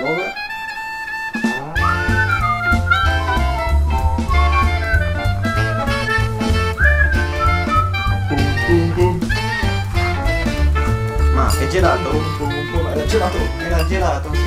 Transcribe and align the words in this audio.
Laura. 0.00 0.34
Boom, 8.28 8.46
boom, 8.66 8.86
boom. 8.94 9.16
Gelato? 11.70 12.10
Boom, 12.10 12.38
boom, 12.38 12.48
gelato, 13.08 13.38
era 13.60 13.84
gelato. 13.84 14.30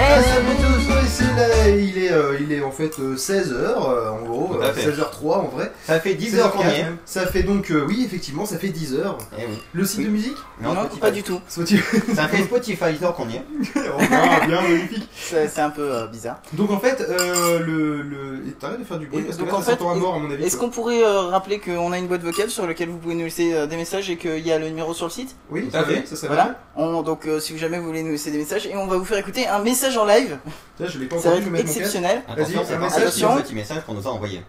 Eh, 0.00 0.22
Salut 0.22 0.56
tous, 0.58 0.92
ouais, 0.92 1.00
c'est 1.08 1.24
là, 1.24 1.68
il 1.68 1.98
est, 1.98 2.12
euh, 2.12 2.38
il 2.40 2.52
est 2.52 2.62
en 2.62 2.70
fait 2.70 2.96
16h 2.98 3.74
en 3.76 4.24
gros, 4.24 4.54
Tout 4.54 4.62
à 4.62 4.66
euh, 4.66 4.72
fait. 4.72 4.90
16h03 4.90 5.32
en 5.32 5.48
vrai. 5.48 5.72
Ça 5.84 5.98
fait 5.98 6.14
10 6.14 6.36
heures 6.38 6.52
qu'on 6.52 6.62
y 6.62 6.66
est. 6.72 6.86
Ça 7.04 7.26
fait 7.26 7.42
donc, 7.42 7.70
euh, 7.72 7.84
oui 7.88 8.04
effectivement, 8.06 8.46
ça 8.46 8.58
fait 8.58 8.68
10h. 8.68 8.96
Eh 9.36 9.42
oui. 9.46 9.58
Le 9.72 9.84
site 9.84 10.04
de 10.04 10.08
musique 10.10 10.36
Non, 10.60 10.70
Non, 10.74 10.80
Spotify. 10.82 11.00
pas 11.00 11.10
du 11.10 11.22
tout. 11.24 11.40
Soit-il 11.48 11.82
Ça 12.14 12.28
fait 12.28 12.44
Spotify 12.44 12.84
heures 13.02 13.14
qu'on 13.14 13.28
y 13.28 13.36
est. 13.36 13.42
Oh, 13.76 13.98
bien, 13.98 14.46
bien, 14.46 14.62
magnifique. 14.62 15.08
C'est 15.16 15.48
c'est 15.48 15.60
un 15.60 15.70
peu 15.70 15.82
euh, 15.92 16.06
bizarre. 16.06 16.40
Donc 16.52 16.70
en 16.70 16.78
fait, 16.78 17.00
euh, 17.00 17.58
le... 17.58 18.02
le... 18.02 18.42
et 18.48 18.52
T'arrêtes 18.52 18.80
de 18.80 18.84
faire 18.84 18.98
du 18.98 19.06
bruit 19.06 19.20
Et 19.22 19.24
parce 19.24 19.36
que 19.36 19.42
donc, 19.42 19.50
là 19.52 19.58
en 19.58 19.62
ça 19.62 19.72
fait, 19.72 19.78
s'entend 19.78 19.90
à 19.90 19.94
mort 19.96 20.14
à 20.14 20.18
mon 20.18 20.30
avis. 20.30 20.44
Est-ce 20.44 20.56
qu'on 20.56 20.68
pourrait 20.68 21.02
euh, 21.02 21.22
rappeler 21.22 21.58
qu'on 21.58 21.90
a 21.92 21.98
une 21.98 22.06
boîte 22.06 22.22
vocale 22.22 22.50
sur 22.50 22.66
laquelle 22.66 22.88
vous 22.90 22.98
pouvez 22.98 23.14
nous 23.14 23.24
laisser 23.24 23.52
euh, 23.54 23.66
des 23.66 23.76
messages 23.76 24.08
et 24.10 24.16
qu'il 24.16 24.46
y 24.46 24.52
a 24.52 24.58
le 24.58 24.68
numéro 24.68 24.94
sur 24.94 25.06
le 25.06 25.10
site? 25.10 25.34
Oui, 25.50 25.68
ça 25.72 25.80
à 25.80 25.84
fait, 25.84 25.94
fait. 25.96 26.06
ça 26.06 26.16
serait 26.16 26.28
Voilà. 26.28 26.56
On- 26.76 27.02
donc 27.02 27.26
euh, 27.26 27.40
si 27.40 27.56
jamais 27.58 27.78
vous 27.78 27.86
voulez 27.86 28.02
nous 28.02 28.10
laisser 28.12 28.30
des 28.30 28.38
messages 28.38 28.66
et 28.66 28.76
on 28.76 28.86
va 28.86 28.96
vous 28.98 29.04
faire 29.04 29.18
écouter 29.18 29.46
un 29.48 29.58
message 29.60 29.87
en 29.96 30.04
live. 30.04 30.38
je 30.80 30.98
l'ai 30.98 31.06
pas 31.06 31.18
Ça 31.18 31.30
va 31.30 31.36
être 31.36 31.54
exceptionnel. 31.54 32.22
Attention, 32.28 32.58
Vas-y, 32.58 32.66
c'est 32.66 32.74
un 32.74 32.78
message, 32.78 33.02
attention. 33.02 33.36
petit 33.36 33.54
message 33.54 33.84
qu'on 33.84 33.94
nous 33.94 34.06
a 34.06 34.10
envoyé. 34.10 34.42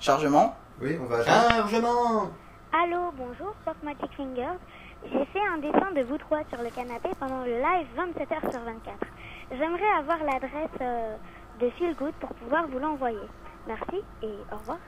Chargement. 0.00 0.56
Oui, 0.80 0.96
on 1.00 1.06
va... 1.06 1.24
Chargement 1.24 2.30
Allô, 2.72 3.10
bonjour, 3.16 3.54
Pop 3.64 3.76
Magic 3.82 4.10
Fingers. 4.16 4.58
J'ai 5.04 5.24
fait 5.26 5.40
un 5.52 5.58
dessin 5.58 5.92
de 5.92 6.02
vous 6.02 6.18
trois 6.18 6.40
sur 6.52 6.62
le 6.62 6.70
canapé 6.70 7.08
pendant 7.18 7.42
le 7.44 7.52
live 7.58 7.86
27h 7.96 8.50
sur 8.50 8.60
24. 8.60 8.96
J'aimerais 9.52 9.90
avoir 9.98 10.18
l'adresse 10.18 10.70
euh, 10.80 11.16
de 11.60 11.70
Feel 11.70 11.94
Good 11.96 12.12
pour 12.20 12.30
pouvoir 12.30 12.66
vous 12.68 12.78
l'envoyer. 12.78 13.18
Merci 13.66 14.02
et 14.22 14.34
au 14.52 14.56
revoir. 14.56 14.78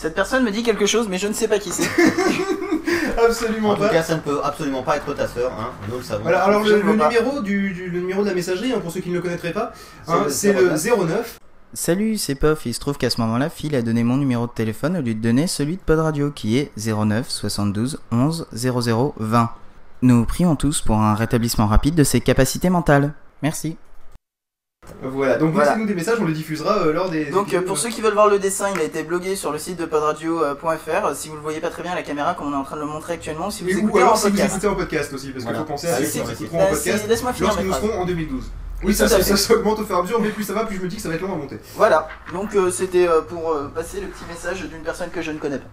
Cette 0.00 0.14
personne 0.14 0.44
me 0.44 0.52
dit 0.52 0.62
quelque 0.62 0.86
chose 0.86 1.08
mais 1.08 1.18
je 1.18 1.26
ne 1.26 1.32
sais 1.32 1.48
pas 1.48 1.58
qui 1.58 1.70
c'est. 1.72 1.82
Absolument 3.20 3.70
En 3.70 3.74
tout 3.74 3.80
pas. 3.80 3.88
cas, 3.88 4.02
ça 4.04 4.14
ne 4.14 4.20
peut 4.20 4.38
absolument 4.44 4.82
pas 4.84 4.96
être 4.96 5.12
ta 5.12 5.26
sœur, 5.26 5.50
hein. 5.58 5.70
nous 5.90 5.96
le 5.98 6.04
savons. 6.04 6.22
Voilà, 6.22 6.44
alors 6.44 6.62
le, 6.62 6.80
numéro 6.82 7.40
du, 7.40 7.72
du- 7.72 7.90
le 7.90 7.98
numéro 7.98 8.22
de 8.22 8.28
la 8.28 8.34
messagerie, 8.34 8.72
hein, 8.72 8.78
pour 8.80 8.92
ceux 8.92 9.00
qui 9.00 9.08
ne 9.10 9.16
le 9.16 9.20
connaîtraient 9.20 9.52
pas, 9.52 9.72
C'est 10.06 10.12
hein, 10.12 10.22
le 10.26 10.30
c'est 10.30 10.52
le 10.52 11.04
09. 11.04 11.38
Salut, 11.74 12.16
c'est 12.16 12.36
Pof. 12.36 12.64
Il 12.64 12.74
se 12.74 12.78
trouve 12.78 12.96
qu'à 12.96 13.10
ce 13.10 13.20
moment-là, 13.22 13.50
Phil 13.50 13.74
a 13.74 13.82
donné 13.82 14.04
mon 14.04 14.16
numéro 14.18 14.46
de 14.46 14.52
téléphone 14.52 14.96
au 14.98 15.02
lieu 15.02 15.14
de 15.14 15.20
donner 15.20 15.48
celui 15.48 15.76
de 15.78 15.82
Pod 15.82 15.98
Radio 15.98 16.30
qui 16.30 16.58
est 16.58 16.70
09 16.78 17.28
72 17.28 17.98
11 18.12 18.46
00 18.52 19.14
20. 19.18 19.50
Nous 20.02 20.24
prions 20.24 20.54
tous 20.54 20.80
pour 20.80 20.96
un 21.00 21.16
rétablissement 21.16 21.66
rapide 21.66 21.96
de 21.96 22.04
ses 22.04 22.20
capacités 22.20 22.70
mentales. 22.70 23.14
Merci. 23.42 23.76
Voilà, 25.02 25.36
donc 25.36 25.52
Voilà. 25.52 25.70
laissez-nous 25.70 25.86
des 25.86 25.94
messages, 25.94 26.18
on 26.20 26.24
les 26.26 26.32
diffusera 26.32 26.78
euh, 26.78 26.92
lors 26.92 27.08
des. 27.10 27.26
Donc 27.26 27.54
euh, 27.54 27.60
pour 27.62 27.78
ceux 27.78 27.88
qui 27.90 28.00
veulent 28.00 28.14
voir 28.14 28.28
le 28.28 28.38
dessin, 28.38 28.66
il 28.74 28.80
a 28.80 28.84
été 28.84 29.02
blogué 29.02 29.36
sur 29.36 29.52
le 29.52 29.58
site 29.58 29.78
de 29.78 29.84
podradio.fr. 29.84 31.14
Si 31.14 31.28
vous 31.28 31.36
le 31.36 31.40
voyez 31.40 31.60
pas 31.60 31.70
très 31.70 31.82
bien 31.82 31.92
à 31.92 31.94
la 31.94 32.02
caméra 32.02 32.34
comme 32.34 32.48
on 32.48 32.52
est 32.52 32.56
en 32.56 32.64
train 32.64 32.76
de 32.76 32.80
le 32.80 32.86
montrer 32.86 33.14
actuellement, 33.14 33.50
si 33.50 33.62
vous 33.64 33.70
Et 33.70 33.74
ou 33.76 33.78
écoutez 33.88 34.00
alors 34.00 34.12
en 34.14 34.16
si 34.16 34.24
vous 34.24 34.30
podcast. 34.30 34.50
écoutez 34.52 34.66
en 34.68 34.74
podcast 34.74 35.12
aussi, 35.12 35.26
parce 35.30 35.44
qu'il 35.44 35.52
Voilà. 35.52 35.58
faut 35.60 35.64
penser 35.64 35.88
à 35.88 35.96
ceux 35.98 36.04
qui 36.04 36.18
écouteront 36.44 36.58
Bah, 36.58 36.64
en 36.64 36.74
c'est- 36.74 36.90
podcast 36.90 37.08
Laisse-moi 37.08 37.32
finir 37.32 37.50
lorsque 37.52 37.64
nous 37.66 37.72
serons 37.88 38.00
en 38.00 38.04
2012. 38.06 38.50
Oui, 38.84 38.94
ça, 38.94 39.08
ça, 39.08 39.16
fait. 39.16 39.22
ça, 39.24 39.36
ça 39.36 39.54
augmente 39.54 39.80
au 39.80 39.84
fur 39.84 39.96
et 39.96 39.98
à 39.98 40.02
mesure, 40.02 40.20
mais 40.20 40.28
plus 40.28 40.44
ça 40.44 40.52
va, 40.52 40.64
plus 40.64 40.76
je 40.76 40.82
me 40.82 40.86
dis 40.88 40.96
que 40.96 41.02
ça 41.02 41.08
va 41.08 41.16
être 41.16 41.22
long 41.22 41.32
à 41.32 41.36
monter. 41.36 41.58
Voilà, 41.76 42.06
donc 42.32 42.54
euh, 42.54 42.70
c'était 42.70 43.08
euh, 43.08 43.22
pour 43.22 43.50
euh, 43.52 43.66
passer 43.74 44.00
le 44.00 44.06
petit 44.06 44.24
message 44.28 44.62
d'une 44.68 44.82
personne 44.82 45.10
que 45.10 45.20
je 45.20 45.32
ne 45.32 45.38
connais 45.38 45.58
pas. 45.58 45.66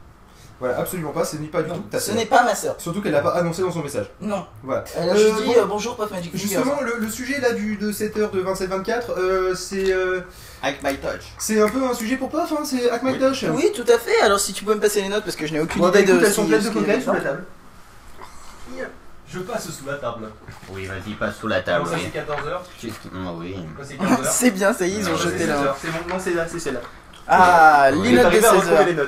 Voilà, 0.59 0.79
absolument 0.79 1.11
pas, 1.11 1.25
ce 1.25 1.35
n'est 1.35 1.47
pas 1.47 1.61
du 1.63 1.69
tout 1.69 1.83
ta 1.91 1.99
Ce 1.99 2.13
n'est 2.13 2.25
pas 2.25 2.43
ma 2.43 2.55
sœur. 2.55 2.75
Surtout 2.77 3.01
qu'elle 3.01 3.11
l'a 3.11 3.21
pas 3.21 3.35
annoncé 3.35 3.61
dans 3.61 3.71
son 3.71 3.81
message. 3.81 4.05
Non. 4.21 4.45
Voilà. 4.63 4.85
Elle 4.95 5.09
a 5.09 5.13
euh, 5.13 5.17
juste 5.17 5.43
dit 5.43 5.53
bon, 5.53 5.59
euh, 5.59 5.65
bonjour, 5.65 5.97
Puff 5.97 6.11
Magic 6.11 6.31
Justement, 6.33 6.79
le, 6.81 7.09
sujet 7.09 7.41
là 7.41 7.51
du, 7.51 7.75
de 7.75 7.91
7h 7.91 8.31
de 8.31 8.41
27-24, 8.41 9.01
euh, 9.17 9.53
c'est. 9.53 9.91
Euh, 9.91 10.21
My 10.63 10.97
Touch. 10.97 11.33
C'est 11.37 11.61
un 11.61 11.67
peu 11.67 11.83
un 11.83 11.93
sujet 11.93 12.15
pour 12.15 12.29
Puff, 12.29 12.51
hein, 12.53 12.63
c'est 12.63 12.89
Hack 12.89 13.03
My. 13.03 13.19
Touch. 13.19 13.43
Oui, 13.53 13.71
tout 13.75 13.85
à 13.91 13.97
fait. 13.97 14.19
Alors 14.21 14.39
si 14.39 14.53
tu 14.53 14.63
peux 14.63 14.73
me 14.73 14.79
passer 14.79 15.01
les 15.01 15.09
notes 15.09 15.25
parce 15.25 15.35
que 15.35 15.45
je 15.45 15.53
n'ai 15.53 15.59
aucune 15.59 15.81
bon, 15.81 15.89
idée 15.89 16.03
bah, 16.03 16.13
de. 16.13 16.25
Elles 16.25 16.33
sont 16.33 16.45
pleines 16.45 16.61
de 16.61 16.69
sous 16.69 17.13
la 17.13 17.19
table. 17.19 17.43
Je 19.27 19.39
passe 19.39 19.69
sous 19.69 19.85
la 19.85 19.95
table. 19.95 20.29
Oui, 20.69 20.85
vas-y, 20.85 21.13
passe 21.15 21.35
sous 21.35 21.47
la 21.47 21.61
table. 21.61 21.89
Moi, 21.89 21.97
c'est 22.01 22.17
14h. 22.17 22.91
Oui. 23.37 23.55
Ah, 23.99 24.17
c'est 24.23 24.51
bien, 24.51 24.71
ça 24.71 24.87
y 24.87 24.95
est, 24.95 24.99
ils 24.99 25.09
ont 25.09 25.17
jeté 25.17 25.47
là. 25.47 25.75
C'est 25.81 25.89
bon, 25.89 25.97
non, 26.07 26.15
c'est 26.17 26.33
là, 26.33 26.45
c'est 26.47 26.59
celle-là. 26.59 26.79
Ah, 27.27 27.89
les 27.91 28.13
notes 28.13 28.31
de 28.31 28.37
16h. 28.37 29.07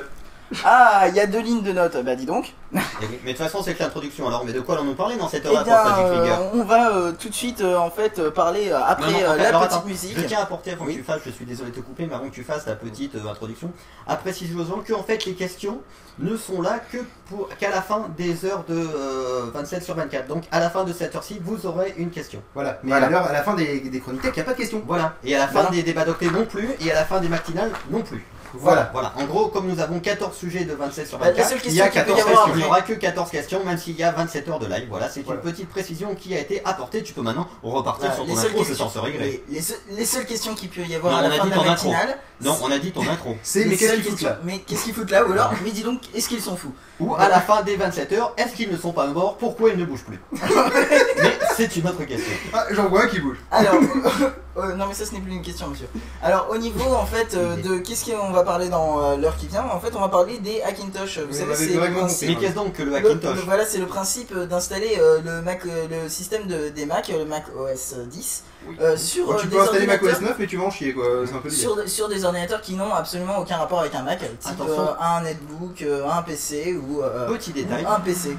Ah, 0.64 1.04
il 1.08 1.14
y 1.14 1.20
a 1.20 1.26
deux 1.26 1.40
lignes 1.40 1.62
de 1.62 1.72
notes. 1.72 1.96
Bah 2.04 2.14
dis 2.14 2.24
donc. 2.26 2.54
Eh 2.74 2.78
Mais 3.24 3.32
de 3.32 3.36
toute 3.38 3.46
façon, 3.46 3.62
c'est 3.62 3.74
que 3.74 3.82
l'introduction. 3.82 4.26
Alors, 4.28 4.44
mais 4.44 4.52
de 4.52 4.60
quoi 4.60 4.74
allons-nous 4.76 4.94
parler 4.94 5.16
dans 5.16 5.28
cette 5.28 5.44
Eh 5.44 5.56
euh, 5.56 5.64
Finger 5.64 6.34
on 6.54 6.64
va 6.64 6.90
euh, 6.94 7.12
tout 7.18 7.28
de 7.28 7.34
suite 7.34 7.60
euh, 7.60 7.76
en 7.76 7.90
fait 7.90 8.18
euh, 8.18 8.30
parler 8.30 8.70
euh, 8.70 8.78
après 8.86 9.10
Non, 9.12 9.18
non, 9.20 9.26
en 9.26 9.30
euh, 9.30 9.36
fait, 9.36 9.42
la 9.42 9.48
alors, 9.48 9.60
petite 9.62 9.76
attends, 9.78 9.86
musique. 9.86 10.18
Je 10.18 10.24
tiens 10.26 10.38
à 10.38 10.42
apporter 10.42 10.72
avant 10.72 10.84
Oui. 10.86 10.94
que 10.94 10.98
tu 10.98 11.04
fasses, 11.04 11.20
je 11.24 11.30
suis 11.30 11.44
désolé 11.44 11.70
de 11.70 11.76
te 11.76 11.80
couper, 11.80 12.06
mais 12.06 12.14
avant 12.14 12.28
que 12.28 12.34
tu 12.34 12.44
fasses 12.44 12.66
la 12.66 12.74
petite 12.76 13.14
euh, 13.14 13.28
introduction, 13.30 13.70
à 14.06 14.16
préciser 14.16 14.54
aux 14.54 14.64
gens 14.64 14.80
que 14.84 14.92
en 14.92 15.02
fait 15.02 15.24
les 15.26 15.34
questions 15.34 15.80
ne 16.18 16.36
sont 16.36 16.60
là 16.62 16.78
que 16.90 16.98
pour 17.28 17.48
qu'à 17.58 17.70
la 17.70 17.80
fin 17.82 18.06
des 18.16 18.44
heures 18.44 18.64
de 18.68 18.74
euh, 18.74 19.50
27 19.54 19.82
sur 19.82 19.94
24. 19.94 20.26
Donc 20.28 20.44
à 20.50 20.60
la 20.60 20.68
fin 20.70 20.84
de 20.84 20.92
cette 20.92 21.14
heure-ci, 21.14 21.40
vous 21.42 21.66
aurez 21.66 21.94
une 21.98 22.10
question. 22.10 22.42
Voilà, 22.54 22.78
mais 22.82 22.90
Voilà. 22.98 23.20
à, 23.22 23.32
la 23.32 23.42
fin 23.42 23.54
des, 23.54 23.80
des 23.80 24.00
chroniques 24.00 24.22
il 24.24 24.32
n'y 24.32 24.40
a 24.40 24.44
pas 24.44 24.52
de 24.52 24.58
question. 24.58 24.82
Voilà. 24.86 25.14
Et 25.24 25.34
à 25.36 25.38
la 25.38 25.46
fin 25.46 25.52
Voilà. 25.60 25.70
des 25.70 25.82
débats 25.82 26.04
d'octet 26.04 26.30
non 26.30 26.44
plus, 26.44 26.70
et 26.84 26.90
à 26.90 26.94
la 26.94 27.04
fin 27.04 27.20
des 27.20 27.28
matinales 27.28 27.70
non 27.90 28.00
plus. 28.02 28.24
Voilà. 28.54 28.90
Voilà. 28.92 29.12
En 29.16 29.24
gros, 29.24 29.48
comme 29.48 29.66
nous 29.66 29.80
avons 29.80 30.00
14 30.00 30.36
sujets 30.36 30.64
de 30.64 30.74
27 30.74 31.06
sur 31.08 31.18
Bah, 31.18 31.26
la 31.26 31.32
24, 31.32 31.48
seule 31.50 31.58
il 31.66 31.74
y 31.74 31.80
a 31.80 31.88
question 31.88 32.02
qu'il 32.04 32.12
peut 32.14 32.16
14 32.16 32.18
y 32.18 32.20
avoir 32.32 32.44
questions. 32.46 32.54
Il 32.54 32.58
n'y 32.62 32.64
aura 32.68 32.80
que 32.82 32.92
14 32.94 33.30
questions, 33.30 33.64
même 33.64 33.78
s'il 33.78 33.96
y 33.96 34.02
a 34.02 34.10
27 34.12 34.48
heures 34.48 34.58
de 34.58 34.66
live. 34.66 34.86
Voilà, 34.88 35.08
c'est 35.08 35.22
Voilà. 35.24 35.40
une 35.44 35.50
petite 35.52 35.68
précision 35.68 36.14
qui 36.14 36.34
a 36.34 36.40
été 36.40 36.62
apportée. 36.64 37.02
Tu 37.02 37.12
peux 37.12 37.22
maintenant 37.22 37.48
repartir 37.62 38.10
Voilà, 38.10 38.14
sur 38.14 38.24
les 38.24 38.34
ton 38.34 38.36
seules 38.40 38.50
intro, 38.50 38.62
je 38.64 38.68
questions- 38.68 38.84
t'en 38.86 38.90
serai 38.92 39.12
gré. 39.12 39.42
les, 39.48 39.54
les 39.56 39.62
seules- 39.62 39.76
les 39.90 40.04
seules 40.04 40.26
questions 40.26 40.54
qu'il 40.54 40.68
peut 40.68 40.82
y 40.82 40.94
avoir 40.94 41.12
Non, 41.12 41.18
à 41.18 41.22
la 41.22 41.28
on 41.28 41.32
a 41.32 41.36
fin 41.36 41.44
dit 41.44 41.50
de 41.50 41.54
la 41.56 41.62
ton 41.64 41.70
intro. 41.70 41.90
matinale. 41.90 42.18
Non, 42.40 42.56
on 42.62 42.70
a 42.70 42.78
dit 42.78 42.92
ton 42.92 43.02
intro. 43.08 43.36
C'est 43.42 43.60
les 43.64 43.70
mais 43.70 43.76
qu'est-ce 43.76 43.94
qu'ils 43.94 44.02
foutent 44.04 44.22
là 44.22 44.38
Mais 44.44 44.58
qu'est-ce 44.60 44.84
qu'ils 44.84 44.94
foutent 44.94 45.10
là 45.10 45.24
Ou 45.26 45.32
alors, 45.32 45.52
mais 45.64 45.70
dis 45.70 45.82
donc, 45.82 46.00
est-ce 46.14 46.28
qu'ils 46.28 46.40
sont 46.40 46.56
fous 46.56 46.72
Ou 47.00 47.14
à 47.16 47.28
la 47.28 47.40
fin 47.40 47.62
des 47.62 47.76
27 47.76 48.12
heures, 48.12 48.32
est-ce 48.36 48.54
qu'ils 48.54 48.70
ne 48.70 48.76
sont 48.76 48.92
pas 48.92 49.06
morts 49.08 49.36
Pourquoi 49.38 49.70
ils 49.70 49.76
ne 49.78 49.84
bougent 49.84 50.04
plus 50.04 50.20
Mais 51.22 51.38
c'est 51.56 51.76
une 51.76 51.86
autre 51.88 52.04
question. 52.04 52.32
Ah, 52.52 52.66
j'en 52.70 52.88
vois 52.88 53.04
un 53.04 53.08
qui 53.08 53.20
bouge. 53.20 53.38
Alors, 53.50 53.74
euh, 54.58 54.74
non 54.74 54.86
mais 54.86 54.94
ça 54.94 55.04
ce 55.06 55.12
n'est 55.12 55.20
plus 55.20 55.32
une 55.32 55.42
question 55.42 55.68
monsieur. 55.68 55.88
Alors 56.22 56.48
au 56.50 56.58
niveau 56.58 56.84
en 56.94 57.06
fait 57.06 57.34
euh, 57.34 57.56
de 57.56 57.78
qu'est-ce 57.78 58.10
qu'on 58.10 58.30
va 58.32 58.42
parler 58.42 58.68
dans 58.68 59.02
euh, 59.02 59.16
l'heure 59.16 59.36
qui 59.36 59.46
vient, 59.46 59.64
en 59.64 59.80
fait 59.80 59.94
on 59.96 60.00
va 60.00 60.08
parler 60.08 60.38
des 60.38 60.62
Hackintosh. 60.62 61.18
Vous 61.20 61.32
savez 61.36 61.54
c'est 61.54 61.66
le 61.74 61.92
principe. 61.94 62.28
Mais 62.30 62.34
qu'est-ce 62.36 62.54
donc 62.54 62.72
que 62.74 62.82
le 62.82 62.94
Hackintosh 62.94 63.36
le- 63.36 63.42
voilà 63.42 63.64
c'est 63.66 63.78
le 63.78 63.86
principe 63.86 64.34
d'installer 64.36 64.98
euh, 65.00 65.20
le 65.24 65.42
Mac, 65.42 65.60
euh, 65.66 65.86
le 66.04 66.08
système 66.08 66.46
de, 66.46 66.68
des 66.68 66.86
Mac, 66.86 67.08
le 67.08 67.24
Mac 67.24 67.44
OS 67.56 67.94
10 68.10 68.44
euh, 68.80 68.96
sur 68.96 69.30
euh, 69.30 69.36
tu 69.40 69.46
des 69.46 69.56
peux 69.56 69.62
installer 69.62 69.78
ordinateurs- 69.88 70.08
macOS 70.12 70.20
9, 70.22 70.36
mais 70.38 70.46
tu 70.46 70.56
vas 70.56 70.64
en 70.64 70.70
chier 70.70 70.92
quoi. 70.94 71.04
C'est 71.26 71.34
un 71.34 71.38
peu 71.38 71.50
sur, 71.50 71.88
sur 71.88 72.08
des 72.08 72.24
ordinateurs 72.24 72.60
qui 72.60 72.74
n'ont 72.74 72.92
absolument 72.92 73.38
aucun 73.38 73.56
rapport 73.56 73.80
avec 73.80 73.94
un 73.94 74.02
Mac, 74.02 74.18
type 74.20 74.30
Attention. 74.52 74.82
euh, 74.82 74.94
un 75.00 75.22
netbook, 75.22 75.82
euh, 75.82 76.08
un 76.08 76.22
PC 76.22 76.76
ou 76.76 77.02
euh, 77.02 77.28
Petit 77.28 77.52
détail. 77.52 77.84
un 77.88 78.00
PC. 78.00 78.36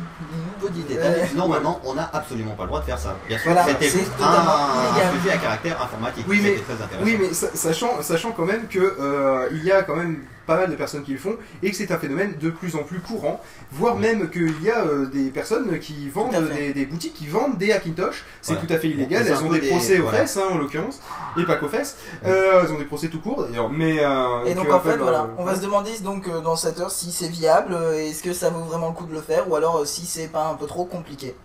Petit 0.62 0.82
détail. 0.88 1.22
Euh, 1.22 1.38
Normalement, 1.38 1.80
on 1.86 1.94
n'a 1.94 2.10
absolument 2.14 2.52
pas 2.56 2.64
le 2.64 2.68
droit 2.70 2.80
de 2.82 2.86
faire 2.86 3.00
ça. 3.00 3.16
Bien 3.28 3.38
sûr, 3.38 3.52
Voilà, 3.52 3.68
c'était 3.68 3.90
c'est 3.90 4.00
juste 4.00 4.12
totalement 4.18 4.36
un, 4.38 4.92
illégal. 4.92 5.08
un 5.16 5.20
sujet 5.22 5.32
à 5.34 5.38
caractère 5.38 5.82
informatique. 5.82 6.26
Oui, 6.28 6.40
mais- 6.44 6.50
C'était 6.58 6.74
très 6.74 6.84
intéressant. 6.84 7.06
Oui, 7.06 7.18
mais 7.20 7.34
sa- 7.34 7.56
sachant, 7.56 8.02
sachant 8.02 8.32
quand 8.32 8.46
même 8.46 8.68
que 8.68 8.80
euh, 8.80 9.48
il 9.52 9.64
y 9.64 9.72
a 9.72 9.84
quand 9.84 9.96
même 9.96 10.24
pas 10.50 10.58
mal 10.58 10.70
de 10.72 10.76
personnes 10.76 11.04
qui 11.04 11.12
le 11.14 11.20
font 11.20 11.36
et 11.64 11.70
que 11.70 11.76
c'est 11.78 11.92
un 11.92 11.98
phénomène 12.00 12.34
de 12.42 12.50
plus 12.50 12.76
en 12.76 12.84
plus 12.84 13.00
courant, 13.00 13.40
voire 13.72 13.96
même 13.96 14.30
qu'il 14.32 14.62
y 14.64 14.70
a 14.72 14.84
euh, 14.84 15.06
des 15.06 15.30
personnes 15.30 15.78
qui 15.80 16.10
vendent 16.10 16.36
des, 16.56 16.74
des 16.74 16.86
boutiques 16.88 17.14
qui 17.14 17.28
vendent 17.28 17.58
des 17.58 17.72
Hackintosh. 17.72 18.26
C'est 18.42 18.54
Voilà. 18.54 18.68
tout 18.68 18.74
à 18.74 18.78
fait 18.80 18.88
illégal. 18.90 19.26
Elles 19.28 19.44
ont 19.44 19.52
des, 19.52 19.60
des- 19.62 19.70
procès 19.70 20.00
aux 20.00 20.04
voilà. 20.04 20.18
fesses, 20.20 20.38
hein, 20.38 20.48
en 20.52 20.58
l'occurrence, 20.58 21.00
et 21.38 21.44
pas 21.46 21.56
qu'aux 21.58 21.70
fesses. 21.70 21.98
Euh, 22.26 22.64
elles 22.64 22.72
ont 22.74 22.80
des 22.80 22.86
procès 22.86 23.08
tout 23.10 23.22
court 23.22 23.44
d'ailleurs. 23.44 23.70
Mais 23.70 23.98
euh, 24.04 24.46
Et 24.46 24.56
donc 24.56 24.72
en 24.72 24.80
fait 24.80 24.98
voilà, 24.98 25.30
on 25.38 25.44
va 25.46 25.56
se 25.56 25.62
demander 25.62 25.92
donc 26.00 26.28
dans 26.44 26.56
cette 26.56 26.80
heure 26.80 26.92
si 26.92 27.12
c'est 27.12 27.30
viable, 27.30 27.74
euh, 27.74 27.94
est-ce 28.08 28.24
que 28.24 28.34
ça 28.34 28.50
vaut 28.50 28.64
vraiment 28.64 28.88
le 28.90 28.94
coup 28.96 29.06
de 29.06 29.14
le 29.14 29.22
faire 29.22 29.48
ou 29.50 29.56
alors 29.56 29.86
si 29.86 30.06
c'est 30.06 30.28
pas 30.30 30.48
un 30.50 30.56
peu 30.56 30.66
trop 30.66 30.86
compliqué. 30.86 31.36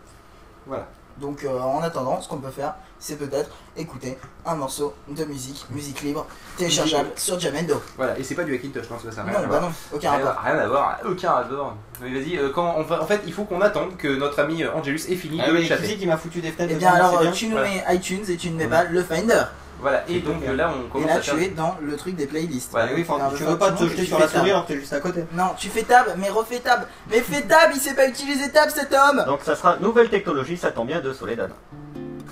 Voilà. 0.66 0.88
Donc 1.18 1.44
euh, 1.44 1.60
en 1.60 1.80
attendant, 1.82 2.20
ce 2.20 2.28
qu'on 2.28 2.38
peut 2.38 2.50
faire, 2.50 2.74
c'est 2.98 3.16
peut-être 3.16 3.50
écouter 3.76 4.18
un 4.44 4.56
morceau 4.56 4.94
de 5.08 5.24
musique, 5.24 5.64
musique 5.70 6.02
libre, 6.02 6.26
téléchargeable 6.56 7.10
sur 7.16 7.38
Jamendo. 7.38 7.80
Voilà, 7.96 8.18
et 8.18 8.24
c'est 8.24 8.34
pas 8.34 8.42
du 8.44 8.54
Hackintosh, 8.54 8.90
non, 8.90 8.96
ça, 8.98 9.12
ça 9.12 9.20
a 9.20 9.24
rien 9.24 9.34
à 9.36 9.42
Non, 9.42 9.46
voir. 9.48 9.60
bah 9.60 9.66
non, 9.68 9.72
aucun 9.96 10.10
Rien, 10.10 10.24
rapport. 10.24 10.42
rien 10.42 10.58
à 10.58 10.66
voir, 10.68 10.98
aucun 11.04 11.30
rapport. 11.30 11.76
Mais 12.00 12.10
vas-y, 12.12 12.36
euh, 12.38 12.50
quand 12.52 12.74
on 12.76 12.82
va- 12.82 13.02
en 13.02 13.06
fait, 13.06 13.20
il 13.26 13.32
faut 13.32 13.44
qu'on 13.44 13.60
attende 13.60 13.96
que 13.96 14.08
notre 14.08 14.40
ami 14.40 14.64
euh, 14.64 14.72
Angelus 14.74 15.00
ait 15.08 15.14
fini 15.14 15.40
Ah 15.42 15.48
de 15.48 15.52
oui, 15.56 15.68
le 15.68 15.94
qui 15.96 16.06
m'a 16.06 16.16
foutu 16.16 16.40
des 16.40 16.50
fenêtres 16.50 16.72
Eh 16.74 16.78
bien 16.78 16.92
alors 16.92 17.20
bien 17.20 17.30
tu 17.30 17.46
nous 17.46 17.52
Voilà. 17.56 17.68
mets 17.68 17.84
iTunes 17.94 18.24
et 18.28 18.36
tu 18.36 18.50
ne 18.50 18.56
mets 18.56 18.66
pas 18.66 18.84
le 18.84 19.02
Finder. 19.02 19.44
Voilà, 19.80 20.04
et 20.08 20.20
donc 20.20 20.36
là 20.46 20.72
on 20.74 20.80
euh, 20.80 20.88
commence 20.90 21.10
Et 21.10 21.14
là 21.14 21.20
tu 21.20 21.42
es 21.42 21.48
dans 21.48 21.76
le 21.80 21.96
truc 21.96 22.16
des 22.16 22.26
playlists. 22.26 22.70
Voilà, 22.70 22.92
oui, 22.94 23.04
tu 23.36 23.44
veux 23.44 23.58
pas 23.58 23.72
te 23.72 23.84
jeter 23.84 24.04
sur 24.04 24.18
la 24.18 24.28
souris 24.28 24.52
t'es 24.66 24.76
juste 24.76 24.92
à 24.92 25.00
côté. 25.00 25.24
Non, 25.32 25.50
tu 25.58 25.68
fais 25.68 25.82
tab, 25.82 26.06
mais 26.16 26.30
refais 26.30 26.60
tab. 26.60 26.86
Mais 27.10 27.20
fais 27.20 27.42
tab, 27.42 27.70
il 27.74 27.80
sait 27.80 27.94
pas 27.94 28.08
utiliser 28.08 28.50
tab 28.50 28.70
cet 28.70 28.92
homme 28.92 29.24
Donc 29.26 29.40
ça 29.42 29.56
sera 29.56 29.76
nouvelle 29.78 30.08
technologie, 30.08 30.56
ça 30.56 30.70
tombe 30.70 30.86
bien 30.88 31.00
de 31.00 31.12
Soledad. 31.12 31.50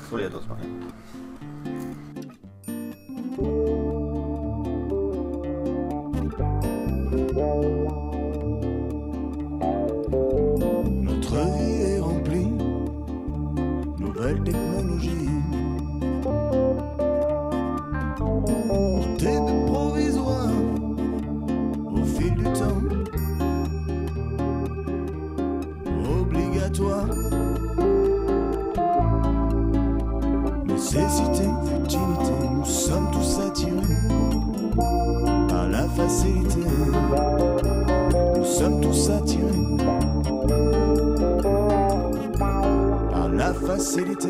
Soledados, 0.09 0.41
pardon. 0.49 0.65
Notre 11.03 11.37
vie 11.37 11.83
est 11.83 12.01
remplie, 12.01 12.53
nouvelle 13.99 14.43
technologie. 14.43 14.72
toi. 26.73 27.05
Nécessité, 30.67 31.45
futilité, 31.67 32.33
nous 32.51 32.65
sommes 32.65 33.11
tous 33.13 33.41
attirés 33.47 33.81
par 35.49 35.69
la 35.69 35.89
facilité. 35.89 36.61
Nous 38.37 38.45
sommes 38.45 38.81
tous 38.81 39.11
attirés 39.11 39.47
par 43.11 43.29
la 43.29 43.53
facilité. 43.53 44.29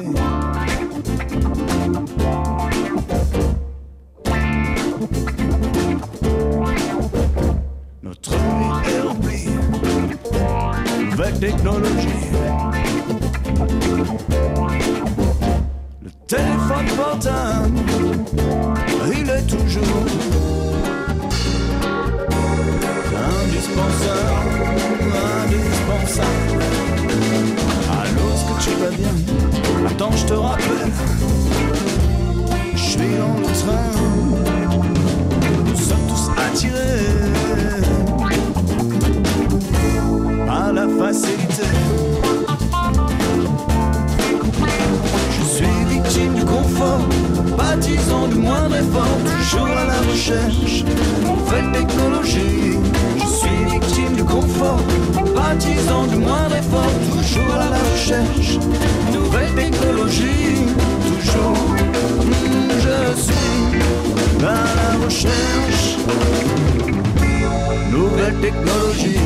Notre 8.03 8.31
vie 8.33 8.91
est 8.91 9.01
remplie 9.01 9.92
de 11.13 11.17
nouvelles 11.17 11.39
technologies. 11.39 12.09
Le 16.03 16.11
téléphone 16.27 16.87
portable, 16.97 17.79
il 19.07 19.31
est 19.31 19.47
toujours 19.47 20.07
indispensable, 23.45 24.65
indispensable. 25.43 26.63
Allô, 28.01 28.25
est-ce 28.33 28.45
que 28.49 28.57
tu 28.65 28.73
vas 28.81 28.91
bien? 28.91 29.15
Attends, 29.89 30.13
je 30.13 30.27
te 30.27 30.35
rappelle. 30.35 30.93
Je 32.75 32.81
suis 32.81 32.99
dans 32.99 33.37
le 33.39 33.45
train. 33.59 33.91
Nous 35.67 35.77
sommes 35.77 36.07
tous 36.09 36.31
attirés 36.37 37.32
la 40.73 40.89
facilité. 40.89 41.65
Je 45.31 45.45
suis 45.55 45.85
victime 45.89 46.35
du 46.35 46.45
confort, 46.45 47.07
baptisant 47.57 48.29
du 48.29 48.37
moindre 48.37 48.77
effort, 48.77 49.19
toujours 49.25 49.67
à 49.67 49.85
la 49.87 50.01
recherche 50.11 50.85
de 50.85 51.29
nouvelles 51.29 51.73
technologies. 51.73 52.79
Je 53.19 53.27
suis 53.27 53.65
victime 53.71 54.15
du 54.15 54.25
confort, 54.25 54.81
baptisant 55.35 56.07
du 56.07 56.17
moindre 56.17 56.57
effort, 56.57 56.93
toujours 57.11 57.55
à 57.55 57.71
la 57.71 57.83
recherche 57.93 58.59
de 58.59 59.19
nouvelles 59.19 59.55
technologies. 59.55 60.67
Toujours, 61.07 61.57
je 62.79 63.21
suis 63.21 64.45
à 64.45 64.65
la 64.77 65.05
recherche. 65.05 65.99
Nouvelles 67.91 68.41
technologies. 68.41 69.19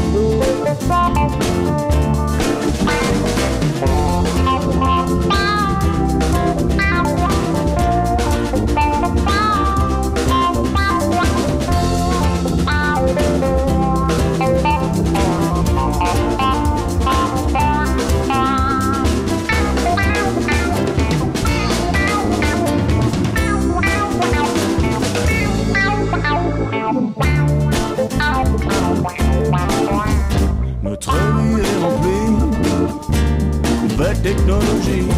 Nouvelles 34.59 35.16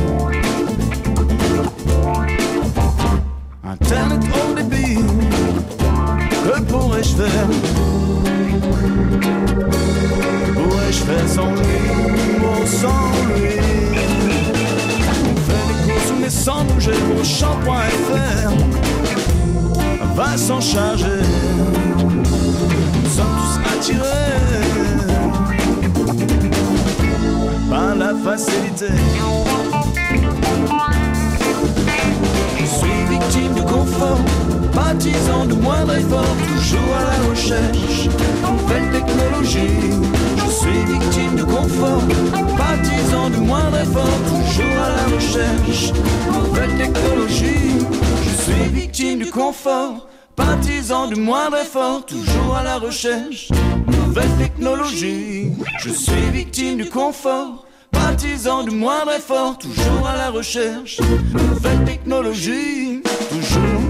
du 49.78 49.84
confort, 49.84 50.08
baptisant 50.36 51.06
du 51.06 51.16
moindre 51.16 51.56
effort, 51.58 52.04
toujours 52.06 52.56
à 52.56 52.62
la 52.62 52.78
recherche 52.78 53.48
de 53.48 53.96
nouvelles 53.96 54.36
technologies. 54.38 55.52
Je 55.80 55.90
suis 55.90 56.30
victime 56.32 56.76
du 56.78 56.88
confort, 56.88 57.66
partisan 57.90 58.64
du 58.64 58.74
moindre 58.74 59.12
effort, 59.12 59.58
toujours 59.58 60.06
à 60.06 60.16
la 60.16 60.30
recherche 60.30 60.98
de 60.98 61.38
nouvelles 61.38 61.84
technologies. 61.84 63.02
Toujours, 63.30 63.82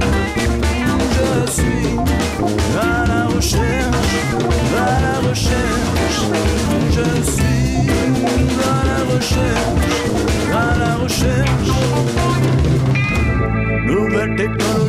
je 1.17 1.53
suis 1.53 1.97
à 2.79 3.07
la 3.07 3.27
recherche, 3.27 4.15
à 4.77 5.01
la 5.01 5.29
recherche. 5.29 6.21
Je 6.91 7.07
suis 7.31 7.89
à 8.61 8.79
la 8.91 9.01
recherche, 9.15 9.79
à 10.53 10.79
la 10.79 10.93
recherche. 10.97 11.71
Nouvelles 13.87 14.37
technologies. 14.37 14.88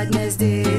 sadness, 0.00 0.36
dear. 0.36 0.69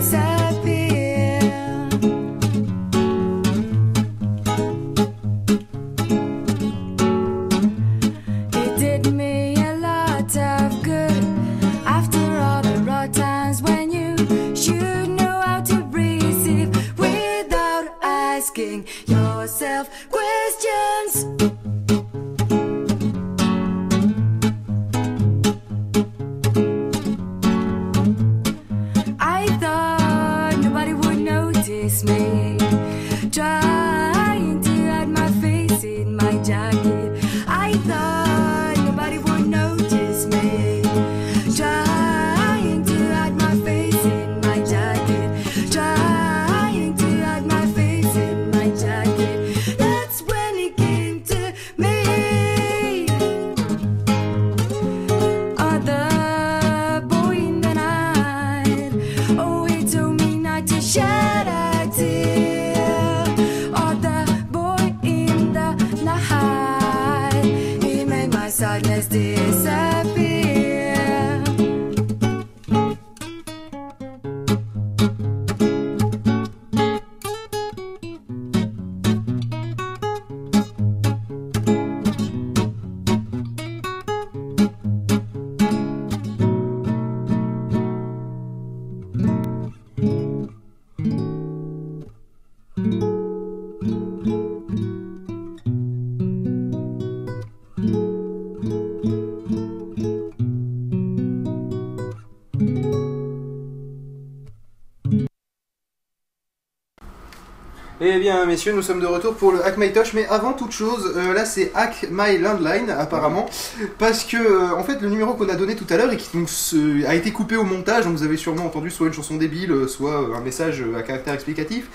Bien, 108.21 108.45
messieurs, 108.45 108.71
nous 108.73 108.81
sommes 108.81 108.99
de 109.01 109.05
retour 109.05 109.33
pour 109.33 109.51
le 109.51 109.65
Hack 109.65 109.77
My 109.77 109.91
Touch, 109.91 110.13
mais 110.13 110.25
avant 110.27 110.53
toute 110.53 110.71
chose, 110.71 111.13
euh, 111.17 111.33
là 111.33 111.43
c'est 111.43 111.71
Hack 111.75 112.07
My 112.11 112.37
Landline 112.37 112.89
apparemment, 112.89 113.49
parce 113.97 114.23
que 114.23 114.37
euh, 114.37 114.75
en 114.77 114.83
fait 114.83 115.01
le 115.01 115.09
numéro 115.09 115.33
qu'on 115.33 115.49
a 115.49 115.55
donné 115.55 115.75
tout 115.75 115.85
à 115.89 115.97
l'heure 115.97 116.11
et 116.11 116.17
qui 116.17 116.29
donc 116.37 116.47
se- 116.49 117.05
a 117.05 117.15
été 117.15 117.31
coupé 117.31 117.55
au 117.57 117.63
montage, 117.63 118.05
donc 118.05 118.15
vous 118.15 118.23
avez 118.23 118.37
sûrement 118.37 118.65
entendu 118.65 118.89
soit 118.91 119.07
une 119.07 119.13
chanson 119.13 119.35
débile, 119.37 119.71
euh, 119.71 119.87
soit 119.87 120.21
euh, 120.21 120.35
un 120.35 120.41
message 120.41 120.81
euh, 120.81 120.97
à 120.97 121.01
caractère 121.01 121.33
explicatif. 121.33 121.85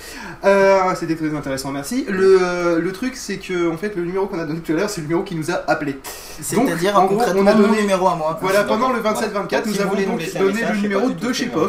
Euh, 0.44 0.80
C'était 0.98 1.16
très 1.16 1.34
intéressant, 1.34 1.70
merci. 1.70 2.04
Le, 2.08 2.38
euh, 2.42 2.80
le 2.80 2.92
truc 2.92 3.14
c'est 3.16 3.36
que 3.38 3.70
en 3.72 3.76
fait 3.76 3.94
le 3.96 4.04
numéro 4.04 4.26
qu'on 4.26 4.38
a 4.38 4.44
donné 4.44 4.60
tout 4.60 4.72
à 4.72 4.74
l'heure, 4.74 4.90
c'est 4.90 5.00
le 5.00 5.06
numéro 5.06 5.22
qui 5.22 5.36
nous 5.36 5.50
a 5.50 5.62
appelé. 5.70 5.98
C'est-à-dire 6.40 6.94
Donc, 6.94 7.02
en 7.02 7.06
gros, 7.06 7.16
concrètement 7.16 7.42
on 7.42 7.46
a 7.46 7.54
mon 7.54 7.62
donné- 7.68 7.80
numéro 7.82 8.08
à 8.08 8.16
moi. 8.16 8.38
Voilà, 8.42 8.64
pendant 8.64 8.92
le 8.92 9.00
Voilà. 9.00 9.20
27-24, 9.20 9.64
Donc, 9.64 9.66
nous 9.66 9.80
avons 9.80 9.94
donc 9.94 10.06
donné 10.38 10.62
le 10.72 10.76
numéro 10.80 11.10
de 11.10 11.32
chez 11.32 11.46
numéro. 11.46 11.68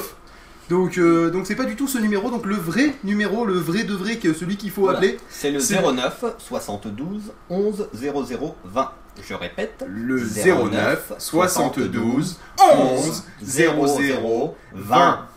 Donc, 0.70 0.98
euh, 0.98 1.30
donc 1.30 1.46
c'est 1.48 1.56
pas 1.56 1.66
du 1.66 1.76
tout 1.76 1.88
ce 1.88 1.98
numéro, 1.98 2.30
donc 2.30 2.46
le 2.46 2.56
vrai 2.56 2.94
numéro, 3.04 3.46
le 3.46 3.54
vrai 3.54 3.84
de 3.84 3.94
vrai, 3.94 4.18
que 4.18 4.34
celui 4.34 4.58
qu'il 4.58 4.70
faut 4.72 4.82
Voilà. 4.82 4.98
appeler. 5.00 5.18
C'est 5.30 5.52
le 5.52 5.60
C'est- 5.60 5.82
09 5.82 6.26
72 6.40 7.32
11 7.50 7.88
00 7.94 8.56
20. 8.66 8.92
Je 9.28 9.34
répète. 9.34 9.84
Le 9.88 10.20
09 10.20 11.14
72 11.20 12.38
11 12.60 13.24
00 13.42 14.56
20. 14.74 15.28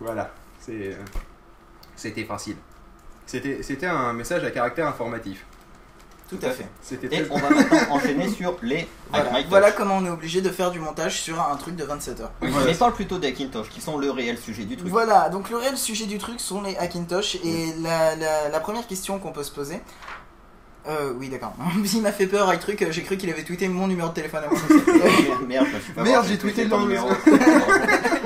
Voilà, 0.00 0.30
euh, 0.68 0.92
c'était 1.94 2.24
facile. 2.24 2.56
C'était, 3.24 3.62
c'était 3.62 3.86
un 3.86 4.12
message 4.12 4.42
à 4.44 4.50
caractère 4.50 4.88
informatif. 4.88 5.46
Tout 6.32 6.46
à 6.46 6.50
fait. 6.50 6.66
C'était 6.80 7.14
Et 7.14 7.26
on 7.30 7.38
va 7.38 7.50
maintenant 7.50 7.78
enchaîner 7.90 8.28
sur 8.28 8.56
les 8.62 8.88
Voilà, 9.12 9.30
voilà 9.48 9.72
comment 9.72 9.98
on 9.98 10.06
est 10.06 10.10
obligé 10.10 10.40
de 10.40 10.48
faire 10.48 10.70
du 10.70 10.80
montage 10.80 11.20
sur 11.20 11.38
un 11.40 11.54
truc 11.56 11.76
de 11.76 11.84
27 11.84 12.20
heures. 12.20 12.32
Oui, 12.40 12.48
Mais 12.64 12.74
parle 12.74 12.94
plutôt 12.94 13.18
des 13.18 13.28
Hackintosh, 13.28 13.68
qui 13.68 13.82
sont 13.82 13.98
le 13.98 14.10
réel 14.10 14.38
sujet 14.38 14.64
du 14.64 14.76
truc. 14.76 14.88
Voilà, 14.88 15.28
donc 15.28 15.50
le 15.50 15.56
réel 15.58 15.76
sujet 15.76 16.06
du 16.06 16.16
truc 16.16 16.40
sont 16.40 16.62
les 16.62 16.76
Hackintosh 16.78 17.36
et 17.44 17.74
la, 17.82 18.16
la, 18.16 18.48
la 18.48 18.60
première 18.60 18.86
question 18.86 19.18
qu'on 19.18 19.32
peut 19.32 19.42
se 19.42 19.50
poser. 19.52 19.80
Euh, 20.88 21.12
oui, 21.16 21.28
d'accord. 21.28 21.54
Il 21.94 22.02
m'a 22.02 22.12
fait 22.12 22.26
peur 22.26 22.48
avec 22.48 22.60
truc, 22.60 22.84
j'ai 22.90 23.02
cru 23.02 23.16
qu'il 23.16 23.30
avait 23.30 23.44
tweeté 23.44 23.68
mon 23.68 23.86
numéro 23.86 24.08
de 24.08 24.14
téléphone 24.14 24.44
à 24.44 24.48
moi. 24.48 24.58
Merde, 24.68 25.42
merde, 25.46 25.66
je 25.70 25.76
me 25.76 25.80
suis 25.80 25.92
pas 25.92 26.02
Merde, 26.02 26.14
voir, 26.14 26.24
j'ai 26.24 26.38
tweeté 26.38 26.68
ton 26.68 26.78
le 26.80 26.86
numéro. 26.86 27.08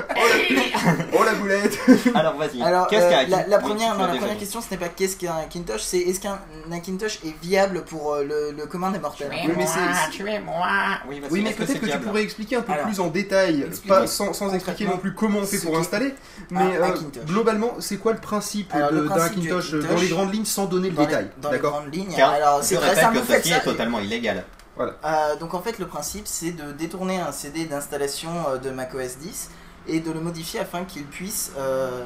Oh 1.13 1.23
la 1.23 1.33
boulette 1.35 1.77
Alors 2.15 2.35
vas-y. 2.37 2.61
Alors, 2.61 2.87
Qu'est-ce 2.87 3.05
euh, 3.05 3.09
qu'un 3.09 3.27
la, 3.27 3.47
la 3.47 3.57
Hackintosh 3.57 3.61
première, 3.61 3.93
Tu 3.93 3.99
non, 4.01 4.07
la 4.07 4.15
première 4.17 4.37
question, 4.37 4.61
ce 4.61 4.67
n'est 4.71 4.77
pas 4.77 4.89
qu'est-ce 4.89 5.17
qu'un 5.17 5.35
Hackintosh, 5.35 5.81
c'est 5.81 5.99
est-ce 5.99 6.19
qu'un 6.19 6.39
Hackintosh 6.71 7.19
est 7.25 7.35
viable 7.41 7.83
pour 7.85 8.13
euh, 8.13 8.23
le, 8.23 8.51
le 8.57 8.65
commun 8.65 8.91
des 8.91 8.99
mortels? 8.99 9.29
Oui, 9.31 9.53
mais 9.57 9.65
c'est- 9.65 10.11
Tuez-moi 10.11 10.67
Oui, 11.09 11.19
vas-y, 11.19 11.31
Oui, 11.31 11.41
mais 11.43 11.53
que 11.53 11.63
peut-être 11.63 11.81
que 11.81 11.85
tu 11.87 11.99
pourrais 11.99 12.23
expliquer 12.23 12.55
un 12.57 12.61
peu 12.61 12.71
Alors, 12.73 12.85
plus 12.85 12.99
en 12.99 13.07
détail, 13.07 13.67
pas, 13.87 14.07
sans, 14.07 14.33
sans 14.33 14.53
expliquer 14.53 14.85
non 14.85 14.97
plus 14.97 15.13
comment 15.13 15.39
on 15.39 15.45
fait 15.45 15.59
pour 15.59 15.77
installer, 15.77 16.13
mais 16.51 16.77
euh, 16.77 16.87
globalement, 17.25 17.75
c'est 17.79 17.97
quoi 17.97 18.13
le 18.13 18.19
principe 18.19 18.71
d'un 18.73 19.09
Hackintosh, 19.09 19.71
dans 19.73 19.99
les 19.99 20.09
grandes 20.09 20.33
lignes 20.33 20.45
sans 20.45 20.65
donner 20.65 20.89
le 20.89 20.95
détail 20.95 21.29
dans 21.41 21.49
les 21.51 21.57
D'accord 21.57 21.71
grandes 21.81 21.93
lignes. 21.93 22.21
Alors, 22.21 22.63
c'est 22.63 22.75
très 22.77 22.95
simple, 22.95 23.19
que 23.19 23.47
est 23.47 23.63
totalement 23.63 23.99
illégal. 23.99 24.45
Euh, 24.79 25.35
donc 25.39 25.53
en 25.53 25.61
fait 25.61 25.79
le 25.79 25.87
principe 25.87 26.27
c'est 26.27 26.51
de 26.51 26.71
détourner 26.71 27.19
un 27.19 27.31
CD 27.31 27.65
d'installation 27.65 28.29
euh, 28.49 28.57
de 28.57 28.69
macOS 28.69 29.17
10 29.19 29.49
et 29.87 29.99
de 29.99 30.11
le 30.11 30.19
modifier 30.19 30.59
afin 30.59 30.83
qu'il 30.85 31.05
puisse 31.05 31.51
euh, 31.57 32.03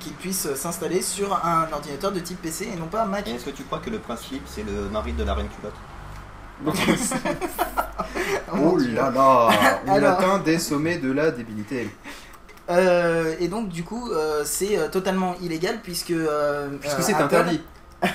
qu'il 0.00 0.12
puisse 0.14 0.52
s'installer 0.54 1.02
sur 1.02 1.34
un 1.44 1.68
ordinateur 1.72 2.12
de 2.12 2.20
type 2.20 2.40
PC 2.42 2.70
et 2.74 2.76
non 2.78 2.86
pas 2.86 3.04
Mac. 3.04 3.28
Est-ce 3.28 3.44
que 3.46 3.50
tu 3.50 3.62
crois 3.64 3.78
que 3.78 3.90
le 3.90 3.98
principe 3.98 4.42
c'est 4.46 4.62
le 4.64 4.88
mari 4.88 5.12
de 5.12 5.24
la 5.24 5.34
reine 5.34 5.48
culotte 5.48 5.74
Oh 8.52 8.76
là 8.76 9.10
là 9.10 9.48
On 9.86 9.92
Alors. 9.92 10.18
atteint 10.18 10.38
des 10.38 10.58
sommets 10.58 10.98
de 10.98 11.10
la 11.12 11.30
débilité. 11.30 11.88
Euh, 12.68 13.34
et 13.40 13.48
donc 13.48 13.68
du 13.68 13.82
coup 13.82 14.10
euh, 14.10 14.42
c'est 14.44 14.78
euh, 14.78 14.88
totalement 14.88 15.34
illégal 15.40 15.80
puisque 15.82 16.10
euh, 16.12 16.68
Puisque 16.80 16.98
euh, 16.98 17.02
c'est 17.06 17.14
Apple- 17.14 17.24
interdit. 17.24 17.60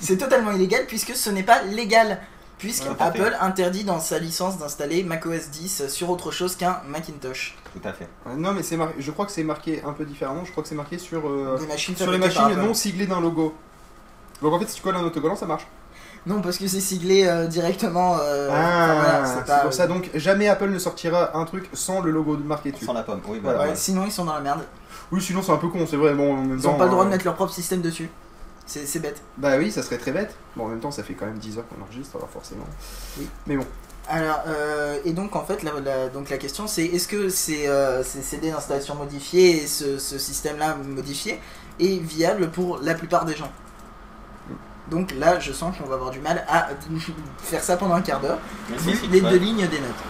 C'est 0.00 0.18
totalement 0.18 0.52
illégal 0.52 0.84
puisque 0.86 1.14
ce 1.16 1.30
n'est 1.30 1.42
pas 1.42 1.62
légal 1.62 2.20
puisque 2.64 2.84
Ouais. 2.84 2.96
Apple 2.98 3.36
interdit 3.42 3.84
dans 3.84 4.00
sa 4.00 4.18
licence 4.18 4.56
d'installer 4.56 5.02
macOS 5.04 5.50
10 5.50 5.88
sur 5.88 6.08
autre 6.08 6.30
chose 6.30 6.56
qu'un 6.56 6.80
Macintosh. 6.88 7.58
Tout 7.74 7.86
à 7.86 7.92
fait. 7.92 8.08
Euh, 8.26 8.34
Non, 8.38 8.52
mais 8.54 8.62
c'est 8.62 8.78
mar- 8.78 8.88
je 8.98 9.10
crois 9.10 9.26
que 9.26 9.32
c'est 9.32 9.44
marqué 9.44 9.82
un 9.84 9.92
peu 9.92 10.06
différemment. 10.06 10.46
Je 10.46 10.50
crois 10.50 10.62
que 10.62 10.68
c'est 10.70 10.74
marqué 10.74 10.96
sur, 10.96 11.28
euh, 11.28 11.58
Des 11.60 11.66
machines 11.66 11.94
sur 11.94 12.10
les 12.10 12.16
machines 12.16 12.54
non 12.56 12.72
siglées 12.72 13.06
d'un 13.06 13.20
logo. 13.20 13.54
Donc 14.40 14.54
en 14.54 14.58
fait, 14.58 14.66
si 14.66 14.76
tu 14.76 14.82
colles 14.82 14.96
un 14.96 15.02
autocollant, 15.04 15.36
ça 15.36 15.44
marche. 15.44 15.66
Non 16.26 16.40
parce 16.40 16.56
que 16.56 16.66
c'est 16.66 16.80
siglé 16.80 17.26
euh, 17.26 17.46
directement. 17.46 18.16
euh, 18.18 18.48
enfin, 18.48 18.58
ah, 18.58 18.94
voilà, 18.94 19.26
c'est 19.26 19.44
pas- 19.46 19.58
pour 19.58 19.74
ça. 19.74 19.86
Donc 19.86 20.08
jamais 20.14 20.48
Apple 20.48 20.70
ne 20.70 20.78
sortira 20.78 21.36
un 21.36 21.44
truc 21.44 21.68
sans 21.74 22.00
le 22.00 22.10
logo 22.10 22.38
marqué 22.38 22.72
dessus. 22.72 22.86
Sans 22.86 22.94
la 22.94 23.02
pomme, 23.02 23.20
oui, 23.28 23.40
Voilà. 23.42 23.58
voilà. 23.58 23.72
Ouais, 23.72 23.76
sinon 23.76 24.04
ils 24.06 24.12
sont 24.12 24.24
dans 24.24 24.32
la 24.34 24.40
merde. 24.40 24.62
Oui, 25.12 25.20
sinon 25.20 25.42
c'est 25.42 25.52
un 25.52 25.58
peu 25.58 25.68
con, 25.68 25.84
c'est 25.86 25.96
vrai. 25.98 26.14
Bon, 26.14 26.32
en 26.32 26.40
même 26.40 26.56
Ils 26.56 26.62
temps, 26.62 26.72
ont 26.72 26.78
pas 26.78 26.84
le 26.86 26.90
droit 26.92 27.04
de 27.04 27.10
mettre 27.10 27.26
leur 27.26 27.34
propre 27.34 27.52
système 27.52 27.82
dessus. 27.82 28.08
C'est 28.66 28.86
c'est 28.86 28.98
bête. 29.00 29.20
Bah 29.36 29.56
oui, 29.58 29.70
ça 29.70 29.82
serait 29.82 29.98
très 29.98 30.12
bête. 30.12 30.34
Bon, 30.56 30.64
en 30.64 30.68
même 30.68 30.80
temps, 30.80 30.90
ça 30.90 31.02
fait 31.02 31.14
quand 31.14 31.26
même 31.26 31.38
10 31.38 31.58
heures 31.58 31.64
qu'on 31.68 31.82
enregistre, 31.82 32.16
alors 32.16 32.30
forcément. 32.30 32.64
Oui. 33.18 33.28
Mais 33.46 33.56
bon. 33.56 33.66
Alors, 34.08 34.40
euh, 34.46 34.98
et 35.04 35.12
donc 35.12 35.34
en 35.36 35.44
fait, 35.44 35.62
la, 35.62 35.72
la- 35.80 36.08
donc 36.08 36.28
la 36.30 36.36
question 36.36 36.66
c'est 36.66 36.84
est-ce 36.84 37.08
que 37.08 37.28
ces, 37.30 37.66
euh, 37.68 38.02
ces 38.02 38.20
CD 38.20 38.50
d'installation 38.50 38.94
modifiés 38.96 39.62
et 39.62 39.66
ce, 39.66 39.98
ce 39.98 40.18
système-là 40.18 40.76
modifié 40.76 41.40
est 41.80 41.98
viable 42.02 42.50
pour 42.50 42.78
la 42.82 42.92
plupart 42.94 43.24
des 43.24 43.34
gens 43.34 43.50
Donc 44.90 45.14
là, 45.18 45.40
je 45.40 45.52
sens 45.52 45.74
qu'on 45.78 45.88
va 45.88 45.94
avoir 45.94 46.10
du 46.10 46.20
mal 46.20 46.44
à 46.48 46.68
faire 47.42 47.64
ça 47.64 47.76
pendant 47.78 47.94
un 47.94 48.02
quart 48.02 48.20
d'heure, 48.20 48.38
les 49.10 49.20
deux 49.22 49.36
lignes 49.38 49.66
des 49.68 49.80
notes. 49.80 50.02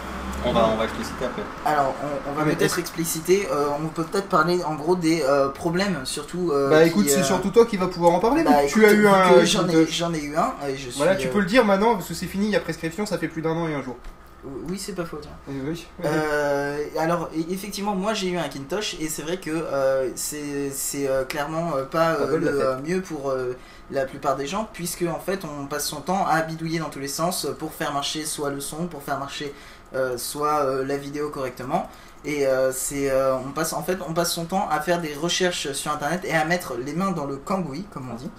On 0.43 0.51
va, 0.53 0.67
on 0.73 0.77
va 0.77 0.83
expliciter 0.83 1.25
après. 1.25 1.41
Alors, 1.65 1.93
on, 2.03 2.29
on 2.31 2.33
va 2.33 2.45
mais 2.45 2.55
peut-être 2.55 2.77
expliciter, 2.79 3.47
euh, 3.51 3.67
on 3.83 3.87
peut 3.87 4.03
peut-être 4.03 4.27
parler 4.29 4.63
en 4.63 4.75
gros 4.75 4.95
des 4.95 5.23
euh, 5.23 5.49
problèmes, 5.49 6.01
surtout. 6.05 6.51
euh, 6.51 6.69
Bah 6.69 6.83
qui, 6.83 6.89
écoute, 6.89 7.09
c'est 7.09 7.19
euh, 7.21 7.23
surtout 7.23 7.49
toi 7.49 7.65
qui 7.65 7.77
vas 7.77 7.87
pouvoir 7.87 8.13
en 8.13 8.19
parler. 8.19 8.43
bah, 8.43 8.51
tu 8.67 8.79
écoute, 8.81 8.83
as 8.85 8.93
eu 8.93 9.07
un. 9.07 9.43
J'en 9.45 9.67
ai, 9.67 9.87
j'en 9.87 10.13
ai 10.13 10.21
eu 10.21 10.35
un, 10.35 10.53
et 10.67 10.75
je 10.77 10.89
suis. 10.89 10.97
Voilà, 10.97 11.15
tu 11.15 11.27
euh, 11.27 11.31
peux 11.31 11.39
le 11.39 11.45
dire 11.45 11.65
maintenant 11.65 11.95
parce 11.95 12.07
que 12.07 12.13
c'est 12.13 12.27
fini, 12.27 12.45
il 12.47 12.51
y 12.51 12.55
a 12.55 12.59
prescription, 12.59 13.05
ça 13.05 13.17
fait 13.17 13.27
plus 13.27 13.41
d'un 13.41 13.51
an 13.51 13.67
et 13.67 13.73
un 13.73 13.81
jour. 13.81 13.95
Oui, 14.69 14.77
c'est 14.77 14.93
pas 14.93 15.05
faux, 15.05 15.17
tiens. 15.19 15.31
Euh, 15.49 15.53
oui. 15.71 15.87
Euh, 16.05 16.77
alors 16.99 17.29
e- 17.35 17.51
effectivement 17.51 17.95
moi 17.95 18.13
j'ai 18.13 18.29
eu 18.29 18.37
un 18.37 18.43
Macintosh 18.43 18.95
et 18.99 19.09
c'est 19.09 19.23
vrai 19.23 19.37
que 19.37 19.49
euh, 19.49 20.11
c'est 20.15 20.69
c'est, 20.71 21.09
euh, 21.09 21.23
clairement 21.23 21.75
euh, 21.75 21.83
pas 21.83 22.13
Pas 22.13 22.21
euh, 22.21 22.27
bonne 22.27 22.45
la 22.45 22.51
le 22.51 22.57
fête. 22.59 22.67
euh, 22.67 22.79
mieux 22.85 23.01
pour 23.01 23.31
euh, 23.31 23.53
la 23.89 24.05
plupart 24.05 24.35
des 24.35 24.45
gens 24.45 24.69
puisque 24.71 25.01
en 25.03 25.19
fait 25.19 25.39
on 25.45 25.65
passe 25.65 25.87
son 25.87 26.01
temps 26.01 26.27
à 26.27 26.43
bidouiller 26.43 26.77
dans 26.77 26.89
tous 26.89 26.99
les 26.99 27.07
sens 27.07 27.47
pour 27.57 27.73
faire 27.73 27.91
marcher 27.91 28.23
soit 28.25 28.51
le 28.51 28.59
son 28.59 28.85
pour 28.85 29.01
faire 29.01 29.17
marcher 29.17 29.45
euh, 29.45 29.51
soit 30.17 30.65
euh, 30.65 30.85
la 30.85 30.97
vidéo 30.97 31.29
correctement. 31.29 31.89
Et 32.25 32.47
euh, 32.47 32.71
c'est 32.71 33.11
euh, 33.11 33.35
on 33.37 33.51
passe 33.51 33.73
en 33.73 33.83
fait 33.83 33.99
on 34.07 34.13
passe 34.13 34.33
son 34.33 34.45
temps 34.45 34.67
à 34.69 34.81
faire 34.81 34.99
des 34.99 35.13
recherches 35.13 35.71
sur 35.73 35.91
internet 35.91 36.21
et 36.25 36.33
à 36.33 36.43
mettre 36.43 36.75
les 36.75 36.93
mains 36.93 37.11
dans 37.11 37.25
le 37.25 37.37
cambouis 37.37 37.85
comme 37.93 38.09
on 38.11 38.15
dit. 38.15 38.31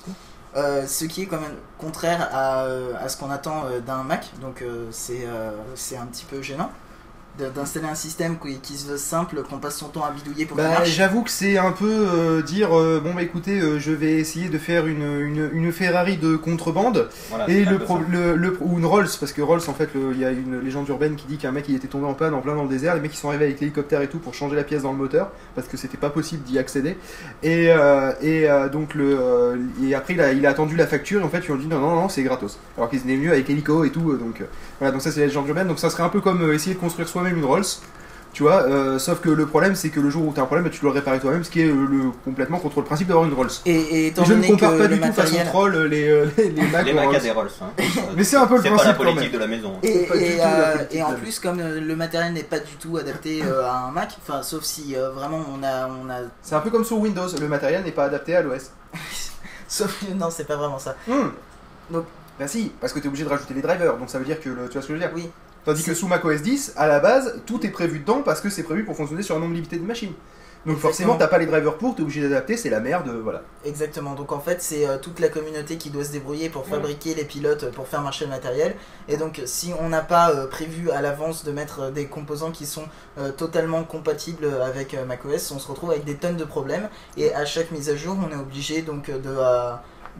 Euh, 0.57 0.87
ce 0.87 1.05
qui 1.05 1.23
est 1.23 1.27
quand 1.27 1.41
même 1.41 1.57
contraire 1.79 2.31
à, 2.33 2.65
euh, 2.65 2.95
à 2.99 3.09
ce 3.09 3.19
qu'on 3.19 3.31
attend 3.31 3.67
euh, 3.67 3.81
d'un 3.81 4.03
Mac, 4.03 4.31
donc 4.41 4.63
euh, 4.63 4.87
c'est 4.91 5.27
euh, 5.27 5.51
un 6.01 6.07
petit 6.07 6.25
peu 6.25 6.41
gênant 6.41 6.71
d'installer 7.39 7.87
un 7.87 7.95
système 7.95 8.39
qui, 8.39 8.59
qui 8.59 8.77
se 8.77 8.87
veut 8.91 8.97
simple, 8.97 9.43
qu'on 9.43 9.59
passe 9.59 9.77
son 9.77 9.89
temps 9.89 10.05
à 10.05 10.11
bidouiller 10.11 10.47
pour 10.47 10.57
Bah, 10.57 10.85
j'avoue 10.85 11.23
que 11.23 11.31
c'est 11.31 11.59
un 11.59 11.73
peu 11.73 11.91
euh, 11.91 12.43
dire 12.43 12.77
euh, 12.79 13.01
bon 13.03 13.13
bah 13.15 13.23
écoutez 13.23 13.61
euh, 13.61 13.79
je 13.79 13.93
vais 13.93 14.15
essayer 14.15 14.49
de 14.49 14.59
faire 14.59 14.87
une, 14.87 15.03
une, 15.21 15.51
une 15.53 15.73
Ferrari 15.73 16.17
de 16.17 16.37
contrebande 16.37 17.09
Voilà, 17.31 17.49
et 17.49 17.65
le, 17.65 17.79
pro- 17.79 18.01
le, 18.11 18.37
le- 18.37 18.57
ou 18.61 18.79
une 18.79 18.87
Rolls 18.87 19.09
parce 19.21 19.33
que 19.33 19.43
Rolls 19.43 19.61
en 19.69 19.75
fait 19.75 19.91
il 20.13 20.19
y 20.19 20.25
a 20.25 20.31
une 20.31 20.61
légende 20.61 20.89
urbaine 20.89 21.17
qui 21.17 21.27
dit 21.27 21.37
qu'un 21.37 21.53
mec 21.53 21.67
il 21.69 21.75
était 21.77 21.89
tombé 21.89 22.07
en 22.07 22.15
panne 22.15 22.33
en 22.35 22.41
plein 22.41 22.55
dans 22.55 22.63
le 22.63 22.69
désert 22.69 22.95
les 22.95 23.01
mecs 23.01 23.13
ils 23.15 23.19
sont 23.19 23.29
arrivés 23.29 23.45
avec 23.47 23.61
l'hélicoptère 23.61 24.01
et 24.03 24.09
tout 24.09 24.19
pour 24.19 24.35
changer 24.35 24.57
la 24.57 24.65
pièce 24.65 24.83
dans 24.83 24.93
le 24.93 24.99
moteur 24.99 25.31
parce 25.55 25.69
que 25.69 25.77
c'était 25.77 25.97
pas 25.99 26.11
possible 26.11 26.43
d'y 26.45 26.59
accéder. 26.59 26.97
Et, 27.43 27.71
euh, 27.71 28.13
et 28.23 28.49
euh, 28.49 28.69
donc 28.69 28.95
le 28.95 29.19
euh, 29.21 29.57
et 29.85 29.95
après 29.95 30.15
il 30.15 30.21
a, 30.21 30.33
il 30.33 30.47
a 30.47 30.51
attendu 30.51 30.77
la 30.77 30.87
facture 30.87 31.21
et 31.21 31.25
en 31.25 31.29
fait 31.29 31.39
ils 31.39 31.47
lui 31.47 31.53
ont 31.53 31.57
dit 31.57 31.67
non 31.67 31.81
non 31.81 31.95
non 31.97 32.09
c'est 32.09 32.23
gratos. 32.23 32.59
Alors 32.77 32.89
qu'ils 32.91 33.01
venaient 33.01 33.17
mieux 33.17 33.33
avec 33.33 33.49
l'hélico 33.49 33.85
et 33.85 33.91
tout 33.91 34.17
donc 34.17 34.41
euh, 34.41 34.45
voilà 34.79 34.93
donc 34.93 35.03
ça 35.03 35.11
c'est 35.11 35.21
la 35.21 35.27
légende 35.27 35.49
urbaine 35.49 35.69
donc 35.69 35.79
ça 35.79 35.91
serait 35.91 36.03
un 36.03 36.09
peu 36.09 36.21
comme 36.21 36.43
euh, 36.43 36.55
essayer 36.55 36.75
de 36.75 36.81
construire 36.81 37.09
soi-même 37.09 37.37
une 37.37 37.45
Rolls 37.45 37.65
tu 38.33 38.43
vois, 38.43 38.65
euh, 38.65 38.99
sauf 38.99 39.21
que 39.23 39.31
le 39.31 39.47
problème 39.47 39.75
c'est 39.75 39.89
que 39.89 39.99
le 39.99 40.11
jour 40.11 40.27
où 40.27 40.31
tu 40.35 40.39
as 40.39 40.43
un 40.43 40.45
problème, 40.47 40.65
bah, 40.67 40.71
tu 40.71 40.83
dois 40.83 40.91
le 40.91 40.97
réparer 40.99 41.19
toi-même, 41.21 41.43
ce 41.43 41.49
qui 41.49 41.63
est 41.63 41.69
euh, 41.71 41.87
le, 41.89 42.11
complètement 42.23 42.59
contre 42.59 42.81
le 42.81 42.85
principe 42.85 43.09
d'avoir 43.09 43.25
une 43.25 43.33
Rolls. 43.33 43.49
Et, 43.65 44.09
et 44.09 44.15
je 44.15 44.33
ne 44.35 44.47
compare 44.47 44.73
que 44.73 44.79
pas 44.79 44.89
du 44.89 45.01
tout 45.01 45.13
façon 45.15 45.37
troll 45.47 45.75
les, 45.87 46.27
les, 46.37 46.51
les 46.51 46.63
Mac 46.69 46.85
Les 46.85 46.93
en 46.93 46.97
Mac 46.97 47.15
à 47.15 47.19
des 47.21 47.31
Rolls. 47.31 47.49
hein. 47.63 47.71
Mais 48.15 48.25
c'est 48.25 48.37
un 48.37 48.47
peu 48.47 48.57
le 48.57 48.63
C'est 48.63 48.69
pas 48.69 48.75
principe 48.75 48.99
la 48.99 48.99
quand 48.99 49.05
politique 49.05 49.23
même. 49.23 49.33
de 49.33 49.39
la 49.39 49.47
maison. 49.47 49.73
Et, 49.83 49.89
du 49.89 50.23
et, 50.23 50.41
euh, 50.43 51.05
en 51.07 51.15
plus, 51.15 51.41
comme 51.41 51.63
le 51.63 51.97
matériel 51.97 52.35
n'est 52.35 52.43
pas 52.43 52.59
du 52.59 52.75
tout 52.79 52.99
adapté 52.99 53.43
euh, 53.43 53.65
à 53.65 53.87
un 53.89 53.91
Mac, 53.91 54.11
enfin, 54.21 54.43
sauf 54.43 54.65
si 54.65 54.95
euh, 54.97 55.09
vraiment 55.13 55.43
on 55.59 55.63
a, 55.63 55.89
on 55.89 56.11
a, 56.11 56.19
C'est 56.43 56.57
un 56.57 56.61
peu 56.61 56.69
comme 56.69 56.85
sur 56.85 56.99
Windows, 56.99 57.29
le 57.41 57.49
matériel 57.49 57.85
n'est 57.85 57.91
pas 57.93 58.05
adapté 58.05 58.37
à 58.37 58.43
l'OS. 58.43 58.71
sauf 59.67 60.03
non, 60.15 60.29
c'est 60.31 60.47
pas 60.47 60.57
vraiment 60.57 60.79
ça. 60.79 60.95
Hmm. 61.09 61.29
Donc- 61.89 62.05
Bah 62.39 62.49
si, 62.49 62.73
parce 62.81 62.93
que 62.93 62.99
tu 62.99 63.07
es 63.07 63.09
obligé 63.09 63.25
de 63.25 63.31
rajouter 63.31 63.55
les 63.55 63.63
drivers, 63.63 63.97
donc 63.97 64.11
ça 64.11 64.19
veut 64.19 64.25
dire 64.25 64.41
que 64.41 64.51
le, 64.51 64.69
tu 64.69 64.75
vois 64.75 64.83
ce 64.83 64.89
que 64.89 64.95
je 64.95 64.99
veux 64.99 64.99
dire? 64.99 65.11
Oui. 65.15 65.31
Tandis 65.65 65.83
que 65.83 65.95
sous 65.95 66.07
macOS 66.07 66.43
10, 66.43 66.75
à 66.77 66.87
la 66.87 67.01
base, 67.01 67.41
tout 67.45 67.65
est 67.67 67.71
prévu 67.71 67.99
dedans 67.99 68.23
parce 68.23 68.41
que 68.41 68.51
c'est 68.51 68.63
prévu 68.63 68.85
pour 68.85 68.97
fonctionner 68.97 69.23
sur 69.23 69.37
un 69.37 69.41
nombre 69.41 69.55
limité 69.55 69.77
de 69.77 69.85
machines. 69.85 70.13
Donc 70.67 70.79
forcément, 70.79 71.15
t'as 71.17 71.29
pas 71.29 71.39
les 71.39 71.47
drivers 71.47 71.77
pour, 71.77 71.95
t'es 71.95 72.03
obligé 72.03 72.23
d'adapter, 72.23 72.57
c'est 72.57 72.71
la 72.71 72.81
merde, 72.81 73.07
euh, 73.09 73.21
voilà. 73.23 73.43
Exactement. 73.65 74.15
Donc 74.15 74.33
en 74.33 74.41
fait, 74.41 74.61
c'est 74.61 74.87
euh, 74.87 74.99
toute 74.99 75.21
la 75.21 75.29
communauté 75.29 75.77
qui 75.77 75.91
doit 75.91 76.03
se 76.03 76.11
débrouiller 76.11 76.49
pour 76.49 76.67
fabriquer 76.67 77.15
les 77.15 77.25
pilotes, 77.25 77.65
euh, 77.65 77.71
pour 77.71 77.87
faire 77.87 78.03
marcher 78.03 78.25
le 78.25 78.33
matériel. 78.33 78.75
Et 79.09 79.17
donc, 79.17 79.41
si 79.47 79.73
on 79.79 79.89
n'a 79.89 80.01
pas 80.01 80.33
euh, 80.33 80.49
prévu 80.49 80.91
à 80.91 81.03
l'avance 81.03 81.45
de 81.45 81.53
mettre 81.53 81.93
des 81.93 82.07
composants 82.07 82.51
qui 82.51 82.67
sont 82.67 82.83
euh, 83.17 83.31
totalement 83.31 83.85
compatibles 83.85 84.49
avec 84.61 84.97
macOS, 85.07 85.53
on 85.53 85.61
se 85.61 85.69
retrouve 85.69 85.93
avec 85.93 86.05
des 86.05 86.17
tonnes 86.17 86.37
de 86.37 86.45
problèmes. 86.45 86.89
Et 87.17 87.33
à 87.33 87.45
chaque 87.45 87.71
mise 87.71 87.89
à 87.89 87.95
jour, 87.95 88.17
on 88.21 88.33
est 88.33 88.41
obligé 88.41 88.83
donc 88.83 89.09
de 89.09 89.37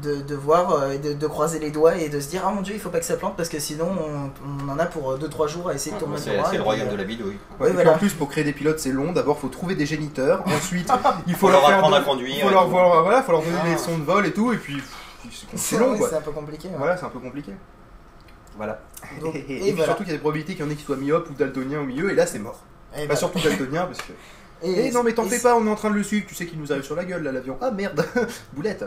de, 0.03 0.17
de 0.21 0.35
voir, 0.35 0.73
euh, 0.73 0.91
et 0.93 0.99
de, 0.99 1.13
de 1.15 1.27
croiser 1.27 1.59
les 1.59 1.71
doigts 1.71 1.97
et 1.97 2.09
de 2.09 2.21
se 2.21 2.29
dire 2.29 2.43
ah 2.47 2.51
mon 2.51 2.61
dieu, 2.61 2.75
il 2.75 2.81
faut 2.81 2.91
pas 2.91 2.99
que 3.01 3.05
ça 3.07 3.17
plante 3.17 3.37
parce 3.37 3.49
que 3.49 3.59
sinon 3.59 3.89
on, 3.91 4.67
on 4.67 4.69
en 4.71 4.79
a 4.79 4.87
pour 4.87 5.17
2-3 5.19 5.49
jours 5.49 5.69
à 5.71 5.75
essayer 5.75 5.95
de 5.97 6.01
tourner 6.01 6.19
C'est 6.19 6.37
le 6.57 6.63
royaume 6.63 6.89
euh, 6.89 6.93
de 6.93 6.97
la 6.97 7.05
vidéo. 7.05 7.27
Ouais, 7.27 7.33
Oui, 7.61 7.67
et 7.67 7.71
puis 7.71 7.75
voilà. 7.75 7.93
en 7.95 7.99
plus, 7.99 8.13
pour 8.13 8.29
créer 8.29 8.45
des 8.45 8.53
pilotes, 8.53 8.79
c'est 8.79 8.93
long. 8.93 9.13
D'abord, 9.13 9.39
faut 9.39 9.49
trouver 9.49 9.75
des 9.75 9.87
géniteurs. 9.87 10.43
Ensuite, 10.47 10.91
il 11.27 11.33
faut 11.35 11.47
Faut 11.47 11.53
leur 11.53 11.69
apprendre 11.69 11.97
à 11.97 12.03
conduire. 12.03 12.45
faut 12.45 12.51
leur, 12.51 12.69
voir- 12.69 13.03
voilà, 13.03 13.23
faut 13.23 13.33
leur 13.33 13.43
donner 13.43 13.57
Ah. 13.65 13.69
des 13.71 13.79
sons 13.79 13.99
de 13.99 14.05
vol 14.05 14.27
et 14.27 14.33
tout, 14.33 14.53
et 14.53 14.59
puis 14.59 14.77
c'est 15.55 15.79
long 15.79 15.93
ouais, 15.93 15.99
quoi. 15.99 16.09
c'est 16.11 16.17
un 16.17 16.21
peu 16.21 16.31
compliqué. 16.31 16.69
ouais. 16.69 16.75
Voilà, 16.77 16.97
c'est 16.97 17.05
un 17.07 17.11
peu 17.11 17.19
compliqué. 17.19 17.53
Voilà. 18.57 18.81
Donc, 19.21 19.35
et 19.35 19.39
et 19.39 19.45
puis 19.45 19.71
voilà. 19.73 19.85
surtout 19.87 20.03
qu'il 20.05 20.13
y 20.13 20.15
a 20.15 20.19
des 20.19 20.21
probabilités 20.23 20.55
qu'il 20.55 20.65
y 20.65 20.69
en 20.69 20.71
ait 20.71 20.75
qui 20.77 20.85
soient 20.85 20.97
myopes 20.97 21.29
ou 21.31 21.35
daltoniens 21.35 21.81
au 21.81 21.85
milieu, 21.85 22.11
et 22.11 22.15
là 22.15 22.27
c'est 22.27 22.39
mort. 22.39 22.61
Et 22.95 23.01
Pas 23.01 23.15
voilà. 23.15 23.17
surtout 23.17 23.39
daltonien 23.41 23.87
parce 23.87 23.99
que. 24.03 24.13
Et- 24.63 24.87
Eh 24.87 24.91
non 24.91 25.03
mais 25.03 25.13
t'en 25.13 25.25
fais 25.25 25.39
pas, 25.39 25.55
on 25.57 25.67
est 25.67 25.71
en 25.71 25.75
train 25.75 25.91
de 25.91 25.97
le 25.97 26.03
suivre, 26.03 26.25
tu 26.27 26.35
sais 26.35 26.47
qu'il 26.47 26.59
nous 26.59 26.73
arrive 26.73 26.85
sur 26.85 26.97
la 26.97 27.05
gueule 27.05 27.23
là 27.23 27.31
l'avion. 27.33 27.59
Ah 27.61 27.71
merde 27.71 28.03
Boulette 28.55 28.85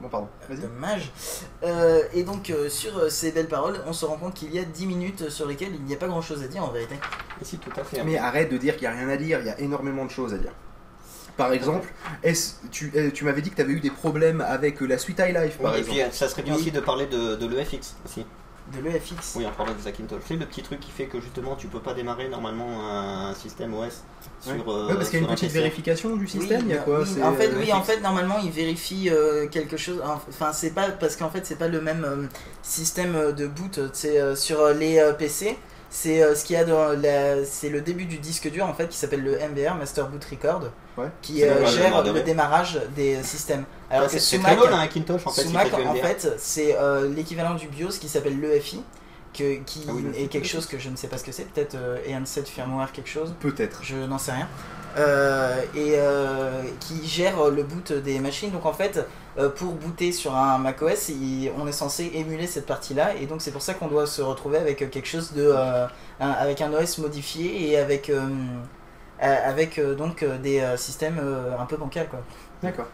Bon 0.00 0.08
pardon, 0.08 0.28
vas-y. 0.48 0.60
Dommage. 0.60 1.10
Euh, 1.62 2.02
et 2.14 2.22
donc, 2.22 2.48
euh, 2.50 2.68
sur 2.70 2.96
euh, 2.96 3.08
ces 3.10 3.32
belles 3.32 3.48
paroles, 3.48 3.80
on 3.86 3.92
se 3.92 4.06
rend 4.06 4.16
compte 4.16 4.32
qu'il 4.34 4.54
y 4.54 4.58
a 4.58 4.64
10 4.64 4.86
minutes 4.86 5.28
sur 5.28 5.46
lesquelles 5.46 5.74
il 5.74 5.82
n'y 5.84 5.92
a 5.92 5.96
pas 5.98 6.08
grand 6.08 6.22
chose 6.22 6.42
à 6.42 6.48
dire 6.48 6.64
en 6.64 6.68
vérité. 6.70 6.94
Et 7.40 7.44
si, 7.44 7.58
tout 7.58 7.70
à 7.78 7.84
fait. 7.84 8.02
Mais 8.02 8.16
arrête 8.16 8.50
de 8.50 8.56
dire 8.56 8.76
qu'il 8.78 8.88
n'y 8.88 8.94
a 8.94 8.98
rien 8.98 9.08
à 9.10 9.16
dire, 9.18 9.40
il 9.40 9.46
y 9.46 9.50
a 9.50 9.60
énormément 9.60 10.06
de 10.06 10.10
choses 10.10 10.32
à 10.32 10.38
dire. 10.38 10.52
Par 11.36 11.52
exemple, 11.52 11.88
est-ce- 12.22 12.54
tu, 12.70 12.90
euh, 12.96 13.10
tu 13.12 13.24
m'avais 13.24 13.42
dit 13.42 13.50
que 13.50 13.56
tu 13.56 13.62
avais 13.62 13.72
eu 13.72 13.80
des 13.80 13.90
problèmes 13.90 14.40
avec 14.40 14.82
euh, 14.82 14.86
la 14.86 14.96
suite 14.98 15.18
iLife 15.20 15.58
par 15.58 15.72
Ouais, 15.72 15.78
et 15.78 15.80
exemple. 15.80 16.00
puis, 16.08 16.16
ça 16.16 16.28
serait 16.28 16.42
bien 16.42 16.54
Oui. 16.54 16.60
aussi 16.60 16.70
de 16.70 16.80
parler 16.80 17.06
de, 17.06 17.36
de 17.36 17.46
l'EFX 17.46 17.94
aussi. 18.04 18.24
De 18.74 18.80
l'EFX. 18.88 19.34
Oui, 19.36 19.44
on 19.46 19.50
parlait 19.56 19.74
de 19.74 19.80
Zakintosh. 19.80 20.22
C'est 20.26 20.36
le 20.36 20.46
petit 20.46 20.62
truc 20.62 20.78
qui 20.80 20.90
fait 20.90 21.06
que 21.06 21.20
justement 21.20 21.56
tu 21.56 21.66
peux 21.66 21.80
pas 21.80 21.92
démarrer 21.94 22.28
normalement 22.28 22.88
un 22.88 23.34
système 23.34 23.74
OS 23.74 24.02
sur. 24.40 24.52
Ouais. 24.52 24.62
euh, 24.68 24.86
Ouais, 24.88 24.94
parce 24.94 25.10
qu'il 25.10 25.18
y 25.20 25.22
a 25.22 25.24
une 25.26 25.30
un 25.30 25.34
petite 25.34 25.48
PC. 25.48 25.58
vérification 25.60 26.16
du 26.16 26.28
système, 26.28 26.62
il 26.66 26.68
y 26.70 26.74
a 26.74 26.78
quoi 26.78 27.00
oui, 27.00 27.22
En 27.22 27.32
fait, 27.34 27.48
euh, 27.48 27.58
oui, 27.58 27.72
en 27.72 27.82
fait, 27.82 28.00
normalement, 28.00 28.36
il 28.44 28.50
vérifie 28.50 29.10
euh, 29.10 29.48
quelque 29.48 29.76
chose. 29.76 30.00
Enfin, 30.28 30.52
c'est 30.52 30.70
pas 30.70 30.88
parce 30.90 31.16
qu'en 31.16 31.30
fait, 31.30 31.44
c'est 31.46 31.58
pas 31.58 31.68
le 31.68 31.80
même 31.80 32.04
euh, 32.04 32.26
système 32.62 33.16
euh, 33.16 33.32
de 33.32 33.46
boot. 33.46 33.80
C'est 33.92 34.20
euh, 34.20 34.36
sur 34.36 34.60
euh, 34.60 34.72
les 34.74 34.98
euh, 34.98 35.12
PC. 35.14 35.58
C'est 35.92 36.22
euh, 36.22 36.36
ce 36.36 36.44
qu'il 36.44 36.54
y 36.54 36.58
a 36.58 36.64
dans 36.64 36.90
la. 36.92 37.44
C'est 37.44 37.68
le 37.70 37.80
début 37.80 38.04
du 38.04 38.18
disque 38.18 38.48
dur 38.50 38.64
en 38.66 38.74
fait 38.74 38.88
qui 38.88 38.96
s'appelle 38.96 39.24
le 39.24 39.32
MBR 39.36 39.74
Master 39.74 40.06
Boot 40.08 40.24
Record, 40.30 40.62
Ouais. 41.00 41.08
qui 41.22 41.42
euh, 41.44 41.60
le 41.60 41.66
gère 41.66 41.84
démarrage. 42.02 42.12
le 42.14 42.22
démarrage 42.22 42.80
des 42.96 43.22
systèmes. 43.22 43.64
Alors 43.90 44.04
Ouais, 44.04 44.08
c'est 44.10 44.20
c'est 44.20 44.38
très 44.38 44.52
un 44.56 44.70
Macintosh 44.76 45.26
en 45.26 45.30
fait. 45.30 45.42
sous 45.42 45.48
il 45.48 45.52
Mac, 45.54 45.68
fait 45.68 45.82
du 45.82 45.88
en 45.88 45.94
fait, 45.94 46.34
c'est 46.38 46.76
euh, 46.78 47.08
l'équivalent 47.08 47.54
du 47.54 47.66
BIOS 47.68 47.98
qui 48.00 48.08
s'appelle 48.08 48.40
l'EFI, 48.40 48.82
que, 49.32 49.54
qui 49.64 49.84
Ah 49.88 49.92
oui, 49.94 50.04
est 50.16 50.26
quelque 50.26 50.46
chose 50.48 50.66
que 50.66 50.78
je 50.78 50.88
ne 50.90 50.96
sais 50.96 51.06
pas 51.08 51.18
ce 51.18 51.24
que 51.24 51.32
c'est, 51.32 51.44
peut-être 51.44 51.74
euh, 51.76 51.98
EN7 52.08 52.44
firmware 52.46 52.92
quelque 52.92 53.08
chose, 53.08 53.34
Peut-être. 53.40 53.80
je 53.82 53.96
n'en 53.96 54.18
sais 54.18 54.32
rien, 54.32 54.48
Euh, 54.98 55.60
et 55.76 55.92
euh, 55.98 56.62
qui 56.80 57.06
gère 57.06 57.48
le 57.48 57.62
boot 57.62 57.92
des 57.92 58.18
machines. 58.18 58.50
Donc 58.50 58.66
en 58.66 58.72
fait, 58.72 59.06
euh, 59.38 59.48
pour 59.48 59.72
booter 59.74 60.10
sur 60.10 60.34
un 60.34 60.58
macOS, 60.58 61.10
il- 61.10 61.52
on 61.56 61.68
est 61.68 61.72
censé 61.72 62.10
émuler 62.14 62.48
cette 62.48 62.66
partie-là, 62.66 63.14
et 63.14 63.26
donc 63.26 63.40
c'est 63.40 63.52
pour 63.52 63.62
ça 63.62 63.74
qu'on 63.74 63.86
doit 63.86 64.08
se 64.08 64.20
retrouver 64.20 64.58
avec 64.58 64.78
quelque 64.90 65.06
chose 65.06 65.32
de, 65.32 65.44
euh, 65.46 65.86
un- 66.18 66.30
avec 66.30 66.60
un 66.60 66.72
OS 66.72 66.98
modifié 66.98 67.70
et 67.70 67.78
avec, 67.78 68.10
euh, 68.10 68.18
euh, 68.20 68.24
avec 69.26 69.78
euh, 69.78 69.94
donc 69.94 70.22
euh, 70.22 70.38
des 70.38 70.60
euh, 70.60 70.76
systèmes 70.76 71.18
euh, 71.22 71.58
un 71.58 71.66
peu 71.66 71.76
bancals 71.76 72.08
quoi. 72.08 72.20
D'accord. 72.62 72.86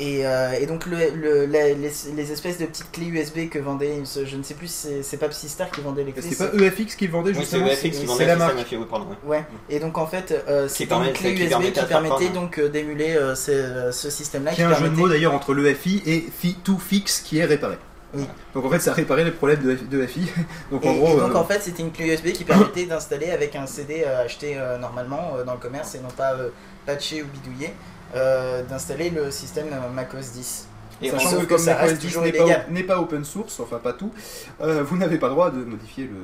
Et, 0.00 0.26
euh, 0.26 0.50
et 0.60 0.66
donc 0.66 0.86
le, 0.86 0.96
le- 1.14 1.46
la- 1.46 1.68
les, 1.72 1.92
les 2.16 2.32
espèces 2.32 2.58
de 2.58 2.66
petites 2.66 2.90
clés 2.90 3.06
USB 3.06 3.48
que 3.48 3.60
vendait, 3.60 4.02
je 4.04 4.36
ne 4.36 4.42
sais 4.42 4.54
plus 4.54 4.66
si 4.66 4.74
c'est- 4.88 5.02
c'est 5.04 5.18
pas 5.18 5.28
Psystar 5.28 5.70
qui 5.70 5.82
vendait 5.82 6.02
les 6.02 6.10
clés. 6.10 6.20
C'était 6.22 6.48
pas 6.48 6.64
EFX 6.64 6.96
qui 6.96 7.06
le 7.06 7.12
vendait 7.12 7.30
Oui, 7.30 7.36
c'est 7.36 7.42
justement 7.42 7.66
EFX 7.68 7.80
qui 7.82 7.94
c'est 7.94 8.04
vendait 8.06 8.26
la 8.26 8.34
marque. 8.36 8.58
système 8.58 8.78
FIO, 8.80 8.86
pardon. 8.86 9.06
ouais. 9.24 9.36
Ouais, 9.38 9.44
et 9.70 9.78
donc 9.78 9.96
en 9.96 10.06
fait, 10.08 10.34
euh, 10.48 10.68
permet- 10.88 11.08
une 11.08 11.12
clé 11.12 11.34
qui 11.36 11.42
USB 11.42 11.50
permettait 11.50 11.80
qui 11.80 11.86
permettait 11.86 12.28
donc 12.30 12.58
euh, 12.58 12.68
d'émuler 12.68 13.14
euh, 13.14 13.36
ce, 13.36 13.90
ce 13.92 14.10
système-là. 14.10 14.50
Qui 14.52 14.62
est 14.62 14.64
un 14.64 14.74
jeu 14.74 14.88
de 14.88 14.96
mots 14.96 15.08
d'ailleurs 15.08 15.32
entre 15.32 15.54
le 15.54 15.72
FI 15.72 16.02
et 16.06 16.26
fi, 16.36 16.56
to 16.56 16.76
fix 16.76 17.20
qui 17.20 17.38
est 17.38 17.44
réparé. 17.44 17.76
Oui. 18.14 18.24
Donc 18.54 18.64
en 18.64 18.70
fait 18.70 18.78
ça 18.80 18.92
réparait 18.92 19.24
les 19.24 19.30
problèmes 19.32 19.62
de, 19.62 19.74
F- 19.74 19.88
de 19.88 20.06
FI. 20.06 20.30
Donc 20.70 20.84
Et, 20.84 20.88
en 20.88 20.92
et 20.92 20.98
gros. 20.98 21.20
donc 21.20 21.30
euh, 21.32 21.34
en 21.38 21.44
fait, 21.44 21.60
c'était 21.62 21.82
une 21.82 21.92
clé 21.92 22.06
USB 22.14 22.32
qui 22.32 22.44
permettait 22.44 22.86
d'installer 22.86 23.30
avec 23.30 23.54
un 23.56 23.66
CD 23.66 24.04
euh, 24.06 24.24
acheté 24.24 24.56
euh, 24.58 24.78
normalement 24.78 25.32
euh, 25.36 25.44
dans 25.44 25.54
le 25.54 25.58
commerce 25.60 25.94
et 25.94 26.00
non 26.00 26.10
pas 26.16 26.34
euh, 26.34 26.50
patché 26.86 27.22
ou 27.22 27.26
bidouillé, 27.26 27.72
euh, 28.14 28.62
d'installer 28.62 29.10
le 29.10 29.30
système 29.30 29.66
euh, 29.72 29.90
macOS 29.92 30.32
10. 30.32 30.68
Et 31.02 31.10
Sachant 31.10 31.30
que 31.32 31.36
que 31.42 31.46
comme 31.46 31.58
ça 31.58 31.74
macOS 31.74 31.88
reste 31.90 32.00
10 32.02 32.06
toujours 32.06 32.22
n'est 32.22 32.28
illégal. 32.30 32.64
pas, 32.66 32.70
n'est 32.70 32.82
pas 32.84 33.00
open 33.00 33.24
source, 33.24 33.58
enfin 33.60 33.78
pas 33.78 33.92
tout, 33.92 34.12
euh, 34.60 34.82
vous 34.84 34.96
n'avez 34.96 35.18
pas 35.18 35.26
le 35.26 35.32
droit 35.32 35.50
de 35.50 35.64
modifier 35.64 36.04
le. 36.04 36.16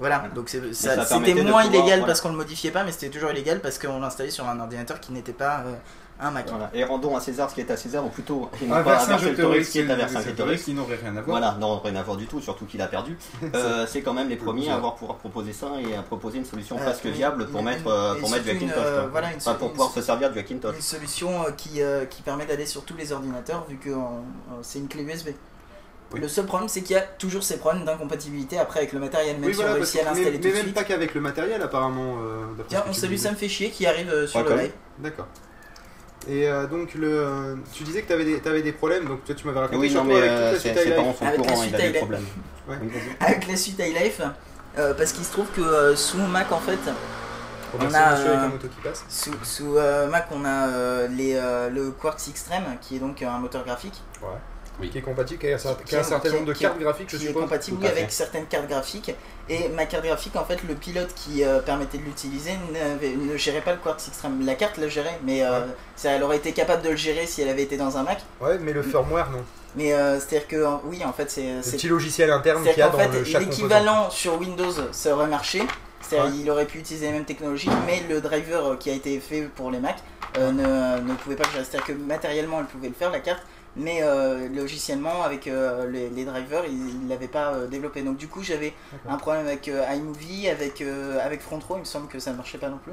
Voilà, 0.00 0.24
donc 0.34 0.48
c'était 0.48 1.34
moins 1.34 1.44
pouvoir- 1.44 1.66
illégal 1.66 1.86
voilà. 1.86 2.06
parce 2.06 2.20
qu'on 2.20 2.30
le 2.30 2.36
modifiait 2.36 2.72
pas, 2.72 2.82
mais 2.82 2.90
c'était 2.90 3.10
toujours 3.10 3.30
illégal 3.30 3.60
parce 3.60 3.78
qu'on 3.78 4.00
l'installait 4.00 4.30
sur 4.30 4.48
un 4.48 4.58
ordinateur 4.58 4.98
qui 4.98 5.12
n'était 5.12 5.32
pas 5.32 5.62
euh, 5.66 5.74
un 6.20 6.30
Mac. 6.30 6.48
Voilà. 6.48 6.70
Et 6.74 6.84
rendons 6.84 7.16
à 7.16 7.20
César 7.20 7.50
ce 7.50 7.54
qui 7.56 7.60
est 7.60 7.70
à 7.70 7.76
César, 7.76 8.04
ou 8.06 8.08
plutôt, 8.08 8.48
et 8.62 8.66
non 8.66 8.74
Ah, 8.76 8.82
pas 8.82 8.92
à 8.92 9.04
Vercingétorix, 9.06 9.34
Vercingétorix, 9.58 9.70
qui 9.70 9.78
est 9.80 9.90
à 9.90 9.94
Vercingétorix. 9.96 10.62
qui 10.64 10.72
n'aurait 10.74 10.96
rien 10.96 11.10
à 11.16 11.22
voir. 11.22 11.38
Voilà, 11.38 11.56
non, 11.60 11.78
rien 11.80 11.96
à 11.96 12.02
voir 12.02 12.16
du 12.16 12.26
tout, 12.26 12.40
surtout 12.40 12.64
qu'il 12.66 12.80
a 12.82 12.86
perdu. 12.86 13.16
Euh, 13.54 13.86
c'est 13.88 14.02
quand 14.02 14.14
même 14.14 14.28
les 14.28 14.36
premiers 14.36 14.70
à 14.70 14.76
avoir 14.76 14.94
pouvoir 14.94 15.18
proposer 15.18 15.52
ça 15.52 15.68
et 15.80 15.94
à 15.96 16.02
proposer 16.02 16.38
une 16.38 16.44
solution 16.44 16.76
Euh, 16.78 16.82
presque 16.84 17.06
viable 17.06 17.46
pour 17.48 17.62
mettre, 17.62 17.82
et 18.16 18.20
pour 18.20 18.30
mettre 18.30 18.44
du 18.44 18.50
Hackintosh. 18.50 18.76
euh, 18.78 19.00
quoi. 19.02 19.08
voilà, 19.10 19.30
une 19.32 19.36
Enfin, 19.36 19.54
pour 19.54 19.66
une- 19.68 19.72
pouvoir 19.74 19.90
se 19.92 20.02
servir 20.02 20.30
du 20.32 20.38
Hackintosh. 20.38 20.76
Une 20.76 20.82
solution 20.82 21.42
euh, 21.46 21.50
qui, 21.52 21.80
qui 22.10 22.22
permet 22.22 22.46
d'aller 22.46 22.66
sur 22.66 22.84
tous 22.84 22.96
les 22.96 23.12
ordinateurs 23.12 23.64
vu 23.68 23.76
que 23.76 23.90
c'est 24.62 24.78
une 24.78 24.88
clé 24.88 25.02
USB. 25.02 25.28
Oui. 26.12 26.20
Le 26.20 26.28
seul 26.28 26.46
problème, 26.46 26.68
c'est 26.68 26.82
qu'il 26.82 26.94
y 26.94 26.98
a 26.98 27.02
toujours 27.02 27.42
ces 27.42 27.56
problèmes 27.56 27.84
d'incompatibilité 27.84 28.58
après 28.58 28.80
avec 28.80 28.92
le 28.92 29.00
matériel, 29.00 29.36
même 29.36 29.46
Oui, 29.46 29.50
si 29.52 29.56
voilà, 29.56 29.72
on 29.72 29.74
réussit 29.74 30.00
à 30.00 30.04
l'installer 30.04 30.38
tout 30.40 30.48
mais 30.48 30.54
même 30.62 30.72
pas 30.72 30.84
qu'avec 30.84 31.12
le 31.14 31.20
matériel, 31.20 31.60
apparemment. 31.62 32.16
euh, 32.22 32.44
Tiens, 32.68 32.80
ce 32.80 32.84
que 32.84 32.90
on 32.90 32.92
salue. 32.92 33.16
Sam 33.16 33.34
fait 33.34 33.48
chier 33.48 33.70
qui 33.70 33.84
arrive 33.86 34.08
euh, 34.10 34.26
sur 34.26 34.40
Ouais, 34.44 34.48
le 34.48 34.56
live. 34.62 34.72
D'accord. 34.98 35.26
Et 36.28 36.48
euh, 36.48 36.66
donc, 36.66 36.94
le, 36.94 37.08
euh, 37.08 37.54
tu 37.72 37.84
disais 37.84 38.02
que 38.02 38.06
tu 38.06 38.12
avais, 38.14 38.24
des- 38.24 38.40
t'avais 38.40 38.62
des 38.62 38.72
problèmes, 38.72 39.04
donc 39.06 39.24
toi 39.24 39.34
tu 39.34 39.46
m'avais 39.46 39.60
raconté 39.60 39.78
Oui, 39.78 39.88
non, 39.88 39.92
surtout 40.04 40.08
mais 40.08 40.18
avec 40.18 40.30
euh, 40.30 40.36
toute 40.36 40.52
la 40.54 40.58
ses 40.60 40.68
suite 40.68 40.78
ses 40.78 40.84
iLife. 40.84 40.96
parents 40.96 41.14
sont 41.14 41.26
Avec 41.26 41.38
la 41.38 41.44
courant, 41.44 41.56
suite 41.62 41.70
il 41.70 41.74
a 41.74 41.78
des 41.78 41.84
iLife. 41.88 41.98
problèmes. 41.98 42.26
Ouais. 42.68 42.76
Donc, 42.78 42.90
vas-y. 42.90 43.26
Avec 43.30 43.48
la 43.48 43.56
suite 43.56 43.78
iLife, 43.78 44.20
euh, 44.78 44.94
parce 44.94 45.12
qu'il 45.12 45.24
se 45.24 45.32
trouve 45.32 45.46
que 45.54 45.60
euh, 45.60 45.94
sous 45.96 46.18
Mac 46.18 46.50
en 46.52 46.58
fait, 46.60 46.78
On 47.78 47.84
On 47.84 47.92
a 47.92 47.98
a, 47.98 48.12
monsieur 48.12 48.26
avec 48.28 48.38
euh, 48.38 48.44
un 48.44 48.48
moto 48.48 48.68
qui 48.68 48.80
passe. 48.88 49.04
sous, 49.08 49.32
sous, 49.42 49.76
euh, 49.76 50.08
Mac 50.08 50.26
on 50.30 50.44
a 50.44 50.68
euh, 50.68 51.08
les, 51.08 51.34
euh, 51.34 51.68
le 51.70 51.90
Quartz 51.90 52.28
Extreme 52.28 52.64
qui 52.80 52.96
est 52.96 53.00
donc 53.00 53.20
un 53.22 53.38
moteur 53.38 53.64
graphique 53.64 54.00
Oui. 54.80 54.90
Qui 54.90 54.98
est 54.98 55.02
compatible 55.02 55.44
avec 55.46 55.54
un, 55.66 55.74
Qui 55.84 55.94
un 55.96 56.00
est- 56.00 56.02
certain 56.02 56.30
nombre 56.30 56.46
de 56.46 56.52
cartes 56.52 56.78
graphiques, 56.80 57.08
je 57.10 57.16
qui 57.16 57.26
est 57.28 57.32
compatible 57.32 57.78
oui, 57.80 57.86
avec 57.86 58.10
certaines 58.10 58.46
cartes 58.46 58.66
graphiques 58.68 59.14
et 59.48 59.68
ma 59.68 59.86
carte 59.86 60.04
graphique 60.04 60.34
en 60.34 60.44
fait 60.44 60.58
le 60.66 60.74
pilote 60.74 61.12
qui 61.14 61.44
euh, 61.44 61.60
permettait 61.60 61.98
de 61.98 62.02
l'utiliser 62.02 62.52
ne 63.02 63.36
gérait 63.36 63.60
pas 63.60 63.72
le 63.72 63.78
Quartz 63.78 64.08
Extreme 64.08 64.44
la 64.44 64.54
carte 64.56 64.78
le 64.78 64.88
gérait 64.88 65.18
mais 65.24 65.44
euh, 65.44 65.60
Ouais. 65.60 65.66
ça, 65.96 66.10
elle 66.10 66.22
aurait 66.24 66.38
été 66.38 66.50
capable 66.52 66.82
de 66.82 66.90
le 66.90 66.96
gérer 66.96 67.26
si 67.26 67.42
elle 67.42 67.48
avait 67.50 67.62
été 67.62 67.76
dans 67.76 67.96
un 67.96 68.02
Mac 68.02 68.18
Ouais, 68.40 68.58
mais 68.60 68.72
le 68.72 68.82
firmware, 68.82 69.30
non. 69.30 69.44
mais 69.76 69.92
euh, 69.92 70.18
c'est 70.18 70.36
à 70.36 70.38
dire 70.40 70.48
que 70.48 70.66
oui 70.84 71.04
en 71.04 71.12
fait 71.12 71.30
c'est 71.30 71.42
Le 71.42 71.60
petit 71.70 71.88
logiciel 71.88 72.30
interne 72.32 72.62
qu'il 72.62 72.72
y 72.72 72.74
C'est-à-dire 72.74 72.86
a 72.86 72.90
qu'en 73.04 73.06
dans 73.06 73.12
fait, 73.12 73.18
le 73.20 73.24
chaque 73.24 73.42
composant. 73.44 73.62
l'équivalent 73.62 74.10
sur 74.10 74.40
Windows, 74.40 74.72
ça 74.90 75.14
aurait 75.14 75.28
marché. 75.28 75.62
C'est-à-dire 76.00 76.32
Ouais. 76.34 76.40
il 76.42 76.50
aurait 76.50 76.66
pu 76.66 76.78
utiliser 76.78 77.06
les 77.06 77.12
mêmes 77.12 77.24
technologies, 77.24 77.70
mais 77.86 78.02
le 78.10 78.20
driver 78.20 78.76
qui 78.78 78.90
a 78.90 78.92
été 78.92 79.18
fait 79.20 79.42
pour 79.42 79.70
les 79.70 79.78
Mac 79.78 79.96
euh, 80.36 80.50
ne, 80.52 81.00
ne 81.08 81.14
pouvait 81.14 81.36
pas 81.36 81.44
le 81.44 81.50
gérer. 81.52 81.64
C'est-à-dire 81.64 81.86
que 81.86 81.92
matériellement, 81.92 82.58
elle 82.60 82.66
pouvait 82.66 82.88
le 82.88 82.94
faire, 82.94 83.10
la 83.10 83.20
carte, 83.20 83.40
mais 83.76 84.02
euh, 84.02 84.48
logiciellement, 84.48 85.22
avec 85.22 85.46
euh, 85.46 85.88
les, 85.90 86.10
les 86.10 86.24
drivers, 86.24 86.64
il 86.66 87.04
ne 87.04 87.08
l'avait 87.08 87.28
pas 87.28 87.54
euh, 87.54 87.66
développé. 87.66 88.02
Donc 88.02 88.16
du 88.16 88.28
coup, 88.28 88.42
j'avais 88.42 88.72
un 89.08 89.16
problème 89.16 89.46
avec 89.46 89.66
iMovie, 89.68 90.48
avec, 90.48 90.82
avec 91.22 91.40
Front 91.42 91.60
Row, 91.60 91.76
il 91.76 91.80
me 91.80 91.84
semble 91.84 92.08
que 92.08 92.18
ça 92.18 92.32
ne 92.32 92.36
marchait 92.36 92.58
pas 92.58 92.68
non 92.68 92.78
plus. 92.78 92.92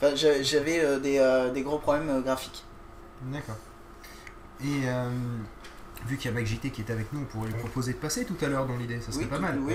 Enfin, 0.00 0.14
j'a- 0.16 0.42
j'avais 0.42 1.00
des, 1.00 1.50
des 1.54 1.62
gros 1.62 1.78
problèmes 1.78 2.22
graphiques. 2.22 2.64
D'accord. 3.20 3.56
Et 4.64 4.86
vu 6.06 6.16
qu'il 6.16 6.30
y 6.30 6.34
a 6.34 6.36
Mike 6.36 6.46
JT 6.46 6.70
qui 6.70 6.82
est 6.82 6.90
avec 6.90 7.12
nous, 7.12 7.20
on 7.20 7.24
pourrait 7.24 7.48
lui 7.48 7.58
proposer 7.58 7.92
de 7.92 7.98
passer 7.98 8.24
tout 8.24 8.36
à 8.44 8.48
l'heure 8.48 8.66
dans 8.66 8.76
l'idée, 8.76 9.00
ça 9.00 9.12
serait 9.12 9.24
Oui, 9.24 9.30
pas 9.30 9.38
mal. 9.38 9.58
oui, 9.62 9.74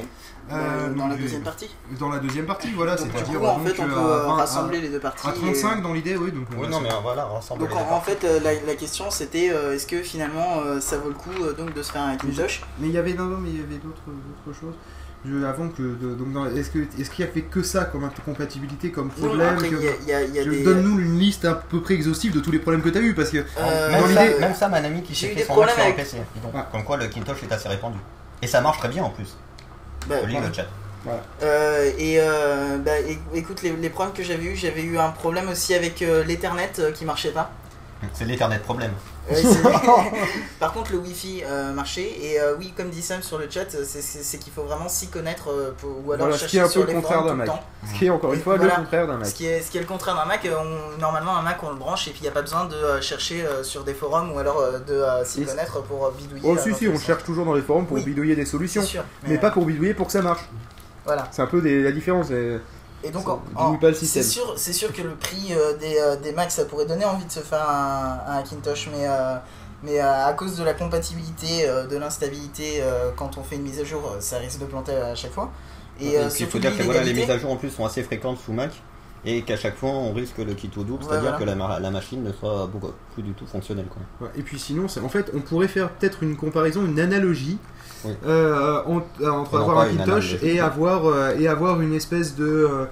Euh, 0.51 0.53
euh, 0.55 0.89
dans 0.89 0.95
donc, 0.95 1.09
la 1.09 1.13
euh, 1.15 1.17
deuxième 1.17 1.43
partie. 1.43 1.69
Dans 1.99 2.09
la 2.09 2.19
deuxième 2.19 2.45
partie, 2.45 2.71
voilà, 2.73 2.97
c'est-à-dire 2.97 3.39
coup, 3.39 3.45
en 3.45 3.59
fait, 3.59 3.79
on 3.79 3.83
euh, 3.83 3.87
peut 3.87 3.93
à 3.99 4.05
euh, 4.05 4.25
20 4.27 4.33
rassembler 4.35 4.81
les 4.81 4.89
deux 4.89 4.99
parties. 4.99 5.25
À, 5.27 5.29
à 5.31 5.33
et- 5.35 5.39
35 5.39 5.81
dans 5.81 5.93
l'idée, 5.93 6.17
oui. 6.17 6.31
Donc 6.31 6.47
on 6.51 6.59
Oui, 6.59 6.63
va 6.63 6.69
non, 6.69 6.81
mais 6.81 6.91
euh, 6.91 6.97
voilà, 7.01 7.25
rassemble 7.25 7.61
Donc 7.61 7.69
les 7.71 7.75
en, 7.75 7.79
deux 7.85 7.91
en 7.93 8.01
fait 8.01 8.23
euh, 8.23 8.39
la, 8.41 8.53
la 8.61 8.75
question 8.75 9.09
c'était 9.09 9.49
euh, 9.51 9.73
est-ce 9.73 9.87
que 9.87 10.01
finalement 10.03 10.59
euh, 10.61 10.79
ça 10.79 10.97
vaut 10.97 11.09
le 11.09 11.15
coup 11.15 11.29
euh, 11.41 11.53
donc 11.53 11.73
de 11.73 11.81
se 11.81 11.91
faire 11.91 12.01
un 12.01 12.13
Macintosh 12.13 12.61
Mais 12.79 12.87
il 12.87 12.93
y 12.93 12.97
avait 12.97 13.13
non, 13.13 13.25
non, 13.25 13.37
mais 13.37 13.49
il 13.49 13.57
y 13.61 13.63
avait 13.63 13.77
d'autres 13.77 14.59
choses. 14.59 14.75
Je- 15.27 15.43
avant 15.45 15.67
que 15.69 15.81
de- 15.81 16.15
donc 16.15 16.31
dans- 16.31 16.45
est-ce 16.45 16.69
que 16.69 16.79
est-ce 16.99 17.09
qu'il 17.09 17.25
y 17.25 17.27
a 17.27 17.31
fait 17.31 17.41
que 17.41 17.61
ça 17.63 17.85
comme 17.85 18.03
incompatibilité 18.05 18.91
comme 18.91 19.07
Non, 19.17 19.27
problème 19.27 19.49
après 19.55 19.69
que- 19.69 19.75
il 19.75 19.83
y 19.83 19.87
a, 19.87 19.91
il 20.01 20.07
y 20.07 20.13
a- 20.13 20.21
il 20.23 20.35
y 20.35 20.39
a 20.39 20.43
Je- 20.43 20.49
des... 20.51 20.63
Donne-nous 20.63 20.99
une 20.99 21.19
liste 21.19 21.43
à 21.45 21.55
peu 21.55 21.81
près 21.81 21.95
exhaustive 21.95 22.33
de 22.33 22.39
tous 22.39 22.51
les 22.51 22.59
problèmes 22.59 22.81
que 22.81 22.89
tu 22.89 22.97
as 22.97 23.01
eu 23.01 23.13
parce 23.13 23.29
que 23.31 23.37
euh, 23.37 23.91
Même, 23.91 24.13
ça, 24.15 24.39
même 24.39 24.55
ça, 24.55 24.67
ma 24.69 24.77
amie 24.77 25.01
qui 25.03 25.13
s'est 25.15 25.27
fait 25.27 25.43
son 25.43 25.55
Mac 25.55 25.67
problèmes 25.67 25.75
sur 25.75 25.79
un 25.83 25.85
avec- 25.87 25.95
PC. 25.97 26.17
donc. 26.41 26.51
Ah. 26.55 26.67
Comme 26.71 26.83
quoi 26.83 26.97
le 26.97 27.07
Kintosh 27.07 27.43
est 27.43 27.51
assez 27.51 27.67
répandu. 27.67 27.97
Et 28.41 28.47
ça 28.47 28.61
marche 28.61 28.77
très 28.79 28.89
bien 28.89 29.03
en 29.03 29.09
plus. 29.09 29.35
bah, 30.07 30.15
Je 30.21 30.27
lis 30.27 30.33
voilà. 30.33 30.47
le 30.47 30.53
chat. 30.53 30.65
Euh, 31.41 31.91
et 31.97 32.19
euh, 32.19 32.77
bah, 32.79 32.91
écoute 33.33 33.61
les, 33.63 33.71
les 33.71 33.89
problèmes 33.89 34.13
que 34.13 34.23
j'avais 34.23 34.43
eu 34.43 34.55
j'avais 34.55 34.81
eu 34.83 34.97
un 34.97 35.09
problème 35.09 35.47
aussi 35.49 35.73
avec 35.73 36.01
euh, 36.01 36.23
l'Ethernet 36.25 36.71
euh, 36.79 36.91
qui 36.91 37.05
marchait 37.05 37.31
pas. 37.31 37.51
C'est 38.13 38.25
l'éternel 38.25 38.61
problème. 38.61 38.91
Par 40.59 40.73
contre 40.73 40.91
le 40.93 40.99
Wi-Fi 40.99 41.43
euh, 41.45 41.73
marchait 41.73 42.09
et 42.21 42.39
euh, 42.39 42.55
oui 42.57 42.73
comme 42.75 42.89
dit 42.89 43.01
Sam 43.01 43.21
sur 43.21 43.37
le 43.37 43.49
chat 43.49 43.65
c'est- 43.69 44.01
c'est 44.01 44.37
qu'il 44.37 44.53
faut 44.53 44.63
vraiment 44.63 44.87
s'y 44.89 45.07
connaître 45.07 45.49
euh, 45.51 45.71
pour- 45.77 45.89
ou 46.05 46.11
alors 46.13 46.27
Voilà, 46.27 46.37
ce 46.37 46.45
qui 46.45 46.51
chercher 46.51 46.57
est 46.57 46.61
un 46.61 46.69
sur 46.69 46.81
peu 46.81 46.87
le 46.87 46.93
les 46.95 47.01
contraire 47.01 47.19
forums 47.19 47.37
d'un 47.37 47.45
tout 47.45 47.51
le 47.51 47.53
Mac. 47.53 47.61
temps. 47.61 47.87
ce 47.93 47.99
qui 47.99 48.05
est 48.05 48.09
encore 48.09 48.33
une 48.33 48.41
fois 48.41 48.55
Voilà. 48.57 48.73
le 48.75 48.81
contraire 48.81 49.07
d'un 49.07 49.17
Mac. 49.17 49.27
Ce 49.27 49.33
qui, 49.35 49.45
est, 49.45 49.61
ce 49.61 49.71
qui 49.71 49.77
est 49.77 49.81
le 49.81 49.87
contraire 49.87 50.15
d'un 50.15 50.25
Mac, 50.25 50.45
euh, 50.45 50.55
on- 50.95 50.99
normalement 50.99 51.35
un 51.37 51.41
Mac 51.41 51.61
on 51.63 51.69
le 51.69 51.75
branche 51.75 52.07
et 52.07 52.11
puis 52.11 52.19
il 52.21 52.23
n'y 52.23 52.29
a 52.29 52.31
pas 52.31 52.41
besoin 52.41 52.65
de 52.65 52.75
euh, 52.75 53.01
chercher 53.01 53.45
euh, 53.45 53.63
sur 53.63 53.83
des 53.83 53.93
forums 53.93 54.31
ou 54.33 54.39
alors 54.39 54.59
euh, 54.59 54.79
de 54.79 54.93
euh, 54.93 55.23
s'y 55.25 55.43
connaître 55.45 55.81
pour 55.83 56.05
euh, 56.05 56.11
bidouiller. 56.17 56.41
Oh 56.45 56.55
euh, 56.55 56.61
si 56.61 56.73
si, 56.73 56.87
on 56.87 56.97
cherche 56.97 57.23
toujours 57.23 57.45
dans 57.45 57.53
les 57.53 57.61
forums 57.61 57.85
pour 57.85 57.97
Oui. 57.97 58.03
bidouiller 58.03 58.35
des 58.35 58.45
solutions, 58.45 58.81
sûr. 58.83 59.03
mais 59.27 59.37
euh, 59.37 59.39
pas 59.39 59.51
pour 59.51 59.65
bidouiller 59.65 59.93
pour 59.93 60.07
que 60.07 60.13
ça 60.13 60.21
marche. 60.21 60.47
Voilà. 61.05 61.27
C'est 61.31 61.41
un 61.41 61.47
peu 61.47 61.61
des- 61.61 61.83
la 61.83 61.91
différence. 61.91 62.31
et- 62.31 62.59
Et 63.07 63.11
donc, 63.11 63.23
c'est 64.07 64.23
sûr, 64.23 64.53
c'est 64.57 64.73
sûr 64.73 64.91
que 64.93 65.01
le 65.01 65.15
prix 65.15 65.47
euh, 65.51 65.77
des, 65.77 65.97
euh, 65.99 66.15
des 66.17 66.31
Macs, 66.31 66.51
ça 66.51 66.65
pourrait 66.65 66.85
donner 66.85 67.05
envie 67.05 67.25
de 67.25 67.31
se 67.31 67.39
faire 67.39 67.67
un, 67.69 68.19
un 68.27 68.37
Hackintosh, 68.39 68.89
mais, 68.91 69.07
euh, 69.07 69.35
mais 69.83 69.99
euh, 69.99 70.25
à 70.27 70.33
cause 70.33 70.57
de 70.57 70.63
la 70.63 70.73
compatibilité, 70.73 71.67
euh, 71.67 71.87
de 71.87 71.97
l'instabilité, 71.97 72.79
euh, 72.81 73.11
quand 73.15 73.37
on 73.37 73.43
fait 73.43 73.55
une 73.55 73.63
mise 73.63 73.79
à 73.79 73.83
jour, 73.83 74.15
ça 74.19 74.37
risque 74.39 74.59
de 74.59 74.65
planter 74.65 74.93
à 74.93 75.15
chaque 75.15 75.31
fois. 75.33 75.51
Et, 75.99 76.09
Et 76.11 76.17
euh, 76.19 76.27
puis 76.29 76.43
il 76.43 76.49
faut 76.49 76.59
dire 76.59 76.75
que 76.77 76.83
voilà, 76.83 77.03
les 77.03 77.13
mises 77.13 77.29
à 77.29 77.37
jour 77.37 77.51
en 77.51 77.55
plus 77.55 77.69
sont 77.69 77.85
assez 77.85 78.03
fréquentes 78.03 78.37
sous 78.39 78.53
Mac. 78.53 78.71
Et 79.25 79.41
qu'à 79.41 79.57
chaque 79.57 79.75
fois 79.75 79.89
on 79.89 80.13
risque 80.13 80.37
le 80.37 80.53
kit 80.53 80.69
au 80.77 80.83
double, 80.83 81.03
Ouais, 81.03 81.09
c'est-à-dire 81.09 81.31
voilà. 81.31 81.37
que 81.39 81.43
la, 81.43 81.55
ma- 81.55 81.79
la 81.79 81.89
machine 81.89 82.23
ne 82.23 82.31
soit 82.31 82.67
beaucoup- 82.71 82.93
plus 83.13 83.23
du 83.23 83.33
tout 83.33 83.47
fonctionnelle. 83.47 83.87
Quoi. 83.87 84.27
Ouais, 84.27 84.33
Et 84.37 84.43
puis 84.43 84.59
sinon, 84.59 84.87
c'est- 84.87 84.99
en 85.01 85.09
fait, 85.09 85.31
on 85.33 85.39
pourrait 85.41 85.67
faire 85.67 85.89
peut-être 85.89 86.21
une 86.23 86.37
comparaison, 86.37 86.85
une 86.85 86.99
analogie 86.99 87.57
Oui. 88.07 88.13
euh, 88.27 88.81
euh, 89.21 89.29
entre 89.29 89.53
Non, 89.55 89.61
avoir 89.61 89.79
un 89.79 89.85
Kintosh 90.05 90.35
et 90.43 90.59
avoir, 90.59 91.05
euh, 91.07 91.31
et 91.39 91.47
avoir 91.47 91.81
une 91.81 91.93
espèce 91.93 92.35
de 92.35 92.45
euh, 92.45 92.85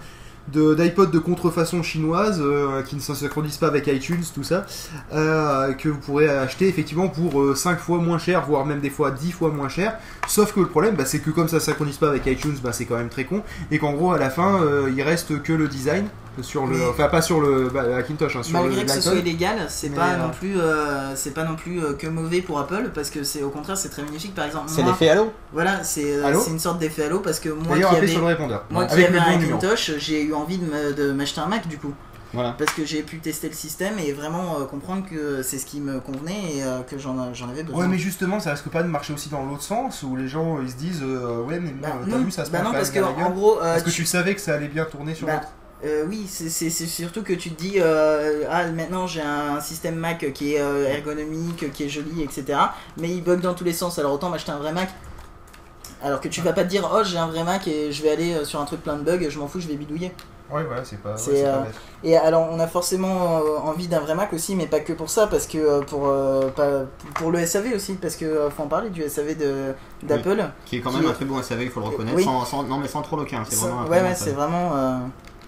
de- 0.53 0.75
d'iPod 0.75 1.09
de 1.09 1.17
contrefaçon 1.17 1.81
chinoise 1.81 2.39
euh, 2.39 2.83
qui 2.83 2.95
ne 2.95 3.01
se 3.01 3.15
synchronise 3.15 3.57
pas 3.57 3.65
avec 3.65 3.87
iTunes, 3.87 4.21
tout 4.33 4.43
ça, 4.43 4.63
euh, 5.11 5.73
que 5.73 5.89
vous 5.89 5.97
pourrez 5.97 6.29
acheter 6.29 6.67
effectivement 6.67 7.07
pour 7.07 7.57
5 7.57 7.79
fois 7.79 7.97
moins 7.97 8.19
cher, 8.19 8.45
voire 8.47 8.63
même 8.63 8.79
des 8.79 8.91
fois 8.91 9.09
10 9.09 9.31
fois 9.31 9.49
moins 9.49 9.69
cher. 9.69 9.95
Sauf 10.27 10.53
que 10.53 10.59
le 10.59 10.67
problème, 10.67 10.93
bah, 10.95 11.05
c'est 11.05 11.17
que 11.19 11.31
comme 11.31 11.47
ça 11.47 11.59
synchronise 11.59 11.97
pas 11.97 12.09
avec 12.09 12.27
iTunes, 12.27 12.57
bah, 12.63 12.73
c'est 12.73 12.85
quand 12.85 12.97
même 12.97 13.09
très 13.09 13.23
con, 13.25 13.41
et 13.71 13.79
qu'en 13.79 13.93
gros 13.93 14.11
à 14.13 14.19
la 14.19 14.29
fin, 14.29 14.61
euh, 14.61 14.91
il 14.95 15.01
reste 15.01 15.41
que 15.41 15.51
le 15.51 15.67
design 15.67 16.05
sur 16.43 16.65
le, 16.67 16.77
Mais- 16.77 16.85
enfin 16.89 17.07
pas 17.07 17.21
sur 17.21 17.39
le 17.41 17.69
bah, 17.69 17.83
Macintosh, 17.87 18.35
hein, 18.35 18.43
sur 18.43 18.53
Malgré 18.59 18.81
le 18.81 18.85
que 18.87 18.91
ce 18.91 19.01
soit 19.01 19.15
illégal, 19.15 19.65
c'est 19.69 19.89
Mais, 19.89 19.95
pas 19.95 20.09
euh, 20.13 20.17
non 20.17 20.29
plus, 20.31 20.59
euh, 20.59 21.15
c'est 21.15 21.33
pas 21.33 21.43
non 21.43 21.55
plus 21.55 21.83
euh, 21.83 21.93
que 21.93 22.07
mauvais 22.07 22.41
pour 22.41 22.59
Apple, 22.59 22.91
parce 22.93 23.09
que 23.09 23.23
c'est 23.23 23.43
au 23.43 23.49
contraire 23.49 23.77
c'est 23.77 23.89
très 23.89 24.03
bénéfique. 24.03 24.35
Par 24.35 24.45
exemple, 24.45 24.65
C'est 24.67 24.81
moi, 24.83 24.91
l'effet 24.91 25.09
Halo 25.09 25.31
voilà, 25.53 25.83
c'est 25.83 26.03
euh, 26.15 26.33
c'est 26.39 26.51
une 26.51 26.59
sorte 26.59 26.79
d'effet 26.79 27.05
halo 27.05 27.19
parce 27.19 27.39
que 27.39 27.49
moi 27.49 27.75
D'ailleurs, 27.75 27.91
qui 27.91 27.95
avais, 27.97 28.07
sur 28.07 28.21
le 28.21 28.27
répondeur. 28.27 28.65
moi 28.69 28.85
qui 28.85 28.93
avec 28.93 29.15
un. 29.15 29.21
Hackintosh, 29.21 29.91
j'ai 29.97 30.21
eu 30.23 30.33
envie 30.33 30.57
de 30.57 31.11
m'acheter 31.11 31.41
un 31.41 31.47
Mac 31.47 31.67
du 31.67 31.77
coup. 31.77 31.93
Voilà. 32.33 32.53
parce 32.57 32.73
que 32.73 32.83
j'ai 32.83 33.01
pu 33.01 33.19
tester 33.19 33.47
le 33.47 33.53
système 33.53 33.97
et 33.97 34.11
vraiment 34.11 34.59
euh, 34.59 34.65
comprendre 34.65 35.05
que 35.09 35.41
c'est 35.41 35.57
ce 35.57 35.65
qui 35.65 35.79
me 35.79 36.01
convenait 36.01 36.55
et 36.57 36.63
euh, 36.63 36.81
que 36.81 36.97
j'en 36.97 37.33
j'en 37.33 37.47
avais 37.47 37.63
besoin. 37.63 37.83
Ouais, 37.83 37.87
mais 37.87 37.97
justement, 37.97 38.41
ça 38.41 38.51
risque 38.51 38.67
pas 38.67 38.83
de 38.83 38.89
marcher 38.89 39.13
aussi 39.13 39.29
dans 39.29 39.45
l'autre 39.45 39.61
sens 39.61 40.03
où 40.03 40.17
les 40.17 40.27
gens 40.27 40.57
ils 40.61 40.69
se 40.69 40.75
disent 40.75 41.01
euh, 41.01 41.41
Ouais, 41.43 41.61
mais 41.61 41.69
Bah, 41.81 41.93
bon, 42.03 42.11
t'as 42.11 42.17
vu, 42.17 42.31
ça 42.31 42.43
se 42.43 42.51
bah 42.51 42.59
prend 42.59 42.71
non 42.71 42.73
parce 42.73 42.89
que 42.89 42.99
en 42.99 43.29
gros, 43.31 43.59
euh, 43.59 43.71
Parce 43.71 43.83
que 43.83 43.89
tu- 43.89 44.01
tu 44.01 44.05
savais 44.05 44.35
que 44.35 44.41
ça 44.41 44.55
allait 44.55 44.67
bien 44.67 44.83
tourner 44.83 45.15
sur 45.15 45.27
Bah, 45.27 45.35
l'autre. 45.35 45.47
Euh, 45.83 46.05
oui, 46.07 46.25
c'est- 46.27 46.69
surtout 46.69 47.21
que 47.21 47.33
tu 47.33 47.51
te 47.51 47.61
dis 47.61 47.75
euh, 47.79 48.43
ah 48.49 48.65
maintenant 48.71 49.07
j'ai 49.07 49.21
un 49.21 49.59
système 49.59 49.95
Mac 49.95 50.31
qui 50.33 50.55
est 50.55 50.61
euh, 50.61 50.87
ergonomique, 50.87 51.71
qui 51.73 51.83
est 51.83 51.89
joli, 51.89 52.23
etc. 52.23 52.57
Mais 52.97 53.09
il 53.09 53.23
bug 53.23 53.41
dans 53.41 53.53
tous 53.53 53.65
les 53.65 53.73
sens. 53.73 53.99
Alors 53.99 54.13
autant 54.13 54.29
m'acheter 54.29 54.51
un 54.51 54.57
vrai 54.59 54.71
Mac. 54.73 54.89
Alors 56.03 56.21
que 56.21 56.27
tu 56.27 56.41
vas 56.41 56.53
pas 56.53 56.63
te 56.63 56.69
dire 56.69 56.89
oh 56.93 57.03
j'ai 57.03 57.17
un 57.17 57.27
vrai 57.27 57.43
Mac 57.43 57.67
et 57.67 57.91
je 57.91 58.03
vais 58.03 58.11
aller 58.11 58.45
sur 58.45 58.59
un 58.61 58.65
truc 58.65 58.81
plein 58.83 58.95
de 58.95 59.03
bugs, 59.03 59.29
je 59.29 59.37
m'en 59.39 59.47
fous, 59.47 59.59
je 59.59 59.67
vais 59.67 59.75
bidouiller. 59.75 60.11
Ouais, 60.51 60.63
voilà, 60.63 60.85
c'est 60.85 60.99
pas. 61.01 61.15
ouais, 61.15 61.43
pas. 61.43 61.65
Et 62.03 62.15
alors, 62.15 62.47
on 62.51 62.59
a 62.59 62.67
forcément 62.67 63.41
envie 63.65 63.87
d'un 63.87 63.99
vrai 63.99 64.13
Mac 64.13 64.31
aussi, 64.31 64.55
mais 64.55 64.67
pas 64.67 64.79
que 64.79 64.93
pour 64.93 65.09
ça, 65.09 65.25
parce 65.25 65.47
que 65.47 65.83
pour, 65.85 66.01
pas- 66.55 66.83
pour 67.15 67.31
le 67.31 67.39
SAV 67.43 67.73
aussi, 67.73 67.95
parce 67.95 68.15
que 68.15 68.47
faut 68.55 68.61
en 68.61 68.67
parler 68.67 68.91
du 68.91 69.01
SAV 69.09 69.35
d'Apple. 70.03 70.43
Qui 70.67 70.77
est 70.77 70.81
quand 70.81 70.91
Qui 70.91 70.97
même 70.97 71.05
est- 71.07 71.09
un 71.09 71.13
très 71.13 71.25
bon 71.25 71.41
SAV, 71.41 71.63
il 71.63 71.69
faut 71.71 71.79
le 71.79 71.87
reconnaître. 71.87 72.15
Oui. 72.17 72.23
Sans, 72.23 72.45
sans- 72.45 72.61
non, 72.63 72.77
mais 72.77 72.87
sans 72.87 73.01
trop 73.01 73.19
hein, 73.19 73.25
c'est 73.49 73.55
vraiment 73.55 73.83
ouais, 73.85 74.01
ouais, 74.01 74.13
c'est 74.15 74.31
vraiment. 74.33 74.99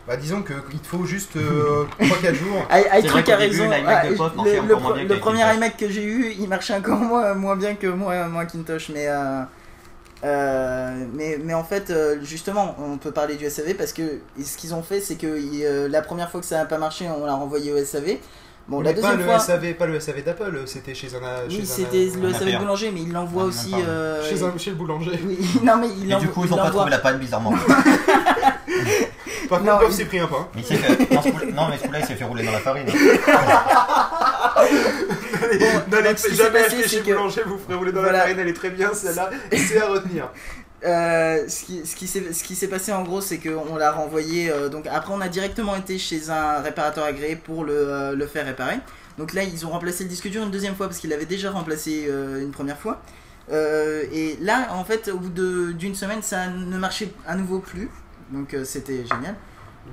Euh, 0.08 0.12
Bah, 0.14 0.18
disons 0.18 0.42
qu'il 0.42 0.80
te 0.80 0.88
faut 0.88 1.04
juste 1.06 1.36
euh, 1.36 1.86
3-4 2.00 2.34
jours. 2.34 2.66
ITruc 2.98 3.30
a 3.30 3.36
raison. 3.36 3.70
Ah, 3.86 4.06
de 4.06 4.10
le, 4.10 5.20
premier 5.20 5.42
Kintosh. 5.42 5.56
iMac 5.56 5.78
que 5.78 5.90
j'ai 5.90 6.04
eu, 6.04 6.34
il 6.40 6.48
marchait 6.48 6.76
encore 6.76 7.00
moins, 7.00 7.34
moins 7.34 7.56
bien 7.56 7.76
que 7.76 7.88
moi, 7.88 8.28
moi 8.28 8.46
Kintosh, 8.46 8.90
mais. 8.94 9.08
euh, 9.08 9.42
euh, 10.24 11.06
mais, 11.14 11.38
mais 11.44 11.54
en 11.54 11.64
fait, 11.64 11.92
euh, 11.92 12.18
justement, 12.24 12.76
on 12.80 12.98
peut 12.98 13.12
parler 13.12 13.36
du 13.36 13.48
SAV 13.50 13.76
parce 13.76 13.94
que 13.94 14.02
ce 14.44 14.58
qu'ils 14.58 14.74
ont 14.74 14.82
fait, 14.82 15.00
c'est 15.00 15.14
que 15.16 15.28
euh, 15.28 15.88
la 15.88 16.02
première 16.02 16.32
fois 16.32 16.40
que 16.40 16.46
ça 16.48 16.58
n'a 16.58 16.66
pas 16.66 16.80
marché, 16.80 17.06
on 17.08 17.24
l'a 17.26 17.36
renvoyé 17.36 17.72
au 17.72 17.78
SAV. 17.86 18.18
Bon, 18.68 18.82
la 18.82 18.90
mais 18.94 19.00
pas 19.00 19.12
deuxième 19.16 19.32
le, 19.32 19.40
SAV, 19.40 19.74
pas 19.76 19.86
le 19.86 20.00
SAV 20.00 20.24
d'Apple, 20.24 20.64
c'était 20.66 20.96
chez 20.96 21.08
un. 21.16 21.50
chez 21.50 21.56
oui, 21.58 21.62
un- 21.62 21.66
c'était 21.66 22.10
le 22.20 22.34
SAV 22.34 22.48
APR. 22.48 22.60
boulanger, 22.60 22.92
mais 22.92 23.02
il 23.02 23.14
l'envoie 23.14 23.44
Ah, 23.44 23.48
aussi. 23.48 23.72
euh, 23.76 24.24
Chez, 24.28 24.42
un- 24.44 24.58
chez 24.58 24.72
le 24.72 24.76
boulanger. 24.76 25.12
Oui, 25.24 25.38
non, 25.64 25.78
mais 25.78 25.88
il 26.02 26.12
Et 26.12 26.16
du 26.16 26.28
coup, 26.30 26.42
ils 26.46 26.48
il 26.48 26.54
ont 26.54 26.58
pas 26.58 26.72
trouvé 26.72 26.90
la 26.90 26.98
panne 26.98 27.20
bizarrement. 27.20 27.54
Par 29.50 29.62
Non, 29.62 29.74
contre, 29.78 29.86
il- 29.92 29.94
s'est 29.96 30.06
pris 30.06 30.20
un 30.20 30.28
pain. 30.28 30.48
Mais 30.56 30.62
il 30.62 30.66
s'est 30.68 30.76
fait- 30.76 31.14
non, 31.14 31.22
ce 31.22 31.30
coup- 31.30 31.46
non, 31.54 31.68
mais 31.70 31.78
ce 31.78 31.84
coup-là, 31.84 32.00
il 32.00 32.06
s'est 32.06 32.16
fait 32.16 32.24
rouler 32.26 32.44
dans 32.46 32.52
la 32.52 32.60
farine. 32.60 32.86
N'allez 35.92 36.36
jamais 36.36 36.60
acheter 36.60 36.88
chez 36.88 37.00
que- 37.02 37.12
boulanger, 37.14 37.42
vous 37.46 37.58
ferez 37.58 37.76
rouler 37.76 37.92
dans 37.92 38.02
Voilà. 38.02 38.18
la 38.20 38.24
farine, 38.24 38.40
elle 38.40 38.48
est 38.50 38.54
très 38.54 38.70
bien 38.70 38.94
celle-là, 38.94 39.30
c'est 39.52 39.82
à 39.82 39.88
retenir. 39.88 40.30
Euh, 40.86 41.48
ce 41.48 41.66
qui, 41.66 41.82
ce 41.86 42.44
qui 42.44 42.56
s'est 42.56 42.68
passé 42.68 42.94
en 42.94 43.02
gros 43.04 43.20
c'est 43.20 43.40
qu'on 43.40 43.78
l'a 43.78 43.92
renvoyé 43.92 44.52
euh, 44.52 44.70
donc 44.70 44.86
après 44.86 45.12
on 45.12 45.22
a 45.22 45.28
directement 45.28 45.76
été 45.76 45.98
chez 45.98 46.30
un 46.30 46.60
réparateur 46.62 47.04
agréé 47.04 47.36
pour 47.36 47.64
le, 47.64 47.74
euh, 47.74 48.16
le 48.16 48.28
faire 48.28 48.46
réparer 48.46 48.76
donc 49.18 49.34
là 49.34 49.42
ils 49.42 49.66
ont 49.66 49.72
remplacé 49.72 50.04
le 50.04 50.10
disque 50.12 50.28
dur 50.28 50.44
une 50.44 50.52
deuxième 50.52 50.76
fois 50.76 50.86
parce 50.86 51.00
qu'ils 51.00 51.10
l'avaient 51.10 51.26
déjà 51.26 51.50
remplacé 51.50 52.06
euh, 52.08 52.40
une 52.44 52.52
première 52.52 52.78
fois 52.78 53.02
Euh, 53.50 54.04
et 54.12 54.38
là, 54.42 54.68
en 54.72 54.84
fait, 54.84 55.08
au 55.08 55.18
bout 55.18 55.30
d'une 55.74 55.96
semaine, 55.96 56.22
ça 56.22 56.48
ne 56.48 56.78
marchait 56.78 57.10
à 57.26 57.34
nouveau 57.36 57.60
plus. 57.60 57.90
Donc 58.32 58.54
euh, 58.54 58.64
c'était 58.66 59.06
génial. 59.06 59.36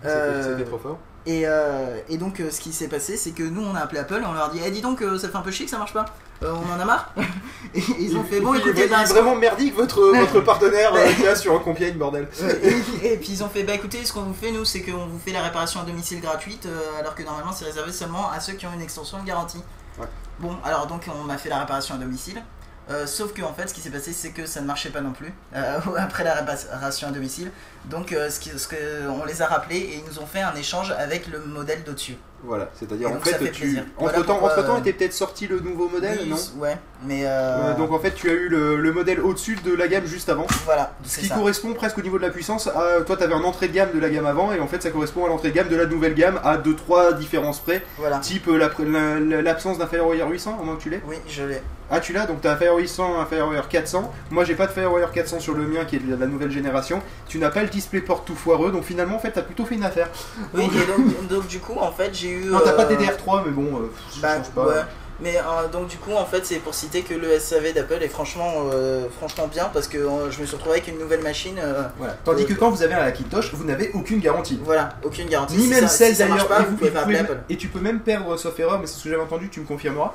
Euh, 0.04 0.56
C'était 0.56 0.68
trop 0.68 0.78
fort. 0.78 0.98
Et, 1.26 1.44
euh, 1.46 1.98
et 2.08 2.18
donc 2.18 2.42
ce 2.50 2.60
qui 2.60 2.72
s'est 2.72 2.88
passé, 2.88 3.16
c'est 3.16 3.30
que 3.30 3.42
nous 3.44 3.62
on 3.62 3.74
a 3.74 3.80
appelé 3.80 4.00
Apple 4.00 4.20
et 4.22 4.26
on 4.26 4.34
leur 4.34 4.50
dit 4.50 4.60
Eh 4.64 4.70
dis 4.70 4.82
donc, 4.82 5.02
ça 5.18 5.28
fait 5.28 5.36
un 5.36 5.40
peu 5.40 5.50
chier 5.50 5.64
que 5.64 5.70
ça 5.70 5.78
marche 5.78 5.94
pas. 5.94 6.04
Euh, 6.42 6.52
on 6.52 6.70
en 6.76 6.78
a 6.80 6.84
marre. 6.84 7.14
et 7.74 7.80
ils 8.00 8.16
ont 8.16 8.24
fait 8.24 8.40
Bon 8.40 8.52
écoutez, 8.54 8.88
ben, 8.88 9.04
vraiment 9.04 9.34
merdique 9.36 9.74
votre, 9.74 10.02
votre 10.18 10.40
partenaire 10.40 10.92
qui 11.16 11.26
a 11.26 11.34
sur 11.36 11.54
un 11.54 11.60
Compiègne, 11.60 11.96
bordel. 11.96 12.28
et, 12.62 13.12
et 13.12 13.16
puis 13.16 13.28
ils 13.30 13.44
ont 13.44 13.48
fait 13.48 13.62
bah 13.62 13.72
écoutez 13.74 14.04
ce 14.04 14.12
qu'on 14.12 14.22
vous 14.22 14.34
fait 14.34 14.50
nous 14.50 14.64
c'est 14.64 14.82
qu'on 14.82 15.06
vous 15.06 15.18
fait 15.18 15.32
la 15.32 15.42
réparation 15.42 15.80
à 15.80 15.84
domicile 15.84 16.20
gratuite 16.20 16.66
euh, 16.66 16.98
alors 17.00 17.14
que 17.14 17.22
normalement 17.22 17.52
c'est 17.52 17.64
réservé 17.64 17.92
seulement 17.92 18.30
à 18.30 18.40
ceux 18.40 18.54
qui 18.54 18.66
ont 18.66 18.72
une 18.74 18.82
extension 18.82 19.18
de 19.22 19.24
garantie. 19.26 19.62
Ouais. 19.98 20.06
Bon 20.40 20.56
alors 20.64 20.86
donc 20.88 21.08
on 21.24 21.30
a 21.30 21.38
fait 21.38 21.48
la 21.48 21.60
réparation 21.60 21.94
à 21.94 21.98
domicile. 21.98 22.42
Euh, 22.90 23.06
sauf 23.06 23.32
que 23.32 23.40
en 23.40 23.54
fait 23.54 23.68
ce 23.68 23.74
qui 23.74 23.80
s'est 23.80 23.90
passé 23.90 24.12
c'est 24.12 24.32
que 24.32 24.44
ça 24.44 24.60
ne 24.60 24.66
marchait 24.66 24.90
pas 24.90 25.00
non 25.00 25.12
plus 25.12 25.32
euh, 25.54 25.78
après 25.98 26.24
la 26.24 26.34
réparation 26.34 27.08
à 27.08 27.10
domicile. 27.10 27.50
Donc 27.86 28.12
euh, 28.12 28.28
ce, 28.30 28.40
qui, 28.40 28.50
ce 28.50 28.68
que, 28.68 29.08
on 29.08 29.24
les 29.24 29.40
a 29.42 29.46
rappelés 29.46 29.78
et 29.78 29.96
ils 29.96 30.04
nous 30.04 30.18
ont 30.18 30.26
fait 30.26 30.42
un 30.42 30.54
échange 30.54 30.90
avec 30.92 31.26
le 31.28 31.40
modèle 31.40 31.82
d'au-dessus. 31.84 32.16
Voilà, 32.46 32.68
c'est-à-dire 32.78 33.08
en 33.08 33.14
donc, 33.14 33.24
fait, 33.24 33.36
fait 33.42 33.50
tu... 33.50 33.78
entre 33.78 34.12
Voilà 34.12 34.22
temps, 34.22 34.38
entre 34.44 34.66
temps 34.66 34.74
euh, 34.76 34.80
était 34.80 34.92
peut-être 34.92 35.12
sorti 35.14 35.46
le 35.46 35.60
nouveau 35.60 35.88
modèle, 35.88 36.18
Oui, 36.22 36.28
non 36.28 36.36
Ouais, 36.58 36.76
mais 37.06 37.22
euh, 37.24 37.28
Euh, 37.72 37.74
Donc 37.74 37.92
en 37.92 37.98
fait, 37.98 38.12
tu 38.14 38.28
as 38.28 38.32
eu 38.34 38.48
le, 38.48 38.76
le 38.76 38.92
modèle 38.92 39.20
au-dessus 39.20 39.56
de 39.64 39.74
la 39.74 39.88
gamme 39.88 40.04
juste 40.06 40.28
avant. 40.28 40.46
voilà, 40.66 40.92
Ce 41.04 41.20
qui 41.20 41.26
ça. 41.26 41.34
correspond 41.36 41.72
presque 41.72 41.98
au 41.98 42.02
niveau 42.02 42.18
de 42.18 42.22
la 42.22 42.30
puissance 42.30 42.66
à. 42.66 43.00
Toi, 43.06 43.16
t'avais 43.16 43.34
un 43.34 43.44
entrée 43.44 43.68
de 43.68 43.72
gamme 43.74 43.90
de 43.94 43.98
la 44.00 44.10
gamme 44.10 44.26
avant, 44.26 44.52
et 44.52 44.60
en 44.60 44.66
fait, 44.66 44.82
ça 44.82 44.90
correspond 44.90 45.24
à 45.24 45.28
l'entrée 45.28 45.50
de 45.50 45.54
gamme 45.54 45.68
de 45.68 45.76
la 45.76 45.86
nouvelle 45.86 46.14
gamme 46.14 46.38
à 46.44 46.58
2-3 46.58 47.16
différences 47.16 47.60
près. 47.60 47.82
Voilà. 47.98 48.18
Type 48.18 48.48
euh, 48.48 48.58
la- 48.58 48.70
la- 48.84 49.20
la- 49.20 49.42
l'absence 49.42 49.78
d'un 49.78 49.86
Firewire 49.86 50.28
800, 50.28 50.58
au 50.60 50.64
moins 50.64 50.76
que 50.76 50.82
tu 50.82 50.90
l'aies. 50.90 51.02
Oui, 51.08 51.16
je 51.28 51.42
l'ai. 51.44 51.62
Ah, 51.90 52.00
tu 52.00 52.14
l'as, 52.14 52.26
donc 52.26 52.40
t'as 52.40 52.52
un 52.52 52.56
Firewire 52.56 52.78
800, 52.80 53.20
un 53.20 53.26
Firewire 53.26 53.68
400. 53.68 54.10
Moi, 54.30 54.44
j'ai 54.44 54.54
pas 54.54 54.66
de 54.66 54.72
Firewire 54.72 55.12
400 55.12 55.38
sur 55.38 55.54
le 55.54 55.66
mien 55.66 55.84
qui 55.84 55.96
est 55.96 55.98
de 55.98 56.16
la 56.16 56.26
nouvelle 56.26 56.50
génération. 56.50 57.02
Tu 57.28 57.38
n'as 57.38 57.50
pas 57.50 57.62
le 57.62 57.68
DisplayPort 57.68 58.24
tout 58.24 58.34
foireux, 58.34 58.72
donc 58.72 58.84
finalement, 58.84 59.16
en 59.16 59.18
fait, 59.18 59.32
t'as 59.32 59.42
plutôt 59.42 59.64
fait 59.66 59.74
une 59.74 59.84
affaire. 59.84 60.08
Oui, 60.54 60.64
et 60.64 60.86
donc, 60.86 61.28
donc, 61.28 61.46
du 61.46 61.60
coup 61.60 61.74
en 61.78 61.92
fait 61.92 62.10
j'ai 62.14 62.33
eu. 62.34 62.44
Non, 62.50 62.60
t'as 62.64 62.72
pas 62.72 62.84
euh, 62.84 62.96
DDR3, 62.96 63.42
mais 63.46 63.52
bon, 63.52 63.80
euh, 63.82 63.90
ça 64.10 64.18
Bah, 64.22 64.36
change 64.36 64.50
pas. 64.50 64.66
ouais. 64.66 64.82
Mais 65.20 65.36
euh, 65.38 65.68
donc 65.72 65.86
du 65.86 65.96
coup 65.96 66.10
en 66.12 66.26
fait 66.26 66.44
c'est 66.44 66.56
pour 66.56 66.74
citer 66.74 67.02
que 67.02 67.14
le 67.14 67.38
SAV 67.38 67.72
d'Apple 67.72 68.02
est 68.02 68.08
franchement 68.08 68.52
euh, 68.72 69.06
franchement 69.16 69.46
bien 69.46 69.70
parce 69.72 69.86
que 69.86 69.96
euh, 69.96 70.28
je 70.32 70.40
me 70.40 70.44
suis 70.44 70.56
retrouvé 70.56 70.72
avec 70.78 70.88
une 70.88 70.98
nouvelle 70.98 71.22
machine 71.22 71.54
Voilà. 71.98 72.16
Tandis 72.24 72.44
que 72.46 72.52
quand 72.54 72.68
vous 72.70 72.82
avez 72.82 72.94
un 72.94 73.02
Hackintosh, 73.04 73.54
vous 73.54 73.62
n'avez 73.62 73.92
aucune 73.94 74.18
garantie. 74.18 74.60
voilà 74.64 74.88
aucune 75.04 75.28
garantie 75.28 75.54
Ni 75.56 75.62
Si 75.62 75.70
même 75.70 75.86
celle 75.86 76.14
si 76.14 76.18
d'ailleurs. 76.18 76.48
pas 76.48 76.62
et 76.62 76.64
vous 76.64 76.74
pouvez 76.76 76.90
pas 76.90 77.02
appeler 77.02 77.18
Apple 77.18 77.38
Et 77.48 77.56
tu 77.56 77.68
peux 77.68 77.78
même 77.78 78.00
perdre, 78.00 78.36
sauf 78.36 78.58
erreur, 78.58 78.80
mais 78.80 78.88
c'est 78.88 78.98
ce 78.98 79.04
que 79.04 79.10
j'avais 79.10 79.22
entendu, 79.22 79.48
tu 79.50 79.60
me 79.60 79.66
confirmeras. 79.66 80.14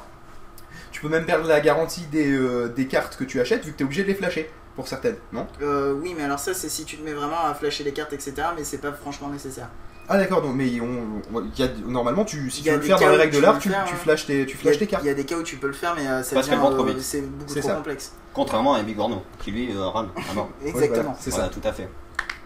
Tu 0.91 0.99
peux 0.99 1.07
même 1.07 1.25
perdre 1.25 1.47
la 1.47 1.61
garantie 1.61 2.05
des, 2.11 2.37
des 2.75 2.87
cartes 2.87 3.15
que 3.15 3.23
tu 3.23 3.39
achètes 3.39 3.63
vu 3.63 3.71
que 3.71 3.77
tu 3.77 3.83
es 3.83 3.85
obligé 3.85 4.03
de 4.03 4.09
les 4.09 4.15
flasher 4.15 4.51
pour 4.75 4.89
certaines, 4.89 5.15
non? 5.31 5.47
Euh, 5.61 5.93
oui 5.93 6.13
mais 6.17 6.23
alors 6.25 6.39
ça 6.39 6.53
c'est 6.53 6.67
si 6.69 6.83
tu 6.83 6.97
te 6.97 7.05
mets 7.05 7.13
vraiment 7.13 7.39
à 7.45 7.53
flasher 7.53 7.83
les 7.85 7.91
cartes 7.93 8.11
etc 8.13 8.33
mais 8.57 8.63
c'est 8.65 8.77
pas 8.79 8.91
franchement 8.91 9.29
nécessaire 9.29 9.69
Ah 10.11 10.17
d'accord, 10.17 10.41
donc, 10.41 10.55
mais 10.55 10.65
on, 10.81 11.43
y 11.55 11.63
a, 11.63 11.67
normalement, 11.85 12.25
tu, 12.25 12.49
si 12.49 12.61
Il 12.61 12.61
y 12.61 12.63
tu 12.63 12.69
a 12.69 12.73
veux 12.73 12.77
le 12.77 12.81
des 12.83 12.87
faire 12.87 12.97
dans 12.97 13.03
cas 13.05 13.11
les 13.11 13.15
où 13.15 13.19
règles 13.19 13.31
de 13.33 13.37
tu 13.37 13.43
l'art, 13.43 13.53
peux 13.55 13.59
tu, 13.61 13.69
le 13.69 13.73
faire, 13.75 13.85
tu 13.85 13.95
flashes 13.95 14.25
tes, 14.25 14.45
tu 14.47 14.55
il 14.55 14.59
y, 14.59 14.61
flashes 14.63 14.75
a, 14.75 14.79
tes 14.79 14.87
cartes. 14.87 15.03
il 15.03 15.07
y 15.07 15.11
a 15.11 15.13
des 15.13 15.23
cas 15.25 15.35
où 15.35 15.43
tu 15.43 15.57
peux 15.57 15.67
le 15.67 15.73
faire 15.73 15.93
mais 15.95 16.07
euh, 16.07 16.23
ça 16.23 16.33
Parce 16.35 16.47
devient, 16.49 16.59
euh, 16.63 16.83
vite. 16.85 17.01
c'est 17.01 17.21
beaucoup 17.21 17.53
C'est 17.53 17.59
trop 17.59 17.69
ça. 17.69 17.75
complexe 17.75 18.13
Contrairement 18.33 18.73
à 18.73 18.81
Bigorneau, 18.81 19.21
qui 19.39 19.51
lui 19.51 19.71
euh, 19.75 19.85
rame 19.87 20.09
à 20.29 20.33
mort. 20.33 20.49
exactement 20.65 21.15
c'est 21.19 21.29
Voilà, 21.29 21.45
ça. 21.45 21.51
tout 21.51 21.67
à 21.67 21.71
fait. 21.73 21.87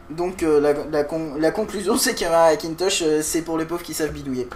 donc 0.09 0.43
euh, 0.43 0.59
la, 0.59 0.73
la, 0.91 1.03
con- 1.05 1.35
la 1.39 1.51
conclusion 1.51 1.95
c'est 1.97 2.15
qu'un 2.15 2.31
Hackintosh 2.33 3.01
euh, 3.01 3.21
c'est 3.21 3.41
pour 3.43 3.57
les 3.57 3.65
pauvres 3.65 3.81
qui 3.83 3.93
savent 3.93 4.11
bidouiller 4.11 4.49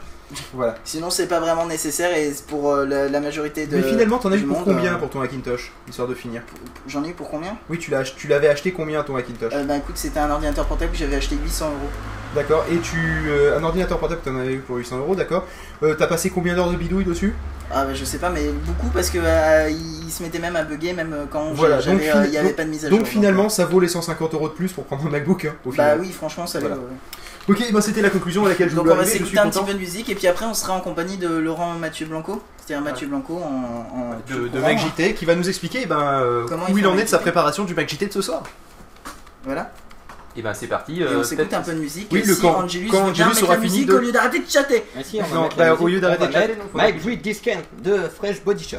Voilà. 0.54 0.76
sinon 0.84 1.10
c'est 1.10 1.28
pas 1.28 1.40
vraiment 1.40 1.66
nécessaire 1.66 2.14
et 2.14 2.34
c'est 2.34 2.46
pour 2.46 2.72
euh, 2.74 2.86
la, 2.86 3.08
la 3.08 3.20
majorité 3.22 3.68
de 3.68 3.78
mais 3.78 3.84
finalement, 3.84 4.18
t'en 4.18 4.32
as 4.34 4.36
eu 4.36 4.42
pour 4.44 4.58
monde, 4.58 4.66
combien 4.66 4.96
euh, 4.96 4.98
pour 4.98 5.10
ton 5.10 5.22
Hackintosh 5.22 5.72
Histoire 5.88 6.10
de 6.10 6.14
finir. 6.16 6.42
j'en 6.88 7.04
ai 7.06 7.10
eu 7.10 7.14
pour 7.14 7.30
combien? 7.30 7.58
Oui, 7.70 7.78
tu 7.78 7.90
l'as 7.92 8.04
tu 8.04 8.28
l'avais 8.28 8.50
acheté 8.50 8.74
combien 8.74 9.02
ton 9.04 9.16
Hackintosh 9.16 9.54
Euh, 9.54 9.64
bah 9.64 9.78
écoute, 9.78 9.96
c'était 9.98 10.20
un 10.20 10.30
ordinateur 10.30 10.66
portable 10.66 10.92
que 10.92 10.98
j'avais 10.98 11.16
acheté 11.16 11.36
800 11.42 11.68
euros. 11.68 11.78
D'accord, 12.38 12.66
et 12.72 12.78
tu. 12.78 12.98
euh, 13.28 13.58
un 13.58 13.64
ordinateur 13.64 13.98
portable, 13.98 14.22
t'en 14.24 14.38
avais 14.38 14.54
eu 14.54 14.60
pour 14.60 14.78
800 14.78 15.00
euros, 15.00 15.16
d'accord. 15.16 15.44
Euh, 15.84 15.96
T'as 15.96 16.08
passé 16.08 16.30
combien 16.30 16.56
d'heures 16.56 16.70
de 16.70 16.76
bidouille 16.76 17.04
dessus? 17.04 17.34
Ah 17.74 17.84
bah 17.84 17.94
je 17.94 18.06
sais 18.06 18.20
pas, 18.20 18.30
mais 18.30 18.48
beaucoup 18.66 18.88
parce 18.94 19.10
que 19.10 19.18
euh, 19.22 19.70
il 19.70 20.10
se 20.10 20.24
mettait 20.24 20.40
même 20.40 20.56
à 20.56 20.64
bugger 20.64 20.94
même 20.94 21.14
quand 21.30 21.52
Voilà, 21.54 21.82
j'avais- 21.82 21.98
donc 21.98 22.06
euh, 22.06 22.06
il 22.06 22.12
fin- 22.28 22.32
y 22.34 22.38
avait 22.38 22.48
donc- 22.50 22.56
pas 22.56 22.64
de 22.64 22.70
mise 22.70 22.86
à 22.86 22.90
jour. 22.90 22.98
Donc 23.00 23.08
finalement, 23.08 23.50
ça 23.50 23.66
vaut 23.66 23.80
les 23.82 23.90
150 23.90 24.34
euros 24.36 24.48
de 24.48 24.54
plus 24.54 24.72
pour 24.72 24.86
prendre 24.86 25.06
un 25.06 25.10
MacBook, 25.10 25.44
hein, 25.46 25.56
au 25.66 25.70
bah 25.70 25.74
final. 25.74 26.00
oui, 26.00 26.12
franchement 26.14 26.48
ça 26.48 26.60
Voilà. 26.60 26.76
ouais. 26.76 26.82
Ok, 27.50 27.72
bah 27.74 27.82
c'était 27.82 28.02
la 28.02 28.10
conclusion 28.10 28.46
à 28.46 28.50
laquelle 28.50 28.70
je 28.70 28.76
Donc 28.76 28.86
voulais 28.86 28.96
on 28.96 29.00
va 29.00 29.06
s'écouter 29.06 29.40
un 29.40 29.50
petit 29.50 29.64
peu 29.64 29.74
de 29.74 29.80
musique 29.80 30.10
et 30.10 30.16
puis 30.16 30.28
après 30.28 30.46
on 30.46 30.54
sera 30.54 30.74
en 30.74 30.80
compagnie 30.82 31.18
de 31.18 31.28
Laurent 31.30 31.74
Mathieu 31.74 32.06
Blanco, 32.06 32.42
c'est-à-dire 32.66 32.84
Mathieu 32.86 33.08
Blanco 33.08 33.36
en, 33.36 33.98
en 34.00 34.12
de, 34.30 34.44
de 34.44 34.48
courant, 34.50 34.62
Mac. 34.62 34.80
JT 34.80 35.14
qui 35.16 35.26
va 35.26 35.36
nous 35.36 35.50
expliquer 35.50 35.86
ben, 35.88 36.00
euh, 36.22 36.46
Comment 36.48 36.66
où 36.70 36.78
il 36.78 36.86
en 36.88 36.98
est 36.98 37.04
de 37.04 37.10
sa 37.10 37.18
préparation 37.20 37.64
du 37.66 37.74
Mac 37.74 37.90
JT 37.90 38.08
de 38.08 38.14
ce 38.14 38.22
soir. 38.22 38.44
Voilà. 39.44 39.72
Et 40.38 40.42
ben 40.44 40.54
c'est 40.54 40.68
parti. 40.68 41.02
Et 41.02 41.04
euh, 41.04 41.20
on 41.20 41.24
s'écoute 41.24 41.46
peut-être- 41.48 41.60
un 41.60 41.64
peu 41.64 41.74
de 41.74 41.80
musique. 41.80 42.08
Oui, 42.12 42.20
et 42.20 42.26
le 42.28 42.36
si 42.36 42.42
quand- 42.42 42.64
Angelus 42.64 42.88
quand 42.90 43.06
veut 43.06 43.12
bien 43.12 43.26
Angelus 43.26 43.36
mettre 43.36 43.44
aura 43.46 43.56
la 43.56 43.62
fini 43.62 43.74
musique 43.74 43.88
de- 43.90 43.94
au 43.94 43.98
lieu 43.98 44.12
d'arrêter 44.12 44.40
de 44.40 44.50
chatter. 44.50 44.84
On 44.96 45.00
va 45.24 45.36
Non, 45.36 45.42
mettre 45.44 45.58
la 45.60 45.76
bah, 45.76 45.82
au 45.82 45.88
lieu 45.88 46.00
d'arrêter 46.00 46.24
On 46.24 46.28
de 46.28 46.32
chatter, 46.34 46.54
faut- 46.72 46.78
Mike 46.78 47.22
Disken 47.24 47.60
de 47.84 47.98
Fresh 48.16 48.44
Body 48.44 48.64
Shop. 48.64 48.78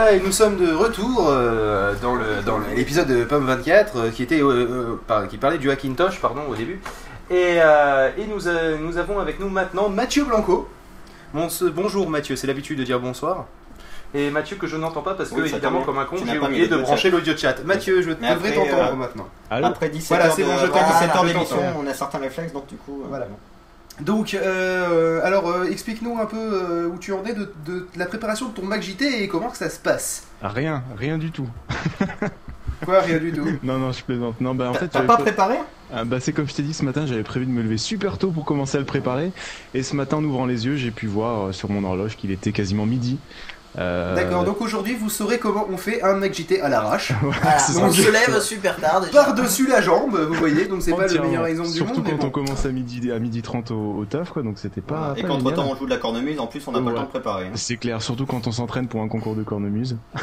Voilà, 0.00 0.16
et 0.16 0.20
nous 0.20 0.32
sommes 0.32 0.56
de 0.56 0.72
retour 0.72 1.26
euh, 1.28 1.92
dans 2.00 2.14
le 2.14 2.40
dans 2.46 2.56
le- 2.56 2.64
l'épisode 2.74 3.06
de 3.06 3.22
Pomme 3.24 3.44
24 3.44 3.96
euh, 3.98 4.10
qui 4.10 4.22
était 4.22 4.40
euh, 4.40 4.46
euh, 4.48 5.00
par- 5.06 5.28
qui 5.28 5.36
parlait 5.36 5.58
du 5.58 5.70
Hackintosh 5.70 6.20
pardon 6.22 6.40
au 6.48 6.54
début. 6.54 6.80
Et, 7.28 7.58
euh, 7.60 8.08
et 8.16 8.24
nous, 8.26 8.48
euh, 8.48 8.78
nous 8.80 8.96
avons 8.96 9.18
avec 9.18 9.38
nous 9.40 9.50
maintenant 9.50 9.90
Mathieu 9.90 10.24
Blanco. 10.24 10.70
Bon, 11.34 11.50
ce- 11.50 11.66
bonjour 11.66 12.08
Mathieu, 12.08 12.34
c'est 12.34 12.46
l'habitude 12.46 12.78
de 12.78 12.84
dire 12.84 12.98
bonsoir. 12.98 13.44
Et 14.14 14.30
Mathieu 14.30 14.56
que 14.56 14.66
je 14.66 14.78
n'entends 14.78 15.02
pas 15.02 15.12
parce 15.12 15.28
que 15.28 15.34
Oui, 15.34 15.50
ça 15.50 15.56
évidemment 15.56 15.80
tombe 15.80 15.86
comme 15.88 15.98
un 15.98 16.06
con 16.06 16.16
Tu 16.16 16.24
n'as 16.24 16.32
j'ai 16.32 16.38
mis 16.38 16.44
oublié 16.46 16.66
de 16.66 16.70
l'audio 16.76 16.86
brancher 16.86 17.10
l'audio 17.10 17.36
chat. 17.36 17.62
Mathieu, 17.66 18.00
je 18.00 18.08
Mais 18.08 18.14
devrais 18.14 18.30
après, 18.48 18.54
t'entendre 18.54 18.92
euh, 18.92 18.96
maintenant. 18.96 19.28
Allô 19.50 19.66
Après 19.66 19.90
17 19.90 20.08
Voilà, 20.08 20.26
heures 20.28 20.32
c'est 20.34 20.42
de- 20.42 20.46
bon, 20.48 20.56
je 20.56 20.64
après 20.64 20.80
t'entends. 20.80 20.92
17 20.94 21.10
heures 21.14 21.22
Je 21.26 21.32
d'émission, 21.34 21.56
t'entends. 21.58 21.80
on 21.84 21.86
a 21.86 21.92
certains 21.94 22.18
réflexes, 22.20 22.52
donc 22.54 22.66
du 22.68 22.76
coup... 22.76 23.02
euh, 23.02 23.06
Voilà. 23.10 23.26
Donc, 24.02 24.34
euh, 24.34 25.20
alors, 25.24 25.48
euh, 25.48 25.64
explique-nous 25.70 26.18
un 26.18 26.26
peu 26.26 26.36
euh, 26.38 26.88
où 26.88 26.98
tu 26.98 27.12
en 27.12 27.24
es 27.24 27.34
de, 27.34 27.52
de 27.66 27.86
la 27.96 28.06
préparation 28.06 28.48
de 28.48 28.54
ton 28.54 28.62
Mac 28.64 28.82
JT 28.82 29.22
et 29.22 29.28
comment 29.28 29.48
que 29.50 29.56
ça 29.56 29.68
se 29.70 29.78
passe. 29.78 30.24
Ah, 30.42 30.48
Rien, 30.48 30.82
rien 30.96 31.18
du 31.18 31.30
tout. 31.30 31.48
Quoi, 32.84 33.00
rien 33.00 33.18
du 33.18 33.30
tout? 33.32 33.46
Non, 33.62 33.78
non, 33.78 33.92
je 33.92 34.02
plaisante. 34.02 34.40
Non, 34.40 34.54
bah 34.54 34.70
en 34.70 34.74
fait, 34.74 34.88
t'as 34.88 35.02
pas 35.02 35.14
pré- 35.16 35.24
préparé? 35.24 35.56
Ah, 35.92 36.04
bah, 36.04 36.18
c'est 36.18 36.32
comme 36.32 36.48
je 36.48 36.54
t'ai 36.54 36.62
dit 36.62 36.72
ce 36.72 36.82
matin, 36.84 37.04
j'avais 37.04 37.22
prévu 37.22 37.44
de 37.44 37.50
me 37.50 37.62
lever 37.62 37.76
super 37.76 38.16
tôt 38.16 38.30
pour 38.30 38.46
commencer 38.46 38.76
à 38.78 38.80
le 38.80 38.86
préparer. 38.86 39.32
Et 39.74 39.82
ce 39.82 39.94
matin, 39.94 40.16
en 40.16 40.24
ouvrant 40.24 40.46
les 40.46 40.64
yeux, 40.64 40.76
j'ai 40.76 40.90
pu 40.90 41.06
voir 41.06 41.52
sur 41.52 41.68
mon 41.70 41.84
horloge 41.84 42.16
qu'il 42.16 42.30
était 42.30 42.52
quasiment 42.52 42.86
midi. 42.86 43.18
Euh, 43.78 44.16
D'accord, 44.16 44.44
donc 44.44 44.60
aujourd'hui, 44.60 44.96
vous 44.96 45.08
saurez 45.10 45.38
comment 45.38 45.66
on 45.72 45.76
fait 45.76 46.02
un 46.02 46.14
Mac 46.14 46.34
JT 46.34 46.60
à 46.60 46.68
l'arrache. 46.68 47.12
Voilà, 47.22 47.56
on 47.86 47.92
se 47.92 48.10
lève 48.10 48.40
super 48.40 48.76
tard 48.76 49.00
déjà. 49.00 49.12
Par-dessus 49.24 49.68
la 49.68 49.80
jambe, 49.80 50.16
vous 50.18 50.34
voyez, 50.34 50.66
donc 50.66 50.82
c'est 50.82 50.92
pas 50.92 51.06
le 51.06 51.20
meilleur 51.20 51.46
exemple 51.46 51.68
du 51.70 51.74
Surtout 51.76 51.94
monde. 51.96 52.04
mais 52.04 52.10
quand 52.12 52.16
bon. 52.18 52.26
on 52.26 52.30
commence 52.30 52.66
à 52.66 52.72
midi, 52.72 53.12
à 53.12 53.18
midi 53.18 53.42
30 53.42 53.70
au, 53.70 53.94
au 53.98 54.04
taf, 54.06 54.30
quoi, 54.30 54.42
donc 54.42 54.58
c'était 54.58 54.80
pas. 54.80 55.14
Et 55.16 55.22
pas 55.22 55.28
qu'entre 55.28 55.52
temps 55.54 55.68
on 55.70 55.76
joue 55.76 55.84
de 55.84 55.90
la 55.90 55.98
cornemuse, 55.98 56.40
en 56.40 56.46
plus 56.48 56.66
on 56.66 56.72
n'a 56.72 56.80
pas 56.80 56.90
le 56.90 56.96
temps 56.96 57.02
de 57.02 57.08
préparer. 57.08 57.46
hein. 57.46 57.52
C'est 57.54 57.76
clair, 57.76 58.02
surtout 58.02 58.26
quand 58.26 58.46
on 58.46 58.52
s'entraîne 58.52 58.88
pour 58.88 59.02
un 59.02 59.08
concours 59.08 59.36
de 59.36 59.42
cornemuse. 59.42 59.96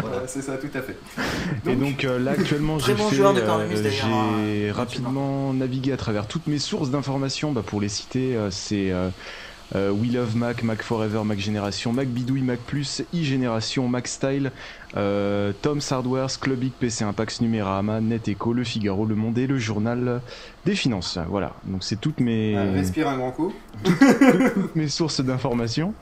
Voilà, 0.00 0.26
c'est 0.26 0.40
ça, 0.40 0.56
tout 0.56 0.70
à 0.74 0.80
fait. 0.80 0.96
Et 1.70 1.76
donc 1.76 2.04
euh, 2.04 2.18
là 2.18 2.30
actuellement 2.30 2.78
j'ai 2.78 2.94
bon 2.94 3.08
euh, 3.12 4.70
hein, 4.70 4.72
rapidement 4.72 5.52
navigué 5.52 5.92
à 5.92 5.98
travers 5.98 6.26
toutes 6.26 6.46
mes 6.46 6.58
sources 6.58 6.90
d'informations. 6.90 7.52
Bah, 7.52 7.62
pour 7.64 7.78
les 7.78 7.90
citer, 7.90 8.34
euh, 8.34 8.50
c'est 8.50 8.90
euh, 9.74 9.90
We 9.90 10.12
Love 10.12 10.36
Mac, 10.36 10.62
Mac 10.62 10.82
Forever, 10.82 11.22
Mac 11.24 11.38
Génération, 11.38 11.92
Mac 11.92 12.08
Bidouille, 12.08 12.42
Mac 12.42 12.58
Plus, 12.60 13.02
iGénération, 13.12 13.88
Mac 13.88 14.06
Style, 14.08 14.50
euh, 14.96 15.52
Tom's 15.62 15.90
Hardwares, 15.90 16.38
Clubic, 16.40 16.74
PC 16.78 17.04
Impax, 17.04 17.40
Numérama, 17.40 18.00
Net 18.00 18.28
Echo, 18.28 18.52
Le 18.52 18.64
Figaro, 18.64 19.06
Le 19.06 19.14
Monde 19.14 19.38
et 19.38 19.46
le 19.46 19.58
Journal 19.58 20.20
des 20.66 20.74
Finances. 20.74 21.18
Voilà, 21.28 21.54
donc 21.64 21.84
c'est 21.84 22.00
toutes 22.00 22.20
mes 22.20 22.54
Ah, 22.56 22.70
respire 22.72 23.08
un 23.08 23.16
grand 23.16 23.30
coup. 23.32 23.52
toutes 23.84 24.76
mes 24.76 24.88
sources 24.88 25.20
d'informations. 25.20 25.94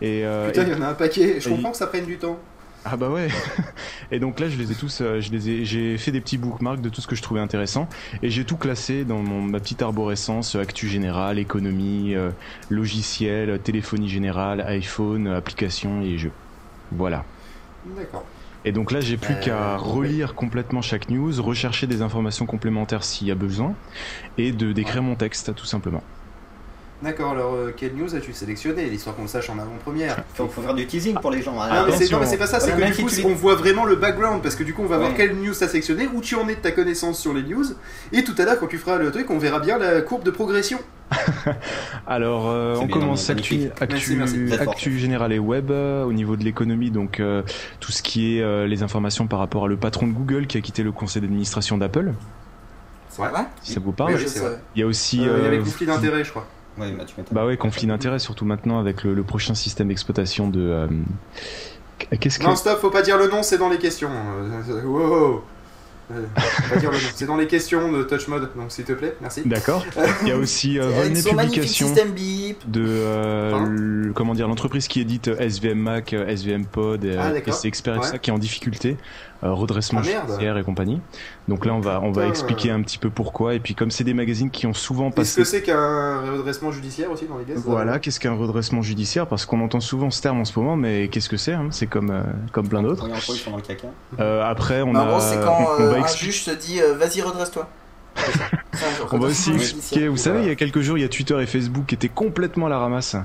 Et, 0.00 0.24
euh, 0.24 0.46
Putain, 0.48 0.62
et- 0.62 0.66
il 0.70 0.72
y 0.72 0.76
en 0.76 0.82
a 0.82 0.88
un 0.88 0.94
paquet. 0.94 1.40
Je 1.40 1.48
comprends 1.48 1.70
que 1.72 1.76
ça 1.76 1.86
prenne 1.88 2.04
du 2.06 2.18
temps. 2.18 2.38
Ah 2.84 2.96
bah 2.96 3.10
ouais. 3.10 3.28
Et 4.10 4.18
donc 4.20 4.40
là, 4.40 4.48
je 4.48 4.56
les 4.56 4.72
ai 4.72 4.76
tous, 4.76 5.00
euh, 5.00 5.20
je 5.20 5.30
les 5.30 5.50
ai, 5.50 5.64
j'ai 5.64 5.98
fait 5.98 6.12
des 6.12 6.20
petits 6.20 6.38
bookmarks 6.38 6.80
de 6.80 6.88
tout 6.88 7.00
ce 7.00 7.06
que 7.06 7.16
je 7.16 7.22
trouvais 7.22 7.40
intéressant, 7.40 7.88
et 8.22 8.30
j'ai 8.30 8.46
tout 8.46 8.56
classé 8.56 9.04
dans 9.04 9.22
mon, 9.22 9.42
ma 9.42 9.60
petite 9.60 9.82
arborescence 9.82 10.54
euh, 10.56 10.60
actu 10.60 10.88
générale, 10.88 11.38
économie, 11.38 12.14
euh, 12.14 12.32
logiciel, 12.68 13.60
téléphonie 13.62 14.08
générale, 14.08 14.60
iPhone, 14.62 15.26
applications 15.28 16.00
et 16.02 16.16
jeux. 16.18 16.38
Voilà. 16.90 17.30
D'accord. 17.84 18.32
Et 18.64 18.72
donc 18.72 18.90
là, 18.92 19.00
j'ai 19.00 19.18
plus 19.18 19.34
Euh, 19.34 19.38
qu'à 19.40 19.76
relire 19.76 20.34
complètement 20.34 20.82
chaque 20.82 21.08
news, 21.10 21.32
rechercher 21.42 21.86
des 21.86 22.02
informations 22.02 22.46
complémentaires 22.46 23.04
s'il 23.04 23.26
y 23.28 23.30
a 23.30 23.34
besoin, 23.34 23.78
et 24.36 24.52
de 24.52 24.72
d'écrire 24.72 25.02
mon 25.02 25.16
texte, 25.16 25.54
tout 25.54 25.66
simplement. 25.66 26.10
D'accord, 27.00 27.30
alors 27.30 27.54
euh, 27.54 27.72
quelle 27.76 27.94
news 27.94 28.12
as-tu 28.16 28.32
sélectionné 28.32 28.86
L'histoire 28.90 29.14
qu'on 29.14 29.22
le 29.22 29.28
sache 29.28 29.48
en 29.50 29.58
avant-première. 29.58 30.16
Faut, 30.34 30.48
faut 30.48 30.62
faire 30.62 30.74
du 30.74 30.84
teasing 30.84 31.14
pour 31.20 31.30
les 31.30 31.42
gens. 31.42 31.60
hein. 31.60 31.68
Ah, 31.70 31.84
mais 31.86 31.92
c'est, 31.92 31.96
Attention. 31.98 32.16
non, 32.16 32.22
mais 32.24 32.28
c'est 32.28 32.36
pas 32.36 32.48
ça, 32.48 32.58
c'est 32.58 32.72
que 32.72 32.84
du 32.84 33.02
coup, 33.02 33.08
c'est- 33.08 33.24
on 33.24 33.34
voit 33.34 33.54
vraiment 33.54 33.84
le 33.84 33.94
background 33.94 34.42
parce 34.42 34.56
que 34.56 34.64
du 34.64 34.74
coup, 34.74 34.82
on 34.82 34.86
va 34.88 34.98
voir 34.98 35.10
Ouais. 35.10 35.16
quelle 35.16 35.36
news 35.36 35.54
t'as 35.56 35.68
sélectionné, 35.68 36.08
où 36.12 36.20
tu 36.20 36.34
en 36.34 36.48
es 36.48 36.56
de 36.56 36.60
ta 36.60 36.72
connaissance 36.72 37.20
sur 37.20 37.32
les 37.32 37.44
news, 37.44 37.64
et 38.12 38.24
tout 38.24 38.34
à 38.36 38.44
l'heure, 38.44 38.58
quand 38.58 38.66
tu 38.66 38.78
feras 38.78 38.96
le 38.98 39.12
truc, 39.12 39.30
on 39.30 39.38
verra 39.38 39.60
bien 39.60 39.78
la 39.78 40.00
courbe 40.00 40.24
de 40.24 40.32
progression. 40.32 40.80
Alors, 42.06 42.48
euh, 42.50 42.74
C'est 42.74 42.82
on 42.82 42.86
bien, 42.86 42.98
commence 42.98 43.30
actu, 43.30 43.70
actu, 43.80 43.94
Merci, 43.94 44.16
merci. 44.16 44.44
Vous 44.44 44.52
êtes 44.52 44.64
fort. 44.64 44.72
actu 44.72 44.98
générale 44.98 45.32
et 45.32 45.38
web 45.38 45.70
euh, 45.70 46.04
au 46.04 46.12
niveau 46.12 46.36
de 46.36 46.42
l'économie, 46.44 46.90
donc 46.90 47.20
euh, 47.20 47.42
tout 47.80 47.92
ce 47.92 48.02
qui 48.02 48.36
est 48.38 48.42
euh, 48.42 48.66
les 48.66 48.82
informations 48.82 49.26
par 49.28 49.38
rapport 49.38 49.64
à 49.66 49.68
le 49.68 49.76
patron 49.76 50.06
de 50.08 50.12
Google 50.12 50.46
qui 50.48 50.58
a 50.58 50.60
quitté 50.60 50.82
le 50.82 50.90
conseil 50.92 51.22
d'administration 51.22 51.78
d'Apple, 51.78 52.12
C'est 53.08 53.22
vrai? 53.22 53.44
Si 53.62 53.72
ça 53.72 53.80
vous 53.80 53.92
parle? 53.92 54.14
Oui, 54.14 54.18
Je 54.20 54.26
c'est 54.26 54.38
sais. 54.40 54.44
vrai. 54.44 54.58
Il 54.74 54.80
y 54.80 54.82
a 54.82 54.86
aussi 54.86 55.20
Euh, 55.20 55.36
il 55.38 55.44
y 55.44 55.46
avait 55.46 55.58
euh, 55.58 55.62
conflit 55.64 55.86
d'intérêts, 55.86 56.24
je 56.24 56.30
crois. 56.30 56.46
Ouais, 56.78 56.92
bah, 56.92 57.04
tu 57.06 57.14
bah 57.32 57.44
ouais, 57.46 57.56
conflit 57.56 57.86
d'intérêts 57.86 58.18
surtout 58.18 58.44
maintenant 58.44 58.78
avec 58.78 59.02
le, 59.04 59.14
le 59.14 59.22
prochain 59.22 59.54
système 59.54 59.88
d'exploitation 59.88 60.48
de 60.48 60.60
euh, 60.60 60.86
qu'est-ce 62.20 62.38
que 62.38 62.44
Non, 62.44 62.56
stop, 62.56 62.78
faut 62.80 62.90
pas 62.90 63.02
dire 63.02 63.18
le 63.18 63.28
nom, 63.28 63.42
c'est 63.42 63.58
dans 63.58 63.68
les 63.68 63.78
questions. 63.78 64.10
Euh, 64.10 64.82
wow. 64.84 65.42
Euh, 66.10 66.22
c'est 67.14 67.26
dans 67.26 67.36
les 67.36 67.46
questions 67.46 67.92
de 67.92 68.02
Touch 68.02 68.28
Mode, 68.28 68.48
donc 68.56 68.72
s'il 68.72 68.86
te 68.86 68.92
plaît, 68.94 69.14
merci. 69.20 69.42
D'accord. 69.44 69.84
Il 70.22 70.28
y 70.28 70.32
a 70.32 70.38
aussi 70.38 70.78
euh, 70.78 70.88
Volney 70.88 71.20
son 71.20 71.34
magnifique 71.34 71.60
Publications 71.60 71.94
de 72.66 72.82
euh, 72.86 73.66
le- 73.68 74.12
comment 74.14 74.32
dire 74.32 74.48
l'entreprise 74.48 74.88
qui 74.88 75.02
édite 75.02 75.28
SVM 75.38 75.78
Mac, 75.78 76.14
euh, 76.14 76.26
SVM 76.28 76.64
Pod, 76.64 77.04
et, 77.04 77.14
Ah, 77.18 77.28
euh. 77.32 77.40
PC 77.42 77.68
Expert 77.68 78.00
Ouais. 78.00 78.06
ça 78.06 78.16
qui 78.18 78.30
est 78.30 78.32
en 78.32 78.38
difficulté, 78.38 78.96
euh, 78.96 78.96
redressement 79.42 80.00
Ah, 80.04 80.22
judiciaire 80.26 80.58
et 80.58 80.64
compagnie. 80.64 81.00
Donc 81.46 81.64
là 81.64 81.74
on 81.74 81.80
va 81.80 82.00
on 82.02 82.10
va 82.10 82.26
expliquer 82.26 82.70
un 82.70 82.82
petit 82.82 82.98
peu 82.98 83.10
pourquoi 83.10 83.54
et 83.54 83.60
puis 83.60 83.74
comme 83.74 83.90
c'est 83.90 84.04
des 84.04 84.14
magazines 84.14 84.50
qui 84.50 84.66
ont 84.66 84.74
souvent 84.74 85.10
passé 85.10 85.40
que 85.42 85.44
c'est 85.46 85.62
qu'un 85.62 86.20
redressement 86.32 86.72
judiciaire 86.72 87.10
aussi 87.10 87.26
dans 87.26 87.38
les 87.38 87.44
gaz 87.44 87.62
voilà, 87.64 87.98
qu'est-ce 87.98 88.18
qu'un 88.20 88.34
redressement 88.34 88.82
judiciaire? 88.82 89.26
Parce 89.26 89.46
qu'on 89.46 89.60
entend 89.60 89.80
souvent 89.80 90.10
ce 90.10 90.20
terme 90.20 90.40
en 90.40 90.44
ce 90.44 90.58
moment, 90.58 90.76
mais 90.76 91.08
qu'est-ce 91.08 91.28
que 91.28 91.36
c'est 91.36 91.52
hein? 91.52 91.68
C'est 91.70 91.86
comme 91.86 92.10
euh, 92.10 92.22
comme 92.52 92.68
plein 92.68 92.82
d'autres. 92.82 93.08
Euh, 94.18 94.42
après, 94.44 94.82
on 94.82 94.92
Bah, 94.92 95.16
a, 95.16 95.20
c'est 95.20 95.36
quand 95.40 95.56
on, 95.60 95.82
on 95.82 95.86
euh, 95.86 95.90
va 95.90 96.04
un 96.04 96.06
juge 96.06 96.44
te 96.44 96.50
dit 96.50 96.80
euh, 96.80 96.94
vas-y, 96.94 97.22
redresse-toi. 97.22 97.68
On 99.12 99.18
va 99.18 99.28
aussi 99.28 99.52
expliquer. 99.52 100.08
Vous 100.08 100.16
savez, 100.16 100.42
il 100.42 100.48
y 100.48 100.50
a 100.50 100.54
quelques 100.56 100.80
jours, 100.80 100.98
il 100.98 101.02
y 101.02 101.04
a 101.04 101.08
Twitter 101.08 101.40
et 101.40 101.46
Facebook 101.46 101.86
qui 101.86 101.94
étaient 101.94 102.08
complètement 102.08 102.66
à 102.66 102.68
la 102.68 102.78
ramasse. 102.78 103.16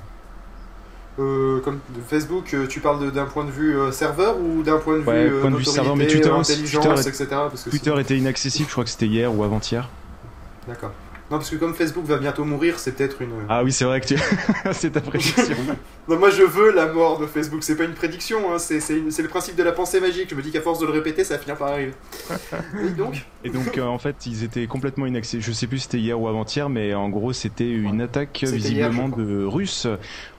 Euh, 1.20 1.60
comme 1.60 1.80
Facebook, 2.08 2.54
euh, 2.54 2.66
tu 2.68 2.80
parles 2.80 3.12
d'un 3.12 3.26
point 3.26 3.46
de 3.46 3.52
vue 3.52 3.78
euh, 3.78 3.92
serveur 3.92 4.40
ou 4.40 4.64
d'un 4.64 4.80
point 4.80 4.96
de 4.96 5.02
vue, 5.02 5.08
Ouais, 5.08 5.30
euh, 5.30 5.42
point 5.42 5.52
de 5.52 5.58
vue 5.58 5.64
notoriété, 5.64 5.72
serveur, 5.72 5.96
mais 5.96 6.08
Twitter 6.08 6.30
intelligence, 6.30 7.02
Twitter 7.02 7.10
etc. 7.10 7.26
Parce 7.30 7.64
que 7.64 7.70
Twitter 7.70 7.94
était 8.00 8.18
inaccessible, 8.18 8.68
je 8.68 8.72
crois 8.72 8.84
que 8.84 8.90
c'était 8.90 9.06
hier 9.06 9.34
ou 9.34 9.44
avant-hier. 9.44 9.88
D'accord. 10.68 10.92
Non, 11.30 11.38
parce 11.38 11.50
que 11.50 11.56
comme 11.56 11.74
Facebook 11.74 12.06
va 12.06 12.18
bientôt 12.18 12.44
mourir, 12.46 12.80
c'est 12.80 12.94
peut-être 12.94 13.22
une. 13.22 13.32
Ah 13.48 13.64
oui, 13.64 13.72
c'est 13.72 13.86
vrai 13.86 14.02
que 14.02 14.08
tu... 14.08 14.16
c'est 14.72 14.92
ta 14.92 15.02
prédiction. 15.02 15.56
Non, 16.10 16.18
moi 16.20 16.30
je 16.30 16.44
veux 16.44 16.72
la 16.74 16.88
mort 16.92 17.18
de 17.20 17.26
Facebook. 17.28 17.64
C'est 17.64 17.78
pas 17.78 17.86
une 17.86 17.94
prédiction, 17.94 18.54
hein, 18.54 18.58
c'est 18.60 18.80
c'est 18.82 18.98
une- 18.98 19.10
c'est 19.12 19.22
le 19.22 19.30
principe 19.30 19.56
de 19.56 19.64
la 19.64 19.72
pensée 19.72 20.00
magique. 20.02 20.30
Je 20.30 20.36
me 20.36 20.42
dis 20.42 20.52
qu'à 20.52 20.62
force 20.62 20.80
de 20.80 20.86
le 20.86 20.92
répéter, 20.92 21.24
ça 21.24 21.36
va 21.36 21.40
finir 21.40 21.56
par 21.58 21.70
arriver. 21.70 21.94
Et 22.86 22.90
donc 22.90 23.26
Et 23.46 23.50
donc, 23.50 23.78
euh, 23.78 23.84
en 23.86 24.00
fait, 24.00 24.26
ils 24.26 24.44
étaient 24.44 24.68
complètement 24.68 25.06
inaccessibles. 25.06 25.44
Je 25.44 25.52
sais 25.52 25.68
plus 25.68 25.78
si 25.80 25.84
c'était 25.86 26.00
hier 26.00 26.20
ou 26.20 26.28
avant-hier, 26.28 26.70
mais 26.70 26.94
en 26.94 27.10
gros, 27.10 27.32
c'était 27.34 27.70
une 27.70 28.02
attaque 28.02 28.40
C'était 28.46 28.54
visiblement 28.58 29.08
hier, 29.08 29.18
de 29.18 29.46
Russes. 29.46 29.88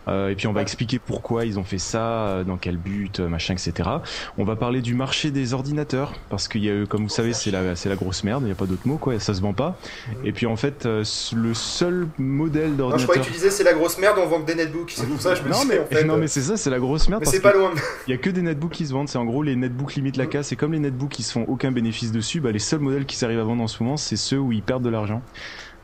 Euh, 0.07 0.29
et 0.29 0.35
puis 0.35 0.47
on 0.49 0.53
va 0.53 0.59
Ouais. 0.59 0.63
expliquer 0.65 0.99
pourquoi 0.99 1.47
ils 1.47 1.59
ont 1.59 1.65
fait 1.65 1.79
ça, 1.79 2.27
euh, 2.27 2.45
dans 2.45 2.59
quel 2.59 2.77
but, 2.77 3.21
machin, 3.21 3.55
etc. 3.55 3.89
On 4.37 4.45
va 4.45 4.55
parler 4.55 4.83
du 4.83 4.95
marché 4.95 5.31
des 5.31 5.55
ordinateurs 5.55 6.13
parce 6.29 6.47
qu'il 6.47 6.63
y 6.63 6.69
a 6.69 6.75
eu, 6.75 6.87
comme 6.87 7.05
vous 7.05 7.09
savez, 7.09 7.33
c'est 7.33 7.51
la, 7.51 7.75
c'est 7.75 7.89
la 7.89 7.97
grosse 7.97 8.23
merde. 8.23 8.43
Il 8.43 8.47
n'y 8.47 8.53
a 8.53 8.55
pas 8.55 8.67
d'autre 8.67 8.87
mot, 8.87 8.99
quoi. 8.99 9.19
Ça 9.19 9.33
se 9.33 9.41
vend 9.41 9.55
pas. 9.55 9.79
Et 10.23 10.33
puis 10.33 10.45
en 10.45 10.57
fait, 10.57 10.85
le 10.85 11.55
seul 11.55 12.07
modèle 12.19 12.73
Non, 12.77 12.99
je 12.99 13.05
croyais 13.05 13.21
d'ordinateur. 13.21 13.21
que 13.23 13.27
tu 13.29 13.33
disais 13.33 13.51
c'est 13.51 13.65
la 13.65 13.73
grosse 13.73 13.97
merde, 13.97 14.19
on 14.23 14.27
vend 14.27 14.43
que 14.43 14.47
des 14.47 14.57
netbooks. 14.57 14.93
C'est 14.95 15.07
pour 15.07 15.21
ça 15.23 15.31
que 15.31 15.37
je 15.37 15.43
me 15.45 15.54
Non 15.55 15.65
mais, 15.67 15.79
en 15.79 15.87
fait. 15.87 16.05
non 16.05 16.15
euh, 16.15 16.19
mais 16.19 16.29
c'est 16.29 16.41
ça, 16.43 16.57
c'est 16.57 16.71
la 16.71 16.79
grosse 16.79 17.09
merde 17.09 17.23
mais 17.25 17.31
c'est 17.31 17.41
pas 17.41 17.53
loin. 17.55 17.71
il 18.07 18.11
y 18.11 18.15
a 18.15 18.19
que 18.19 18.31
des 18.31 18.43
netbooks 18.43 18.73
qui 18.73 18.87
se 18.87 18.93
vendent. 18.93 19.09
C'est 19.09 19.19
en 19.19 19.25
gros 19.25 19.43
les 19.43 19.57
netbooks 19.57 19.95
limite 19.95 20.17
la 20.17 20.27
casse. 20.27 20.49
C'est 20.49 20.57
comme 20.57 20.73
les 20.73 20.79
netbooks 20.81 21.11
qui 21.11 21.23
se 21.23 21.33
font 21.33 21.45
aucun 21.49 21.73
bénéfice 21.73 22.13
dessus. 22.13 22.41
Bah, 22.41 22.51
les 22.53 22.59
seuls 22.59 22.81
modèles 22.81 23.07
qui 23.07 23.17
s'arrivent 23.17 23.41
à 23.41 23.45
vendre 23.45 23.63
en 23.63 23.67
ce 23.69 23.83
moment, 23.83 23.97
c'est 23.97 24.17
ceux 24.17 24.39
où 24.39 24.53
ils 24.53 24.63
perdent 24.63 24.83
de 24.85 24.91
l'argent. 24.91 25.23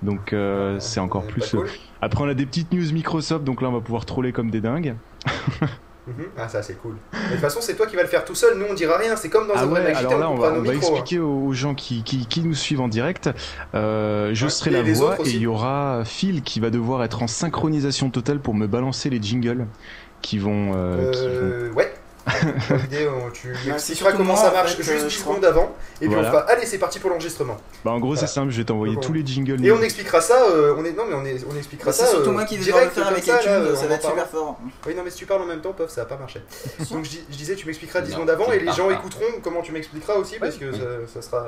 Donc 0.03 0.33
euh, 0.33 0.79
c'est 0.81 1.01
encore 1.01 1.25
Euh, 1.25 1.33
plus. 1.33 1.51
cool. 1.51 1.67
Après 2.01 2.25
on 2.25 2.29
a 2.29 2.35
des 2.35 2.47
petites 2.47 2.73
news 2.73 2.93
Microsoft, 2.93 3.45
donc 3.45 3.61
là 3.63 3.69
on 3.69 3.73
va 3.73 3.81
pouvoir 3.81 4.05
troller 4.07 4.33
comme 4.33 4.51
des 4.51 4.61
dingues. 4.61 4.95
Mhm. 6.07 6.25
Ah, 6.39 6.49
ça 6.49 6.63
c'est 6.63 6.75
cool. 6.81 6.95
Mais 7.13 7.19
de 7.29 7.33
toute 7.33 7.41
façon, 7.41 7.61
c'est 7.61 7.75
toi 7.75 7.87
qui 7.87 7.95
vas 7.95 8.03
le 8.03 8.09
faire 8.09 8.25
tout 8.25 8.35
seul. 8.35 8.59
Nous, 8.59 8.65
on 8.69 8.75
dira 8.75 8.97
rien. 8.97 9.17
C'est 9.17 9.29
comme 9.29 9.47
dans 9.47 9.55
Ah 9.55 9.63
un 9.63 9.67
vrai 9.67 9.83
ouais, 9.85 9.95
JT, 9.95 9.99
alors 10.07 10.19
là 10.19 10.31
on 10.31 10.37
va, 10.37 10.53
on 10.55 10.65
hein. 10.67 10.73
expliquer 10.73 11.19
aux 11.19 11.53
gens 11.53 11.75
qui, 11.75 12.03
qui, 12.03 12.27
qui 12.27 12.41
nous 12.43 12.55
suivent 12.55 12.81
en 12.81 12.89
direct. 12.89 13.31
Euh, 13.75 14.31
je 14.35 14.45
Ouais, 14.47 14.51
serai 14.51 14.71
la 14.71 14.83
voix 14.83 15.17
et 15.25 15.31
il 15.31 15.39
y 15.43 15.47
aura 15.47 16.03
Phil 16.05 16.43
qui 16.43 16.59
va 16.61 16.71
devoir 16.71 17.05
être 17.05 17.23
en 17.23 17.27
synchronisation 17.27 18.11
totale 18.11 18.41
pour 18.41 18.55
me 18.55 18.67
balancer 18.67 19.11
les 19.11 19.23
jingles 19.23 19.67
qui 20.23 20.39
vont. 20.39 20.73
euh, 20.75 21.11
qui 21.13 21.19
vont- 21.21 21.25
Euh, 21.29 21.73
ouais. 21.73 21.93
L'idée, 22.83 23.09
on- 23.09 23.31
tu 23.31 23.55
c'est 23.63 23.69
m'expliqueras 23.71 24.11
surtout 24.11 24.17
comment 24.19 24.37
ça 24.37 24.51
en 24.51 24.55
marche 24.55 24.75
fait, 24.75 24.83
juste 24.83 24.91
euh, 25.03 25.09
10 25.09 25.15
je 25.15 25.19
secondes 25.21 25.45
avant, 25.45 25.75
et 26.01 26.07
puis 26.07 26.09
Voilà. 26.15 26.29
on 26.29 26.33
fera 26.33 26.43
allez 26.51 26.67
c'est 26.67 26.79
parti 26.79 26.99
pour 26.99 27.11
l'enregistrement. 27.11 27.57
Bah 27.85 27.91
en 27.93 27.99
gros 28.01 28.13
Voilà. 28.15 28.27
c'est 28.27 28.33
simple, 28.33 28.51
je 28.51 28.59
vais 28.59 28.65
t'envoyer 28.65 28.97
tous 29.01 29.13
les 29.13 29.25
jingles. 29.25 29.65
Et 29.65 29.73
on 29.73 29.83
expliquera 29.83 30.21
ça, 30.21 30.43
euh, 30.51 30.75
on 30.77 30.85
est 30.85 30.93
non 30.93 31.05
mais 31.09 31.15
on, 31.15 31.25
est, 31.25 31.45
on 31.51 31.57
expliquera 31.57 31.87
Bah, 31.87 31.93
ça. 31.93 32.05
C'est 32.07 32.11
surtout 32.13 32.31
euh, 32.31 32.33
moi 32.33 32.45
qui 32.45 32.57
vais 32.57 32.73
le 32.85 32.91
faire 32.91 33.07
avec 33.07 33.25
ça, 33.25 33.35
là, 33.35 33.41
iTunes, 33.41 33.51
euh, 33.53 33.77
ça 33.77 33.87
va 33.87 33.95
être 33.95 34.07
super 34.09 34.27
fort. 34.27 34.59
Oui 34.87 34.95
non 34.95 35.03
mais 35.05 35.11
si 35.11 35.19
tu 35.19 35.27
parles 35.27 35.43
en 35.43 35.47
même 35.47 35.61
temps, 35.61 35.73
pof, 35.73 35.91
ça 35.91 36.03
va 36.03 36.07
pas 36.07 36.17
marcher. 36.17 36.41
Donc 36.91 37.05
je, 37.05 37.11
dis- 37.11 37.25
je 37.31 37.37
disais 37.37 37.55
tu 37.55 37.67
m'expliqueras 37.67 38.01
10 38.01 38.11
Non, 38.11 38.15
secondes 38.17 38.31
avant 38.31 38.53
et 38.53 38.61
les 38.61 38.73
gens 38.73 38.91
écouteront 38.91 39.25
comment 39.43 39.63
tu 39.63 39.73
m'expliqueras 39.73 40.15
aussi 40.15 40.39
parce 40.39 40.57
que 40.57 40.67
ça, 41.13 41.23
sera 41.23 41.47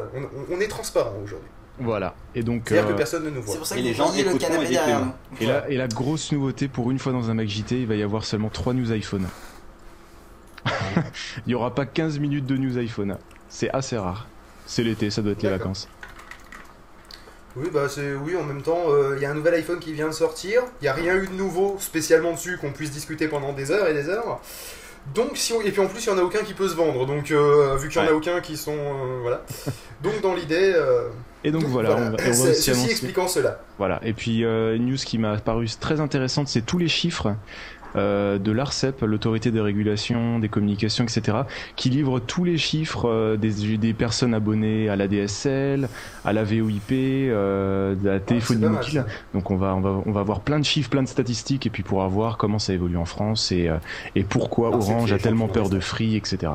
on, 0.50 0.60
est 0.60 0.68
transparent 0.68 1.14
aujourd'hui. 1.24 1.48
Voilà. 1.80 2.14
Et 2.34 2.42
donc. 2.42 2.64
C'est-à-dire 2.66 2.88
euh, 2.88 2.92
que 2.92 2.96
personne 2.98 3.24
ne 3.24 3.30
nous 3.30 3.42
voit. 3.42 3.52
C'est 3.52 3.58
pour 3.58 3.66
ça 3.66 3.76
Et 3.76 3.78
que 3.78 3.84
les 3.84 3.92
vous 3.92 3.96
gens 3.98 4.12
le 4.14 4.38
canapé 4.38 4.66
et 4.66 4.68
derrière. 4.68 5.00
Et 5.40 5.46
la, 5.46 5.70
et 5.70 5.76
la 5.76 5.88
grosse 5.88 6.30
nouveauté 6.30 6.68
pour 6.68 6.90
une 6.90 6.98
fois 6.98 7.12
dans 7.12 7.30
un 7.30 7.34
Mac 7.34 7.48
JT, 7.48 7.80
il 7.80 7.86
va 7.86 7.94
y 7.94 8.02
avoir 8.02 8.24
seulement 8.24 8.50
3 8.50 8.74
news 8.74 8.92
iPhone. 8.92 9.26
Il 11.46 11.48
n'y 11.48 11.54
aura 11.54 11.74
pas 11.74 11.86
15 11.86 12.18
minutes 12.18 12.46
de 12.46 12.56
news 12.56 12.78
iPhone. 12.78 13.16
C'est 13.48 13.70
assez 13.70 13.96
rare. 13.98 14.26
C'est 14.66 14.82
l'été, 14.84 15.10
ça 15.10 15.22
doit 15.22 15.32
être 15.32 15.42
les 15.42 15.50
vacances. 15.50 15.88
Oui, 17.56 17.68
bah 17.72 17.86
c'est 17.88 18.14
oui. 18.14 18.34
En 18.36 18.44
même 18.44 18.62
temps, 18.62 18.84
euh, 18.88 19.14
il 19.16 19.22
y 19.22 19.26
a 19.26 19.30
un 19.30 19.34
nouvel 19.34 19.54
iPhone 19.54 19.78
qui 19.78 19.92
vient 19.92 20.08
de 20.08 20.12
sortir. 20.14 20.62
Il 20.80 20.84
n'y 20.84 20.88
a 20.88 20.94
rien 20.94 21.16
eu 21.16 21.26
de 21.26 21.34
nouveau 21.34 21.76
spécialement 21.78 22.32
dessus 22.32 22.56
qu'on 22.58 22.70
puisse 22.72 22.90
discuter 22.90 23.28
pendant 23.28 23.52
des 23.52 23.70
heures 23.70 23.86
et 23.88 23.92
des 23.94 24.08
heures. 24.08 24.40
Donc 25.14 25.32
si 25.36 25.52
on... 25.52 25.60
et 25.60 25.70
puis 25.72 25.80
en 25.80 25.86
plus 25.88 26.04
il 26.04 26.08
y 26.08 26.12
en 26.12 26.18
a 26.18 26.22
aucun 26.22 26.44
qui 26.44 26.54
peut 26.54 26.68
se 26.68 26.74
vendre. 26.74 27.04
Donc 27.06 27.30
euh, 27.30 27.76
vu 27.76 27.88
qu'il 27.88 28.00
y 28.00 28.04
en 28.04 28.06
a 28.08 28.10
Ouais. 28.12 28.16
aucun 28.16 28.40
qui 28.40 28.56
sont 28.56 28.72
euh, 28.78 29.18
voilà. 29.20 29.42
Donc 30.02 30.20
dans 30.22 30.32
l'idée. 30.34 30.72
euh, 30.74 31.08
Et 31.44 31.50
donc 31.50 31.64
voilà, 31.64 31.90
on 31.90 31.94
va, 31.96 32.04
on 32.12 32.16
va 32.16 32.30
aussi 32.30 32.54
Ceci 32.62 32.88
expliquant 32.88 33.28
cela. 33.28 33.60
Voilà. 33.78 34.00
Et 34.02 34.14
puis 34.14 34.38
une 34.38 34.86
news 34.86 34.96
qui 34.96 35.18
m'a 35.18 35.36
paru 35.38 35.66
très 35.78 36.00
intéressante, 36.00 36.48
c'est 36.48 36.62
tous 36.62 36.78
les 36.78 36.88
chiffres 36.88 37.34
euh, 37.96 38.38
de 38.38 38.52
l'ARCEP, 38.52 39.00
l'autorité 39.02 39.50
de 39.50 39.60
régulation 39.60 40.38
des 40.38 40.48
communications, 40.48 41.04
etc., 41.04 41.38
qui 41.76 41.90
livre 41.90 42.20
tous 42.20 42.44
les 42.44 42.58
chiffres 42.58 43.08
euh, 43.08 43.36
des, 43.36 43.76
des 43.76 43.92
personnes 43.94 44.34
abonnées 44.34 44.88
à 44.88 44.96
la 44.96 45.08
DSL, 45.08 45.88
à 46.24 46.32
la 46.32 46.44
VoIP, 46.44 46.92
euh, 46.92 47.94
de 47.94 48.08
la 48.08 48.20
téléphonie 48.20 48.62
Ah, 48.64 48.68
mal, 48.68 48.84
mobile. 48.84 49.04
Donc 49.34 49.50
on 49.50 49.56
va 49.56 49.74
on 49.74 49.80
va 49.80 50.02
on 50.06 50.12
va 50.12 50.20
avoir 50.20 50.40
plein 50.40 50.58
de 50.58 50.64
chiffres, 50.64 50.90
plein 50.90 51.02
de 51.02 51.08
statistiques, 51.08 51.66
et 51.66 51.70
puis 51.70 51.82
pour 51.82 52.06
voir 52.08 52.36
comment 52.36 52.58
ça 52.58 52.72
évolue 52.72 52.96
en 52.96 53.04
France 53.04 53.52
et 53.52 53.68
euh, 53.68 53.76
et 54.14 54.24
pourquoi 54.24 54.68
Alors, 54.68 54.80
Orange 54.80 55.12
a 55.12 55.18
tellement 55.18 55.48
peur 55.48 55.70
de 55.70 55.80
Free, 55.80 56.16
etc. 56.16 56.52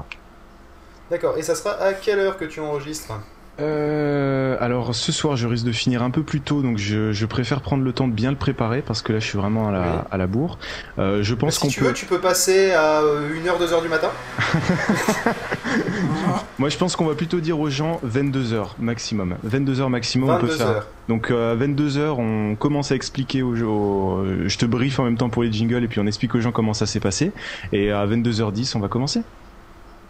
D'accord. 1.10 1.38
Et 1.38 1.42
ça 1.42 1.56
sera 1.56 1.72
à 1.82 1.94
quelle 1.94 2.20
heure 2.20 2.38
que 2.38 2.46
tu 2.46 2.60
enregistres? 2.60 3.14
Euh, 3.60 4.56
alors 4.60 4.94
ce 4.94 5.12
soir 5.12 5.36
je 5.36 5.48
risque 5.48 5.66
de 5.66 5.72
finir 5.72 6.04
un 6.04 6.12
peu 6.12 6.22
plus 6.22 6.42
tôt 6.42 6.62
donc 6.62 6.78
je, 6.78 7.12
je 7.12 7.26
préfère 7.26 7.62
prendre 7.62 7.84
le 7.84 7.92
temps 7.92 8.08
de 8.08 8.14
bien 8.14 8.30
le 8.30 8.38
préparer 8.38 8.84
parce 8.84 9.02
que 9.02 9.14
là 9.14 9.20
je 9.20 9.26
suis 9.26 9.38
vraiment 9.40 9.70
à 9.70 9.72
la, 9.72 9.80
Oui. 9.82 9.88
à 10.12 10.18
la 10.18 10.28
bourre. 10.28 10.60
Euh, 11.00 11.24
je 11.24 11.34
pense 11.34 11.56
Si 11.56 11.62
qu'on 11.62 11.68
tu 11.70 11.80
peut. 11.80 11.88
veux, 11.88 11.94
tu 11.94 12.06
peux 12.06 12.20
passer 12.20 12.72
à 12.72 13.02
1h, 13.02 13.60
2h 13.60 13.82
du 13.82 13.90
matin. 13.90 14.10
Moi 16.60 16.70
je 16.70 16.78
pense 16.78 16.96
qu'on 16.96 17.06
va 17.06 17.16
plutôt 17.16 17.40
dire 17.40 17.60
aux 17.60 17.70
gens 17.70 18.00
22h 18.06 18.70
maximum. 18.80 19.36
22h 19.48 19.90
maximum 19.90 20.30
on 20.30 20.38
peut 20.40 20.46
22 20.48 20.58
faire. 20.58 20.68
heures. 20.68 20.88
Donc 21.10 21.32
euh, 21.32 21.54
à 21.54 21.56
22h 21.56 22.16
on 22.20 22.56
commence 22.56 22.92
à 22.92 22.96
expliquer 22.96 23.42
aux 23.42 23.56
gens. 23.56 23.68
aux- 23.68 24.24
Je 24.46 24.58
te 24.58 24.66
brief 24.66 25.00
en 25.00 25.04
même 25.04 25.18
temps 25.18 25.30
pour 25.30 25.44
les 25.44 25.52
jingles 25.52 25.84
et 25.84 25.88
puis 25.88 26.00
on 26.00 26.06
explique 26.08 26.36
aux 26.36 26.42
gens 26.42 26.52
comment 26.52 26.74
ça 26.74 26.86
s'est 26.86 27.00
passé. 27.00 27.32
Et 27.74 27.92
à 27.92 28.06
22h10 28.06 28.74
on 28.76 28.80
va 28.80 28.88
commencer. 28.88 29.22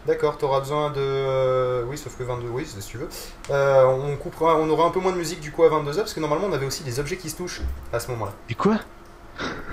D'accord, 0.08 0.38
t'auras 0.38 0.60
besoin 0.60 0.88
de. 0.88 1.00
euh, 1.00 1.84
Oui, 1.86 1.98
sauf 1.98 2.16
que 2.16 2.22
22, 2.22 2.48
oui, 2.48 2.64
si 2.64 2.78
tu 2.86 2.96
veux. 2.96 3.10
Euh, 3.50 3.84
on 3.84 4.16
coupera, 4.16 4.56
on 4.56 4.66
aura 4.70 4.86
un 4.86 4.90
peu 4.90 5.00
moins 5.00 5.12
de 5.12 5.18
musique 5.18 5.40
du 5.40 5.52
coup 5.52 5.64
à 5.64 5.68
22h 5.68 5.96
parce 5.96 6.14
que 6.14 6.20
normalement 6.20 6.46
on 6.46 6.52
avait 6.54 6.64
aussi 6.64 6.82
des 6.82 6.98
objets 6.98 7.18
qui 7.18 7.28
se 7.28 7.36
touchent 7.36 7.60
à 7.92 8.00
ce 8.00 8.10
moment-là. 8.12 8.32
Et 8.48 8.54
quoi? 8.54 8.78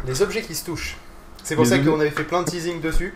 Les 0.06 0.22
objets 0.22 0.42
qui 0.42 0.54
se 0.54 0.66
touchent. 0.66 0.98
C'est 1.46 1.56
pour 1.56 1.66
ça 1.68 1.78
qu'on 1.80 2.00
avait 2.00 2.10
fait 2.10 2.24
plein 2.24 2.42
de 2.42 2.48
teasing 2.50 2.82
dessus. 2.82 3.14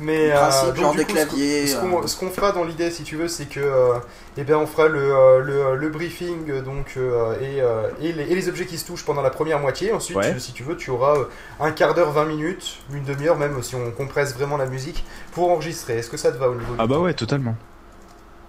Mais 0.00 0.30
Principe, 0.30 0.66
donc, 0.68 0.76
genre 0.76 0.92
du 0.92 0.98
des 0.98 1.04
coup, 1.04 1.12
claviers, 1.14 1.66
Ce 1.66 1.76
qu'on 1.76 2.02
euh. 2.02 2.06
ce 2.06 2.16
qu'on 2.16 2.28
fera 2.30 2.52
dans 2.52 2.64
l'idée, 2.64 2.90
si 2.90 3.02
tu 3.02 3.16
veux, 3.16 3.28
c'est 3.28 3.46
que 3.46 3.60
euh, 3.60 3.94
eh 4.36 4.44
bien, 4.44 4.58
on 4.58 4.66
fera 4.66 4.88
le, 4.88 5.00
euh, 5.00 5.40
le, 5.40 5.76
le 5.76 5.88
briefing 5.88 6.50
euh, 6.50 6.60
donc, 6.62 6.94
euh, 6.96 7.34
et, 7.40 7.60
euh, 7.62 7.88
et, 8.00 8.12
les, 8.12 8.24
et 8.30 8.34
les 8.34 8.48
objets 8.48 8.66
qui 8.66 8.76
se 8.78 8.86
touchent 8.86 9.04
pendant 9.04 9.22
la 9.22 9.30
première 9.30 9.58
moitié. 9.58 9.92
Ensuite, 9.92 10.16
Ouais. 10.18 10.32
tu- 10.34 10.40
si 10.40 10.52
tu 10.52 10.62
veux, 10.64 10.76
tu 10.76 10.90
auras 10.90 11.16
euh, 11.16 11.24
un 11.60 11.70
quart 11.72 11.94
d'heure, 11.94 12.12
20 12.12 12.26
minutes, 12.26 12.78
une 12.92 13.04
demi-heure, 13.04 13.36
même 13.36 13.60
si 13.62 13.74
on 13.74 13.90
compresse 13.90 14.34
vraiment 14.34 14.56
la 14.58 14.66
musique, 14.66 15.04
pour 15.32 15.50
enregistrer. 15.50 15.94
Est-ce 15.98 16.10
que 16.10 16.16
ça 16.18 16.30
te 16.30 16.36
va 16.38 16.48
au 16.50 16.54
niveau 16.54 16.72
du 16.74 16.78
Ah 16.78 16.86
bah 16.86 16.98
ouais 16.98 17.14
totalement. 17.14 17.56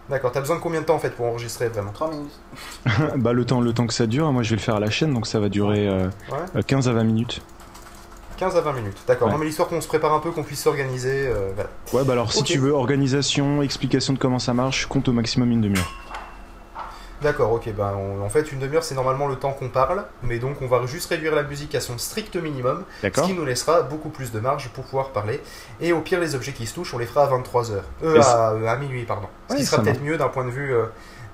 D'accord, 0.10 0.32
t'as 0.32 0.40
besoin 0.42 0.58
de 0.58 0.62
combien 0.62 0.82
de 0.82 0.86
temps 0.86 0.96
en 0.96 1.00
fait 1.00 1.10
pour 1.10 1.26
enregistrer 1.26 1.68
vraiment 1.70 1.92
3 1.92 2.10
minutes. 2.12 2.40
bah 3.18 3.34
le 3.34 3.46
temps 3.46 3.62
le 3.62 3.74
temps 3.74 3.88
que 3.88 3.94
ça 3.94 4.06
dure, 4.06 4.32
moi 4.32 4.44
je 4.44 4.52
vais 4.52 4.56
le 4.58 4.62
faire 4.62 4.76
à 4.76 4.80
la 4.80 4.90
chaîne 4.90 5.14
donc 5.14 5.28
ça 5.28 5.40
va 5.40 5.50
durer 5.50 5.88
euh, 5.88 6.06
Ouais. 6.32 6.38
euh, 6.58 6.62
15 6.62 6.88
à 6.88 6.94
20 6.94 7.04
minutes. 7.04 7.42
15 8.38 8.56
à 8.56 8.62
20 8.62 8.74
minutes, 8.74 8.98
d'accord. 9.08 9.28
Ouais. 9.28 9.34
Non 9.34 9.40
mais 9.40 9.46
l'histoire 9.46 9.68
qu'on 9.68 9.82
se 9.82 9.88
prépare 9.88 10.14
un 10.14 10.20
peu, 10.20 10.32
qu'on 10.32 10.44
puisse 10.44 10.62
s'organiser, 10.62 11.28
euh, 11.28 11.50
voilà. 11.56 11.70
Ouais, 11.94 12.04
bah 12.04 12.14
alors 12.14 12.32
si 12.32 12.44
tu 12.44 12.58
veux 12.60 12.72
organisation, 12.74 13.62
explication 13.62 14.14
de 14.14 14.20
comment 14.20 14.40
ça 14.40 14.54
marche, 14.54 14.86
compte 14.86 15.08
au 15.08 15.14
maximum 15.14 15.52
une 15.52 15.62
demi-heure. 15.62 15.92
D'accord, 17.24 17.52
ok, 17.52 17.74
ben 17.76 17.94
on- 17.98 18.24
en 18.24 18.30
fait 18.30 18.52
une 18.52 18.60
demi-heure 18.60 18.84
c'est 18.84 18.94
normalement 18.94 19.28
le 19.28 19.38
temps 19.38 19.52
qu'on 19.52 19.70
parle, 19.70 20.06
mais 20.22 20.38
donc 20.38 20.62
on 20.62 20.68
va 20.68 20.86
juste 20.86 21.10
réduire 21.10 21.34
la 21.34 21.42
musique 21.42 21.74
à 21.74 21.82
son 21.82 21.98
strict 21.98 22.36
minimum, 22.36 22.84
ce 23.02 23.08
qui 23.22 23.34
nous 23.34 23.44
laissera 23.44 23.82
beaucoup 23.82 24.10
plus 24.10 24.32
de 24.32 24.40
marge 24.40 24.70
pour 24.70 24.84
pouvoir 24.84 25.10
parler. 25.10 25.42
Et 25.82 25.94
au 25.94 26.02
pire 26.02 26.20
les 26.20 26.36
objets 26.36 26.52
qui 26.54 26.68
se 26.68 26.76
touchent, 26.76 26.94
on 26.94 27.00
les 27.00 27.08
fera 27.08 27.24
à 27.24 27.28
23h. 27.28 27.72
Euh, 28.04 28.22
à, 28.22 28.52
euh, 28.52 28.68
à 28.68 28.76
minuit, 28.76 29.04
pardon. 29.06 29.28
Ce 29.50 29.54
Ouais, 29.54 29.60
qui 29.62 29.66
sera 29.66 29.82
peut-être 29.82 30.04
mieux 30.04 30.18
d'un 30.18 30.28
point 30.28 30.46
de 30.46 30.52
vue... 30.52 30.76
euh, 30.76 30.86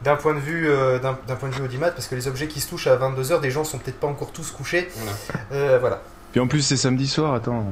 d'un 0.03 0.15
point 0.17 0.33
de 0.33 0.39
vue 0.39 0.69
euh, 0.69 0.99
d'un 0.99 1.13
point 1.35 1.47
de 1.49 1.55
vue 1.55 1.63
audimat 1.63 1.89
parce 1.91 2.07
que 2.07 2.15
les 2.15 2.27
objets 2.27 2.47
qui 2.47 2.59
se 2.59 2.67
touchent 2.69 2.87
à 2.87 2.95
22h 2.97 3.39
des 3.39 3.51
gens 3.51 3.63
sont 3.63 3.77
peut-être 3.77 3.99
pas 4.01 4.07
encore 4.07 4.31
tous 4.33 4.51
couchés 4.51 4.89
Euh, 5.53 5.77
voilà 5.79 6.01
Puis 6.33 6.41
en 6.41 6.47
plus 6.47 6.61
c'est 6.61 6.77
samedi 6.77 7.07
soir, 7.07 7.35
attends. 7.35 7.63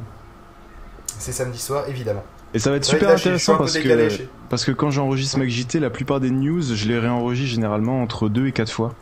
c'est 1.17 1.31
samedi 1.31 1.57
soir 1.57 1.83
évidemment 1.89 2.23
Et 2.53 2.59
ça 2.59 2.69
va 2.69 2.77
être 2.77 2.85
super 2.85 3.09
intéressant 3.09 3.57
parce 3.57 3.77
que 3.77 4.27
parce 4.49 4.63
que 4.65 4.71
quand 4.71 4.91
j'enregistre 4.91 5.39
MacJT, 5.39 5.79
la 5.79 5.89
plupart 5.89 6.19
des 6.19 6.29
news, 6.29 6.61
je 6.61 6.87
les 6.87 6.99
réenregistre 6.99 7.55
généralement 7.55 8.01
entre 8.03 8.29
deux 8.29 8.47
et 8.47 8.51
quatre 8.53 8.71
fois. 8.71 8.93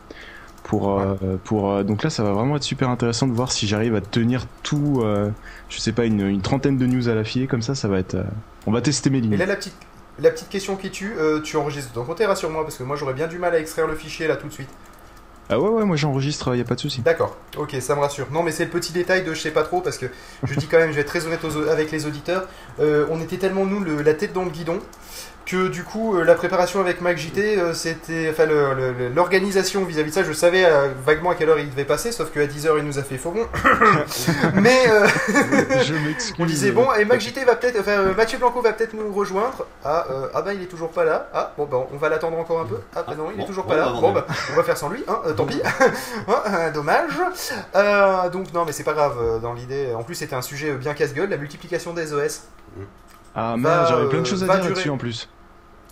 Pour, 0.63 0.99
euh, 0.99 1.15
pour 1.45 1.71
euh, 1.71 1.83
donc 1.83 2.03
là 2.03 2.11
ça 2.11 2.21
va 2.21 2.31
vraiment 2.31 2.55
être 2.55 2.63
super 2.63 2.89
intéressant 2.89 3.25
de 3.25 3.33
voir 3.33 3.51
si 3.51 3.65
j'arrive 3.65 3.95
à 3.95 4.01
tenir 4.01 4.45
tout 4.61 5.01
euh, 5.01 5.31
je 5.67 5.79
sais 5.79 5.93
pas 5.93 6.05
une, 6.05 6.21
une 6.21 6.41
trentaine 6.41 6.77
de 6.77 6.85
news 6.85 7.09
à 7.09 7.15
l'affilée 7.15 7.47
comme 7.47 7.63
ça 7.63 7.73
ça 7.73 7.87
va 7.87 7.97
être 7.97 8.17
on 8.67 8.71
va 8.71 8.79
tester 8.81 9.09
mes 9.09 9.17
Et 9.17 9.21
limites 9.21 9.39
là, 9.39 9.47
la 9.47 9.55
petite, 9.55 9.73
la 10.19 10.29
petite 10.29 10.49
question 10.49 10.75
qui 10.75 10.91
tue, 10.91 11.15
tu 11.43 11.57
enregistres 11.57 11.89
de 11.89 11.95
ton 11.95 12.03
côté, 12.03 12.25
rassure-moi, 12.27 12.63
parce 12.63 12.77
que 12.77 12.83
moi 12.83 12.95
j'aurais 12.97 13.15
bien 13.15 13.25
du 13.27 13.39
mal 13.39 13.55
à 13.55 13.59
extraire 13.59 13.87
le 13.87 13.95
fichier 13.95 14.27
là 14.27 14.35
tout 14.35 14.47
de 14.47 14.53
suite. 14.53 14.69
Ah 15.49 15.59
ouais 15.59 15.69
ouais 15.69 15.85
moi 15.85 15.95
j'enregistre 15.95 16.55
y 16.55 16.61
a 16.61 16.63
pas 16.63 16.75
de 16.75 16.79
souci. 16.79 17.01
D'accord, 17.01 17.35
ok, 17.57 17.75
ça 17.79 17.95
me 17.95 18.01
rassure. 18.01 18.27
Non, 18.31 18.43
mais 18.43 18.51
c'est 18.51 18.65
le 18.65 18.69
petit 18.69 18.93
détail 18.93 19.23
de 19.23 19.33
je 19.33 19.39
sais 19.39 19.51
pas 19.51 19.63
trop, 19.63 19.81
parce 19.81 19.97
que 19.97 20.05
je 20.43 20.53
dis 20.53 20.67
quand 20.67 20.77
même, 20.77 20.91
je 20.91 20.95
vais 20.95 21.01
être 21.01 21.07
très 21.07 21.25
honnête 21.25 21.41
avec 21.69 21.91
les 21.91 22.05
auditeurs, 22.05 22.47
euh, 22.79 23.07
on 23.09 23.19
était 23.19 23.37
tellement 23.37 23.65
nous 23.65 23.83
la 23.83 24.13
tête 24.13 24.33
dans 24.33 24.43
le 24.43 24.51
guidon 24.51 24.79
que 25.49 25.67
du 25.67 25.83
coup 25.83 26.15
euh, 26.15 26.23
la 26.23 26.35
préparation 26.35 26.79
avec 26.79 27.01
MacJT, 27.01 27.37
euh, 27.57 27.73
c'était, 27.73 28.29
enfin 28.31 28.45
le- 28.45 28.73
le- 28.75 28.93
le- 28.93 29.09
l'organisation 29.09 29.83
vis-à-vis 29.83 30.11
de 30.11 30.15
ça, 30.15 30.23
je 30.23 30.31
savais 30.31 30.63
euh, 30.65 30.89
vaguement 31.05 31.31
à 31.31 31.35
quelle 31.35 31.49
heure 31.49 31.57
il 31.59 31.69
devait 31.69 31.85
passer, 31.85 32.11
sauf 32.11 32.31
qu'à 32.31 32.45
10h 32.45 32.75
il 32.77 32.83
nous 32.83 32.99
a 32.99 33.03
fait 33.03 33.17
faux 33.17 33.31
bon. 33.31 33.47
mais 34.55 34.87
euh, 34.89 35.07
je 35.83 35.93
m'excuse 35.95 36.35
on 36.39 36.45
disait 36.45 36.71
bon, 36.71 36.87
et 36.93 37.05
MacJT 37.05 37.45
va 37.45 37.55
peut-être, 37.55 37.79
enfin 37.79 37.91
euh, 37.99 38.13
Mathieu 38.15 38.37
Blanco 38.37 38.61
va 38.61 38.73
peut-être 38.73 38.93
nous 38.93 39.11
rejoindre. 39.13 39.65
Ah, 39.83 40.05
euh, 40.11 40.27
ah 40.35 40.41
bah 40.43 40.53
il 40.53 40.61
est 40.61 40.67
toujours 40.67 40.89
pas 40.91 41.03
là. 41.03 41.27
Ah 41.33 41.51
bon 41.57 41.65
bah 41.65 41.87
on 41.93 41.97
va 41.97 42.09
l'attendre 42.09 42.37
encore 42.37 42.59
un 42.61 42.65
peu. 42.65 42.77
Ah 42.95 43.03
bah 43.07 43.15
non 43.17 43.29
il 43.35 43.41
est 43.41 43.45
toujours 43.45 43.63
bon, 43.63 43.71
pas 43.71 43.77
là. 43.77 43.89
Bon 43.99 44.11
bah 44.11 44.27
on 44.51 44.55
va 44.55 44.63
faire 44.63 44.77
sans 44.77 44.89
lui, 44.89 45.03
hein, 45.07 45.19
euh, 45.25 45.33
tant 45.33 45.45
pis. 45.45 45.61
Euh, 46.29 46.71
dommage. 46.71 47.11
Euh, 47.75 48.29
donc 48.29 48.53
non 48.53 48.65
mais 48.65 48.71
c'est 48.71 48.83
pas 48.83 48.93
grave 48.93 49.39
dans 49.41 49.53
l'idée. 49.53 49.93
En 49.95 50.03
plus 50.03 50.15
c'était 50.15 50.35
un 50.35 50.41
sujet 50.41 50.73
bien 50.73 50.93
casse-gueule, 50.93 51.29
la 51.29 51.37
multiplication 51.37 51.93
des 51.93 52.13
OS. 52.13 52.41
ah 53.35 53.55
merde 53.57 53.87
j'avais 53.89 54.07
plein 54.09 54.19
de 54.21 54.25
choses 54.25 54.43
à 54.43 54.47
dire 54.47 54.55
durer. 54.57 54.69
là-dessus 54.69 54.89
en 54.89 54.97
plus 54.97 55.27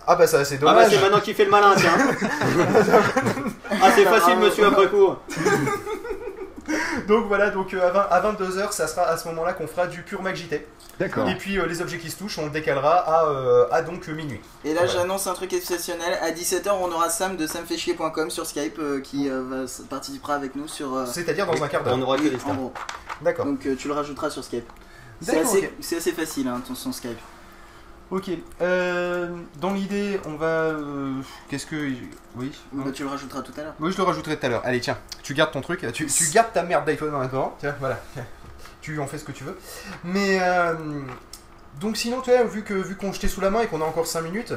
Ah 0.07 0.15
bah 0.15 0.25
ça 0.27 0.43
c'est 0.45 0.55
Ah 0.55 0.65
bah 0.65 0.71
dommage. 0.73 0.89
c'est 0.91 1.01
maintenant 1.01 1.19
qu'il 1.19 1.35
fait 1.35 1.45
le 1.45 1.51
malin, 1.51 1.73
tiens. 1.75 1.91
ah 3.81 3.91
c'est 3.95 4.05
facile, 4.05 4.37
monsieur 4.39 4.65
après 4.67 4.87
coup. 4.87 5.15
donc 7.07 7.27
voilà, 7.27 7.49
donc 7.49 7.73
euh, 7.73 7.89
à, 8.09 8.19
20, 8.19 8.33
22h 8.33 8.71
ça 8.71 8.87
sera 8.87 9.03
à 9.03 9.17
ce 9.17 9.27
moment-là 9.29 9.53
qu'on 9.53 9.67
fera 9.67 9.87
du 9.87 10.01
pur 10.01 10.21
MacJT. 10.21 10.65
d'accord 10.99 11.27
Et 11.29 11.35
puis 11.35 11.57
euh, 11.57 11.65
les 11.65 11.81
objets 11.81 11.97
qui 11.97 12.09
se 12.11 12.17
touchent 12.17 12.37
on 12.39 12.45
le 12.45 12.51
décalera 12.51 12.95
à, 12.97 13.25
euh, 13.27 13.65
à 13.71 13.81
donc 13.81 14.07
minuit. 14.07 14.41
Et 14.65 14.73
là, 14.73 14.81
Ouais. 14.81 14.87
j'annonce 14.87 15.27
un 15.27 15.33
truc 15.33 15.53
exceptionnel. 15.53 16.17
À 16.21 16.31
17h, 16.31 16.69
on 16.81 16.91
aura 16.91 17.09
Sam 17.09 17.37
de 17.37 17.47
samfaichier.com 17.47 18.29
sur 18.29 18.45
Skype 18.45 18.79
euh, 18.79 18.99
qui 19.01 19.29
euh, 19.29 19.41
va 19.43 19.65
participera 19.89 20.35
avec 20.35 20.55
nous 20.55 20.67
sur. 20.67 20.93
euh, 20.95 21.05
C'est-à-dire 21.05 21.45
dans 21.45 21.63
un 21.63 21.67
quart 21.67 21.81
On 21.85 21.97
d'heure. 21.97 22.17
que 22.17 22.35
en 22.35 22.39
stars. 22.39 22.55
gros. 22.55 22.73
D'accord. 23.21 23.45
Donc 23.45 23.65
euh, 23.65 23.75
tu 23.77 23.87
le 23.87 23.93
rajouteras 23.93 24.29
sur 24.29 24.43
Skype. 24.43 24.69
C'est 25.21 25.39
assez, 25.39 25.71
assez 25.97 26.11
facile, 26.11 26.47
hein, 26.47 26.61
ton 26.67 26.75
son 26.75 26.91
Skype. 26.91 27.17
Ok. 28.09 28.29
Euh, 28.61 29.29
dans 29.59 29.73
l'idée, 29.73 30.19
on 30.25 30.35
va. 30.35 30.45
euh, 30.45 31.13
Qu'est-ce 31.49 31.65
que. 31.65 31.89
Oui. 32.35 32.51
Bah, 32.71 32.91
tu 32.93 33.03
le 33.03 33.09
rajouteras 33.09 33.41
tout 33.41 33.51
à 33.57 33.63
l'heure. 33.63 33.73
Oui, 33.79 33.91
je 33.91 33.97
le 33.97 34.03
rajouterai 34.03 34.37
tout 34.37 34.45
à 34.45 34.49
l'heure. 34.49 34.61
Allez, 34.63 34.79
tiens, 34.79 34.97
tu 35.23 35.33
gardes 35.33 35.51
ton 35.51 35.61
truc. 35.61 35.85
Tu, 35.91 36.05
tu 36.07 36.29
gardes 36.31 36.53
ta 36.53 36.63
merde 36.63 36.85
d'iPhone 36.85 37.13
en 37.13 37.19
attendant. 37.21 37.55
Tiens, 37.59 37.75
voilà. 37.79 37.99
Tu 38.81 38.97
en 38.99 39.07
fais 39.07 39.17
ce 39.17 39.25
que 39.25 39.31
tu 39.33 39.43
veux. 39.43 39.57
Mais. 40.03 40.39
euh, 40.41 40.73
donc 41.81 41.95
sinon, 41.97 42.21
tu 42.21 42.31
vois, 42.31 42.43
vu 42.43 42.63
que 42.63 42.73
vu 42.73 42.95
qu'on 42.95 43.11
jetait 43.13 43.27
sous 43.27 43.39
la 43.41 43.51
main 43.51 43.61
et 43.61 43.67
qu'on 43.67 43.81
a 43.81 43.85
encore 43.85 44.07
5 44.07 44.21
minutes, 44.21 44.51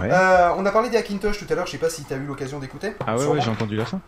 ouais 0.00 0.08
euh, 0.10 0.50
on 0.56 0.66
a 0.66 0.72
parlé 0.72 0.88
des 0.90 0.96
Hackintosh 0.96 1.38
tout 1.38 1.46
à 1.48 1.54
l'heure, 1.54 1.66
je 1.66 1.70
sais 1.72 1.78
pas 1.78 1.88
si 1.88 2.02
tu 2.02 2.12
as 2.12 2.16
eu 2.16 2.24
l'occasion 2.26 2.58
d'écouter. 2.58 2.94
ah 3.06 3.12
ouais 3.12 3.18
Sûrement. 3.20 3.34
ouais 3.34 3.40
j'ai 3.40 3.50
entendu 3.50 3.76
la 3.76 3.84
fin 3.84 4.00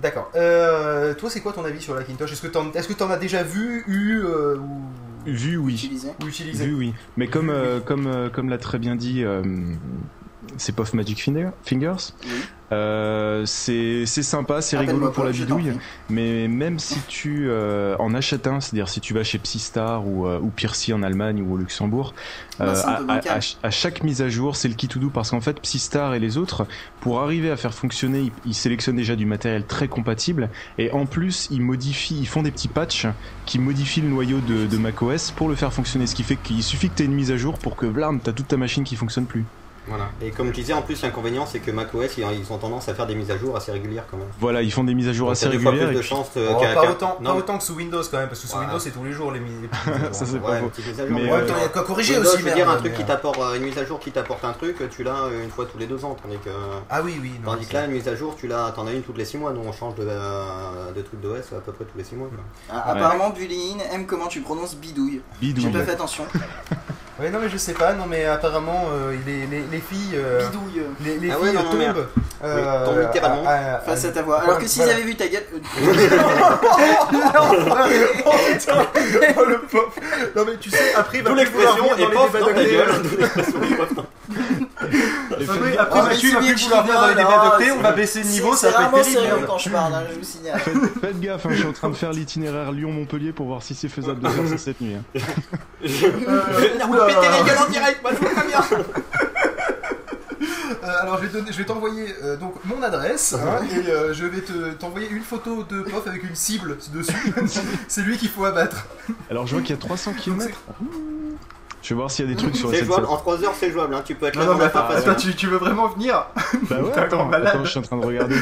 D'accord. 0.00 0.30
Euh, 0.36 1.14
toi, 1.14 1.28
c'est 1.30 1.40
quoi 1.40 1.52
ton 1.52 1.64
avis 1.64 1.80
sur 1.80 1.94
le 1.94 2.00
Hackintosh 2.00 2.32
Est-ce 2.32 2.42
que 2.42 2.46
t'en 2.46 2.70
est-ce 2.72 2.88
que 2.88 2.92
t'en 2.92 3.10
as 3.10 3.16
déjà 3.16 3.42
vu, 3.42 3.84
eu 3.88 4.20
euh, 4.24 4.56
ou, 4.56 4.80
vu 5.26 5.56
oui 5.56 5.74
Utilisé? 5.74 6.08
ou 6.22 6.28
utilisé 6.28 6.64
Oui, 6.66 6.74
oui. 6.74 6.94
Mais 7.16 7.26
comme, 7.26 7.50
euh, 7.50 7.80
comme, 7.80 8.06
euh, 8.06 8.28
comme 8.28 8.48
l'a 8.48 8.58
très 8.58 8.78
bien 8.78 8.94
dit 8.96 9.24
euh, 9.24 9.42
c'est 10.56 10.74
Puff 10.74 10.94
Magic 10.94 11.22
Finger- 11.22 11.50
Fingers. 11.64 12.12
Oui. 12.24 12.30
Euh, 12.70 13.46
c'est 13.46 14.04
sympa, 14.06 14.60
c'est 14.60 14.76
rigolo 14.76 15.10
pour 15.10 15.24
la 15.24 15.30
bidouille, 15.30 15.72
mais 16.10 16.48
même 16.48 16.78
si 16.78 16.98
tu 17.08 17.46
euh, 17.48 17.96
en 17.98 18.12
achètes 18.14 18.46
un, 18.46 18.60
c'est-à-dire 18.60 18.90
si 18.90 19.00
tu 19.00 19.14
vas 19.14 19.24
chez 19.24 19.38
Psystar 19.38 20.06
ou, 20.06 20.26
euh, 20.26 20.38
ou 20.38 20.50
Piercy 20.50 20.92
en 20.92 21.02
Allemagne 21.02 21.40
ou 21.40 21.54
au 21.54 21.56
Luxembourg, 21.56 22.12
à, 22.60 23.70
chaque 23.70 24.02
mise 24.02 24.20
à 24.20 24.28
jour, 24.28 24.54
c'est 24.54 24.68
le 24.68 24.74
kit 24.74 24.86
tout 24.88 24.98
doux 24.98 25.08
parce 25.08 25.30
qu'en 25.30 25.40
fait 25.40 25.60
Psystar 25.60 26.12
et 26.12 26.18
les 26.18 26.36
autres, 26.36 26.66
pour 27.00 27.20
arriver 27.20 27.50
à 27.50 27.56
faire 27.56 27.72
fonctionner, 27.72 28.20
ils, 28.20 28.32
ils 28.44 28.54
sélectionnent 28.54 28.96
déjà 28.96 29.16
du 29.16 29.24
matériel 29.24 29.64
très 29.64 29.88
compatible 29.88 30.50
et 30.76 30.90
en 30.90 31.06
plus 31.06 31.48
ils 31.50 31.62
modifient, 31.62 32.18
ils 32.20 32.28
font 32.28 32.42
des 32.42 32.50
petits 32.50 32.68
patchs 32.68 33.06
qui 33.46 33.58
modifient 33.58 34.02
le 34.02 34.08
noyau 34.08 34.40
de, 34.40 34.66
de 34.66 34.76
macOS 34.76 35.30
pour 35.30 35.48
le 35.48 35.54
faire 35.54 35.72
fonctionner, 35.72 36.06
ce 36.06 36.14
qui 36.14 36.22
fait 36.22 36.36
qu'il 36.36 36.62
suffit 36.62 36.90
que 36.90 36.96
tu 36.96 37.02
aies 37.04 37.06
une 37.06 37.14
mise 37.14 37.32
à 37.32 37.38
jour 37.38 37.58
pour 37.58 37.76
que 37.76 37.86
blam, 37.86 38.20
t'as 38.20 38.32
toute 38.32 38.48
ta 38.48 38.58
machine 38.58 38.84
qui 38.84 38.96
fonctionne 38.96 39.24
plus. 39.24 39.46
Voilà. 39.88 40.08
Et 40.22 40.30
comme 40.30 40.48
je 40.48 40.52
disais, 40.52 40.72
en 40.72 40.82
plus, 40.82 41.00
l'inconvénient, 41.02 41.46
c'est 41.46 41.60
que 41.60 41.70
macOS, 41.70 42.18
ils 42.18 42.52
ont 42.52 42.58
tendance 42.58 42.88
à 42.88 42.94
faire 42.94 43.06
des 43.06 43.14
mises 43.14 43.30
à 43.30 43.38
jour 43.38 43.56
assez 43.56 43.72
régulières 43.72 44.04
quand 44.10 44.16
même. 44.16 44.26
Voilà, 44.40 44.62
ils 44.62 44.72
font 44.72 44.84
des 44.84 44.94
mises 44.94 45.08
à 45.08 45.12
jour 45.12 45.28
Donc, 45.28 45.32
assez 45.32 45.46
fois 45.46 45.70
régulières. 45.70 45.86
plus 45.88 45.92
et 45.92 45.94
de 45.96 46.00
puis- 46.00 46.08
chances 46.08 46.30
euh, 46.36 46.52
Oh, 46.56 46.60
pas, 46.74 46.90
autant, 46.90 47.16
non, 47.20 47.30
pas 47.32 47.36
autant 47.36 47.58
que 47.58 47.64
sous 47.64 47.74
Windows 47.74 48.02
quand 48.10 48.18
même, 48.18 48.28
parce 48.28 48.40
que 48.40 48.46
sous. 48.48 48.58
Windows 48.58 48.78
c'est 48.78 48.90
tous 48.90 49.04
les 49.04 49.12
jours 49.12 49.32
les 49.32 49.40
mises. 49.40 49.68
Ça, 50.12 50.26
c'est 50.26 50.38
pas 50.40 50.54
à 50.56 50.60
jour. 50.60 50.70
Mais, 51.10 51.22
Ouais, 51.24 51.30
euh, 51.30 51.44
attends, 51.44 51.54
il 51.58 51.62
y 51.62 51.64
a 51.64 51.68
quoi 51.68 51.82
corriger 51.84 52.14
Windows, 52.14 52.28
aussi, 52.30 52.42
je 52.42 52.44
veux 52.48 52.54
dire, 52.54 52.68
un 52.68 52.76
truc 52.76 52.94
qui 52.94 53.04
t'apporte, 53.04 53.38
euh, 53.40 53.54
une 53.56 53.62
mise 53.62 53.78
à 53.78 53.84
jour 53.84 53.98
qui 54.00 54.10
t'apporte 54.12 54.44
un 54.44 54.52
truc, 54.52 54.76
tu 54.90 55.02
l'as 55.04 55.24
euh, 55.24 55.42
une 55.44 55.50
fois 55.50 55.66
tous 55.66 55.78
les 55.78 55.86
deux 55.86 56.04
ans, 56.04 56.16
tandis 56.22 56.38
que. 56.38 56.50
Ah 56.90 57.00
oui, 57.02 57.18
oui. 57.20 57.32
non, 57.44 57.52
Tandis 57.52 57.66
que 57.66 57.74
là, 57.74 57.84
une 57.86 57.92
mise 57.92 58.08
à 58.08 58.14
jour, 58.16 58.36
tu 58.38 58.46
l'as, 58.48 58.72
t'en 58.74 58.86
as 58.86 58.92
une 58.92 59.02
toutes 59.02 59.18
les 59.18 59.24
six 59.24 59.36
mois. 59.38 59.52
Nous, 59.52 59.62
on 59.66 59.72
change 59.72 59.94
de, 59.96 60.04
de 60.04 61.02
truc 61.02 61.20
d'OS 61.20 61.52
à 61.56 61.60
peu 61.60 61.72
près 61.72 61.84
tous 61.84 61.96
les 61.98 62.04
six 62.04 62.14
mois. 62.14 62.28
quoi. 62.28 62.44
Ah, 62.70 62.90
Apparemment, 62.92 63.30
Bullying 63.30 63.78
aime 63.92 64.06
comment 64.06 64.26
tu 64.26 64.40
prononces 64.40 64.76
bidouille? 64.76 65.20
Bidouille. 65.40 65.64
J'ai 65.64 65.70
pas 65.70 65.84
fait 65.84 65.92
attention. 65.92 66.24
Ouais, 67.20 67.30
non, 67.30 67.40
mais 67.40 67.48
je 67.48 67.56
sais 67.56 67.72
pas, 67.72 67.94
non, 67.94 68.04
mais 68.06 68.24
apparemment, 68.26 68.84
euh, 68.92 69.12
les, 69.26 69.46
les, 69.46 69.62
les 69.72 69.78
filles. 69.80 70.14
euh, 70.14 70.46
Bidouille. 70.46 70.82
les, 71.04 71.18
les 71.18 71.30
Ah 71.32 71.36
filles 71.42 71.52
non, 71.52 71.62
non, 71.64 71.70
tombent. 71.70 72.06
euh, 72.44 72.84
tombent 72.84 73.00
littéralement. 73.00 73.42
à- 73.44 73.50
à- 73.50 73.74
à- 73.76 73.80
Face 73.80 74.04
à 74.04 74.10
ta 74.12 74.22
voix. 74.22 74.40
Alors 74.42 74.58
que 74.58 74.66
s'ils 74.68 74.82
voilà. 74.82 74.96
avaient 74.96 75.04
vu 75.06 75.16
ta 75.16 75.26
gueule. 75.26 75.42
oh 75.52 75.58
putain 78.52 78.86
Oh 79.36 79.44
le 79.44 79.58
pauvre 79.62 79.92
Non 80.36 80.44
mais 80.46 80.56
tu 80.60 80.70
sais, 80.70 80.94
après 80.94 81.18
il 81.18 81.24
va 81.24 81.30
plus 81.34 81.44
vouloir 81.50 81.76
dans 81.76 81.82
les 81.96 81.96
débats 82.06 82.28
ta 82.32 82.38
d'octet. 82.38 82.70
gueule. 82.70 84.06
Après, 84.80 85.76
Ah, 85.78 85.82
après 85.82 86.02
Mathieu 86.02 86.28
il 86.28 86.34
va 86.34 86.40
plus 86.40 86.54
vouloir 86.64 86.82
venir 86.84 87.00
dans 87.00 87.08
les 87.08 87.14
débats 87.14 87.56
c'est- 87.58 87.70
on 87.72 87.80
va 87.80 87.92
baisser 87.92 88.22
le 88.22 88.28
niveau, 88.28 88.54
ça 88.54 88.70
va 88.70 88.82
être 88.84 88.90
terrible. 88.92 89.10
sérieux 89.10 89.28
merde. 89.34 89.46
quand 89.46 89.58
je 89.58 89.70
parle, 89.70 89.94
hein, 89.94 90.02
je 90.12 90.18
vous 90.18 90.24
signale. 90.24 90.60
Faites 91.00 91.20
gaffe, 91.20 91.46
hein, 91.46 91.48
je 91.52 91.56
suis 91.58 91.66
en 91.66 91.72
train 91.72 91.88
de 91.90 91.94
faire 91.96 92.12
l'itinéraire 92.12 92.70
Lyon-Montpellier 92.72 93.32
pour 93.32 93.46
voir 93.46 93.62
si 93.62 93.74
c'est 93.74 93.88
faisable 93.88 94.20
de 94.20 94.28
faire 94.28 94.48
ça 94.48 94.58
cette 94.58 94.80
nuit. 94.80 94.94
hein. 94.94 95.20
Je 95.82 96.06
vais 96.06 96.10
venir 96.68 96.86
vous 96.86 96.94
péter 97.06 97.28
la 97.28 97.42
gueule 97.42 97.58
en 97.66 97.70
direct, 97.70 98.02
moi 98.02 98.12
je. 98.12 98.76
Euh, 100.84 101.02
alors 101.02 101.18
je 101.20 101.26
vais, 101.26 101.32
donner- 101.32 101.50
je 101.52 101.58
vais 101.58 101.64
t'envoyer 101.64 102.14
euh, 102.22 102.36
donc 102.36 102.54
mon 102.64 102.80
adresse 102.82 103.34
hein, 103.34 103.58
et 103.72 103.90
euh, 103.90 104.14
je 104.14 104.24
vais 104.24 104.40
te- 104.40 104.72
t'envoyer 104.74 105.08
une 105.10 105.22
photo 105.24 105.64
de 105.64 105.82
Pof 105.82 106.06
avec 106.06 106.22
une 106.22 106.36
cible 106.36 106.76
dessus. 106.94 107.12
C'est 107.88 108.02
lui 108.02 108.16
qu'il 108.16 108.28
faut 108.28 108.44
abattre. 108.44 108.86
Alors 109.28 109.46
je 109.48 109.54
vois 109.56 109.62
qu'il 109.62 109.74
y 109.74 109.78
a 109.78 109.80
300 109.80 110.12
km. 110.14 110.56
Je 111.82 111.90
vais 111.90 111.94
voir 111.94 112.10
s'il 112.10 112.28
y 112.28 112.28
a 112.30 112.34
des 112.34 112.38
trucs 112.40 112.56
sur 112.56 112.70
C'est 112.70 112.84
jouable, 112.84 113.06
en 113.06 113.16
3 113.16 113.44
heures 113.44 113.54
c'est 113.58 113.70
jouable, 113.70 113.94
hein. 113.94 114.02
tu 114.04 114.14
peux 114.14 114.26
être 114.26 114.36
là 114.36 114.42
Non, 114.44 114.52
non 114.52 114.52
dans 114.58 114.58
mais 114.58 114.64
la 114.72 114.80
attends, 114.80 114.88
fin 114.92 115.10
attends, 115.10 115.14
tu, 115.14 115.34
tu 115.34 115.46
veux 115.46 115.58
vraiment 115.58 115.86
venir 115.88 116.26
Bah 116.68 116.76
ouais, 116.82 116.92
attends, 116.98 117.24
malade. 117.26 117.48
attends, 117.54 117.64
je 117.64 117.70
suis 117.70 117.78
en 117.78 117.82
train 117.82 117.96
de 117.96 118.04
regarder. 118.04 118.36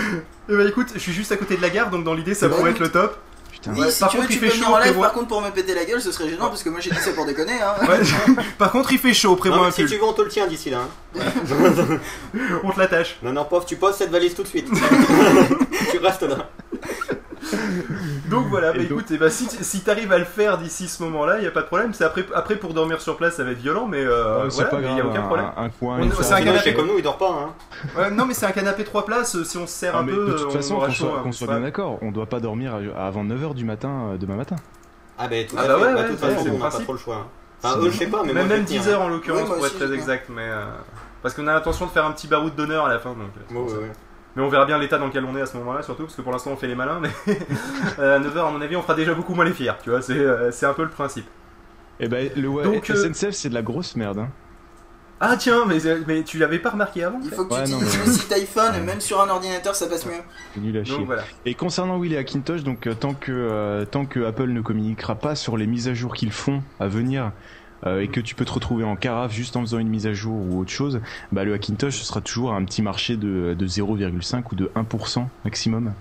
Eh 0.49 0.57
bah 0.57 0.65
écoute, 0.65 0.89
je 0.95 0.99
suis 0.99 1.13
juste 1.13 1.31
à 1.33 1.37
côté 1.37 1.57
de 1.57 1.63
la 1.63 1.69
gare 1.71 1.91
donc 1.91 2.03
dans 2.05 2.15
l'idée 2.15 2.35
ça 2.35 2.49
pourrait 2.49 2.71
être 2.71 2.79
le 2.81 2.91
top. 2.91 3.17
Putain. 3.53 3.73
Oui, 3.75 3.81
Ouais, 3.81 3.91
si 3.91 4.01
par 4.01 4.11
tu 4.11 4.17
veux, 4.17 4.23
contre, 4.23 4.33
tu 4.33 4.39
il 4.39 4.41
peux 4.41 4.47
fait 4.49 4.53
venir 4.57 4.69
chaud, 4.69 4.75
en 4.75 4.79
live 4.79 4.87
prévois- 4.93 5.03
par 5.07 5.13
contre 5.15 5.29
pour 5.29 5.41
me 5.41 5.51
péter 5.51 5.75
la 5.75 5.85
gueule, 5.85 6.01
ce 6.03 6.13
serait 6.13 6.29
gênant 6.29 6.49
parce 6.49 6.63
que 6.63 6.69
moi 6.71 6.81
j'ai 6.81 6.91
dit 6.91 6.97
ça 6.99 7.13
pour 7.13 7.25
déconner. 7.27 7.53
Hein. 7.61 7.87
Ouais. 7.89 8.01
Par 8.59 8.71
contre 8.73 8.93
il 8.93 8.99
fait 8.99 9.15
chaud, 9.15 9.31
Non, 9.31 9.37
prévois 9.37 9.61
mais 9.63 9.67
un 9.69 9.71
si 9.71 9.83
pull. 9.83 9.91
tu 9.91 9.97
veux, 9.99 10.05
on 10.05 10.13
te 10.13 10.23
le 10.23 10.29
tient 10.29 10.47
d'ici 10.47 10.71
là. 10.71 10.81
hein. 11.19 11.21
On 12.65 12.71
te 12.71 12.79
l'attache. 12.79 13.17
Non, 13.23 13.33
non, 13.33 13.45
pof, 13.45 13.65
tu 13.67 13.77
poses 13.77 13.97
cette 13.97 14.11
valise 14.11 14.35
tout 14.35 14.43
de 14.43 14.49
suite. 14.49 14.69
tu 15.91 15.99
restes 15.99 16.23
là. 16.23 16.49
Donc 18.29 18.47
voilà, 18.49 18.73
bah 18.73 18.79
écoute, 18.83 19.07
eh 19.11 19.19
bah, 19.19 19.31
si, 19.31 19.47
si 19.49 19.81
t'arrives 19.83 20.13
à 20.13 20.19
le 20.19 20.25
faire 20.25 20.59
d'ici 20.59 20.89
ce 20.89 21.03
moment-là, 21.05 21.39
y 21.41 21.47
a 21.47 21.51
pas 21.51 21.63
de 21.63 21.67
problème. 21.67 21.95
C'est 21.95 22.05
après, 22.05 22.27
après 22.35 22.57
pour 22.57 22.75
dormir 22.75 23.01
sur 23.01 23.17
place, 23.17 23.35
ça 23.37 23.45
va 23.45 23.53
être 23.53 23.59
violent, 23.59 23.87
mais 23.87 24.01
euh, 24.05 24.43
Ouais, 24.45 24.49
voilà, 24.51 24.71
pas 24.71 24.77
mais 24.79 24.83
grave, 24.85 24.97
y 24.97 25.01
a 25.01 25.07
aucun 25.07 25.21
un- 25.21 25.27
problème. 25.27 25.47
Un, 25.57 25.69
coin, 25.71 25.99
On- 25.99 26.03
une 26.03 26.13
c'est 26.13 26.33
un 26.35 26.43
canapé. 26.43 26.75
comme 26.75 26.87
nous, 26.89 26.99
il 26.99 27.03
dort 27.03 27.19
pas. 27.19 27.31
Hein. 27.31 27.55
Ouais, 27.97 28.11
non, 28.11 28.27
mais 28.27 28.35
c'est 28.35 28.47
un 28.47 28.53
canapé 28.53 28.85
3 28.85 29.05
places. 29.05 29.37
euh, 29.37 29.45
Si 29.45 29.57
on 29.59 29.67
se 29.67 29.73
serre 29.73 29.93
Ah, 29.97 30.01
un 30.01 30.03
mais 30.03 30.13
peu, 30.13 30.27
de 30.27 30.33
euh, 30.33 30.37
toute 30.39 30.47
on 30.49 30.51
façon, 30.51 30.79
qu'on 31.23 31.33
soit, 31.33 31.47
bien 31.49 31.61
d'accord, 31.61 31.99
on 32.03 32.11
doit 32.11 32.27
pas 32.27 32.41
dormir 32.41 32.75
avant 32.99 33.25
9h 33.25 33.55
du 33.55 33.65
matin 33.65 34.11
euh, 34.13 34.17
demain 34.17 34.37
matin. 34.37 34.57
Ah, 35.19 35.29
bah, 35.29 35.37
tout 35.49 35.57
Ah 35.59 35.67
bah 35.67 35.75
fait. 35.79 35.85
ouais, 35.85 35.95
Bah, 35.95 35.95
ouais, 36.01 36.03
de 36.05 36.09
toute 36.11 36.19
c'est- 36.19 36.27
façon, 36.31 36.45
c'est 36.45 36.51
on 36.51 36.59
n'a 36.59 36.71
pas 36.71 36.79
trop 36.81 36.93
le 36.93 36.99
choix. 36.99 37.17
hein. 37.17 37.27
Enfin, 37.63 37.75
Sinon- 37.75 37.87
eux, 37.87 37.91
je 37.91 37.97
sais 37.99 38.07
pas, 38.09 38.23
mais 38.25 38.33
Même, 38.35 38.45
je 38.45 38.49
même 38.49 38.59
vais 38.61 38.65
tenir, 38.67 38.83
10 38.83 38.89
heures 38.91 39.03
hein. 39.03 39.05
en 39.07 39.09
l'occurrence 39.09 39.49
pour 39.49 39.65
être 39.67 39.79
très 39.79 39.93
exact, 39.95 40.27
mais 40.29 40.43
euh, 40.43 40.65
parce 41.23 41.35
qu'on 41.35 41.47
a 41.47 41.55
l'intention 41.55 41.87
de 41.87 41.91
faire 41.91 42.05
un 42.05 42.13
petit 42.13 42.27
baroud 42.29 42.55
d'honneur 42.55 42.85
à 42.85 42.89
la 42.91 42.99
fin. 42.99 43.11
Donc, 43.11 43.69
euh. 44.37 44.41
Mais 44.41 44.43
on 44.43 44.49
verra 44.49 44.65
bien 44.67 44.79
l'état 44.79 44.99
dans 44.99 45.07
lequel 45.07 45.25
on 45.25 45.37
est 45.37 45.41
à 45.43 45.47
ce 45.47 45.57
moment-là, 45.57 45.83
surtout 45.83 46.05
parce 46.05 46.15
que 46.15 46.23
pour 46.23 46.33
l'instant 46.33 46.51
on 46.53 46.57
fait 46.57 46.67
les 46.69 46.75
malins. 46.75 47.01
Mais 47.01 47.11
euh, 47.99 48.17
à 48.17 48.21
9h, 48.21 48.49
à 48.49 48.51
mon 48.51 48.61
avis, 48.61 48.77
on 48.77 48.83
fera 48.83 48.95
déjà 48.95 49.15
beaucoup 49.15 49.35
moins 49.35 49.45
les 49.45 49.53
fiers. 49.53 49.73
Tu 49.83 49.91
vois, 49.91 50.03
c'est 50.03 50.13
euh, 50.19 50.51
c'est 50.53 50.67
un 50.67 50.75
peu 50.75 50.83
le 50.83 50.91
principe. 50.91 51.27
Et 52.01 52.09
ben 52.09 52.31
le 52.37 52.49
ouais, 52.49 52.65
Donc, 52.65 52.91
euh, 52.91 53.13
SNCF 53.13 53.31
c'est 53.33 53.49
de 53.49 53.55
la 53.55 53.63
grosse 53.63 53.97
merde. 53.97 54.19
Hein. 54.19 54.29
Ah 55.19 55.35
tiens, 55.39 55.65
mais, 55.67 55.79
mais 56.07 56.23
tu 56.25 56.37
l'avais 56.37 56.59
pas 56.59 56.69
remarqué 56.69 57.03
avant 57.03 57.19
Il 57.25 57.31
faut 57.31 57.47
que 57.47 57.55
Ouais, 57.55 57.65
tu 57.65 57.71
non, 57.73 57.79
utilises 57.79 58.07
mais- 58.07 58.13
site 58.13 58.33
iPhone, 58.33 58.85
même 58.85 59.01
sur 59.01 59.19
un 59.19 59.29
ordinateur 59.31 59.75
ça 59.75 59.87
passe 59.87 60.05
mieux. 60.05 60.13
C'est 60.53 60.61
nul 60.61 60.77
à 60.77 60.85
chier. 60.85 60.95
Donc 60.95 61.07
voilà. 61.07 61.23
Et 61.47 61.55
concernant 61.55 61.97
Will 61.97 62.13
et 62.13 62.19
Hackintosh, 62.19 62.63
donc 62.65 62.87
euh, 62.87 62.93
tant 62.93 63.15
que 63.15 63.33
euh, 63.33 63.87
tant 63.87 64.05
que 64.05 64.23
Apple 64.27 64.49
ne 64.49 64.61
communiquera 64.61 65.15
pas 65.15 65.35
sur 65.35 65.57
les 65.57 65.67
mises 65.67 65.89
à 65.89 65.95
jour 65.95 66.15
qu'ils 66.15 66.33
font 66.33 66.63
à 66.81 66.87
venir 66.87 67.33
euh, 67.85 68.01
et 68.01 68.09
que 68.09 68.21
tu 68.21 68.35
peux 68.35 68.45
te 68.45 68.53
retrouver 68.53 68.85
en 68.85 68.97
carafe 68.97 69.33
juste 69.33 69.57
en 69.57 69.61
faisant 69.61 69.79
une 69.79 69.89
mise 69.89 70.07
à 70.07 70.13
jour 70.13 70.47
ou 70.47 70.59
autre 70.59 70.73
chose, 70.73 71.01
bah 71.33 71.45
le 71.45 71.55
Hackintosh 71.55 72.01
sera 72.03 72.21
toujours 72.21 72.53
un 72.53 72.65
petit 72.65 72.83
marché 72.83 73.17
de, 73.17 73.55
de 73.59 73.67
0,5 73.67 74.43
ou 74.53 74.55
de 74.55 74.73
1% 74.75 75.29
maximum. 75.45 75.95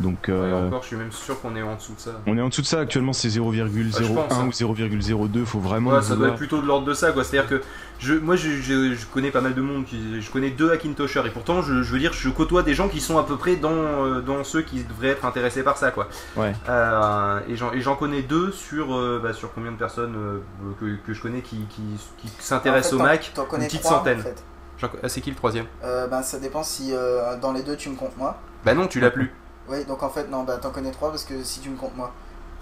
Donc 0.00 0.26
Ouais, 0.28 0.34
euh, 0.34 0.66
encore, 0.68 0.82
je 0.82 0.88
suis 0.88 0.96
même 0.96 1.12
sûr 1.12 1.40
qu'on 1.40 1.54
est 1.56 1.62
en 1.62 1.76
dessous 1.76 1.94
de 1.94 2.00
ça. 2.00 2.10
on 2.26 2.36
est 2.36 2.40
en 2.40 2.48
dessous 2.48 2.62
de 2.62 2.66
ça 2.66 2.80
actuellement, 2.80 3.12
c'est 3.12 3.28
0,01 3.28 3.64
Ouais, 3.68 4.04
je 4.04 4.12
pense, 4.12 4.32
hein. 4.32 4.46
ou 4.46 4.50
0,02. 4.50 5.44
Faut 5.44 5.58
vraiment. 5.60 5.90
Ouais, 5.90 6.02
ça 6.02 6.16
doit 6.16 6.28
être 6.28 6.36
plutôt 6.36 6.60
de 6.60 6.66
l'ordre 6.66 6.86
de 6.86 6.94
ça, 6.94 7.12
quoi. 7.12 7.22
C'est-à-dire 7.22 7.48
que 7.48 7.60
je, 7.98 8.14
moi, 8.14 8.34
je, 8.36 8.50
je- 8.50 8.94
je 8.94 9.06
connais 9.06 9.30
pas 9.30 9.40
mal 9.42 9.54
de 9.54 9.60
monde, 9.60 9.84
qui, 9.84 10.20
je 10.22 10.30
connais 10.30 10.50
deux 10.50 10.70
Hackintoshers, 10.72 11.22
et 11.26 11.30
pourtant, 11.30 11.60
je, 11.62 11.82
je 11.82 11.92
veux 11.92 11.98
dire, 11.98 12.12
je 12.14 12.28
côtoie 12.30 12.62
des 12.62 12.74
gens 12.74 12.88
qui 12.88 13.00
sont 13.00 13.18
à 13.18 13.24
peu 13.24 13.36
près 13.36 13.56
dans, 13.56 13.70
euh, 13.72 14.20
dans 14.22 14.42
ceux 14.42 14.62
qui 14.62 14.82
devraient 14.84 15.08
être 15.08 15.24
intéressés 15.26 15.62
par 15.62 15.76
ça, 15.76 15.90
quoi. 15.90 16.08
Ouais. 16.36 16.54
Euh, 16.68 17.40
et 17.48 17.56
j'en 17.56 17.72
et 17.72 17.80
j'en 17.80 17.96
connais 17.96 18.22
deux 18.22 18.52
sur, 18.52 18.94
euh, 18.96 19.20
bah, 19.22 19.32
sur 19.34 19.52
combien 19.52 19.72
de 19.72 19.76
personnes 19.76 20.14
euh, 20.16 20.38
que, 20.80 20.96
que 21.06 21.12
je 21.12 21.20
connais 21.20 21.42
qui, 21.42 21.58
qui, 21.68 21.82
qui 22.18 22.28
s'intéressent 22.38 22.94
En 22.94 22.96
fait, 22.98 23.02
au 23.02 23.06
Mac 23.06 23.32
Une 23.52 23.58
petite 23.66 23.82
trois, 23.82 23.98
centaine. 23.98 24.20
En 24.20 24.22
fait. 24.22 24.44
J'en- 24.78 24.88
ah, 25.02 25.08
C'est 25.10 25.20
qui 25.20 25.28
le 25.28 25.36
troisième? 25.36 25.66
Euh, 25.84 26.06
bah, 26.06 26.22
ça 26.22 26.38
dépend 26.38 26.62
si 26.62 26.92
euh, 26.94 27.36
dans 27.36 27.52
les 27.52 27.62
deux 27.62 27.76
tu 27.76 27.90
me 27.90 27.96
comptes 27.96 28.16
moi. 28.16 28.38
Bah 28.64 28.72
non, 28.74 28.86
tu 28.86 28.98
l'as 29.00 29.10
plus. 29.10 29.32
Oui, 29.70 29.84
donc 29.84 30.02
en 30.02 30.10
fait, 30.10 30.28
non, 30.28 30.42
bah 30.42 30.58
t'en 30.58 30.70
connais 30.70 30.90
trois 30.90 31.10
parce 31.10 31.24
que 31.24 31.42
si 31.44 31.60
tu 31.60 31.70
me 31.70 31.76
comptes 31.76 31.96
moi. 31.96 32.12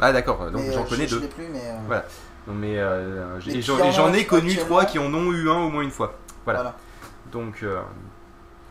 Ah 0.01 0.13
d'accord, 0.13 0.51
donc 0.51 0.63
j'en 0.73 0.83
euh, 0.83 0.89
connais 0.89 1.07
je, 1.09 1.17
deux. 1.17 1.23
Je 1.23 1.27
plus, 1.29 1.49
mais. 1.53 1.61
euh, 1.65 1.77
Voilà. 1.87 2.05
Non, 2.47 2.55
mais 2.55 2.79
euh, 2.79 3.39
Mais 3.47 3.63
j'en 3.63 4.13
ai 4.13 4.25
connu 4.27 4.57
trois 4.57 4.85
qui 4.85 4.99
en 4.99 5.13
ont 5.13 5.33
eu 5.33 5.49
un 5.51 5.59
au 5.65 5.71
moins 5.71 5.83
une 5.83 5.91
fois. 5.91 6.15
Voilà. 6.45 6.61
Voilà. 6.61 6.77
Donc, 7.33 7.63
euh, 7.63 7.81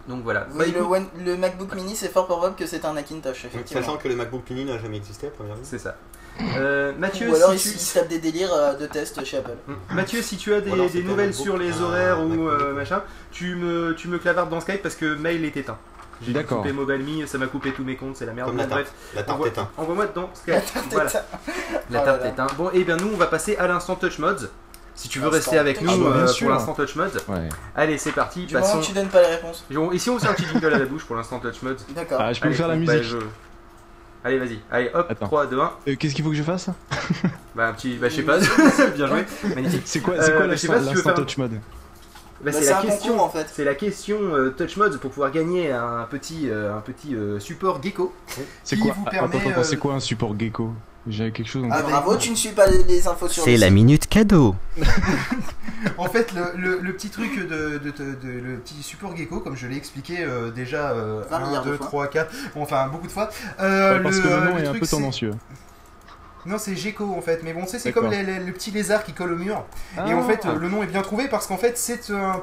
donc 0.07 0.23
voilà. 0.23 0.47
Oui, 0.51 0.57
Bah, 0.57 0.63
le, 0.65 0.69
écoute, 0.71 0.87
One- 0.91 1.07
le 1.25 1.37
MacBook 1.37 1.75
Mini, 1.75 1.95
c'est 1.95 2.07
fort 2.09 2.25
probable 2.27 2.55
que 2.55 2.65
c'est 2.65 2.85
un 2.85 2.95
Hackintosh, 2.95 3.45
effectivement. 3.45 3.81
Sachant 3.81 3.97
que 3.97 4.07
le 4.07 4.15
MacBook 4.15 4.49
Mini 4.49 4.65
n'a 4.65 4.79
jamais 4.79 4.97
existé 4.97 5.27
à 5.27 5.29
première 5.31 5.55
vue. 5.55 5.61
c'est 5.63 5.79
ça. 5.79 5.95
Euh, 6.55 6.93
Mathieu, 6.97 7.29
Ou 7.31 7.35
alors 7.35 7.53
il, 7.53 7.59
si 7.59 7.69
il 7.69 7.73
tu... 7.73 7.79
se 7.79 7.93
tape 7.99 8.07
des 8.09 8.19
délires 8.19 8.77
de 8.79 8.85
tests 8.85 9.23
chez 9.25 9.37
Apple. 9.37 9.57
Mathieu, 9.91 10.21
si 10.21 10.37
tu 10.37 10.53
as 10.53 10.61
des, 10.61 10.71
alors 10.71 10.89
des 10.89 11.01
nouvelles 11.03 11.33
sur 11.33 11.57
les 11.57 11.81
horaires 11.81 12.21
ou 12.21 12.47
euh, 12.47 12.73
machin, 12.73 13.01
tu 13.31 13.55
me, 13.55 13.95
tu 13.95 14.07
me 14.07 14.17
clavardes 14.19 14.49
dans 14.51 14.59
Skype 14.61 14.81
parce 14.83 14.95
que 14.95 15.15
mail 15.15 15.43
est 15.45 15.57
éteint. 15.57 15.77
J'ai 16.21 16.33
coupé 16.43 16.71
MobileMe, 16.71 17.27
ça 17.27 17.37
m'a 17.37 17.47
coupé 17.47 17.71
tous 17.71 17.83
mes 17.83 17.95
comptes, 17.95 18.15
c'est 18.17 18.25
la 18.25 18.33
merde. 18.33 18.47
Comme 18.49 18.57
Bon, 18.57 18.63
la 18.63 18.67
tarte. 18.69 18.81
bref, 18.81 18.93
La 19.15 19.23
tarte 19.23 19.35
envoie- 19.37 19.47
est 19.47 19.57
un. 19.59 19.69
envoie-moi 19.77 20.05
dans 20.15 20.29
Skype. 20.33 20.55
voilà. 20.91 21.09
La 21.91 22.01
Oh 22.01 22.05
tarte 22.05 22.25
est 22.25 22.39
un. 22.39 22.47
Bon, 22.57 22.69
et 22.73 22.83
bien 22.83 22.97
nous, 22.97 23.09
on 23.13 23.17
va 23.17 23.27
passer 23.27 23.55
à 23.57 23.67
l'instant 23.67 23.95
Touch 23.95 24.17
Mods. 24.19 24.49
Si 24.95 25.09
tu 25.09 25.19
veux 25.19 25.27
rester 25.27 25.59
avec 25.59 25.79
nous. 25.81 25.91
Ah 25.91 25.95
bah, 25.97 26.05
euh, 26.27 26.33
pour 26.39 26.49
l'instant 26.49 26.73
Touch 26.73 26.95
Mods. 26.95 27.19
Ouais. 27.27 27.49
Allez, 27.75 27.99
c'est 27.99 28.13
parti. 28.13 28.45
Du 28.47 28.53
moment 28.55 28.65
Passons. 28.65 28.79
que 28.81 28.85
tu 28.85 28.93
donnes 28.93 29.09
pas 29.09 29.21
les 29.21 29.27
réponses. 29.27 29.63
Ici, 29.93 30.09
on 30.09 30.17
fait 30.17 30.27
un 30.27 30.33
petit 30.33 30.47
jingle 30.47 30.73
à 30.73 30.79
la 30.79 30.85
bouche 30.85 31.05
pour 31.05 31.15
l'instant 31.15 31.39
Touch 31.39 31.61
Mods. 31.61 31.75
D'accord. 31.89 32.17
Ah, 32.19 32.33
je 32.33 32.39
peux 32.39 32.47
Allez, 32.47 32.55
vous 32.55 32.57
faire 32.57 32.67
la 32.67 32.75
bah, 32.75 32.79
musique. 32.93 33.03
je- 33.03 33.17
Allez, 34.23 34.39
vas-y. 34.39 34.59
Allez, 34.71 34.89
hop, 34.95 35.05
Attends. 35.09 35.25
3, 35.27 35.45
2, 35.45 35.59
1. 35.61 35.71
Euh, 35.87 35.95
Qu'est-ce 35.97 36.15
qu'il 36.15 36.23
faut 36.23 36.31
que 36.31 36.35
je 36.35 36.41
fasse? 36.43 36.69
Bah, 37.55 37.67
un 37.67 37.73
petit. 37.73 37.95
Bah, 37.97 38.09
je 38.09 38.15
sais 38.15 38.23
pas. 38.23 38.39
Bien 38.95 39.07
joué. 39.07 39.23
Magnifique. 39.55 39.83
C'est 39.85 39.99
quoi, 39.99 40.15
c'est 40.19 40.31
Euh, 40.31 40.37
quoi 40.37 40.47
sais 40.57 40.67
l'instant 40.67 41.09
si 41.15 41.21
touch 41.21 41.37
mode? 41.37 41.59
Bah, 42.43 42.51
Bah, 42.51 42.57
c'est 42.59 42.69
la 42.69 42.79
un 42.79 42.81
question. 42.83 43.11
concours 43.13 43.23
en 43.25 43.29
fait. 43.29 43.47
C'est 43.51 43.63
la 43.63 43.75
question 43.75 44.17
euh, 44.21 44.49
Touch 44.55 44.77
Mods 44.77 44.97
pour 44.99 45.11
pouvoir 45.11 45.31
gagner 45.31 45.71
un 45.71 46.05
petit, 46.09 46.49
euh, 46.49 46.75
un 46.75 46.81
petit 46.81 47.15
euh, 47.15 47.39
support 47.39 47.81
gecko. 47.81 48.13
C'est 48.63 48.75
Qui 48.75 48.81
quoi 48.83 48.93
vous 48.93 49.03
Ah, 49.07 49.09
permet, 49.11 49.35
Attends, 49.37 49.49
attends, 49.49 49.59
euh, 49.59 49.63
c'est 49.63 49.77
quoi 49.77 49.93
un 49.95 49.99
support 49.99 50.37
gecko? 50.37 50.71
J'ai 51.09 51.31
quelque 51.31 51.47
chose 51.49 51.63
en 51.63 51.69
Ah 51.71 51.81
bravo, 51.83 52.17
tu 52.17 52.29
ne 52.31 52.35
suis 52.35 52.49
pas 52.51 52.67
les, 52.67 52.83
les 52.83 53.07
infos 53.07 53.29
sur 53.29 53.43
C'est 53.45 53.53
le 53.53 53.61
la 53.61 53.69
minute 53.69 54.07
cadeau. 54.07 54.55
En 55.97 56.05
fait, 56.09 56.33
le, 56.33 56.59
le- 56.59 56.79
le 56.81 56.93
petit 56.93 57.09
truc 57.09 57.37
de, 57.37 57.77
de- 57.77 57.91
de- 57.91 58.15
de- 58.15 58.39
le 58.43 58.57
petit 58.57 58.81
support 58.81 59.15
gecko, 59.15 59.39
comme 59.39 59.55
je 59.55 59.67
l'ai 59.67 59.77
expliqué 59.77 60.17
euh, 60.21 60.49
déjà 60.51 60.89
euh, 60.91 61.21
20 61.29 61.37
1, 61.37 61.47
milliards 61.47 61.63
de 61.65 61.69
2, 61.71 61.77
fois. 61.77 61.85
3, 61.87 62.07
4, 62.07 62.31
bon, 62.55 62.61
enfin 62.63 62.87
beaucoup 62.87 63.07
de 63.07 63.11
fois. 63.11 63.29
euh, 63.59 63.97
Ouais, 63.97 64.03
parce 64.03 64.17
le- 64.17 64.21
que 64.23 64.27
le 64.27 64.35
nom 64.37 64.55
le 64.55 64.63
est 64.63 64.65
un 64.67 64.69
truc, 64.71 64.81
peu 64.81 64.87
tendancieux. 64.87 65.31
Non, 66.47 66.57
c'est 66.57 66.75
Gecko 66.75 67.13
en 67.17 67.21
fait, 67.21 67.41
mais 67.43 67.53
bon, 67.53 67.61
tu 67.65 67.71
sais, 67.71 67.79
c'est 67.79 67.91
comme 67.91 68.09
les, 68.09 68.23
les- 68.23 68.39
le 68.39 68.51
petit 68.53 68.71
lézard 68.71 69.03
qui 69.03 69.13
colle 69.13 69.33
au 69.33 69.35
mur. 69.35 69.65
Ah. 69.97 70.05
Et 70.07 70.13
en 70.13 70.23
fait, 70.23 70.45
euh, 70.45 70.55
le 70.57 70.69
nom 70.69 70.81
est 70.81 70.87
bien 70.87 71.01
trouvé 71.01 71.27
parce 71.27 71.45
qu'en 71.47 71.57
fait, 71.57 71.77
c'est 71.77 71.99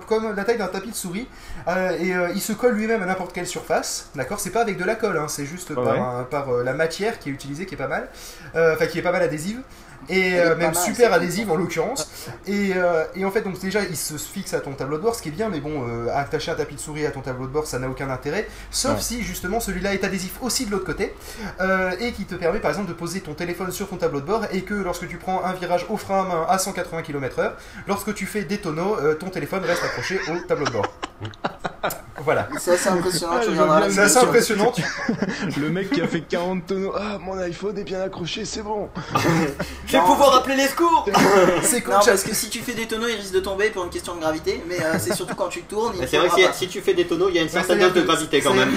comme 0.07 0.35
la 0.37 0.45
taille 0.45 0.59
d'un 0.59 0.67
tapis 0.69 0.91
de 0.91 0.95
souris 0.97 1.27
euh, 1.69 1.97
et 1.99 2.15
euh, 2.15 2.29
il 2.35 2.41
se 2.41 2.53
colle 2.53 2.75
lui-même 2.75 3.03
à 3.03 3.07
n'importe 3.07 3.33
quelle 3.33 3.47
surface. 3.47 4.11
D'accord? 4.15 4.41
C'est 4.41 4.51
pas 4.51 4.61
avec 4.61 4.77
de 4.77 4.85
la 4.85 4.95
colle, 4.95 5.17
hein, 5.19 5.27
c'est 5.29 5.47
juste 5.47 5.73
Ah 5.73 5.75
par, 5.83 5.85
ouais. 5.95 5.99
un- 5.99 6.23
par, 6.25 6.49
euh, 6.51 6.63
la 6.63 6.75
matière 6.75 7.19
qui 7.19 7.31
est 7.31 7.33
utilisée, 7.33 7.67
qui 7.67 7.75
est 7.75 7.79
pas 7.79 7.89
mal, 7.89 8.09
enfin 8.55 8.87
qui 8.87 8.99
est 8.99 9.03
pas 9.03 9.13
mal 9.13 9.23
adhésive. 9.23 9.61
Et 10.09 10.39
euh, 10.39 10.57
même 10.57 10.73
mal, 10.73 10.77
super 10.77 11.13
adhésive 11.13 11.51
en 11.51 11.57
l'occurrence. 11.57 12.11
Et, 12.47 12.73
euh, 12.77 13.05
et 13.15 13.25
en 13.25 13.31
fait, 13.31 13.43
donc 13.43 13.59
déjà, 13.59 13.83
il 13.83 13.97
se 13.97 14.15
fixe 14.15 14.55
à 14.55 14.61
ton 14.61 14.73
tableau 14.73 14.97
de 14.99 15.03
bord, 15.03 15.15
ce 15.15 15.23
qui 15.23 15.29
est 15.29 15.33
bien, 15.33 15.49
mais 15.49 15.61
bon, 15.61 15.87
euh, 15.89 16.09
attacher 16.15 16.51
un 16.51 16.55
tapis 16.55 16.75
de 16.75 16.81
souris 16.81 17.07
à 17.07 17.11
ton 17.11 17.21
tableau 17.21 17.47
de 17.47 17.53
bord, 17.53 17.67
ça 17.67 17.79
n'a 17.79 17.89
aucun 17.89 18.11
intérêt. 18.11 18.47
Sauf 18.71 18.95
Ouais. 18.97 19.01
si 19.01 19.23
justement 19.23 19.61
celui-là 19.61 19.95
est 19.95 20.05
adhésif 20.05 20.35
aussi 20.43 20.67
de 20.67 20.71
l'autre 20.71 20.85
côté 20.85 21.15
euh, 21.61 21.91
et 22.01 22.13
qui 22.13 22.25
te 22.25 22.35
permet 22.35 22.61
par 22.61 22.71
exemple 22.71 22.89
de 22.89 22.95
poser 22.95 23.21
ton 23.21 23.35
téléphone 23.35 23.73
sur 23.73 23.89
ton 23.89 23.97
tableau 23.97 24.21
de 24.21 24.27
bord 24.27 24.45
et 24.53 24.63
que 24.63 24.75
lorsque 24.75 25.09
tu 25.09 25.17
prends 25.17 25.45
un 25.45 25.53
virage 25.53 25.87
au 25.89 25.97
frein 25.97 26.21
à 26.21 26.25
main 26.29 26.47
à 26.49 26.59
180 26.59 27.03
km/h, 27.03 27.53
lorsque 27.87 28.15
tu 28.15 28.27
fais 28.27 28.43
des 28.45 28.59
tonneaux, 28.59 28.97
euh, 29.01 29.15
ton 29.15 29.31
téléphone 29.31 29.65
reste 29.65 29.83
accroché 29.85 30.21
au 30.29 30.47
tableau 30.47 30.67
de 30.67 30.71
bord. 30.73 30.87
voilà. 32.25 32.49
C'est 32.59 32.73
assez 32.73 32.89
impressionnant, 32.89 33.33
Ah, 33.37 33.83
tu 33.87 33.93
C'est 33.93 34.01
assez 34.01 34.17
impressionnant. 34.19 34.73
tu- 34.73 35.61
Le 35.61 35.71
mec 35.71 35.91
qui 35.91 36.01
a 36.01 36.07
fait 36.09 36.21
40 36.23 36.67
tonneaux. 36.67 36.93
Ah, 36.97 37.19
mon 37.21 37.39
iPhone 37.39 37.79
est 37.79 37.85
bien 37.85 38.01
accroché, 38.01 38.45
c'est 38.45 38.63
bon. 38.63 38.89
Je 39.87 39.93
vais 39.93 40.03
pouvoir 40.03 40.37
appeler 40.37 40.57
les 40.57 40.69
secours 40.69 41.07
C'est 41.63 41.83
cool. 41.83 41.95
Ça- 42.03 42.11
parce 42.13 42.23
que 42.25 42.35
si 42.35 42.49
tu 42.51 42.61
fais 42.61 42.73
des 42.75 42.87
tonneaux, 42.87 43.07
il 43.09 43.17
risque 43.17 43.33
de 43.35 43.41
tomber 43.41 43.71
pour 43.71 43.85
une 43.85 43.91
question 43.91 44.15
de 44.15 44.21
gravité, 44.21 44.63
mais 44.69 44.81
euh, 44.83 44.95
c'est 44.99 45.15
surtout 45.15 45.35
quand 45.35 45.49
tu 45.49 45.63
tournes. 45.63 45.95
C'est 46.07 46.19
vrai 46.19 46.29
que 46.29 46.55
si, 46.55 46.69
tu 46.69 46.81
fais 46.81 46.95
des 46.95 47.07
tonneaux, 47.07 47.29
il 47.29 47.37
y 47.37 47.39
a 47.39 47.43
une 47.43 47.49
certaine 47.49 47.79
dose 47.79 47.93
de 47.95 48.03
gravité 48.03 48.41
quand 48.41 48.55
même. 48.55 48.73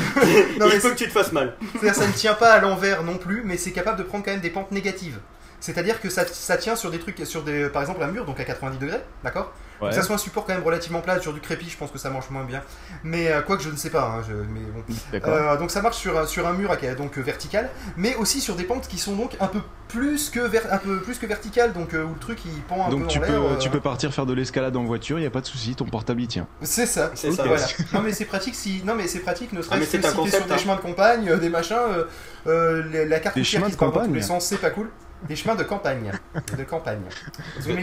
Non, 0.60 0.68
Il 0.74 0.80
faut 0.80 0.90
que 0.90 0.96
tu 0.96 1.08
te 1.08 1.12
fasses 1.14 1.32
mal. 1.32 1.56
C'est-à-dire 1.74 1.96
ça 1.96 2.08
ne 2.08 2.12
tient 2.14 2.34
pas 2.34 2.52
à 2.54 2.60
l'envers 2.60 3.04
non 3.04 3.18
plus, 3.18 3.42
mais 3.46 3.58
c'est 3.58 3.72
capable 3.72 3.98
de 3.98 4.04
prendre 4.04 4.24
quand 4.26 4.32
même 4.32 4.42
des 4.42 4.50
pentes 4.50 4.72
négatives. 4.72 5.18
C'est-à-dire 5.60 6.00
que 6.02 6.10
ça, 6.10 6.26
ça 6.28 6.58
tient 6.58 6.76
sur 6.76 6.92
des 6.92 7.00
trucs, 7.00 7.20
sur 7.26 7.44
des, 7.44 7.68
par 7.70 7.82
exemple 7.82 8.02
un 8.04 8.08
mur, 8.08 8.26
donc 8.26 8.40
à 8.40 8.44
90 8.44 8.78
degrés, 8.78 9.02
d'accord 9.24 9.54
Ouais. 9.80 9.90
Que 9.90 9.96
ça 9.96 10.02
soit 10.02 10.16
un 10.16 10.18
support 10.18 10.44
quand 10.48 10.56
même 10.56 10.64
relativement 10.64 11.02
plat, 11.02 11.22
sur 11.22 11.34
du 11.34 11.40
crépi, 11.40 11.70
je 11.70 11.78
pense 11.78 11.92
que 11.92 12.00
ça 12.00 12.10
marche 12.10 12.32
moins 12.32 12.44
bien. 12.44 12.64
Mais 13.04 13.32
euh, 13.32 13.44
quoi 13.44 13.58
que 13.58 13.64
je 13.64 13.70
ne 13.70 13.76
sais 13.76 13.92
pas, 13.92 14.06
hein, 14.06 14.24
je- 14.28 14.34
mais 14.34 14.62
bon. 14.74 14.84
Euh, 15.30 15.56
donc 15.58 15.70
ça 15.70 15.84
marche 15.84 15.98
sur, 15.98 16.18
un- 16.18 16.26
sur 16.26 16.48
un 16.48 16.54
mur 16.54 16.76
donc 16.98 17.16
euh, 17.20 17.22
vertical, 17.22 17.70
mais 17.96 18.16
aussi 18.16 18.42
sur 18.42 18.56
des 18.56 18.64
pentes 18.64 18.88
qui 18.88 18.98
sont 18.98 19.16
donc 19.16 19.38
un 19.40 19.46
peu 19.46 19.60
plus 19.88 20.32
que, 20.32 20.40
ver- 20.40 20.66
un 20.74 20.80
peu 20.80 21.00
plus 21.02 21.20
que 21.20 21.28
verticales, 21.28 21.74
donc 21.74 21.94
euh, 21.94 22.04
où 22.06 22.14
le 22.16 22.20
truc 22.20 22.40
il 22.46 22.60
pend 22.64 22.88
un 22.88 22.90
Donc 22.90 23.02
peu 23.04 23.08
tu 23.08 23.20
en 23.20 23.22
peux, 23.22 23.34
euh, 23.34 23.56
tu 23.60 23.70
peux 23.70 23.80
partir 23.80 24.12
faire 24.12 24.26
de 24.26 24.34
l'escalade 24.34 24.76
en 24.76 24.84
voiture, 24.84 25.20
y 25.20 25.28
a 25.28 25.30
pas 25.30 25.42
de 25.42 25.46
souci, 25.46 25.76
ton 25.76 25.86
portable 25.86 26.22
y 26.24 26.28
tient. 26.28 26.48
C'est 26.64 26.88
ça. 26.88 27.12
C'est 27.14 27.32
ça. 27.32 27.44
Voilà. 27.46 27.68
Non 27.94 28.02
mais 28.02 28.14
c'est 28.14 28.26
pratique 28.26 28.56
si 28.56 28.82
non 28.84 28.96
mais 28.96 29.08
c'est 29.08 29.20
pratique 29.20 29.54
ne 29.54 29.60
Ah, 29.60 29.62
serait-ce 29.62 29.86
c'est 29.92 30.00
que 30.00 30.08
si 30.08 30.14
t'es 30.24 30.38
sur 30.38 30.46
des 30.48 30.54
hein. 30.54 30.58
chemins 30.58 30.76
de 30.76 30.82
campagne, 30.82 31.30
euh, 31.30 31.38
des 31.38 31.50
machins, 31.50 31.78
euh, 31.78 32.04
euh, 32.48 33.06
la- 33.06 33.20
carte 33.20 33.36
Des 33.36 33.44
chemins 33.44 33.66
qui 33.68 33.74
de 33.74 33.74
se 33.74 33.78
part 33.78 33.90
dans 33.90 33.94
tous 33.94 34.00
campagne 34.00 34.16
les 34.16 34.24
sens, 34.24 34.44
c'est 34.48 34.58
pas 34.58 34.72
cool. 34.72 34.90
Des 35.28 35.36
chemins 35.36 35.56
de 35.56 35.64
campagne, 35.64 36.12
de 36.58 36.64
campagne. 36.64 37.00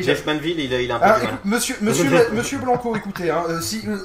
Jeff 0.03 0.25
Manville, 0.27 0.61
il 0.61 0.73
a, 0.73 0.81
il 0.81 0.91
a 0.93 0.97
un 0.97 0.99
peu 0.99 1.05
Ah, 1.07 1.19
écoute, 1.23 1.39
monsieur, 1.45 1.75
monsieur, 1.83 2.09
monsieur 2.33 2.59
Blanco, 2.59 2.95
écoutez, 2.97 3.31
hein, 3.31 3.43
euh, 3.49 3.61
si, 3.61 3.83
euh, 3.89 3.97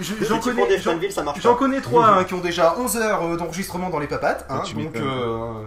je- 0.00 0.24
j'en 0.24 0.38
connais, 0.38 0.68
Jeff 0.68 0.82
j'en- 0.82 0.92
Manville, 0.94 1.12
ça 1.12 1.22
marche 1.22 1.40
j'en 1.40 1.52
pas. 1.54 1.58
connais 1.58 1.80
trois 1.80 2.06
hein, 2.08 2.24
qui 2.24 2.34
ont 2.34 2.40
déjà 2.40 2.76
11 2.78 2.96
heures 2.98 3.22
euh, 3.24 3.36
d'enregistrement 3.36 3.88
dans 3.90 3.98
les 3.98 4.06
papates, 4.06 4.44
hein, 4.50 4.58
Ah, 4.60 4.62
tu 4.66 4.74
donc 4.74 4.94
euh, 4.96 5.64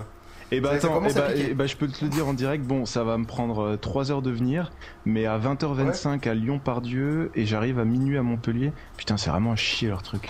Et 0.52 0.62
bah 0.62 0.76
Ça- 0.76 0.82
ça 0.82 0.88
attends, 0.88 1.02
eh 1.06 1.10
à 1.10 1.14
bah, 1.22 1.28
eh 1.36 1.54
bah, 1.54 1.66
je 1.68 1.76
peux 1.76 1.88
te 1.88 2.06
le 2.06 2.10
dire 2.10 2.26
en 2.28 2.34
direct, 2.34 2.64
bon 2.64 2.86
ça 2.86 3.04
va 3.04 3.18
me 3.18 3.26
prendre 3.26 3.76
3 3.78 4.12
heures 4.12 4.22
de 4.22 4.32
venir, 4.32 4.72
mais 5.06 5.26
à 5.26 5.38
20h25 5.38 6.26
à 6.30 6.34
Lyon-Pardieu 6.36 7.32
et 7.36 7.46
j'arrive 7.46 7.80
à 7.80 7.84
minuit 7.86 8.18
à 8.18 8.22
Montpellier. 8.22 8.72
Putain 8.96 9.18
c'est 9.18 9.30
vraiment 9.30 9.52
un 9.52 9.56
chier 9.58 9.90
leur 9.90 10.04
truc. 10.04 10.30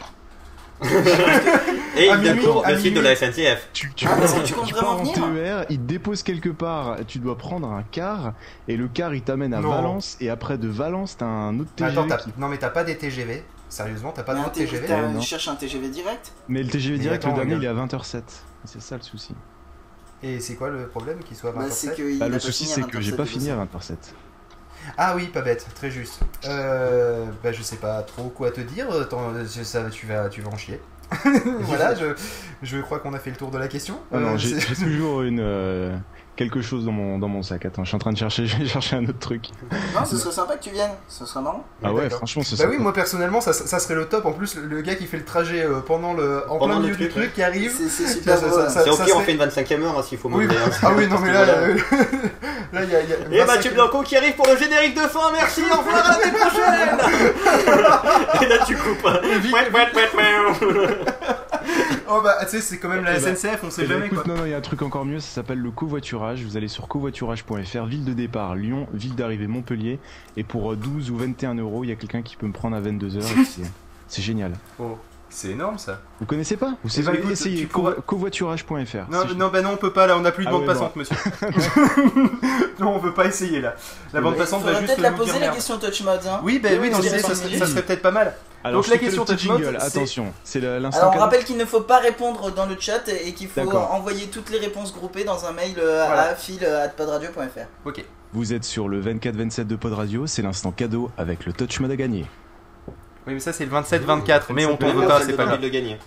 Et 1.97 2.05
il 2.05 2.09
à 2.11 2.71
le 2.71 2.78
site 2.80 2.93
de 2.93 2.99
la 2.99 3.15
SNCF. 3.15 3.69
Tu, 3.73 3.91
tu 3.95 4.05
Ah, 4.07 4.15
tu 4.43 4.53
comptes 4.53 4.67
tu 4.67 4.73
pars 4.73 4.99
en 5.01 5.05
TER, 5.05 5.65
il 5.69 5.78
te 5.80 5.84
dépose 5.84 6.21
quelque 6.23 6.49
part, 6.49 6.97
tu 7.07 7.19
dois 7.19 7.38
prendre 7.38 7.71
un 7.71 7.84
car 7.91 8.34
et 8.67 8.78
le 8.78 8.88
car 8.88 9.13
il 9.15 9.21
t'amène 9.23 9.53
à 9.53 9.59
Non. 9.61 9.69
Valence 9.69 10.17
et 10.21 10.30
après 10.30 10.57
de 10.57 10.67
Valence 10.67 11.17
t'as 11.17 11.25
un 11.25 11.59
autre 11.59 11.71
TGV. 11.75 11.97
attends, 11.99 12.17
qui- 12.17 12.30
non 12.38 12.47
mais 12.47 12.57
t'as 12.57 12.69
pas 12.69 12.84
des 12.84 12.95
TGV, 12.97 13.43
sérieusement, 13.69 14.11
t'as 14.15 14.23
pas 14.23 14.36
un 14.36 14.49
TGV. 14.49 14.88
Tu 15.19 15.25
cherches 15.25 15.47
un 15.47 15.55
TGV 15.55 15.89
direct? 15.89 16.32
Mais 16.47 16.61
le 16.61 16.69
TGV 16.69 16.97
direct, 16.99 17.25
attends, 17.25 17.36
le 17.36 17.45
dernier 17.45 17.55
il 17.55 17.63
est 17.63 17.67
à 17.67 17.73
20h07. 17.73 18.21
C'est 18.65 18.82
ça 18.82 18.97
le 18.97 19.01
souci. 19.03 19.34
Et 20.23 20.39
c'est 20.39 20.55
quoi 20.55 20.69
le 20.69 20.88
problème 20.88 21.19
qu'il 21.19 21.38
soit 21.38 21.51
à 21.51 21.53
Bah, 21.53 21.61
27 21.63 21.89
c'est 21.91 21.95
que 22.01 22.09
il 22.09 22.19
Bah, 22.19 22.25
a 22.25 22.30
le 22.30 22.39
souci 22.39 22.65
c'est 22.65 22.82
que 22.82 22.99
j'ai 23.01 23.11
27 23.11 23.17
pas 23.17 23.25
fini 23.25 23.49
à 23.51 23.55
bosser. 23.65 23.93
20h07. 23.93 23.95
Ah 24.97 25.13
oui, 25.15 25.27
pas 25.27 25.41
bête, 25.41 25.65
très 25.75 25.91
juste. 25.91 26.21
Euh, 26.45 27.25
bah 27.43 27.51
je 27.51 27.61
sais 27.61 27.77
pas 27.77 28.01
trop 28.03 28.29
quoi 28.29 28.51
te 28.51 28.61
dire, 28.61 28.88
ça, 29.63 29.89
tu, 29.89 30.05
vas, 30.07 30.29
tu 30.29 30.41
vas 30.41 30.49
en 30.49 30.57
chier. 30.57 30.79
voilà, 31.61 31.95
je, 31.95 32.15
je 32.63 32.77
crois 32.79 32.99
qu'on 32.99 33.13
a 33.13 33.19
fait 33.19 33.29
le 33.29 33.38
tour 33.38 33.49
de 33.49 33.57
la 33.57 33.67
question. 33.67 33.99
Ah 34.11 34.17
Euh, 34.17 34.38
j'ai 34.38 34.57
toujours 34.75 35.21
une 35.21 35.39
euh, 35.39 35.95
quelque 36.38 36.61
chose 36.61 36.85
dans 36.85 36.91
mon 36.93 37.17
dans 37.19 37.27
mon 37.27 37.43
sac. 37.43 37.65
Attends, 37.65 37.83
je 37.83 37.89
suis 37.89 37.95
en 37.95 37.99
train 37.99 38.13
de 38.13 38.17
chercher, 38.17 38.45
je 38.47 38.55
vais 38.57 38.65
chercher 38.65 38.95
un 38.95 39.03
autre 39.03 39.19
truc. 39.19 39.45
Non, 39.93 40.05
ce 40.05 40.15
serait 40.17 40.31
sympa 40.31 40.55
que 40.55 40.63
tu 40.63 40.69
viennes, 40.69 40.91
ce 41.09 41.25
serait 41.25 41.41
marrant. 41.41 41.65
Ah 41.83 41.91
ouais, 41.91 42.09
franchement, 42.09 42.43
ce 42.43 42.51
Bah 42.55 42.63
serait 42.63 42.69
oui, 42.69 42.77
moi 42.81 42.93
personnellement, 42.93 43.41
ça, 43.41 43.51
ça 43.51 43.79
serait 43.79 43.95
le 43.95 44.05
top. 44.07 44.25
En 44.25 44.31
plus, 44.31 44.55
le, 44.55 44.61
le 44.67 44.81
gars 44.81 44.95
qui 44.95 45.05
fait 45.05 45.17
le 45.17 45.25
trajet 45.25 45.63
euh, 45.63 45.79
pendant 45.81 46.13
le, 46.13 46.43
en 46.49 46.57
Pendant 46.57 46.67
plein 46.67 46.75
le 46.75 46.81
milieu 46.83 46.95
du 46.95 47.09
truc, 47.09 47.23
truc 47.23 47.33
qui 47.33 47.43
arrive. 47.43 47.73
C'est 47.75 47.89
c'est 47.89 48.23
Ça, 48.23 48.81
au 48.91 48.95
pire, 48.97 49.17
on 49.17 49.21
fait 49.21 49.33
une 49.33 49.41
25ème 49.43 49.81
heure 49.81 49.99
hein, 49.99 50.03
s'il 50.03 50.17
faut 50.17 50.29
Oui, 50.31 50.45
hein. 50.49 50.69
Ah 50.83 50.91
oui, 50.95 51.07
non 51.07 51.19
mais 51.19 51.33
là, 51.33 51.41
euh, 51.41 51.75
là 52.71 52.83
il 52.83 52.89
y 52.89 52.95
a, 52.95 53.01
il 53.01 53.09
y 53.09 53.13
a 53.13 53.43
Et 53.43 53.45
25 53.45 53.55
Mathieu 53.55 53.71
Blanco 53.71 54.01
qui 54.03 54.15
arrive 54.15 54.35
pour 54.35 54.47
le 54.47 54.55
générique 54.57 54.95
de 54.95 55.01
fin, 55.01 55.31
merci, 55.33 55.61
au 55.71 55.77
revoir 55.77 56.05
à 56.05 56.19
l'année 56.19 56.31
prochaine 56.38 56.97
Et 58.41 58.45
là 58.47 58.57
tu 58.65 58.75
coupes. 58.77 59.07
Oh 62.10 62.22
bah, 62.24 62.38
tu 62.41 62.47
sais, 62.49 62.62
c'est 62.62 62.78
quand 62.78 62.89
même 62.89 63.03
la 63.03 63.18
Eh 63.18 63.22
bah, 63.22 63.36
SNCF, 63.36 63.64
on 63.64 63.70
sait 63.70 63.84
Eh 63.84 63.88
ben, 63.88 63.93
jamais 63.95 64.05
écoute, 64.08 64.24
quoi. 64.24 64.34
non, 64.34 64.39
non, 64.39 64.45
il 64.45 64.51
y 64.51 64.53
a 64.53 64.58
un 64.58 64.62
truc 64.62 64.82
encore 64.82 65.05
mieux, 65.05 65.20
ça 65.20 65.28
s'appelle 65.36 65.60
le 65.60 65.72
covoiturage. 65.72 66.43
Vous 66.43 66.55
allez 66.58 66.68
sur 66.68 66.88
covoiturage.fr, 66.88 67.86
ville 67.86 68.05
de 68.05 68.14
départ 68.14 68.55
Lyon, 68.55 68.88
ville 68.93 69.16
d'arrivée 69.16 69.47
Montpellier. 69.47 69.99
Et 70.38 70.43
pour 70.43 70.72
euh, 70.74 70.76
12 70.76 71.12
ou 71.12 71.18
21 71.18 71.55
euros, 71.55 71.84
il 71.84 71.88
y 71.89 71.91
a 71.91 71.95
quelqu'un 71.95 72.22
qui 72.22 72.36
peut 72.36 72.47
me 72.47 72.53
prendre 72.53 72.76
à 72.76 72.82
22h. 72.82 73.22
C'est 74.08 74.22
génial. 74.22 74.53
Oh, 74.80 74.97
c'est 75.30 75.49
énorme 75.49 75.78
ça. 75.78 75.99
Vous 76.19 76.25
connaissez 76.25 76.57
pas 76.57 76.73
Vous 76.84 76.89
Eh 76.97 77.01
ben, 77.03 77.36
savez 77.36 77.65
pourras- 77.65 77.95
covoiturage.fr. 78.05 78.73
Non, 79.11 79.19
C'est- 79.28 79.36
non, 79.36 79.49
bah 79.49 79.61
non, 79.61 79.71
on 79.73 79.78
peut 79.78 79.91
pas 79.93 80.07
là, 80.07 80.17
on 80.17 80.25
a 80.25 80.32
plus 80.32 80.45
de 80.45 80.49
Ah 80.49 80.51
bande 80.53 80.61
ouais, 80.67 80.67
passante, 80.67 80.95
monsieur. 80.95 81.15
non, 82.80 82.95
on 82.95 82.99
veut 82.99 83.13
pas 83.13 83.25
essayer 83.25 83.61
là. 83.61 83.75
La 84.13 84.21
bande 84.21 84.36
passante 84.36 84.63
va 84.63 84.73
juste 84.73 84.86
peut-être 84.88 85.01
la 85.01 85.11
poser 85.11 85.39
la 85.39 85.49
question 85.49 85.78
Touch 85.78 86.01
Mods. 86.03 86.28
Hein. 86.28 86.41
Oui, 86.43 86.59
bah 86.59 86.69
oui, 86.80 86.89
dans 86.89 86.97
on 86.97 87.01
l'idée, 87.01 87.17
dirait 87.17 87.19
ça, 87.21 87.36
serait- 87.36 87.57
ça 87.57 87.82
peut-être 87.82 88.01
pas 88.01 88.11
mal. 88.11 88.36
Alors, 88.63 88.82
Donc, 88.82 88.89
la 88.91 88.97
question 88.97 89.21
le 89.23 89.28
petit 89.36 89.47
touch 89.47 89.51
mode, 89.53 89.63
jingle, 89.63 89.78
c'est- 89.80 89.97
attention, 89.97 90.34
c'est 90.43 90.59
l'instant. 90.59 91.01
Alors 91.09 91.15
on 91.15 91.19
rappelle 91.19 91.43
qu'il 91.45 91.57
ne 91.57 91.65
faut 91.65 91.82
pas 91.82 91.99
répondre 91.99 92.51
dans 92.51 92.65
le 92.65 92.75
chat 92.80 93.07
et 93.07 93.34
qu'il 93.34 93.47
faut 93.47 93.61
envoyer 93.71 94.28
toutes 94.28 94.49
les 94.49 94.59
réponses 94.59 94.93
groupées 94.93 95.23
dans 95.23 95.45
un 95.45 95.51
mail 95.53 95.75
euh, 95.78 96.05
à 96.09 96.36
fil@podradio.fr. 96.36 97.67
Ok. 97.86 98.03
Vous 98.34 98.53
êtes 98.53 98.65
sur 98.65 98.89
le 98.89 98.99
24-27 99.01 99.67
de 99.67 99.75
Pod 99.75 99.93
Radio, 99.93 100.28
c'est 100.28 100.41
l'instant 100.41 100.71
cadeau 100.71 101.09
avec 101.17 101.45
le 101.45 101.53
touch 101.53 101.80
mode 101.80 101.91
à 101.91 101.95
gagner. 101.95 102.25
Oui, 103.28 103.34
mais 103.34 103.39
ça, 103.41 103.51
c'est 103.51 103.65
le 103.65 103.71
27-24, 103.71 104.53
mais 104.53 104.65
on 104.65 104.78
t'en 104.78 104.93
veut 104.93 105.05
pas, 105.05 105.19
c'est 105.19 105.34
de 105.34 105.38
pas 105.38 105.43
grave. 105.45 105.61
le 105.61 105.67
gagner. 105.67 105.97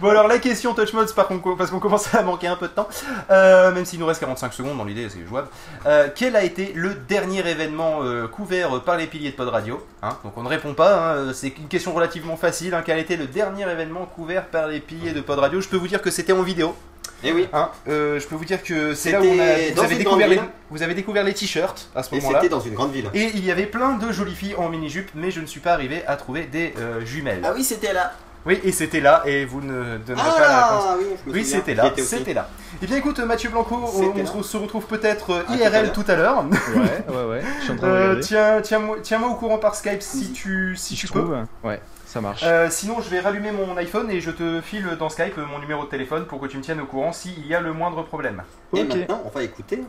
Bon, 0.00 0.10
alors 0.10 0.28
la 0.28 0.38
question 0.38 0.74
Touch 0.74 0.92
Mods, 0.92 1.12
par 1.14 1.26
contre, 1.26 1.56
parce 1.56 1.70
qu'on 1.70 1.80
commence 1.80 2.14
à 2.14 2.22
manquer 2.22 2.46
un 2.46 2.54
peu 2.56 2.68
de 2.68 2.72
temps, 2.72 2.88
euh, 3.30 3.72
même 3.72 3.84
s'il 3.84 3.98
nous 3.98 4.06
reste 4.06 4.20
45 4.20 4.52
secondes 4.52 4.78
dans 4.78 4.84
l'idée, 4.84 5.08
c'est 5.08 5.26
jouable. 5.26 5.48
Euh, 5.86 6.08
quel 6.14 6.36
a 6.36 6.44
été 6.44 6.72
le 6.74 6.94
dernier 6.94 7.40
événement 7.48 7.98
euh, 8.02 8.28
couvert 8.28 8.80
par 8.82 8.96
les 8.96 9.06
piliers 9.06 9.30
de 9.32 9.36
Pod 9.36 9.48
Radio? 9.48 9.84
Hein, 10.02 10.16
Donc 10.22 10.34
on 10.36 10.42
ne 10.42 10.48
répond 10.48 10.74
pas, 10.74 11.14
hein, 11.16 11.32
c'est 11.32 11.48
une 11.58 11.66
question 11.68 11.92
relativement 11.94 12.36
facile. 12.36 12.74
hein, 12.74 12.82
quel 12.84 12.98
a 12.98 13.00
été 13.00 13.16
le 13.16 13.26
dernier 13.26 13.68
événement 13.68 14.06
couvert 14.06 14.44
par 14.46 14.68
les 14.68 14.78
piliers 14.80 15.12
de 15.12 15.20
Pod 15.20 15.38
Radio? 15.40 15.60
Je 15.60 15.68
peux 15.68 15.76
vous 15.76 15.88
dire 15.88 16.00
que 16.00 16.10
c'était 16.10 16.32
en 16.32 16.42
vidéo. 16.42 16.76
Eh 17.24 17.32
oui. 17.32 17.48
Hein, 17.52 17.70
euh, 17.88 18.20
je 18.20 18.26
peux 18.26 18.36
vous 18.36 18.44
dire 18.44 18.62
que 18.62 18.94
c'est 18.94 19.10
là 19.10 19.20
où 19.20 19.24
C'était 19.24 19.36
on 19.36 19.40
a, 19.40 19.74
vous, 19.74 19.84
avez 19.84 19.96
découvert 19.96 20.28
les, 20.28 20.34
ville. 20.36 20.44
vous 20.70 20.82
avez 20.82 20.94
découvert 20.94 21.24
les 21.24 21.34
t-shirts 21.34 21.90
à 21.94 22.02
ce 22.02 22.14
Et 22.14 22.18
moment-là. 22.20 22.38
c'était 22.40 22.50
dans 22.50 22.60
une 22.60 22.74
grande 22.74 22.92
ville. 22.92 23.10
Et 23.14 23.30
il 23.34 23.44
y 23.44 23.50
avait 23.50 23.66
plein 23.66 23.94
de 23.94 24.12
jolies 24.12 24.34
filles 24.34 24.54
en 24.56 24.68
mini-jupe, 24.68 25.10
mais 25.14 25.30
je 25.30 25.40
ne 25.40 25.46
suis 25.46 25.60
pas 25.60 25.72
arrivé 25.72 26.04
à 26.06 26.16
trouver 26.16 26.44
des 26.44 26.74
euh, 26.78 27.04
jumelles. 27.04 27.42
Ah 27.44 27.52
oui, 27.54 27.64
c'était 27.64 27.92
là. 27.92 28.12
Oui, 28.48 28.58
et 28.64 28.72
c'était 28.72 29.00
là, 29.00 29.22
et 29.26 29.44
vous 29.44 29.60
ne 29.60 29.98
donnerez 29.98 30.30
pas 30.30 30.40
la 30.40 30.66
réponse. 30.66 30.84
Ah 30.88 30.94
oui, 30.98 31.04
je 31.24 31.30
me 31.30 31.34
Oui, 31.36 31.44
souviens. 31.44 31.58
c'était 31.58 31.74
là, 31.74 31.92
c'était 31.96 32.32
là. 32.34 32.48
Eh 32.82 32.86
bien 32.86 32.96
écoute, 32.96 33.18
Mathieu 33.20 33.50
Blanco, 33.50 33.76
on, 33.76 34.42
se- 34.42 34.56
retrouve 34.56 34.86
peut-être 34.86 35.30
euh, 35.32 35.42
tout 35.46 35.52
à 35.52 35.56
IRL 35.56 35.92
tout 35.92 36.04
à 36.08 36.16
l'heure. 36.16 36.42
Ouais, 36.74 37.14
ouais, 37.14 37.24
ouais, 37.28 37.42
je 37.58 37.64
suis 37.64 37.72
en 37.72 37.76
train 37.76 37.86
de 37.86 37.92
Euh, 37.92 38.00
regarder. 38.00 38.20
tiens, 38.22 38.60
tiens-moi 38.62 38.96
tiens-moi 39.02 39.28
au 39.28 39.34
courant 39.34 39.58
par 39.58 39.74
Skype 39.74 40.00
si 40.02 40.32
tu, 40.32 40.74
si 40.76 40.94
Si 40.94 40.94
tu 40.96 41.06
je 41.08 41.12
peux. 41.12 41.20
trouve, 41.20 41.36
ouais, 41.62 41.80
ça 42.06 42.20
marche. 42.22 42.42
Euh, 42.44 42.68
sinon, 42.70 43.00
je 43.02 43.10
vais 43.10 43.20
rallumer 43.20 43.52
mon 43.52 43.76
iPhone 43.76 44.10
et 44.10 44.20
je 44.22 44.30
te 44.30 44.60
file 44.62 44.96
dans 44.98 45.10
Skype 45.10 45.36
euh, 45.36 45.44
mon 45.44 45.58
numéro 45.58 45.84
de 45.84 45.88
téléphone 45.90 46.24
pour 46.24 46.40
que 46.40 46.46
tu 46.46 46.56
me 46.56 46.62
tiennes 46.62 46.80
au 46.80 46.86
courant 46.86 47.12
s'il 47.12 47.46
y 47.46 47.54
a 47.54 47.60
le 47.60 47.72
moindre 47.74 48.02
problème. 48.02 48.42
Et 48.74 48.80
Ok. 48.82 48.88
maintenant, 48.88 49.22
on 49.26 49.28
va 49.28 49.42
écouter. 49.42 49.82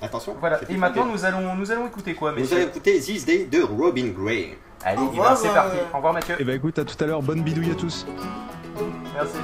Attention. 0.00 0.36
Voilà. 0.38 0.60
Et 0.68 0.76
maintenant, 0.76 1.06
nous 1.06 1.24
allons, 1.24 1.54
nous 1.56 1.72
allons 1.72 1.86
écouter 1.88 2.14
quoi, 2.14 2.32
Nous 2.36 2.52
allons 2.52 2.62
écouter 2.68 3.00
This 3.00 3.24
Day 3.24 3.48
de 3.50 3.62
Robin 3.62 4.08
Gray. 4.16 4.56
Allez, 4.84 4.98
Au 5.02 5.10
eh 5.12 5.16
ben, 5.16 5.36
c'est 5.36 5.48
euh, 5.48 5.54
parti. 5.54 5.76
Au 5.92 5.96
revoir, 5.96 6.12
Mathieu. 6.12 6.36
Et 6.38 6.44
bah 6.44 6.54
écoute, 6.54 6.78
à 6.78 6.84
tout 6.84 6.96
à 7.02 7.06
l'heure, 7.06 7.22
bonne 7.22 7.42
bidouille 7.42 7.72
à 7.72 7.74
tous. 7.74 8.06
Merci. 9.14 9.38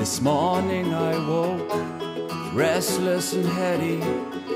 This 0.00 0.22
morning 0.22 0.92
I 0.92 1.12
woke 1.28 1.70
restless 2.54 3.32
and 3.34 3.46
heady, 3.46 4.00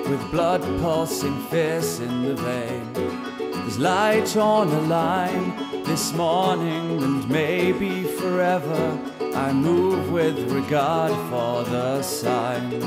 with 0.08 0.30
blood 0.30 0.62
pulsing 0.80 1.40
fierce 1.44 2.00
in 2.00 2.22
the 2.22 2.34
vein. 2.34 2.92
There's 2.92 3.78
light 3.78 4.36
on 4.36 4.68
a 4.68 4.80
line 4.82 5.82
this 5.84 6.12
morning 6.12 7.02
and 7.02 7.28
maybe 7.28 8.04
forever. 8.04 8.98
I 9.34 9.52
move 9.52 10.12
with 10.12 10.38
regard 10.52 11.12
for 11.30 11.64
the 11.70 12.02
signs. 12.02 12.84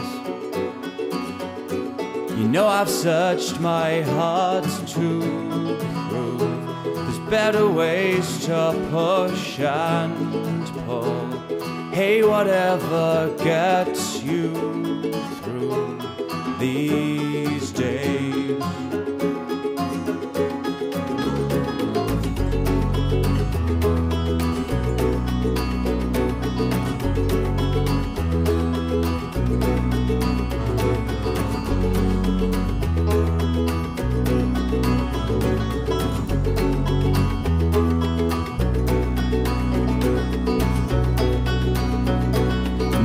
You 2.37 2.47
know 2.47 2.67
I've 2.67 2.89
searched 2.89 3.59
my 3.59 4.01
heart 4.01 4.65
to 4.65 5.77
prove 6.09 6.67
there's 6.83 7.19
better 7.29 7.67
ways 7.67 8.45
to 8.45 8.87
push 8.91 9.59
and 9.59 10.67
pull. 10.85 11.31
Hey, 11.91 12.23
whatever 12.23 13.35
gets 13.43 14.21
you 14.21 14.53
through 15.41 16.16
these 16.59 17.71
days. 17.71 18.63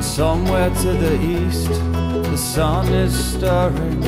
Somewhere 0.02 0.68
to 0.68 0.92
the 0.92 1.14
east, 1.22 1.91
the 2.32 2.38
sun 2.38 2.88
is 2.94 3.12
stirring, 3.34 4.02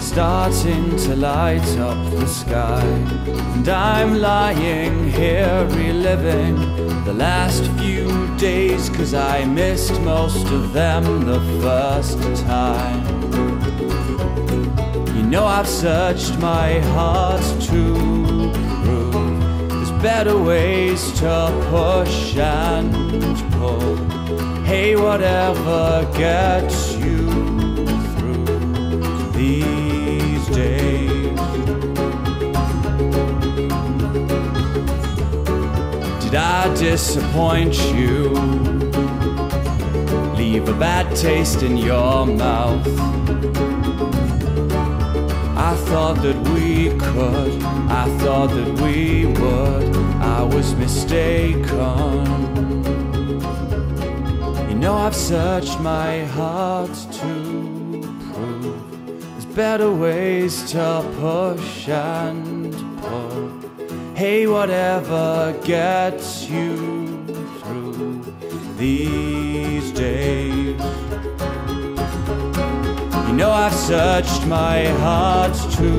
starting 0.00 0.96
to 0.96 1.14
light 1.14 1.68
up 1.76 2.10
the 2.12 2.26
sky. 2.26 2.82
And 3.56 3.68
I'm 3.68 4.18
lying 4.22 5.10
here 5.10 5.66
reliving 5.72 6.56
the 7.04 7.12
last 7.12 7.70
few 7.72 8.08
days, 8.38 8.88
cause 8.88 9.12
I 9.12 9.44
missed 9.44 10.00
most 10.00 10.46
of 10.46 10.72
them 10.72 11.26
the 11.26 11.40
first 11.60 12.18
time. 12.46 13.04
You 15.14 15.22
know, 15.22 15.44
I've 15.44 15.68
searched 15.68 16.38
my 16.38 16.80
heart 16.96 17.44
to 17.68 17.82
prove 18.82 19.68
there's 19.68 19.92
better 20.02 20.38
ways 20.38 21.12
to 21.20 21.34
push 21.68 22.34
and 22.34 23.36
pull. 23.52 23.96
Hey, 24.64 24.96
whatever 24.96 26.10
gets 26.16 26.94
you 26.94 27.41
these 29.42 30.46
days. 30.48 31.38
Did 36.22 36.34
I 36.58 36.74
disappoint 36.88 37.74
you? 37.96 38.18
Leave 40.40 40.68
a 40.68 40.76
bad 40.86 41.06
taste 41.16 41.62
in 41.62 41.76
your 41.76 42.26
mouth. 42.26 42.86
I 45.70 45.72
thought 45.88 46.18
that 46.26 46.38
we 46.52 46.90
could, 47.04 47.52
I 48.02 48.06
thought 48.20 48.50
that 48.58 48.70
we 48.82 49.26
would, 49.40 49.84
I 50.36 50.42
was 50.54 50.68
mistaken. 50.84 52.14
You 54.68 54.76
know, 54.82 54.94
I've 55.06 55.18
searched 55.32 55.78
my 55.80 56.24
heart 56.36 56.94
to 57.18 57.22
prove 57.22 57.22
there's 57.22 57.31
better 59.54 59.92
ways 59.92 60.70
to 60.72 61.04
push 61.20 61.88
and 61.88 62.72
pull. 63.02 63.50
Hey, 64.14 64.46
whatever 64.46 65.54
gets 65.62 66.48
you 66.48 66.76
through 67.60 68.24
these 68.76 69.92
days. 69.92 70.80
You 73.26 73.32
know 73.34 73.50
I've 73.50 73.74
searched 73.74 74.46
my 74.46 74.86
heart 75.04 75.54
to 75.76 75.90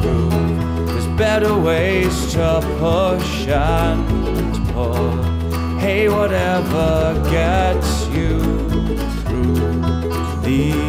prove 0.00 0.86
there's 0.86 1.18
better 1.18 1.56
ways 1.58 2.32
to 2.34 2.60
push 2.78 3.48
and 3.48 4.68
pull. 4.72 5.22
Hey, 5.78 6.08
whatever 6.08 7.20
gets 7.28 8.06
you 8.08 8.38
through 9.24 10.40
these 10.42 10.81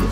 Ça 0.00 0.06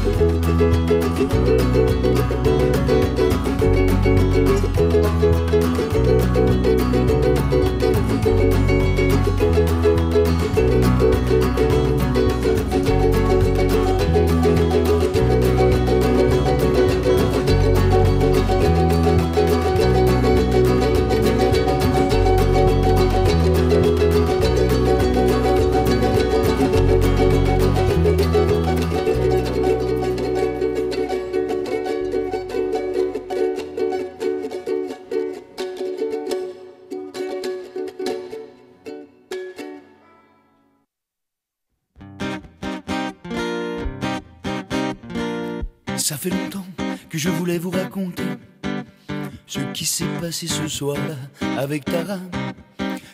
passé 50.28 50.46
ce 50.46 50.68
soir-là 50.68 51.16
avec 51.58 51.86
Tara. 51.86 52.18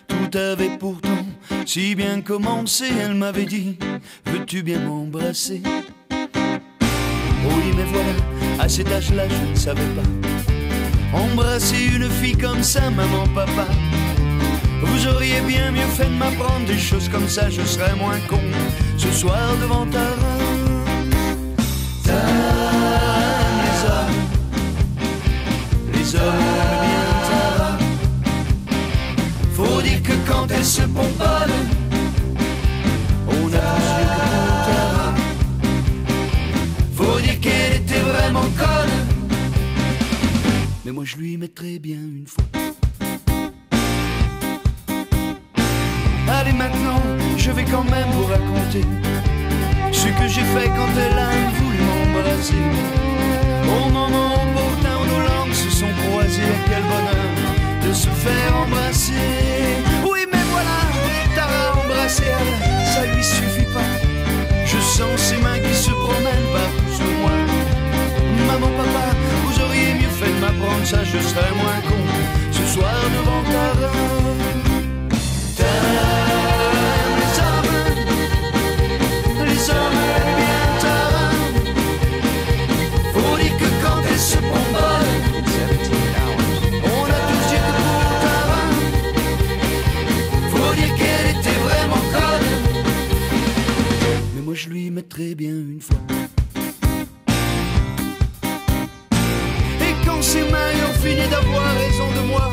Tout 0.08 0.36
avait 0.36 0.76
pourtant 0.80 1.24
si 1.64 1.94
bien 1.94 2.20
commencé, 2.20 2.86
elle 3.00 3.14
m'avait 3.14 3.44
dit 3.44 3.78
Veux-tu 4.26 4.64
bien 4.64 4.80
m'embrasser? 4.80 5.62
Oui, 6.10 7.66
mais 7.76 7.84
voilà, 7.84 8.14
à 8.58 8.68
cet 8.68 8.90
âge-là, 8.90 9.28
je 9.28 9.48
ne 9.48 9.54
savais 9.54 9.90
pas. 9.94 11.16
Embrasser 11.16 11.84
une 11.94 12.10
fille 12.10 12.36
comme 12.36 12.64
ça, 12.64 12.90
maman, 12.90 13.28
papa. 13.32 13.68
Vous 14.82 15.06
auriez 15.06 15.40
bien 15.42 15.70
mieux 15.70 15.90
fait 15.96 16.06
de 16.06 16.18
m'apprendre 16.18 16.66
des 16.66 16.78
choses 16.78 17.08
comme 17.08 17.28
ça, 17.28 17.48
je 17.48 17.62
serais 17.62 17.94
moins 17.94 18.18
con 18.28 18.40
ce 18.96 19.12
soir 19.12 19.56
devant. 19.62 19.86
Tara, 19.86 20.33
elle 30.64 30.70
se 30.70 30.82
pomponne, 30.82 31.58
on 33.28 33.54
a. 33.54 35.14
Faut 36.96 37.20
dire 37.20 37.38
qu'elle 37.40 37.76
était 37.82 38.00
vraiment 38.00 38.48
conne, 38.56 38.96
mais 40.84 40.92
moi 40.92 41.04
je 41.04 41.16
lui 41.16 41.36
mettrais 41.36 41.78
bien 41.78 41.98
une 41.98 42.26
fois. 42.26 42.44
Allez 46.28 46.52
maintenant, 46.52 47.02
je 47.36 47.50
vais 47.50 47.64
quand 47.64 47.84
même 47.84 48.10
vous 48.12 48.24
raconter 48.24 48.84
ce 49.92 50.06
que 50.18 50.26
j'ai 50.28 50.46
fait 50.54 50.68
quand 50.68 50.92
elle 51.04 51.18
a 51.18 51.30
voulu 51.58 51.78
m'embrasser. 51.88 52.64
Au 53.76 53.90
moment 53.90 54.32
opportun 54.44 54.96
où 55.02 55.06
nos 55.12 55.22
langues 55.28 55.52
se 55.52 55.68
sont 55.68 55.92
croisées, 56.02 56.56
quel 56.68 56.82
bonheur 56.84 57.86
de 57.86 57.92
se 57.92 58.08
faire 58.08 58.56
embrasser. 58.56 59.93
Ça 62.08 63.06
lui 63.06 63.24
suffit 63.24 63.64
pas. 63.72 63.80
Je 64.66 64.78
sens 64.78 65.18
ses 65.18 65.38
mains 65.38 65.58
qui 65.58 65.74
se 65.74 65.90
promènent 65.90 66.50
partout 66.52 66.94
sur 66.96 67.10
moi. 67.20 67.30
Maman, 68.46 68.68
papa, 68.76 69.06
vous 69.44 69.62
auriez 69.62 69.94
mieux 69.94 70.10
fait 70.10 70.32
de 70.32 70.40
m'apprendre 70.40 70.84
ça, 70.84 71.02
je 71.02 71.18
serais 71.18 71.52
moins 71.56 71.80
con 71.88 71.96
ce 72.52 72.74
soir 72.74 72.94
devant 73.14 73.42
Tara. 73.50 73.92
Les 75.58 76.33
je 94.64 94.70
lui 94.70 94.90
mettrai 94.90 95.34
bien 95.34 95.50
une 95.50 95.80
fois. 95.80 95.98
Et 99.80 99.94
quand 100.06 100.22
ses 100.22 100.40
mailles 100.40 100.82
ont 100.88 100.98
fini 101.04 101.26
d'avoir 101.28 101.74
raison 101.74 102.08
de 102.18 102.26
moi, 102.28 102.50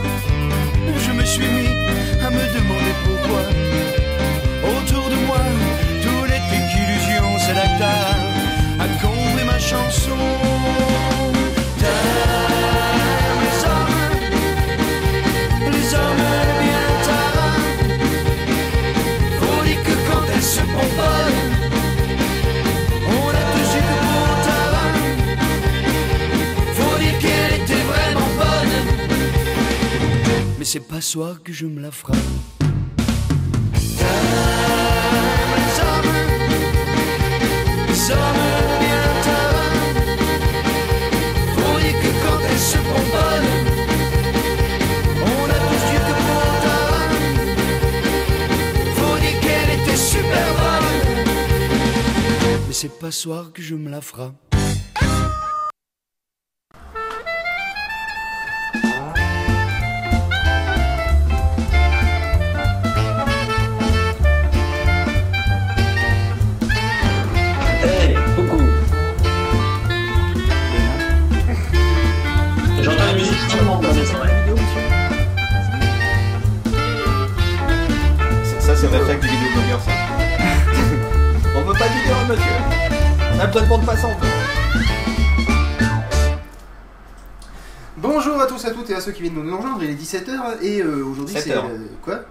je 1.05 1.12
me 1.14 1.24
suis 1.24 1.47
mis 1.47 1.68
à 2.26 2.30
me 2.30 2.45
demander 2.57 2.93
pourquoi. 3.05 3.43
Autour 4.72 5.09
de 5.09 5.20
moi, 5.26 5.41
tout 6.03 6.24
n'est 6.30 6.43
qu'illusion, 6.49 7.28
c'est 7.39 7.53
la 7.53 7.70
table 7.80 8.28
à 8.80 8.88
combler 9.01 9.45
ma 9.45 9.59
chanson. 9.59 10.40
Tard. 46.63 47.11
Faut 48.95 49.17
dire 49.19 49.39
qu'elle 49.41 49.72
était 49.82 49.97
super 49.97 50.47
bonne. 50.61 51.26
Mais 52.67 52.74
c'est 52.74 52.97
pas 52.97 53.11
soir 53.11 53.51
que 53.53 53.61
je 53.61 53.76
me 53.76 53.89
la 53.89 53.99
ferai. 53.99 54.51
c'est 78.82 78.88
un 78.88 78.93
attaque 79.03 79.21
du 79.21 79.27
on 81.55 81.63
peut 81.63 81.73
pas 81.73 81.88
dire 81.88 82.17
à 82.17 82.25
monsieur. 82.25 82.51
On 83.36 83.39
a 83.39 83.47
de 83.47 83.69
bande 83.69 83.86
passante. 83.86 84.17
Bonjour 87.97 88.41
à 88.41 88.47
tous, 88.47 88.65
à 88.65 88.71
toutes 88.71 88.89
et 88.89 88.95
à 88.95 89.01
ceux 89.01 89.11
qui 89.11 89.21
viennent 89.21 89.36
nous 89.36 89.57
rejoindre. 89.57 89.84
Il 89.84 89.91
est 89.91 89.93
17h 89.93 90.63
et 90.63 90.82
euh, 90.82 91.05
aujourd'hui 91.05 91.36
c'est. 91.38 91.51
Euh, 91.51 91.61
quoi? 92.01 92.21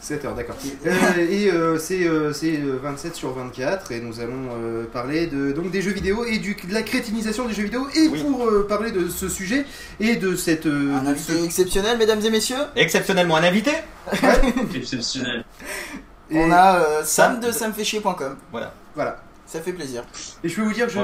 7 0.00 0.24
heures, 0.24 0.34
d'accord. 0.34 0.56
Euh, 0.86 0.90
et 1.30 1.50
euh, 1.50 1.78
c'est 1.78 2.06
euh, 2.06 2.32
27 2.82 3.14
sur 3.14 3.32
24 3.32 3.92
et 3.92 4.00
nous 4.00 4.20
allons 4.20 4.48
parler 4.92 5.26
de, 5.26 5.52
donc, 5.52 5.70
des 5.70 5.82
jeux 5.82 5.92
vidéo 5.92 6.24
et 6.24 6.38
du, 6.38 6.54
de 6.54 6.74
la 6.74 6.82
crétinisation 6.82 7.46
des 7.46 7.54
jeux 7.54 7.64
vidéo. 7.64 7.86
Et 7.94 8.08
pour 8.08 8.66
parler 8.66 8.92
de 8.92 9.08
ce 9.08 9.28
sujet 9.28 9.66
et 10.00 10.16
de 10.16 10.36
cette... 10.36 10.66
un 10.66 11.06
invité 11.06 11.44
exceptionnel, 11.44 11.98
mesdames 11.98 12.24
et 12.24 12.30
messieurs 12.30 12.56
Exceptionnellement 12.76 13.36
un 13.36 13.44
invité. 13.44 13.72
Exceptionnel. 14.74 15.44
On 16.32 16.50
a 16.50 17.04
Sam 17.04 17.40
de 17.40 17.50
samféchier.com. 17.52 18.36
Voilà. 18.50 18.72
Voilà. 18.94 19.20
Ça 19.52 19.60
fait 19.60 19.72
plaisir. 19.72 20.04
Et 20.44 20.48
je 20.48 20.54
peux 20.54 20.62
vous 20.62 20.72
dire 20.72 20.86
que 20.86 20.92
je... 20.92 21.00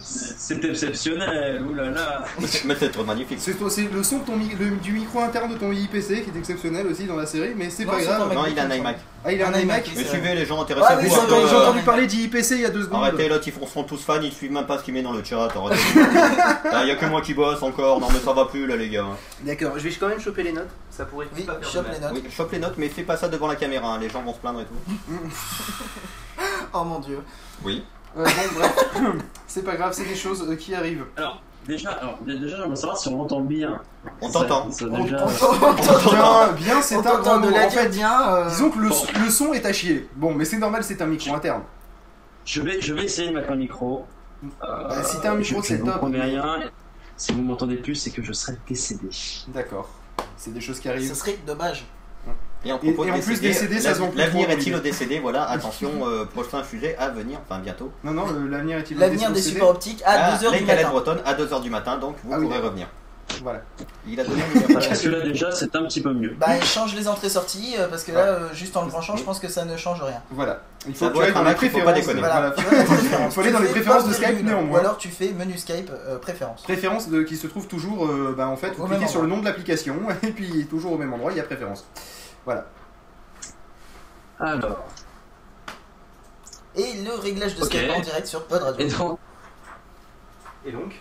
C'est 0.00 0.64
exceptionnel, 0.64 1.60
oulala. 1.68 2.24
Mais 2.64 2.76
c'est 2.78 2.90
trop 2.92 3.02
magnifique. 3.02 3.38
C'est 3.40 3.58
le 3.60 4.02
son 4.04 4.18
de 4.18 4.24
ton 4.24 4.36
mi- 4.36 4.54
le- 4.58 4.76
du 4.76 4.92
micro 4.92 5.18
interne 5.20 5.52
de 5.52 5.58
ton 5.58 5.72
IPC 5.72 6.22
qui 6.22 6.30
est 6.30 6.38
exceptionnel 6.38 6.86
aussi 6.86 7.04
dans 7.04 7.16
la 7.16 7.26
série, 7.26 7.52
mais 7.56 7.68
c'est 7.68 7.84
Non, 7.84 7.92
pas 7.94 8.00
grave. 8.02 8.32
Non, 8.32 8.44
il 8.46 8.56
a 8.60 8.62
un 8.64 8.70
iMac. 8.70 8.98
Ah, 9.24 9.32
il 9.32 9.42
a 9.42 9.48
un, 9.48 9.54
Un 9.54 9.58
iMac. 9.58 9.90
Mais 9.96 10.04
suivez 10.04 10.34
les 10.36 10.46
gens 10.46 10.58
Ah 10.60 10.62
intéressés. 10.62 10.94
oui, 11.00 11.08
vous, 11.08 11.14
j'ai 11.16 11.20
entendu- 11.20 11.46
J'ai 11.50 11.54
euh, 11.56 11.62
entendu 11.62 11.82
parler 11.82 12.06
d'IPC 12.06 12.50
il 12.52 12.60
y 12.60 12.64
a 12.64 12.70
deux 12.70 12.82
secondes. 12.84 13.02
Arrêtez, 13.02 13.28
l'autre 13.28 13.42
ils 13.48 13.52
font- 13.52 13.66
sont 13.66 13.82
tous 13.82 14.00
fans, 14.04 14.20
ils 14.22 14.32
suivent 14.32 14.52
même 14.52 14.66
pas 14.66 14.78
ce 14.78 14.84
qu'il 14.84 14.94
met 14.94 15.02
dans 15.02 15.12
le 15.12 15.24
chat. 15.24 15.48
Ah, 16.72 16.82
Il 16.84 16.88
y 16.88 16.92
a 16.92 16.96
que 16.96 17.06
moi 17.06 17.22
qui 17.22 17.34
bosse 17.34 17.60
encore, 17.62 17.98
non 18.00 18.06
mais 18.12 18.20
ça 18.20 18.32
va 18.32 18.44
plus 18.44 18.68
là 18.68 18.76
les 18.76 18.88
gars. 18.88 19.04
D'accord, 19.42 19.72
je 19.78 19.88
vais 19.88 19.94
quand 19.98 20.08
même 20.08 20.20
choper 20.20 20.44
les 20.44 20.52
notes. 20.52 20.68
Ça 20.90 21.04
pourrait 21.06 21.26
Oui, 21.36 21.44
chope 21.62 21.86
les 21.92 21.98
notes. 21.98 22.10
Oui, 22.14 22.22
chope 22.30 22.52
les 22.52 22.58
notes 22.60 22.74
mais 22.76 22.88
fais 22.88 23.02
pas 23.02 23.16
ça 23.16 23.28
devant 23.28 23.48
la 23.48 23.56
caméra, 23.56 23.94
hein, 23.94 23.98
les 24.00 24.08
gens 24.10 24.22
vont 24.22 24.32
se 24.32 24.38
plaindre 24.38 24.60
et 24.60 24.64
tout. 24.64 25.12
Oh 26.72 26.84
mon 26.84 26.98
dieu. 27.00 27.20
Oui. 27.64 27.84
Euh, 28.16 28.24
bon, 28.24 28.58
bref, 28.58 28.76
c'est 29.46 29.62
pas 29.64 29.76
grave, 29.76 29.92
c'est 29.94 30.04
des 30.04 30.14
choses 30.16 30.46
euh, 30.48 30.56
qui 30.56 30.74
arrivent. 30.74 31.04
Alors, 31.16 31.42
déjà, 31.66 31.90
alors, 31.90 32.18
dé- 32.26 32.38
déjà 32.38 32.56
j'aimerais 32.58 32.76
savoir 32.76 32.96
si 32.98 33.08
on 33.08 33.18
l'entend 33.18 33.40
bien. 33.40 33.80
On 34.20 34.30
Ça- 34.30 34.40
t'entend. 34.44 34.68
On 34.90 35.04
Bien, 35.04 36.52
bien, 36.52 36.82
c'est 36.82 36.96
un 36.96 37.00
grand 37.02 37.16
t'entend 37.18 37.40
de 37.40 37.46
mot. 37.48 37.50
la 37.54 37.66
En 37.66 37.68
dire 37.68 37.80
fait, 37.80 37.88
bien. 37.88 38.28
euh, 38.34 38.48
disons 38.48 38.70
que 38.70 38.78
le, 38.78 38.88
le 39.24 39.30
son 39.30 39.52
est 39.52 39.66
à 39.66 39.72
chier. 39.72 40.08
Bon, 40.16 40.32
mais 40.34 40.44
c'est 40.44 40.58
normal, 40.58 40.82
c'est 40.84 41.00
un 41.02 41.06
micro 41.06 41.34
interne. 41.34 41.62
Je 42.44 42.62
vais, 42.62 42.80
je 42.80 42.94
vais 42.94 43.04
essayer 43.04 43.28
de 43.28 43.34
mettre 43.34 43.50
un 43.52 43.56
micro. 43.56 44.06
Euh, 44.44 44.48
Bah, 44.88 45.02
si 45.02 45.20
t'as 45.20 45.32
un 45.32 45.36
micro, 45.36 45.60
je- 45.62 45.66
c'est 45.66 45.76
je 45.76 45.80
vous 45.82 45.86
top. 45.88 45.98
promets 45.98 46.20
rien. 46.22 46.60
Si 47.16 47.32
vous 47.32 47.42
m'entendez 47.42 47.76
plus, 47.76 47.94
c'est 47.94 48.10
que 48.10 48.22
je 48.22 48.32
serai 48.32 48.56
décédé. 48.68 49.08
D'accord. 49.48 49.88
C'est 50.36 50.52
des 50.52 50.60
choses 50.60 50.78
qui 50.78 50.84
Ce 50.84 50.92
arrivent. 50.92 51.14
serait 51.14 51.38
dommage. 51.46 51.86
Et 52.64 52.72
en, 52.72 52.76
Et- 52.76 52.92
propos 52.92 53.04
et 53.04 53.10
en 53.12 53.20
plus, 53.20 53.40
décédé, 53.40 53.48
décédé, 53.48 53.80
ça 53.80 53.94
se 53.94 54.00
vend 54.00 54.08
plus 54.08 54.18
L'avenir 54.18 54.50
est-il 54.50 54.74
au 54.74 54.80
décédé 54.80 55.20
Voilà, 55.20 55.44
attention, 55.50 55.90
euh, 56.08 56.24
prochain 56.24 56.64
sujet 56.64 56.96
à 56.98 57.08
venir, 57.10 57.38
enfin 57.48 57.60
bientôt. 57.60 57.92
Non, 58.02 58.12
non, 58.12 58.24
l'avenir 58.50 58.78
est-il 58.78 58.98
L'avenir 58.98 59.30
des 59.30 59.42
supports 59.42 59.70
optiques 59.70 60.02
à 60.04 60.36
2h 60.36 60.50
les 60.52 60.58
du 60.60 60.64
matin. 60.64 60.88
bretonnes 60.90 61.20
à 61.24 61.34
2h 61.34 61.62
du 61.62 61.70
matin, 61.70 61.96
donc 61.98 62.16
vous 62.24 62.32
Ah 62.32 62.38
oui. 62.38 62.46
pourrez 62.46 62.58
revenir. 62.58 62.88
Voilà. 63.42 63.60
Il 64.06 64.18
a 64.20 64.24
donné. 64.24 64.40
Parce 64.72 65.02
que 65.02 65.08
là, 65.08 65.20
déjà, 65.20 65.50
c'est 65.50 65.74
un 65.74 65.84
petit 65.84 66.00
peu 66.00 66.12
mieux. 66.12 66.34
Bah, 66.38 66.56
il 66.56 66.64
change 66.64 66.94
les 66.94 67.08
entrées-sorties 67.08 67.74
euh, 67.76 67.88
parce 67.88 68.04
que 68.04 68.12
là, 68.12 68.20
euh, 68.20 68.54
juste 68.54 68.76
en 68.76 68.82
le 68.84 68.88
branchant, 68.88 69.16
je 69.16 69.24
pense 69.24 69.40
que 69.40 69.48
ça 69.48 69.64
ne 69.64 69.76
change 69.76 70.00
rien. 70.00 70.22
Voilà. 70.30 70.60
Il 70.88 70.94
Ça 70.96 71.10
faut 71.10 71.20
être 71.22 71.34
dans 71.34 71.42
les 71.42 71.54
préférences. 71.54 71.92
préférence. 72.04 73.34
Faut 73.34 73.40
aller 73.40 73.50
dans 73.50 73.58
les 73.60 73.68
préférences 73.68 74.06
de 74.08 74.12
Skype 74.12 74.44
néanmoins. 74.44 74.76
Ou 74.78 74.80
alors 74.80 74.96
tu 74.96 75.08
fais 75.08 75.32
menu 75.32 75.58
Skype 75.58 75.90
euh, 76.06 76.18
préférence. 76.18 76.62
Préférence 76.62 77.08
de, 77.08 77.22
qui 77.22 77.36
se 77.36 77.48
trouve 77.48 77.66
toujours, 77.66 78.06
euh, 78.06 78.32
bah, 78.36 78.46
en 78.48 78.56
fait, 78.56 78.72
vous 78.76 78.84
Au 78.84 78.86
cliquez 78.86 79.08
sur 79.08 79.22
le 79.22 79.28
nom 79.28 79.38
de 79.40 79.44
l'application 79.44 79.96
et 80.22 80.28
puis 80.28 80.66
toujours 80.70 80.92
au 80.92 80.98
même 80.98 81.12
endroit, 81.12 81.32
il 81.32 81.36
y 81.36 81.40
a 81.40 81.44
préférence. 81.44 81.84
Voilà. 82.46 82.64
Alors, 84.40 84.84
Et 86.76 87.02
le 87.02 87.12
réglage 87.14 87.54
de 87.56 87.62
Ok. 87.62 87.68
Skype 87.72 87.90
en 87.90 88.00
direct 88.00 88.26
sur 88.26 88.46
Pod 88.46 88.62
Radio. 88.62 88.86
et 88.86 88.90
donc, 88.90 89.18
Et 90.64 90.72
donc 90.72 90.94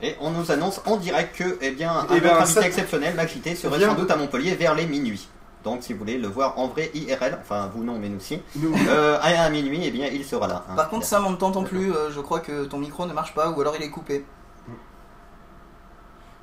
Et 0.00 0.16
on 0.20 0.30
nous 0.30 0.50
annonce 0.50 0.80
en 0.86 0.96
direct 0.96 1.36
que, 1.36 1.58
eh 1.60 1.70
bien, 1.72 1.92
un 1.92 2.06
Eh 2.14 2.20
ben, 2.20 2.30
autre 2.30 2.42
invité 2.42 2.60
ça- 2.60 2.66
exceptionnel, 2.66 3.14
Maclité, 3.14 3.54
serait 3.54 3.80
sans 3.84 3.94
doute 3.94 4.10
à 4.10 4.16
Montpellier 4.16 4.54
vers 4.54 4.74
les 4.74 4.86
minuit. 4.86 5.28
Donc, 5.64 5.82
si 5.84 5.92
vous 5.92 6.00
voulez 6.00 6.18
le 6.18 6.26
voir 6.26 6.58
en 6.58 6.66
vrai 6.68 6.90
IRL, 6.94 7.38
enfin 7.40 7.70
vous 7.72 7.84
non, 7.84 7.96
mais 7.98 8.08
nous 8.08 8.18
si, 8.18 8.40
Nous, 8.56 8.74
euh, 8.88 9.16
à, 9.20 9.42
à 9.44 9.50
minuit, 9.50 9.80
eh 9.84 9.90
bien, 9.92 10.06
il 10.08 10.24
sera 10.24 10.48
là. 10.48 10.64
hein. 10.68 10.74
Par 10.74 10.88
contre, 10.88 11.06
Sam, 11.06 11.24
on 11.26 11.30
ne 11.30 11.36
t'entend 11.36 11.62
plus. 11.62 11.92
euh, 11.92 12.10
je 12.10 12.20
crois 12.20 12.40
que 12.40 12.64
ton 12.64 12.78
micro 12.78 13.06
ne 13.06 13.12
marche 13.12 13.32
pas 13.34 13.50
ou 13.50 13.60
alors 13.60 13.76
il 13.76 13.82
est 13.82 13.90
coupé. 13.90 14.24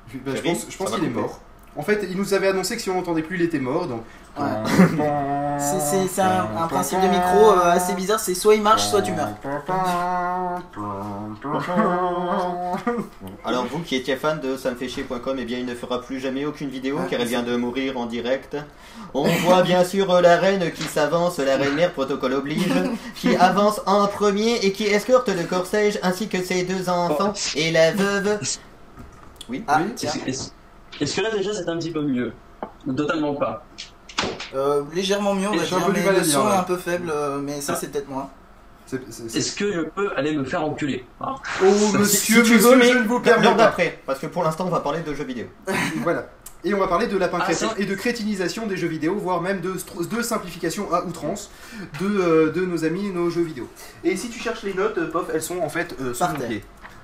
je, 0.08 0.18
bah, 0.18 0.32
je 0.34 0.40
pense, 0.42 0.66
je 0.70 0.76
qu'il 0.96 1.04
est 1.04 1.08
mort. 1.10 1.40
En 1.80 1.82
fait, 1.82 2.06
il 2.10 2.16
nous 2.18 2.34
avait 2.34 2.48
annoncé 2.48 2.76
que 2.76 2.82
si 2.82 2.90
on 2.90 2.94
l'entendait 2.94 3.22
plus, 3.22 3.36
il 3.36 3.42
était 3.42 3.58
mort. 3.58 3.86
Donc. 3.86 4.02
Ouais. 4.38 4.44
C'est- 5.58 6.20
un, 6.20 6.46
un 6.62 6.66
principe 6.68 7.00
de 7.00 7.08
micro 7.08 7.52
euh, 7.52 7.72
assez 7.72 7.94
bizarre. 7.94 8.20
C'est 8.20 8.34
soit 8.34 8.54
il 8.54 8.62
marche, 8.62 8.86
soit 8.88 9.02
tu 9.02 9.12
meurs. 9.12 9.30
Alors, 13.44 13.66
vous 13.66 13.80
qui 13.80 13.96
étiez 13.96 14.16
fan 14.16 14.40
de 14.40 14.56
samfaichier.com, 14.56 15.36
eh 15.40 15.44
bien, 15.44 15.58
il 15.58 15.66
ne 15.66 15.74
fera 15.74 16.00
plus 16.00 16.20
jamais 16.20 16.44
aucune 16.44 16.68
vidéo 16.68 16.98
Ah, 17.00 17.06
car 17.08 17.20
il 17.20 17.26
vient 17.26 17.42
de 17.42 17.56
mourir 17.56 17.98
en 17.98 18.06
direct. 18.06 18.56
On 19.14 19.24
voit 19.24 19.62
bien 19.62 19.84
sûr 19.84 20.10
euh, 20.10 20.20
la 20.20 20.36
reine 20.36 20.70
qui 20.72 20.84
s'avance, 20.84 21.38
la 21.38 21.56
reine 21.56 21.74
mère, 21.74 21.92
protocole 21.92 22.34
oblige, 22.34 22.68
qui 23.16 23.34
avance 23.36 23.80
en 23.86 24.06
premier 24.06 24.56
et 24.64 24.72
qui 24.72 24.84
escorte 24.84 25.28
le 25.28 25.44
cortège 25.44 25.98
ainsi 26.02 26.28
que 26.28 26.42
ses 26.42 26.62
deux 26.64 26.88
enfants 26.88 27.32
et 27.56 27.70
la 27.72 27.92
veuve. 27.92 28.38
Oui, 29.48 29.64
Ah, 29.66 29.80
Oui. 29.82 29.94
Est-ce 31.00 31.16
que 31.16 31.20
là, 31.22 31.30
déjà, 31.30 31.52
c'est 31.54 31.68
un 31.68 31.76
petit 31.78 31.90
peu 31.90 32.02
mieux? 32.02 32.32
Totalement 32.96 33.34
pas. 33.34 33.64
Euh, 34.54 34.82
légèrement 34.94 35.34
mieux, 35.34 35.48
on 35.48 35.52
Et 35.54 35.58
va 35.58 35.64
dire, 35.64 35.88
mais 35.92 36.18
le 36.18 36.24
son 36.24 36.48
est 36.48 36.52
un 36.56 36.62
peu 36.62 36.76
faible, 36.76 37.10
euh, 37.14 37.38
mais 37.40 37.60
ça 37.60 37.74
Ah. 37.74 37.78
c'est 37.80 37.90
peut-être 37.90 38.08
moi. 38.08 38.30
Est-ce 38.92 39.54
que 39.54 39.72
je 39.72 39.80
peux 39.82 40.10
aller 40.16 40.36
me 40.36 40.44
faire 40.44 40.64
enculer? 40.64 41.04
Oh, 41.20 41.26
Si- 41.62 41.96
monsieur, 41.96 42.04
si 42.06 42.32
tu 42.32 42.54
monsieur, 42.54 42.56
veux, 42.70 42.76
mais 42.76 42.92
je 42.92 42.98
ne 42.98 43.04
vous 43.06 43.20
permets 43.20 43.54
d'après, 43.54 44.00
parce 44.04 44.18
que 44.18 44.26
pour 44.26 44.42
l'instant, 44.42 44.66
on 44.66 44.70
va 44.70 44.80
parler 44.80 45.00
de 45.00 45.14
jeux 45.14 45.24
vidéo. 45.24 45.46
Voilà. 46.02 46.28
Et 46.62 46.74
on 46.74 46.78
va 46.78 46.88
parler 46.88 47.06
de 47.06 47.16
lapin 47.16 47.38
Ah, 47.40 47.44
crétin 47.44 47.70
et 47.78 47.86
de 47.86 47.94
crétinisation 47.94 48.66
des 48.66 48.76
jeux 48.76 48.88
vidéo, 48.88 49.14
voire 49.16 49.40
même 49.40 49.62
de, 49.62 49.74
simplification 50.22 50.92
à 50.92 51.04
outrance 51.04 51.50
de, 52.00 52.06
euh, 52.06 52.52
de 52.52 52.66
nos 52.66 52.84
amis, 52.84 53.10
nos 53.10 53.30
jeux 53.30 53.42
vidéo. 53.42 53.66
Et 54.04 54.14
si 54.16 54.28
tu 54.28 54.38
cherches 54.38 54.62
les 54.64 54.74
notes, 54.74 54.98
euh, 54.98 55.10
pof, 55.10 55.30
elles 55.32 55.40
sont 55.42 55.60
en 55.60 55.70
fait 55.70 55.94
euh, 56.02 56.12
sous 56.12 56.24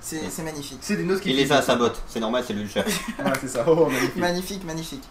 C'est 0.07 0.43
magnifique. 0.45 0.79
C'est 0.83 0.97
des 0.97 1.03
notes 1.03 1.21
qui 1.21 1.31
Il 1.31 1.37
les 1.37 1.51
a 1.51 1.57
à 1.57 1.63
sa 1.63 1.75
botte, 1.75 2.01
c'est 2.07 2.21
normal, 2.21 2.45
c'est 2.47 2.53
lui 2.53 2.63
le 2.63 2.69
chef. 2.69 2.87
Voilà, 3.19 3.37
c'est 3.41 3.49
ça. 3.49 3.65
Oh, 3.67 3.87
magnifique. 3.87 4.17
Magnifique, 4.17 4.65
magnifique. 4.65 5.03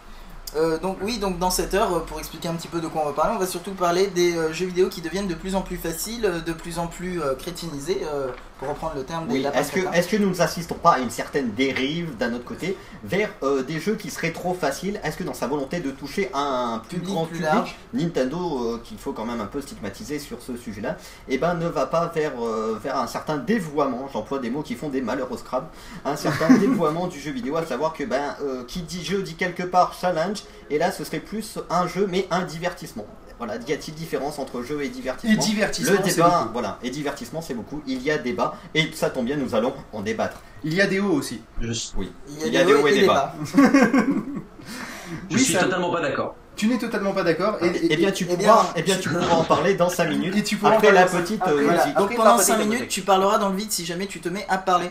Euh, 0.54 0.78
donc 0.78 0.98
oui, 1.02 1.18
donc 1.18 1.38
dans 1.38 1.50
cette 1.50 1.74
heure, 1.74 1.92
euh, 1.92 2.00
pour 2.00 2.18
expliquer 2.18 2.48
un 2.48 2.54
petit 2.54 2.68
peu 2.68 2.80
de 2.80 2.86
quoi 2.86 3.02
on 3.02 3.06
va 3.06 3.12
parler, 3.12 3.34
on 3.36 3.38
va 3.38 3.46
surtout 3.46 3.72
parler 3.72 4.06
des 4.06 4.34
euh, 4.34 4.52
jeux 4.52 4.66
vidéo 4.66 4.88
qui 4.88 5.02
deviennent 5.02 5.26
de 5.26 5.34
plus 5.34 5.54
en 5.54 5.60
plus 5.60 5.76
faciles, 5.76 6.42
de 6.46 6.52
plus 6.52 6.78
en 6.78 6.86
plus 6.86 7.20
euh, 7.20 7.34
crétinisés, 7.34 8.02
euh, 8.04 8.28
pour 8.58 8.68
reprendre 8.68 8.94
le 8.96 9.04
terme 9.04 9.26
Oui, 9.28 9.44
est-ce 9.54 9.72
que, 9.72 9.80
est-ce 9.94 10.08
que 10.08 10.16
nous 10.16 10.34
n'assistons 10.34 10.76
pas 10.76 10.92
à 10.92 10.98
une 11.00 11.10
certaine 11.10 11.50
dérive 11.52 12.16
d'un 12.16 12.32
autre 12.32 12.44
côté 12.44 12.76
vers 13.04 13.30
euh, 13.42 13.62
des 13.62 13.78
jeux 13.78 13.96
qui 13.96 14.10
seraient 14.10 14.32
trop 14.32 14.54
faciles? 14.54 15.00
Est-ce 15.04 15.16
que 15.16 15.24
dans 15.24 15.34
sa 15.34 15.46
volonté 15.46 15.80
de 15.80 15.90
toucher 15.90 16.30
un 16.32 16.80
plus 16.88 16.98
Public 16.98 17.14
grand 17.14 17.24
plus 17.26 17.36
public, 17.36 17.52
large. 17.52 17.76
Nintendo, 17.92 18.38
euh, 18.38 18.80
qu'il 18.82 18.96
faut 18.98 19.12
quand 19.12 19.26
même 19.26 19.40
un 19.40 19.46
peu 19.46 19.60
stigmatiser 19.60 20.18
sur 20.18 20.40
ce 20.40 20.56
sujet-là, 20.56 20.96
eh 21.28 21.36
ben, 21.38 21.54
ne 21.54 21.66
va 21.66 21.86
pas 21.86 22.10
vers, 22.14 22.32
euh, 22.42 22.78
vers 22.82 22.98
un 22.98 23.06
certain 23.06 23.36
dévoiement, 23.36 24.08
j'emploie 24.12 24.38
des 24.38 24.50
mots 24.50 24.62
qui 24.62 24.74
font 24.74 24.88
des 24.88 25.02
malheurs 25.02 25.30
au 25.30 25.36
Scrabble, 25.36 25.68
un 26.04 26.16
certain 26.16 26.54
dévoiement 26.58 27.08
du 27.08 27.20
jeu 27.20 27.32
vidéo, 27.32 27.56
à 27.56 27.66
savoir 27.66 27.92
que 27.92 28.04
ben, 28.04 28.36
qui 28.68 28.82
dit 28.82 29.04
jeu 29.04 29.22
dit 29.22 29.34
quelque 29.34 29.64
part 29.64 29.94
challenge, 30.00 30.44
et 30.70 30.78
là 30.78 30.92
ce 30.92 31.04
serait 31.04 31.20
plus 31.20 31.58
un 31.68 31.86
jeu 31.86 32.06
mais 32.10 32.26
un 32.30 32.42
divertissement. 32.42 33.06
Voilà, 33.38 33.56
y 33.56 33.72
a-t-il 33.72 33.94
différence 33.94 34.38
entre 34.38 34.62
jeu 34.62 34.82
et 34.82 34.88
divertissement 34.88 35.34
Et 35.34 35.36
divertissement, 35.46 35.92
Le 36.02 36.08
c'est 36.08 36.14
débat, 36.16 36.38
beaucoup. 36.40 36.52
voilà, 36.54 36.78
et 36.82 36.88
divertissement 36.90 37.42
c'est 37.42 37.52
beaucoup, 37.54 37.82
il 37.86 38.00
y 38.02 38.10
a 38.10 38.16
débat, 38.16 38.54
et 38.74 38.90
ça 38.94 39.10
tombe 39.10 39.26
bien, 39.26 39.36
nous 39.36 39.54
allons 39.54 39.74
en 39.92 40.00
débattre. 40.00 40.40
Il 40.64 40.72
y 40.72 40.80
a 40.80 40.86
des 40.86 41.00
hauts 41.00 41.12
aussi. 41.12 41.42
Je- 41.60 41.70
Oui, 41.98 42.10
Il 42.46 42.52
y 42.52 42.56
a, 42.56 42.64
des 42.64 42.72
hauts 42.72 42.86
et 42.86 43.00
des 43.00 43.06
bas. 43.06 43.34
Je 45.30 45.36
Oui, 45.36 45.40
suis 45.42 45.52
ça- 45.54 45.64
totalement 45.64 45.92
pas 45.92 46.00
d'accord. 46.00 46.34
Tu 46.56 46.66
n'es 46.68 46.78
totalement 46.78 47.12
pas 47.12 47.22
d'accord 47.22 47.58
et, 47.62 47.70
Eh 47.90 47.96
bien, 47.96 48.10
tu 48.10 48.24
pourras, 48.24 48.38
bien, 48.38 48.56
eh 48.76 48.82
bien, 48.82 48.96
tu 48.96 49.08
pourras 49.10 49.34
en 49.36 49.44
parler 49.44 49.74
dans 49.74 49.90
5 49.90 50.08
minutes. 50.08 50.36
Et 50.36 50.42
tu 50.42 50.56
pourras 50.56 50.72
après 50.76 50.90
la 50.92 51.04
petite 51.04 51.40
après, 51.42 51.52
euh, 51.52 51.62
voilà. 51.64 51.78
musique. 51.82 51.94
Donc 51.96 52.04
Après, 52.04 52.16
pendant 52.16 52.30
par 52.36 52.40
5 52.40 52.56
petite 52.56 52.70
minutes, 52.70 52.88
tu 52.88 53.02
parleras 53.02 53.38
dans 53.38 53.50
le 53.50 53.56
vide 53.56 53.70
si 53.70 53.84
jamais 53.84 54.06
tu 54.06 54.20
te 54.20 54.28
mets 54.30 54.46
à 54.48 54.56
parler. 54.58 54.90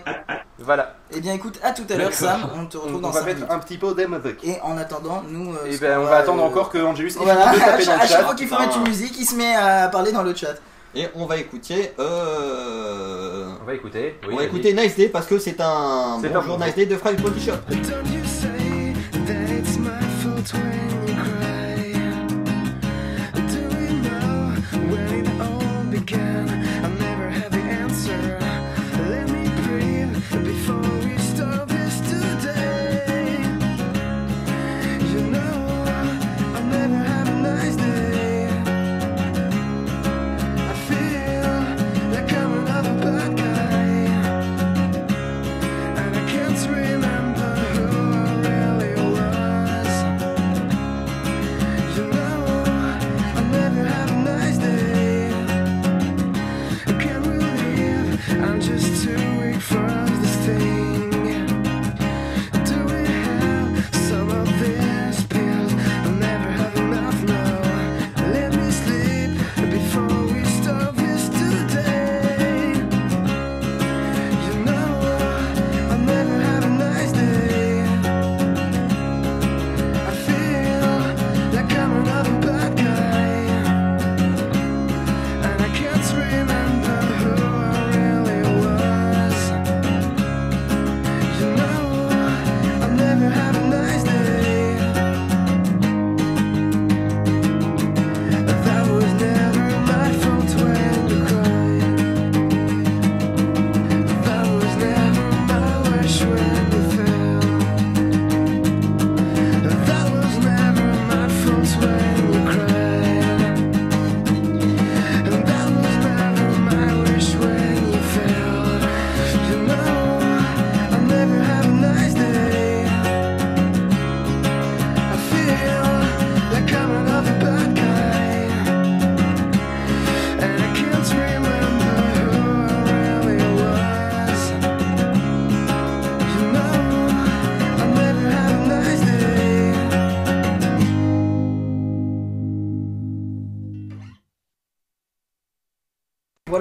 Voilà. 0.59 0.95
Eh 1.11 1.20
bien 1.22 1.34
écoute, 1.34 1.59
à 1.63 1.72
tout 1.72 1.84
à 1.89 1.95
l'heure 1.95 2.13
Sam, 2.13 2.47
on 2.55 2.66
te 2.68 2.78
On, 2.78 2.82
retrouve 2.82 2.95
on 2.97 3.01
dans 3.01 3.09
va 3.09 3.20
5 3.22 3.26
mettre 3.26 3.38
minutes. 3.39 3.51
un 3.51 3.59
petit 3.59 3.78
peu 3.78 3.93
de 3.93 4.05
musique. 4.05 4.43
Et 4.43 4.61
en 4.61 4.78
attendant, 4.78 5.24
nous... 5.28 5.53
euh, 5.53 5.66
Et 5.66 5.74
ce 5.74 5.82
ben 5.82 5.99
on 5.99 6.05
va 6.05 6.18
attendre 6.18 6.43
euh, 6.43 6.47
encore 6.47 6.70
que 6.70 6.78
Angelus 6.78 7.09
ait 7.09 7.13
Voilà, 7.18 7.51
de 7.53 7.57
à 7.61 7.66
taper 7.66 7.86
dans 7.86 7.91
chaque 7.91 8.01
le 8.03 8.07
chat. 8.07 8.24
fois 8.24 8.36
qu'il 8.36 8.47
faut 8.47 8.59
mettre 8.59 8.78
une 8.78 8.88
musique, 8.88 9.16
il 9.20 9.26
se 9.26 9.36
met 9.36 9.55
à 9.55 9.88
parler 9.89 10.11
dans 10.11 10.24
le 10.24 10.34
chat. 10.36 10.55
Et 10.93 11.07
on 11.16 11.26
va 11.26 11.38
écouter. 11.38 11.91
Euh... 11.99 13.49
On 13.61 13.66
va 13.66 13.74
écouter. 13.74 14.18
Oui, 14.24 14.30
on 14.34 14.38
va 14.38 14.43
écouter 14.45 14.72
Nice 14.74 14.95
Day 14.95 15.09
parce 15.09 15.26
que 15.26 15.39
c'est 15.39 15.59
un 15.59 16.20
C'est 16.22 16.28
un 16.28 16.39
bonjour 16.39 16.57
bonjour. 16.57 16.66
Nice 16.66 16.76
Day 16.76 16.86
de 16.86 16.95
Fred 16.95 17.20
Body 17.22 17.41
Shop. 17.43 17.53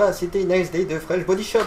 Voilà, 0.04 0.18
c'était 0.18 0.44
Nice 0.44 0.70
Day 0.70 0.84
de 0.84 0.98
Fresh 0.98 1.24
Body 1.24 1.42
Shop. 1.42 1.60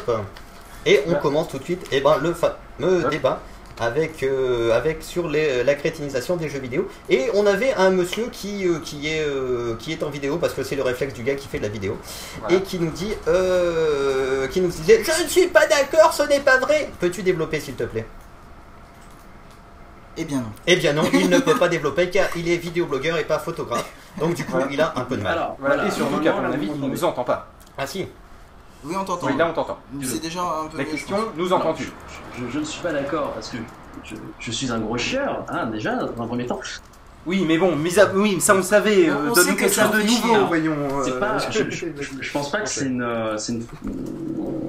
Et 0.86 1.02
on 1.08 1.16
commence 1.16 1.48
tout 1.48 1.58
de 1.58 1.64
suite 1.64 1.84
eh 1.92 2.02
ben, 2.02 2.18
le 2.22 2.36
fameux 2.36 3.04
débat 3.10 3.40
avec, 3.80 4.22
euh, 4.22 4.78
avec 4.78 5.02
sur 5.02 5.28
les- 5.28 5.64
la 5.64 5.74
crétinisation 5.74 6.36
des 6.36 6.48
jeux 6.48 6.60
vidéo. 6.60 6.88
Et 7.10 7.32
on 7.34 7.48
avait 7.48 7.74
un 7.74 7.90
monsieur 7.90 8.28
qui, 8.32 8.68
euh, 8.68 8.78
qui, 8.84 9.08
est, 9.08 9.26
euh, 9.26 9.74
qui 9.80 9.92
est 9.92 10.04
en 10.04 10.10
vidéo, 10.12 10.38
parce 10.38 10.54
que 10.54 10.62
c'est 10.62 10.76
le 10.76 10.84
réflexe 10.84 11.16
du 11.16 11.24
gars 11.24 11.34
qui 11.34 11.48
fait 11.48 11.58
de 11.58 11.64
la 11.64 11.70
vidéo, 11.70 11.98
Voilà. 12.42 12.58
et 12.58 12.62
qui 12.62 12.78
nous 12.80 12.92
dit, 12.92 13.12
euh, 13.28 14.46
qui 14.50 14.62
nous 14.62 14.68
disait, 14.70 15.04
je 15.04 15.24
ne 15.24 15.28
suis 15.28 15.48
pas 15.48 15.66
d'accord, 15.66 16.14
ce 16.14 16.22
n'est 16.24 16.40
pas 16.40 16.58
vrai. 16.60 16.92
Peux-tu 17.00 17.24
développer 17.24 17.60
s'il 17.60 17.74
te 17.74 17.86
plaît? 17.86 18.06
Eh 20.16 20.26
bien 20.26 20.38
non. 20.42 20.52
Eh 20.68 20.76
bien 20.76 20.94
non, 20.94 21.04
il 21.12 21.28
ne 21.28 21.40
peut 21.40 21.56
pas 21.60 21.70
développer 21.70 22.12
car 22.12 22.28
il 22.36 22.48
est 22.50 22.58
vidéoblogueur 22.58 23.18
et 23.18 23.24
pas 23.24 23.40
photographe. 23.40 23.90
Donc 24.20 24.36
du 24.36 24.46
coup, 24.46 24.52
Voilà. 24.52 24.68
il 24.72 24.80
a 24.82 24.94
un 24.96 25.02
peu 25.02 25.18
de 25.18 25.24
mal. 25.24 25.34
Alors, 25.40 25.58
Voilà, 25.60 25.88
et 25.88 25.92
surtout 25.92 26.20
qu'à 26.20 26.34
mon 26.34 26.44
avis, 26.46 26.66
il 26.68 26.72
m'entendez. 26.74 26.88
nous 26.94 27.04
entend 27.04 27.24
pas. 27.24 27.48
Ah 27.80 27.86
si, 27.86 28.08
Oui, 28.84 28.96
on 29.00 29.04
t'entend. 29.04 29.28
Oui, 29.28 29.38
là 29.38 29.48
on 29.50 29.54
t'entend. 29.54 29.78
C'est 30.04 30.22
déjà 30.22 30.42
un 30.42 30.68
peu 30.68 30.78
La 30.78 30.84
mieux, 30.84 30.92
question, 30.92 31.18
nous 31.36 31.52
entends-tu 31.54 31.92
je, 32.38 32.46
je- 32.46 32.52
je 32.52 32.60
ne 32.60 32.64
suis 32.64 32.82
pas 32.82 32.92
d'accord 32.94 33.32
parce 33.34 33.50
que 33.50 33.58
je, 34.04 34.16
je 34.40 34.52
suis 34.52 34.72
un 34.72 34.80
gros 34.80 34.98
chieur, 34.98 35.46
hein, 35.50 35.66
déjà, 35.68 35.96
dans 35.96 36.24
un 36.24 36.28
premier 36.28 36.46
temps. 36.46 36.60
Oui, 37.26 37.44
mais 37.46 37.58
bon, 37.58 37.76
mis 37.76 38.00
à... 38.00 38.10
oui, 38.16 38.40
ça 38.40 38.54
on 38.54 38.58
le 38.58 38.64
savait. 38.64 39.10
Euh, 39.10 39.30
on 39.30 39.34
Donne-nous 39.34 39.56
quelque 39.56 39.74
ça 39.74 39.92
chose 39.92 40.02
de 40.02 40.08
nouveau, 40.08 40.34
hein. 40.36 40.46
voyons. 40.48 40.76
C'est 41.04 41.12
euh, 41.12 41.20
pas, 41.20 41.38
je, 41.50 41.64
je, 42.22 42.32
pense 42.32 42.52
pas 42.52 42.62
que 42.62 42.70
c'est 42.70 42.86
une, 42.86 43.02
euh, 43.02 43.38
une- 43.50 43.66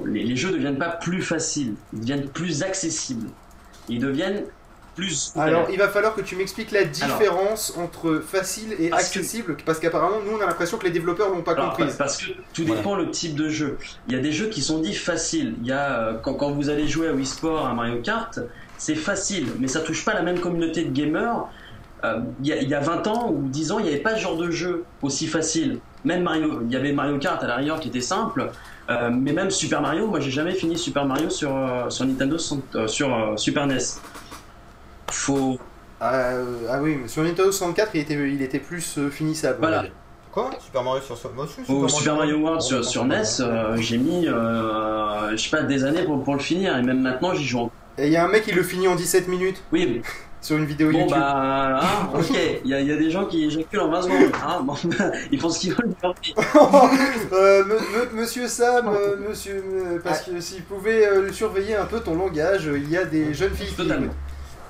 les, 0.07 0.23
les 0.23 0.35
jeux 0.35 0.51
deviennent 0.51 0.77
pas 0.79 0.89
plus 0.89 1.21
faciles, 1.21 1.75
ils 1.93 1.99
deviennent 2.01 2.27
plus 2.27 2.63
accessibles, 2.63 3.27
ils 3.87 3.99
deviennent 3.99 4.43
plus. 4.99 5.33
Alors, 5.37 5.67
il 5.71 5.77
va 5.77 5.87
falloir 5.87 6.13
que 6.15 6.21
tu 6.21 6.35
m'expliques 6.35 6.71
la 6.71 6.83
différence 6.83 7.73
entre 7.77 8.21
facile 8.25 8.73
et 8.79 8.89
Parce 8.89 9.09
que- 9.09 9.19
accessible, 9.19 9.57
parce 9.65 9.79
qu'apparemment, 9.79 10.17
nous, 10.25 10.37
on 10.37 10.41
a 10.41 10.45
l'impression 10.45 10.77
que 10.77 10.85
les 10.85 10.91
développeurs 10.91 11.29
l'ont 11.29 11.41
pas 11.41 11.53
Alors, 11.53 11.75
compris. 11.75 11.91
Parce 11.97 12.17
que 12.17 12.31
tout 12.53 12.63
dépend 12.63 12.95
le 12.95 13.09
type 13.11 13.35
de 13.35 13.49
jeu. 13.49 13.77
Il 14.07 14.13
y 14.13 14.17
a 14.17 14.19
des 14.21 14.31
jeux 14.31 14.47
qui 14.47 14.61
sont 14.61 14.79
dits 14.79 14.93
faciles. 14.95 15.55
Il 15.61 15.67
y 15.67 15.71
a 15.71 15.99
euh, 15.99 16.13
quand, 16.21 16.33
quand 16.33 16.51
vous 16.51 16.69
allez 16.69 16.87
jouer 16.87 17.07
à 17.07 17.13
Wii 17.13 17.25
Sport, 17.25 17.65
à 17.65 17.73
Mario 17.73 18.01
Kart, 18.01 18.39
c'est 18.77 18.95
facile, 18.95 19.47
mais 19.59 19.67
ça 19.67 19.81
touche 19.81 20.05
pas 20.05 20.13
la 20.13 20.21
même 20.21 20.39
communauté 20.39 20.83
de 20.83 20.91
gamers. 20.91 21.47
Euh, 22.05 22.19
il, 22.41 22.47
y 22.47 22.53
a, 22.53 22.57
il 22.61 22.69
y 22.69 22.73
a 22.73 22.79
20 22.79 23.07
ans 23.07 23.29
ou 23.29 23.47
10 23.49 23.71
ans, 23.73 23.79
il 23.79 23.83
n'y 23.83 23.89
avait 23.89 23.97
pas 23.99 24.15
ce 24.15 24.21
genre 24.21 24.37
de 24.37 24.49
jeu 24.51 24.85
aussi 25.01 25.27
facile. 25.27 25.79
Même 26.05 26.23
Mario, 26.23 26.61
il 26.65 26.71
y 26.71 26.77
avait 26.77 26.93
Mario 26.93 27.17
Kart 27.17 27.43
à 27.43 27.47
la 27.47 27.57
rigueur 27.57 27.81
qui 27.81 27.89
était 27.89 27.99
simple, 27.99 28.49
euh, 28.89 29.09
mais 29.11 29.33
même 29.33 29.51
Super 29.51 29.81
Mario, 29.81 30.07
moi 30.07 30.21
j'ai 30.21 30.31
jamais 30.31 30.53
fini 30.53 30.77
Super 30.77 31.03
Mario 31.05 31.29
sur, 31.29 31.53
euh, 31.53 31.89
sur 31.89 32.05
Nintendo, 32.05 32.37
euh, 32.75 32.87
sur 32.87 33.13
euh, 33.13 33.35
Super 33.35 33.67
NES. 33.67 33.79
Faut 35.11 35.57
Ah, 36.01 36.13
euh, 36.15 36.45
ah 36.69 36.79
oui, 36.81 36.97
mais 37.01 37.07
sur 37.07 37.23
Nintendo 37.23 37.51
64, 37.51 37.91
il 37.93 38.01
était, 38.01 38.13
il 38.13 38.41
était 38.41 38.59
plus 38.59 38.97
euh, 38.97 39.09
finissable. 39.09 39.57
Voilà. 39.59 39.83
Quoi? 40.31 40.51
Super 40.59 40.83
Mario 40.83 41.01
sur 41.01 41.17
Moi 41.33 41.89
Super 41.89 42.15
Mario 42.15 42.37
World 42.37 42.61
sur, 42.61 42.85
sur 42.85 43.03
NES, 43.05 43.23
euh, 43.39 43.75
j'ai 43.77 43.97
mis, 43.97 44.27
euh, 44.27 45.31
je 45.31 45.37
sais 45.37 45.49
pas, 45.49 45.63
des 45.63 45.83
années 45.83 46.03
pour, 46.03 46.23
pour 46.23 46.35
le 46.35 46.39
finir, 46.39 46.77
et 46.77 46.83
même 46.83 47.01
maintenant 47.01 47.33
j'y 47.33 47.45
joue. 47.45 47.59
en- 47.61 47.71
Et 47.97 48.05
il 48.07 48.13
y 48.13 48.15
a 48.17 48.23
un 48.25 48.27
mec 48.27 48.43
qui 48.43 48.51
le 48.51 48.61
finit 48.63 48.87
en 48.87 48.95
17 48.95 49.27
minutes 49.27 49.63
Oui, 49.73 49.89
mais 49.91 50.01
sur 50.41 50.55
une 50.57 50.65
vidéo 50.65 50.91
bon 50.91 50.99
YouTube. 50.99 51.17
bah, 51.17 51.79
hein, 51.81 52.09
ok, 52.13 52.29
il 52.63 52.67
y, 52.67 52.85
y 52.85 52.91
a 52.91 52.95
des 52.95 53.09
gens 53.09 53.25
qui 53.25 53.43
éjaculent 53.45 53.79
en 53.81 53.89
20 53.89 54.01
secondes, 54.03 54.31
hein, 54.47 54.61
bon, 54.63 54.75
ils 55.31 55.41
font 55.41 55.49
ce 55.49 55.59
qu'ils 55.59 55.73
veulent. 55.73 55.89
Euh, 57.33 57.63
me- 57.65 57.73
me- 58.15 58.21
monsieur 58.21 58.47
Sam, 58.47 58.87
euh, 58.87 59.15
monsieur, 59.29 59.63
euh, 59.73 59.99
parce 60.03 60.21
que 60.21 60.39
s'il 60.39 60.63
pouvait 60.63 61.07
surveiller 61.31 61.75
un 61.75 61.85
peu 61.85 61.99
ton 61.99 62.15
langage, 62.15 62.69
il 62.73 62.89
y 62.89 62.97
a 62.97 63.05
des 63.05 63.33
jeunes 63.33 63.53
filles 63.53 63.67
qui 63.69 63.75
Totalement. 63.75 64.11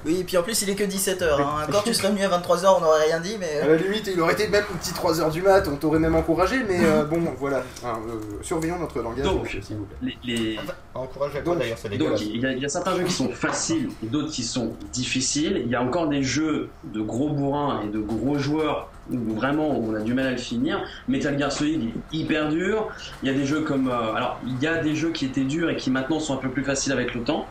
Oui, 0.05 0.17
et 0.21 0.23
puis 0.23 0.37
en 0.37 0.43
plus, 0.43 0.61
il 0.61 0.69
est 0.69 0.75
que 0.75 0.83
17h. 0.83 1.23
Hein. 1.41 1.67
Quand 1.71 1.81
tu 1.83 1.93
serais 1.93 2.09
venu 2.09 2.23
à 2.23 2.29
23h, 2.29 2.77
on 2.77 2.81
n'aurait 2.81 3.05
rien 3.05 3.19
dit, 3.19 3.35
mais. 3.39 3.59
À 3.61 3.67
la 3.67 3.75
limite, 3.75 4.09
il 4.13 4.19
aurait 4.21 4.33
été 4.33 4.47
même 4.47 4.63
un 4.73 4.77
petit 4.77 4.91
3h 4.91 5.31
du 5.31 5.41
mat, 5.41 5.67
on 5.67 5.75
t'aurait 5.75 5.99
même 5.99 6.15
encouragé, 6.15 6.63
mais 6.67 6.79
euh, 6.83 7.03
bon, 7.03 7.19
voilà. 7.37 7.63
Hein, 7.85 7.99
euh, 8.07 8.37
surveillons 8.41 8.79
notre 8.79 9.01
langage, 9.01 9.25
Donc, 9.25 9.43
monsieur, 9.43 9.61
s'il 9.61 9.75
vous 9.77 9.85
plaît. 9.85 10.13
Les, 10.23 10.35
les- 10.35 10.59
Encourage 10.95 11.35
à 11.35 11.41
quoi 11.41 11.53
Donc- 11.53 11.59
d'ailleurs, 11.61 11.77
c'est 11.77 11.89
Donc 11.89 11.97
dégueulasse. 11.99 12.21
il 12.21 12.41
y, 12.41 12.45
a, 12.45 12.51
il 12.53 12.59
y 12.59 12.65
a 12.65 12.69
certains 12.69 12.95
jeux 12.95 13.03
qui 13.03 13.11
sont 13.13 13.29
faciles 13.29 13.89
et 14.03 14.07
d'autres 14.07 14.31
qui 14.31 14.43
sont 14.43 14.73
difficiles. 14.91 15.61
Il 15.65 15.71
y 15.71 15.75
a 15.75 15.81
encore 15.81 16.07
des 16.07 16.23
jeux 16.23 16.69
de 16.85 17.01
gros 17.01 17.29
bourrins 17.29 17.81
et 17.83 17.87
de 17.87 17.99
gros 17.99 18.37
joueurs 18.37 18.89
où 19.11 19.17
vraiment 19.35 19.69
on 19.69 19.93
a 19.95 19.99
du 19.99 20.13
mal 20.13 20.27
à 20.27 20.31
le 20.31 20.37
finir. 20.37 20.81
Metal 21.07 21.37
Gear 21.37 21.51
Solid 21.51 21.83
est 21.83 22.15
hyper 22.15 22.49
dur. 22.49 22.87
Il 23.23 23.29
y 23.29 23.31
a 23.31 23.35
des 23.37 23.45
jeux 23.45 23.61
comme... 23.61 23.87
euh, 23.89 24.13
alors 24.13 24.39
il 24.45 24.61
y 24.61 24.67
a 24.67 24.77
des 24.77 24.95
jeux 24.95 25.11
qui 25.11 25.25
étaient 25.25 25.43
durs 25.45 25.69
et 25.69 25.75
qui 25.75 25.89
maintenant 25.91 26.19
sont 26.19 26.33
un 26.33 26.37
peu 26.37 26.49
plus 26.49 26.63
faciles 26.63 26.91
avec 26.93 27.13
le 27.15 27.21
temps. 27.23 27.45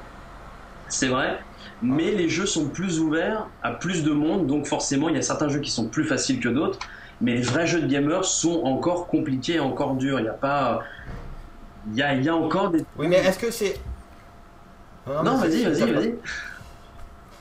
c'est 0.89 1.09
vrai. 1.09 1.39
Mais 1.83 2.11
les 2.11 2.29
jeux 2.29 2.47
sont 2.47 2.69
plus 2.69 2.99
ouverts 3.01 3.47
à 3.63 3.73
plus 3.73 4.03
de 4.03 4.11
monde, 4.11 4.47
donc 4.47 4.67
forcément 4.67 5.09
il 5.09 5.15
y 5.15 5.19
a 5.19 5.23
certains 5.23 5.49
jeux 5.49 5.61
qui 5.61 5.71
sont 5.71 5.87
plus 5.89 6.05
faciles 6.05 6.41
que 6.41 6.49
d'autres. 6.49 6.79
Mais 7.21 7.35
les 7.35 7.43
vrais 7.43 7.67
jeux 7.67 7.81
de 7.81 7.87
gamers 7.87 8.25
sont 8.25 8.63
encore 8.65 9.07
compliqués, 9.09 9.55
et 9.55 9.61
encore 9.61 9.95
durs. 9.95 10.21
Il 10.21 10.25
n'y 10.25 10.29
a 10.29 10.35
pas, 10.35 10.81
il 11.91 11.97
y 11.97 12.03
a, 12.03 12.15
il 12.15 12.23
y 12.23 12.29
a 12.29 12.37
encore 12.37 12.71
des. 12.71 12.85
Oui, 12.97 13.09
mais 13.09 13.17
est-ce 13.17 13.39
que 13.39 13.51
c'est. 13.51 13.81
Non, 15.07 15.37
vas-y, 15.37 15.65
vas-y, 15.65 15.93
vas-y. 15.93 16.15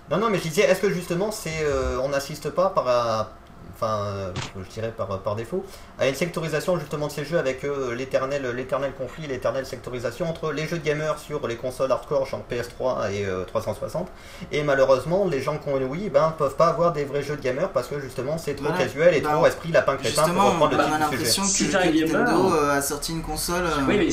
Non, 0.10 0.18
non, 0.18 0.30
mais 0.30 0.38
je 0.38 0.44
disais, 0.44 0.62
est-ce 0.62 0.82
que 0.82 0.90
justement, 0.90 1.32
c'est, 1.32 1.64
euh, 1.64 2.00
on 2.02 2.10
n'assiste 2.10 2.50
pas 2.50 2.70
par, 2.70 3.32
enfin, 3.80 4.02
euh, 4.06 4.32
je 4.58 4.70
dirais 4.74 4.92
par, 4.96 5.20
par 5.20 5.36
défaut, 5.36 5.64
à 6.00 6.08
une 6.08 6.16
sectorisation 6.16 6.80
justement 6.80 7.08
de 7.08 7.12
ces 7.12 7.24
jeux 7.26 7.38
avec 7.38 7.64
euh, 7.64 7.94
l'éternel, 7.96 8.46
l'éternel 8.56 8.92
conflit, 8.98 9.28
l'éternelle 9.28 9.66
sectorisation 9.66 10.30
entre 10.30 10.52
les 10.52 10.68
jeux 10.68 10.80
de 10.80 10.84
gamers 10.84 11.20
sur 11.20 11.48
les 11.48 11.56
consoles 11.56 11.92
hardcore, 11.92 12.26
genre 12.26 12.44
PS3 12.52 13.12
et 13.12 13.26
euh, 13.26 13.44
360, 13.46 14.08
et 14.52 14.64
malheureusement, 14.64 15.28
les 15.28 15.42
gens 15.42 15.58
qui 15.58 15.70
ont 15.70 15.78
une 15.78 15.86
Wii, 15.86 16.10
ben, 16.10 16.34
peuvent 16.38 16.56
pas 16.56 16.68
avoir 16.68 16.92
des 16.94 17.06
vrais 17.06 17.22
jeux 17.24 17.36
de 17.38 17.42
gamers 17.42 17.70
parce 17.72 17.88
que 17.88 18.00
justement, 18.00 18.38
c'est 18.38 18.56
trop 18.56 18.66
Voilà. 18.68 18.80
casuel 18.84 19.14
et 19.16 19.22
Bah, 19.22 19.32
trop 19.34 19.46
esprit 19.46 19.72
lapin 19.72 19.96
crétin 19.96 20.24
pour 20.24 20.26
Justement, 20.34 20.50
reprendre 20.52 20.72
le 20.72 20.78
on 20.78 20.82
a 20.82 20.84
titre 20.86 20.98
du 20.98 21.02
l'impression 21.18 21.44
sujet. 21.44 21.66
que, 21.66 21.66
Si 21.66 21.70
t'es 21.70 21.76
un 21.78 21.92
que 21.92 21.98
gamer- 22.08 22.20
Nintendo 22.24 22.54
euh, 22.56 22.78
a 22.78 22.82
sorti 22.82 23.12
une 23.12 23.22
console. 23.22 23.64
euh, 23.66 23.86
Oui, 23.88 23.98
mais 23.98 24.08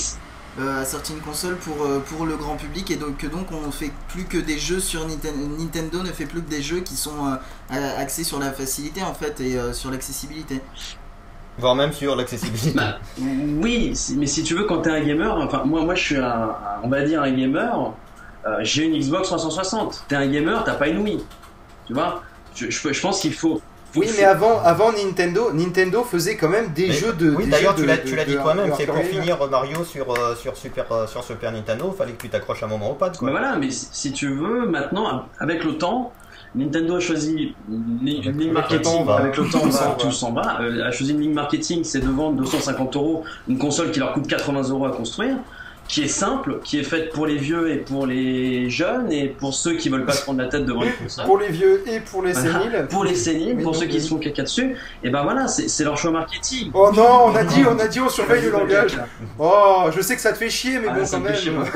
euh, 0.61 0.83
a 0.83 0.85
sorti 0.85 1.13
une 1.13 1.21
console 1.21 1.57
pour, 1.57 1.83
euh, 1.85 1.99
pour 2.01 2.27
le 2.27 2.37
grand 2.37 2.57
public 2.57 2.91
et 2.91 2.97
donc 2.97 3.17
que 3.19 3.27
donc 3.27 3.47
on 3.53 3.71
fait 3.73 3.91
plus 4.09 4.25
que 4.25 4.39
des 4.39 4.59
jeux 4.59 4.81
sur 4.81 5.07
Ninten- 5.07 5.59
Nintendo 5.59 6.03
ne 6.03 6.13
fait 6.13 6.27
plus 6.27 6.43
que 6.43 6.51
des 6.51 6.63
jeux 6.63 6.81
qui 6.81 6.95
sont 6.97 7.27
euh, 7.73 7.99
axés 7.99 8.25
sur 8.25 8.39
la 8.39 8.53
facilité 8.53 9.03
en 9.03 9.15
fait 9.15 9.41
et 9.41 9.59
euh, 9.59 9.73
sur 9.73 9.91
l'accessibilité. 9.91 10.61
Voire 11.59 11.75
même 11.77 11.93
sur 11.93 12.17
l'accessibilité. 12.17 12.73
Bah, 12.73 12.99
oui, 13.19 13.95
mais 14.17 14.27
si 14.27 14.43
tu 14.43 14.55
veux, 14.55 14.65
quand 14.65 14.83
t'es 14.83 14.91
un 14.91 15.01
gamer, 15.05 15.37
enfin 15.37 15.63
moi, 15.65 15.83
moi 15.83 15.95
je 15.95 16.03
suis 16.03 16.17
un, 16.17 16.51
on 16.83 16.89
va 16.89 17.03
dire 17.03 17.23
un 17.23 17.31
gamer. 17.31 17.93
euh, 18.47 18.59
J'ai 18.63 18.85
une 18.87 18.99
Xbox 18.99 19.29
360. 19.29 20.05
T'es 20.09 20.17
un 20.17 20.27
gamer, 20.27 20.65
t'as 20.65 20.75
pas 20.75 20.89
une 20.89 20.99
Wii. 20.99 21.25
Tu 21.87 21.95
vois? 21.95 22.23
Je, 22.57 22.71
je, 22.71 22.93
je 22.93 23.01
pense 23.01 23.21
qu'il 23.21 23.35
faut. 23.35 23.61
Oui, 23.97 24.09
mais 24.17 24.25
avant, 24.25 24.61
avant 24.65 24.93
Nintendo, 24.93 25.53
Nintendo 25.53 26.03
faisait 26.03 26.37
quand 26.37 26.49
même 26.49 26.73
des 26.73 26.89
Mais- 26.89 26.95
jeux 26.95 27.13
de. 27.13 27.31
Oui, 27.31 27.47
d'ailleurs, 27.47 27.75
tu 27.75 27.87
l'as, 27.87 27.97
dit 27.97 28.37
toi-même, 28.37 28.73
c'est 28.77 28.87
pour 28.87 29.03
finir 29.05 29.39
Mario 29.51 29.85
sur, 29.85 30.11
euh, 30.11 30.35
sur, 30.35 30.57
Super, 30.57 30.87
euh, 30.91 31.07
sur 31.07 31.23
Super 31.23 31.53
Nintendo, 31.53 31.95
fallait 31.97 32.13
que 32.13 32.23
tu 32.23 32.29
t'accroches 32.29 32.63
un 32.63 32.67
moment 32.67 32.91
au 32.91 32.95
pad. 32.95 33.17
Quoi. 33.17 33.27
Mais 33.27 33.33
voilà, 33.33 33.57
mais 33.57 33.71
si, 33.71 33.89
si 33.93 34.13
tu 34.13 34.29
veux, 34.35 34.67
maintenant, 34.67 35.27
avec 35.39 35.65
le 35.65 35.79
temps, 35.79 36.13
Nintendo 36.55 36.97
a 36.97 37.01
choisi 37.01 37.55
une, 37.69 37.99
ligne 38.03 38.21
avec 38.29 38.37
le 38.37 38.47
temps, 38.47 38.53
marketing. 38.53 38.93
on 39.01 39.05
va. 39.05 39.15
Avec 39.17 39.37
le 39.37 39.49
temps, 39.49 39.61
Tout 39.61 39.71
ça, 39.73 39.79
s'en 39.79 39.89
va. 39.91 39.95
tout 39.97 40.13
s'en 40.13 40.33
va. 40.33 40.61
Euh, 40.61 40.87
a 40.87 40.91
choisi 40.93 41.13
une 41.13 41.21
ligne 41.21 41.33
marketing, 41.35 41.83
c'est 41.85 42.01
de 42.01 42.09
vendre 42.09 42.37
250 42.37 42.97
euros 42.97 43.25
une 43.49 43.59
console 43.59 43.91
qui 43.91 43.99
leur 44.01 44.13
coûte 44.13 44.27
80 44.27 44.71
euros 44.71 44.87
à 44.87 44.91
construire, 44.93 45.37
qui 45.87 46.03
est 46.03 46.09
simple, 46.09 46.61
qui 46.65 46.79
est 46.79 46.83
faite 46.83 47.11
pour 47.13 47.27
les 47.27 47.37
vieux 47.37 47.71
et 47.71 47.77
pour 47.77 48.07
les 48.07 48.71
jeunes 48.71 49.13
et 49.13 49.29
pour 49.29 49.53
ceux 49.55 49.75
qui 49.75 49.91
veulent 49.91 50.07
pas 50.07 50.13
se 50.13 50.23
prendre 50.23 50.41
la 50.41 50.49
tête 50.49 50.65
devant 50.65 50.83
une 50.83 50.93
console. 50.93 51.27
Pour 51.27 51.39
les 51.39 51.49
vieux 51.49 51.83
et 51.87 52.01
pour 52.01 52.23
les 52.23 52.33
Voilà. 52.33 52.53
séniles. 52.61 52.87
Pour 52.89 53.05
les 53.05 53.15
séniles, 53.15 53.57
pour 53.59 53.73
non, 53.73 53.79
ceux 53.79 53.87
qui 53.87 54.01
se 54.01 54.09
font 54.09 54.19
caca 54.19 54.43
dessus, 54.45 54.77
et 55.03 55.11
ben 55.11 55.23
voilà, 55.23 55.47
c'est 55.47 55.85
leur 55.85 55.97
choix 55.99 56.11
marketing. 56.11 56.71
Oh 56.73 56.91
non, 56.95 57.27
on 57.27 57.35
a 57.37 57.45
dit, 57.45 57.63
on 57.69 57.79
a 57.79 57.87
dit, 57.87 58.01
on 58.01 58.09
surveille 58.09 58.43
le 58.45 58.51
langage. 58.51 58.99
Oh, 59.39 59.85
je 59.95 60.01
sais 60.01 60.15
que 60.17 60.23
ça 60.23 60.33
te 60.33 60.39
fait 60.39 60.49
chier, 60.51 60.79
mais 60.79 60.89
Ah, 60.91 60.95
bon, 60.99 61.05
ça 61.05 61.21
quand 61.21 61.35
chier, 61.35 61.51
même. 61.51 61.61
moi. 61.61 61.69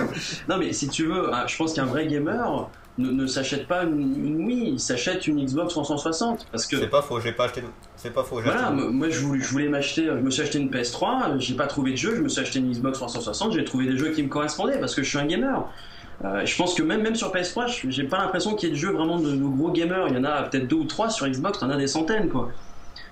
Non, 0.49 0.57
mais 0.59 0.73
si 0.73 0.89
tu 0.89 1.05
veux, 1.07 1.33
hein, 1.35 1.45
je 1.47 1.57
pense 1.57 1.75
qu'un 1.75 1.85
vrai 1.85 2.07
gamer 2.07 2.71
ne, 2.97 3.11
ne 3.11 3.27
s'achète 3.27 3.69
pas 3.69 3.83
une, 3.85 4.01
une 4.27 4.47
Wii, 4.47 4.71
il 4.73 4.81
s'achète 4.81 5.27
une 5.27 5.45
Xbox 5.45 5.69
360. 5.75 6.47
Parce 6.51 6.67
que, 6.67 6.79
C'est 6.79 6.87
pas 6.89 7.03
faux, 7.03 7.21
j'ai 7.21 7.33
pas 7.33 7.45
acheté. 7.45 7.63
C'est 8.01 8.13
pas 8.15 8.23
faux, 8.23 8.37
j'ai 8.41 8.45
voilà, 8.45 8.71
moi 8.71 9.09
je 9.11 9.19
voulais, 9.21 9.41
je 9.43 9.49
voulais 9.51 9.69
m'acheter, 9.69 10.05
je 10.07 10.13
me 10.13 10.31
suis 10.31 10.41
acheté 10.43 10.59
une 10.61 10.71
PS3, 10.71 11.39
j'ai 11.41 11.55
pas 11.55 11.67
trouvé 11.67 11.91
de 11.91 11.97
jeu, 11.97 12.15
je 12.15 12.23
me 12.23 12.29
suis 12.29 12.41
acheté 12.41 12.61
une 12.61 12.71
Xbox 12.71 12.97
360, 12.99 13.53
j'ai 13.55 13.65
trouvé 13.65 13.87
des 13.87 13.97
jeux 13.97 14.11
qui 14.11 14.23
me 14.23 14.29
correspondaient 14.29 14.79
parce 14.79 14.95
que 14.95 15.03
je 15.03 15.09
suis 15.09 15.19
un 15.19 15.27
gamer. 15.27 15.69
Euh, 16.25 16.47
je 16.47 16.57
pense 16.57 16.75
que 16.75 16.83
même, 16.83 17.03
même 17.03 17.15
sur 17.17 17.33
PS3, 17.33 17.67
je- 17.67 17.91
j'ai 17.91 18.05
pas 18.05 18.19
l'impression 18.19 18.55
qu'il 18.55 18.69
y 18.69 18.73
ait 18.73 18.75
de 18.75 18.81
jeux 18.81 18.93
vraiment 18.93 19.19
de, 19.19 19.33
de 19.33 19.43
gros 19.45 19.71
gamers. 19.71 20.07
Il 20.09 20.15
y 20.15 20.19
en 20.19 20.25
a 20.25 20.43
peut-être 20.45 20.67
deux 20.69 20.77
ou 20.77 20.85
trois 20.85 21.11
sur 21.11 21.29
Xbox, 21.29 21.59
t'en 21.59 21.71
as 21.71 21.77
des 21.77 21.87
centaines 21.89 22.29
quoi. 22.29 22.51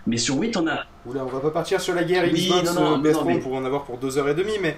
Mais 0.06 0.16
sur 0.18 0.38
Wii, 0.38 0.52
t'en 0.52 0.66
as. 0.68 0.84
Oula, 1.04 1.24
on 1.24 1.28
va 1.28 1.40
pas 1.40 1.50
partir 1.50 1.80
sur 1.80 1.94
la 1.94 2.04
guerre 2.04 2.24
Oui, 2.32 2.46
Xbox, 2.48 2.74
non, 2.74 2.80
non, 2.80 2.92
euh, 3.04 3.10
PS3, 3.10 3.12
non, 3.12 3.24
mais- 3.26 3.38
pour 3.40 3.54
en 3.54 3.64
avoir 3.64 3.84
pour 3.84 3.98
deux 3.98 4.18
heures 4.18 4.28
et 4.28 4.34
demie, 4.34 4.58
mais, 4.62 4.76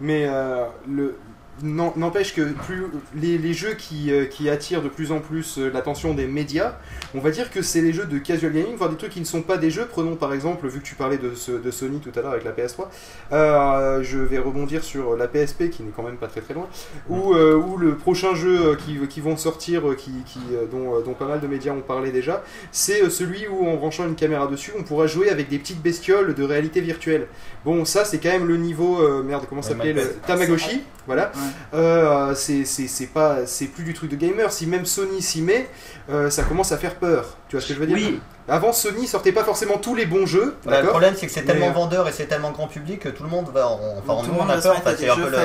mais 0.00 0.24
euh, 0.28 0.64
le, 0.88 1.16
n'empêche 1.62 2.34
que 2.34 2.40
plus 2.52 2.84
les, 3.14 3.36
les 3.38 3.52
jeux 3.52 3.74
qui, 3.74 4.10
euh, 4.12 4.24
qui 4.24 4.48
attirent 4.48 4.82
de 4.82 4.88
plus 4.88 5.12
en 5.12 5.20
plus 5.20 5.58
euh, 5.58 5.70
l'attention 5.72 6.14
des 6.14 6.26
médias, 6.26 6.76
on 7.14 7.20
va 7.20 7.30
dire 7.30 7.50
que 7.50 7.62
c'est 7.62 7.82
les 7.82 7.92
jeux 7.92 8.06
de 8.06 8.18
casual 8.18 8.52
gaming, 8.52 8.74
voire 8.76 8.90
des 8.90 8.96
trucs 8.96 9.12
qui 9.12 9.20
ne 9.20 9.24
sont 9.26 9.42
pas 9.42 9.58
des 9.58 9.70
jeux. 9.70 9.86
Prenons 9.90 10.16
par 10.16 10.32
exemple, 10.32 10.66
vu 10.68 10.80
que 10.80 10.84
tu 10.84 10.94
parlais 10.94 11.18
de, 11.18 11.34
ce- 11.34 11.52
de 11.52 11.70
Sony 11.70 12.00
tout 12.00 12.10
à 12.18 12.22
l'heure 12.22 12.32
avec 12.32 12.44
la 12.44 12.52
PS3, 12.52 12.86
euh, 13.32 14.02
je 14.02 14.18
vais 14.18 14.38
rebondir 14.38 14.82
sur 14.82 15.16
la 15.16 15.28
PSP 15.28 15.68
qui 15.70 15.82
n'est 15.82 15.92
quand 15.94 16.02
même 16.02 16.16
pas 16.16 16.26
très 16.28 16.40
très 16.40 16.54
loin, 16.54 16.68
où, 17.08 17.34
euh, 17.34 17.54
où 17.54 17.76
le 17.76 17.96
prochain 17.96 18.34
jeu 18.34 18.76
qui, 18.84 18.98
qui 19.08 19.20
vont 19.20 19.36
sortir, 19.36 19.82
qui, 19.98 20.12
qui, 20.24 20.40
dont, 20.70 21.00
dont 21.00 21.14
pas 21.14 21.26
mal 21.26 21.40
de 21.40 21.46
médias 21.46 21.72
ont 21.72 21.80
parlé 21.80 22.10
déjà, 22.12 22.42
c'est 22.72 23.08
celui 23.10 23.46
où 23.46 23.66
en 23.68 23.76
branchant 23.76 24.06
une 24.08 24.14
caméra 24.14 24.46
dessus, 24.46 24.72
on 24.78 24.82
pourra 24.82 25.06
jouer 25.06 25.28
avec 25.30 25.48
des 25.48 25.58
petites 25.58 25.82
bestioles 25.82 26.34
de 26.34 26.42
réalité 26.44 26.80
virtuelle. 26.80 27.26
Bon, 27.64 27.84
ça 27.84 28.04
c'est 28.04 28.18
quand 28.18 28.30
même 28.30 28.48
le 28.48 28.56
niveau, 28.56 29.00
euh, 29.02 29.22
merde, 29.22 29.44
comment 29.48 29.62
s'appelait 29.62 29.92
le. 29.92 30.00
Tamagotchi, 30.26 30.82
voilà. 31.06 31.30
Ouais. 31.42 31.78
Euh, 31.78 32.34
c'est 32.34 33.06
pas, 33.12 33.46
c'est 33.46 33.66
plus 33.66 33.84
du 33.84 33.94
truc 33.94 34.10
de 34.10 34.16
gamer. 34.16 34.52
Si 34.52 34.66
même 34.66 34.86
Sony 34.86 35.22
s'y 35.22 35.42
met, 35.42 35.68
euh, 36.10 36.30
ça 36.30 36.42
commence 36.42 36.72
à 36.72 36.76
faire 36.78 36.94
peur. 36.96 37.36
Tu 37.48 37.56
vois 37.56 37.62
ce 37.62 37.68
que 37.68 37.74
je 37.74 37.78
veux 37.80 37.86
dire 37.86 37.96
Oui, 37.96 38.20
Avant 38.48 38.72
Sony 38.72 39.06
sortait 39.06 39.30
pas 39.32 39.44
forcément 39.44 39.78
tous 39.78 39.94
les 39.94 40.04
bons 40.06 40.26
jeux, 40.26 40.56
Bah, 40.64 40.80
le 40.82 40.88
problème, 40.88 41.14
c'est 41.16 41.26
que 41.26 41.32
c'est 41.32 41.42
tellement 41.42 41.68
euh, 41.68 41.72
vendeur 41.72 42.08
et 42.08 42.12
c'est 42.12 42.26
tellement 42.26 42.50
grand 42.50 42.66
public 42.66 43.00
que 43.00 43.08
tout 43.08 43.22
le 43.22 43.28
monde 43.28 43.50
va. 43.54 43.68
en- 43.68 43.78
Enfin, 43.98 44.20
Tout 44.24 44.28
nous, 44.32 44.34
le 44.34 44.40
on 44.40 44.42
monde 44.44 44.50
a 44.50 44.60
peur. 44.60 44.74
Enfin, 44.78 44.90
c'est 44.96 45.04
des 45.04 45.10
un 45.10 45.14
jeux 45.16 45.22
peu 45.24 45.30
le- 45.30 45.36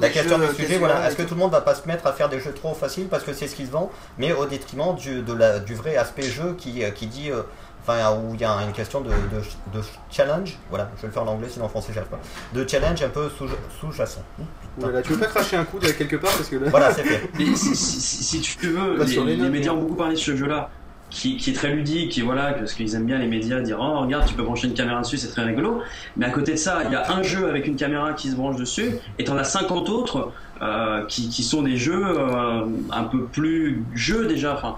la 0.00 0.08
des 0.08 0.12
question 0.12 0.38
jeux 0.38 0.48
du 0.48 0.54
sujet. 0.62 0.78
Voilà. 0.78 1.06
Est-ce 1.08 1.16
que 1.16 1.22
tout. 1.22 1.28
tout 1.28 1.34
le 1.34 1.40
monde 1.40 1.52
va 1.52 1.62
pas 1.62 1.74
se 1.74 1.86
mettre 1.88 2.06
à 2.06 2.12
faire 2.12 2.28
des 2.28 2.40
jeux 2.40 2.52
trop 2.52 2.74
faciles 2.74 3.06
parce 3.08 3.22
que 3.24 3.32
c'est 3.32 3.48
ce 3.48 3.54
qu'ils 3.56 3.66
se 3.66 3.72
vendent, 3.72 3.88
mais 4.18 4.32
au 4.32 4.44
détriment 4.46 4.94
du, 4.94 5.22
de 5.22 5.32
la, 5.32 5.58
du 5.58 5.74
vrai 5.74 5.96
aspect 5.96 6.22
jeu 6.22 6.54
qui, 6.58 6.84
euh, 6.84 6.90
qui 6.90 7.06
dit. 7.06 7.30
euh, 7.30 7.42
Enfin, 7.86 7.98
où 8.16 8.34
il 8.34 8.40
y 8.40 8.44
a 8.44 8.50
une 8.62 8.72
question 8.72 9.02
de, 9.02 9.10
de, 9.10 9.78
de 9.78 9.84
challenge, 10.10 10.56
voilà, 10.70 10.90
je 10.96 11.02
vais 11.02 11.08
le 11.08 11.12
faire 11.12 11.22
en 11.24 11.26
anglais, 11.26 11.48
sinon 11.50 11.66
en 11.66 11.68
français 11.68 11.92
j'y 11.92 11.98
arrive 11.98 12.10
pas. 12.10 12.20
De 12.54 12.66
challenge 12.66 13.02
un 13.02 13.10
peu 13.10 13.28
sous- 13.28 13.44
sous-jacent. 13.78 14.22
Tu 15.02 15.12
veux 15.12 15.18
pas 15.18 15.26
cracher 15.26 15.56
un 15.56 15.64
coup 15.64 15.78
de 15.78 15.88
quelque 15.88 16.16
part 16.16 16.32
parce 16.32 16.48
que 16.48 16.56
là... 16.56 16.70
Voilà, 16.70 16.92
c'est 16.94 17.02
fait. 17.04 17.28
Mais 17.38 17.54
si, 17.54 17.76
si- 17.76 18.00
si- 18.00 18.24
si 18.24 18.40
tu 18.40 18.68
veux, 18.68 18.96
les, 19.26 19.36
médias 19.50 19.72
ont 19.72 19.80
beaucoup 19.80 19.96
parlé 19.96 20.14
de 20.14 20.18
ce 20.18 20.34
jeu-là, 20.34 20.70
qui, 21.10 21.36
qui 21.36 21.50
est 21.50 21.52
très 21.52 21.72
ludique, 21.72 22.18
voilà, 22.24 22.54
parce 22.54 22.72
qu'ils 22.72 22.94
aiment 22.94 23.04
bien 23.04 23.18
les 23.18 23.26
médias 23.28 23.60
dire 23.60 23.76
oh 23.78 24.00
regarde, 24.00 24.24
tu 24.26 24.34
peux 24.34 24.42
brancher 24.42 24.66
une 24.66 24.74
caméra 24.74 25.02
dessus, 25.02 25.18
c'est 25.18 25.28
très 25.28 25.44
rigolo. 25.44 25.80
Mais 26.16 26.24
à 26.24 26.30
côté 26.30 26.52
de 26.52 26.56
ça, 26.56 26.80
il 26.86 26.90
y 26.90 26.96
a 26.96 27.12
un 27.12 27.22
jeu 27.22 27.48
avec 27.48 27.66
une 27.66 27.76
caméra 27.76 28.14
qui 28.14 28.30
se 28.30 28.34
branche 28.34 28.56
dessus, 28.56 28.92
et 29.18 29.24
t'en 29.24 29.36
as 29.36 29.44
50 29.44 29.90
autres 29.90 30.32
euh, 30.62 31.04
qui, 31.06 31.28
qui 31.28 31.42
sont 31.42 31.62
des 31.62 31.76
jeux 31.76 32.02
euh, 32.02 32.64
un 32.90 33.04
peu 33.04 33.24
plus 33.26 33.84
jeux 33.94 34.26
déjà, 34.26 34.54
enfin. 34.54 34.76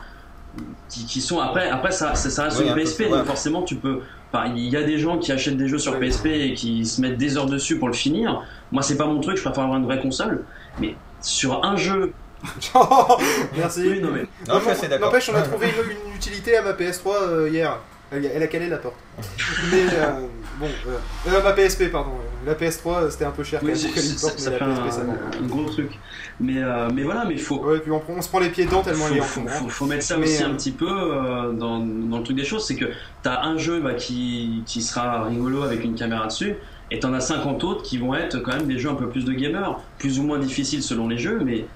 Qui, 0.88 1.04
qui 1.04 1.20
sont 1.20 1.40
après 1.40 1.68
après 1.68 1.90
ça 1.90 2.14
ça, 2.14 2.30
ça 2.30 2.44
reste 2.44 2.60
Oui, 2.60 2.68
peu, 2.72 2.80
PSP 2.80 3.00
ouais. 3.00 3.08
donc 3.10 3.26
forcément 3.26 3.62
tu 3.62 3.74
peux 3.74 4.00
enfin, 4.32 4.52
il 4.54 4.68
y 4.68 4.76
a 4.76 4.82
des 4.84 4.98
gens 4.98 5.18
qui 5.18 5.32
achètent 5.32 5.56
des 5.56 5.66
jeux 5.68 5.78
sur. 5.78 5.98
PSP 5.98 6.26
et 6.26 6.54
qui 6.54 6.86
se 6.86 7.00
mettent 7.00 7.18
des 7.18 7.36
heures 7.36 7.46
dessus 7.46 7.78
pour 7.78 7.88
le 7.88 7.94
finir 7.94 8.42
moi 8.70 8.82
c'est 8.82 8.96
pas 8.96 9.06
mon 9.06 9.20
truc 9.20 9.36
je 9.36 9.42
préfère 9.42 9.64
avoir 9.64 9.78
une 9.78 9.84
vraie 9.84 10.00
console 10.00 10.44
mais 10.80 10.94
sur 11.20 11.64
un 11.64 11.76
jeu 11.76 12.12
Merci. 13.56 13.88
oui 13.88 14.00
non 14.00 14.10
mais 14.12 14.26
Non, 14.46 14.56
je 14.58 14.60
suis 14.60 14.70
assez 14.70 14.88
d'accord. 14.88 15.08
N'empêche, 15.08 15.28
on 15.30 15.34
a 15.34 15.42
trouvé 15.42 15.68
une, 15.68 16.08
une 16.10 16.14
utilité 16.14 16.56
à 16.56 16.62
ma 16.62 16.72
PS3 16.72 17.08
euh, 17.22 17.48
hier. 17.50 17.78
Elle, 18.12 18.24
elle 18.26 18.42
a 18.42 18.46
calé 18.46 18.68
la 18.68 18.76
porte. 18.76 18.94
Mais 19.72 19.82
euh, 19.94 20.20
bon, 20.58 20.66
euh, 20.88 20.98
euh, 21.28 21.42
ma 21.42 21.52
PSP, 21.52 21.90
pardon. 21.90 22.12
La 22.44 22.54
PS3, 22.54 23.02
euh, 23.04 23.10
c'était 23.10 23.24
un 23.24 23.30
peu 23.30 23.44
cher 23.44 23.60
quand 23.60 23.66
Oui, 23.66 23.72
même 23.72 23.80
ça, 23.80 24.28
porte, 24.28 24.38
ça 24.38 24.50
mais 24.50 24.58
fait 24.58 24.64
la 24.66 24.74
PSP, 24.74 24.90
ça 24.92 25.00
un, 25.42 25.46
gros 25.46 25.64
truc. 25.64 25.98
Mais, 26.40 26.62
euh, 26.62 26.88
mais 26.92 27.02
voilà, 27.02 27.24
mais 27.24 27.36
faut, 27.36 27.64
Ouais, 27.64 27.78
puis 27.80 27.90
on, 27.90 28.22
se 28.22 28.28
prend 28.28 28.38
les 28.40 28.50
pieds 28.50 28.66
dedans 28.66 28.82
tellement 28.82 29.06
elle 29.10 29.18
est 29.18 29.20
faut, 29.20 29.26
faut, 29.26 29.40
encombrante. 29.40 29.62
faut- 29.64 29.68
faut 29.70 29.86
mettre 29.86 30.04
ça 30.04 30.16
Mais, 30.16 30.24
aussi 30.24 30.42
euh, 30.42 30.46
un 30.48 30.54
petit 30.54 30.72
peu 30.72 30.88
euh, 30.88 31.52
dans, 31.52 31.78
dans 31.80 32.18
le 32.18 32.22
truc 32.24 32.36
des 32.36 32.44
choses. 32.44 32.66
C'est 32.66 32.76
que 32.76 32.86
t'as 33.22 33.42
un 33.42 33.58
jeu 33.58 33.80
bah, 33.80 33.94
qui, 33.94 34.62
qui 34.66 34.82
sera 34.82 35.24
rigolo 35.24 35.62
avec 35.62 35.82
une 35.84 35.94
caméra 35.94 36.26
dessus, 36.26 36.54
et 36.90 37.00
t'en 37.00 37.12
as 37.14 37.20
50 37.20 37.64
autres 37.64 37.82
qui 37.82 37.98
vont 37.98 38.14
être 38.14 38.38
quand 38.40 38.52
même 38.52 38.66
des 38.66 38.78
jeux 38.78 38.90
un 38.90 38.94
peu 38.94 39.08
plus 39.08 39.24
de 39.24 39.32
gamers, 39.32 39.80
plus 39.98 40.18
ou 40.18 40.22
moins 40.22 40.38
difficiles 40.38 40.82
selon 40.82 41.08
les 41.08 41.18
jeux, 41.18 41.40
mais 41.44 41.66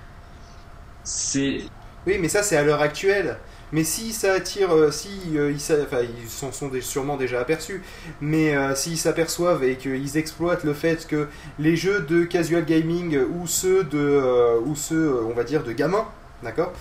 c'est. 1.04 1.60
Oui, 2.06 2.16
mais 2.20 2.28
ça, 2.28 2.42
c'est 2.42 2.56
à 2.56 2.62
l'heure 2.62 2.80
actuelle. 2.80 3.36
Mais 3.72 3.84
si 3.84 4.12
ça 4.12 4.32
attire, 4.32 4.74
euh, 4.74 4.90
si 4.90 5.08
euh, 5.36 5.52
ils, 5.52 5.82
enfin, 5.82 6.00
ils 6.02 6.28
s'en 6.28 6.50
sont 6.50 6.70
sûrement 6.80 7.16
déjà 7.16 7.40
aperçus, 7.40 7.82
mais 8.20 8.56
euh, 8.56 8.74
s'ils 8.74 8.98
s'aperçoivent 8.98 9.62
et 9.62 9.76
qu'ils 9.76 10.16
exploitent 10.16 10.64
le 10.64 10.74
fait 10.74 11.06
que 11.06 11.28
les 11.58 11.76
jeux 11.76 12.00
de 12.00 12.24
casual 12.24 12.64
gaming 12.64 13.18
ou 13.18 13.46
ceux 13.46 13.84
de, 13.84 14.58
ou 14.64 14.74
ceux, 14.74 15.14
on 15.24 15.34
va 15.34 15.44
dire, 15.44 15.62
de 15.62 15.72
gamins, 15.72 16.06
d'accord, 16.42 16.72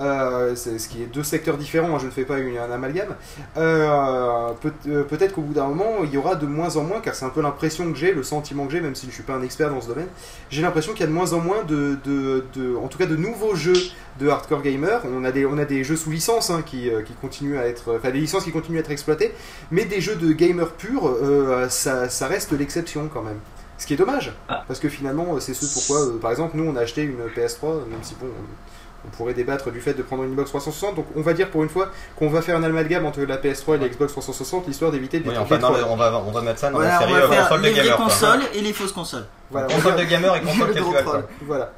euh, 0.00 0.54
c'est 0.54 0.78
ce 0.78 0.88
qui 0.88 1.02
est 1.02 1.06
deux 1.06 1.22
secteurs 1.22 1.56
différents. 1.56 1.94
hein, 1.96 1.98
je 2.00 2.06
ne 2.06 2.10
fais 2.10 2.24
pas 2.24 2.38
une- 2.38 2.58
un 2.58 2.70
amalgame. 2.70 3.14
euh, 3.56 4.48
peut- 4.60 4.72
euh, 4.88 5.02
peut-être 5.04 5.34
qu'au 5.34 5.40
bout 5.42 5.54
d'un 5.54 5.66
moment, 5.68 5.96
il 6.04 6.10
y 6.10 6.16
aura 6.16 6.34
de 6.34 6.46
moins 6.46 6.76
en 6.76 6.82
moins, 6.82 7.00
car 7.00 7.14
c'est 7.14 7.24
un 7.24 7.30
peu 7.30 7.40
l'impression 7.42 7.90
que 7.92 7.98
j'ai, 7.98 8.12
le 8.12 8.22
sentiment 8.22 8.66
que 8.66 8.72
j'ai, 8.72 8.80
même 8.80 8.94
si 8.94 9.02
je 9.06 9.10
ne 9.10 9.14
suis 9.14 9.22
pas 9.22 9.34
un 9.34 9.42
expert 9.42 9.70
dans 9.70 9.80
ce 9.80 9.88
domaine. 9.88 10.08
J'ai 10.50 10.62
l'impression 10.62 10.92
qu'il 10.92 11.00
y 11.00 11.04
a 11.04 11.06
de 11.08 11.12
moins 11.12 11.32
en 11.32 11.40
moins 11.40 11.64
de, 11.64 11.98
de, 12.04 12.44
de- 12.54 12.76
en 12.76 12.88
tout 12.88 12.98
cas, 12.98 13.06
de 13.06 13.16
nouveaux 13.16 13.54
jeux 13.54 13.74
de 14.20 14.28
hardcore 14.28 14.62
gamer. 14.62 15.02
On 15.14 15.24
a 15.24 15.32
des, 15.32 15.46
on 15.46 15.58
a 15.58 15.64
des 15.64 15.84
jeux 15.84 15.96
sous 15.96 16.10
licence 16.10 16.50
hein, 16.50 16.62
qui, 16.64 16.90
qui 17.06 17.12
continuent 17.20 17.58
à 17.58 17.66
être, 17.66 17.96
enfin 17.96 18.10
des 18.10 18.20
licences 18.20 18.44
qui 18.44 18.52
continuent 18.52 18.78
à 18.78 18.80
être 18.80 18.90
exploitées, 18.90 19.32
mais 19.70 19.84
des 19.84 20.00
jeux 20.00 20.16
de 20.16 20.32
gamer 20.32 20.70
purs, 20.72 21.06
euh, 21.06 21.68
ça, 21.68 22.08
ça 22.08 22.26
reste 22.26 22.52
l'exception 22.52 23.08
quand 23.12 23.22
même. 23.22 23.38
Ce 23.78 23.86
qui 23.86 23.92
est 23.92 23.98
dommage, 23.98 24.32
Ah. 24.48 24.64
parce 24.66 24.80
que 24.80 24.88
finalement, 24.88 25.38
c'est 25.38 25.52
ce 25.52 25.66
pourquoi, 25.74 26.18
par 26.18 26.30
exemple, 26.30 26.56
nous 26.56 26.64
on 26.64 26.76
a 26.76 26.80
acheté 26.80 27.02
une 27.02 27.18
PS3, 27.34 27.74
même 27.90 27.98
si 28.02 28.14
bon, 28.18 28.26
on 28.26 28.65
pourrait 29.12 29.34
débattre 29.34 29.70
du 29.70 29.80
fait 29.80 29.94
de 29.94 30.02
prendre 30.02 30.22
une 30.24 30.30
Xbox 30.32 30.50
360. 30.50 30.94
Donc 30.96 31.06
on 31.16 31.20
va 31.22 31.32
dire 31.32 31.50
pour 31.50 31.62
une 31.62 31.68
fois 31.68 31.90
qu'on 32.16 32.28
va 32.28 32.42
faire 32.42 32.56
un 32.56 32.62
amalgame 32.62 33.06
entre 33.06 33.20
la 33.22 33.36
PS3 33.38 33.76
et 33.76 33.78
la 33.78 33.88
Xbox 33.88 34.12
360, 34.12 34.66
l'histoire 34.66 34.90
d'éviter 34.90 35.20
de 35.20 35.28
Oui, 35.28 35.34
les 35.34 35.38
enfin, 35.38 35.58
non, 35.58 35.72
on 35.88 35.96
va, 35.96 36.22
on 36.26 36.30
va 36.30 36.40
mettre 36.42 36.58
ça 36.60 36.70
dans 36.70 36.76
Voilà, 36.78 37.00
la 37.00 37.06
on 37.06 37.10
va 37.10 37.16
euh, 37.18 37.28
faire 37.28 37.42
console 37.48 37.60
de 37.62 37.66
les 37.66 37.72
vraies 37.72 37.82
gamer. 37.82 37.96
quoi. 37.96 38.04
consoles 38.06 38.40
et 38.54 38.60
les 38.60 38.72
fausses 38.72 38.92
consoles. 38.92 39.26
Voilà, 39.50 39.66
Console 39.68 39.92
on 39.92 39.96
va- 39.96 40.04
de 40.04 40.08
gamer 40.10 40.36
et 40.36 40.40
console 40.42 40.68
Le 40.74 40.74
casual. 40.74 41.24
Voilà. 41.42 41.72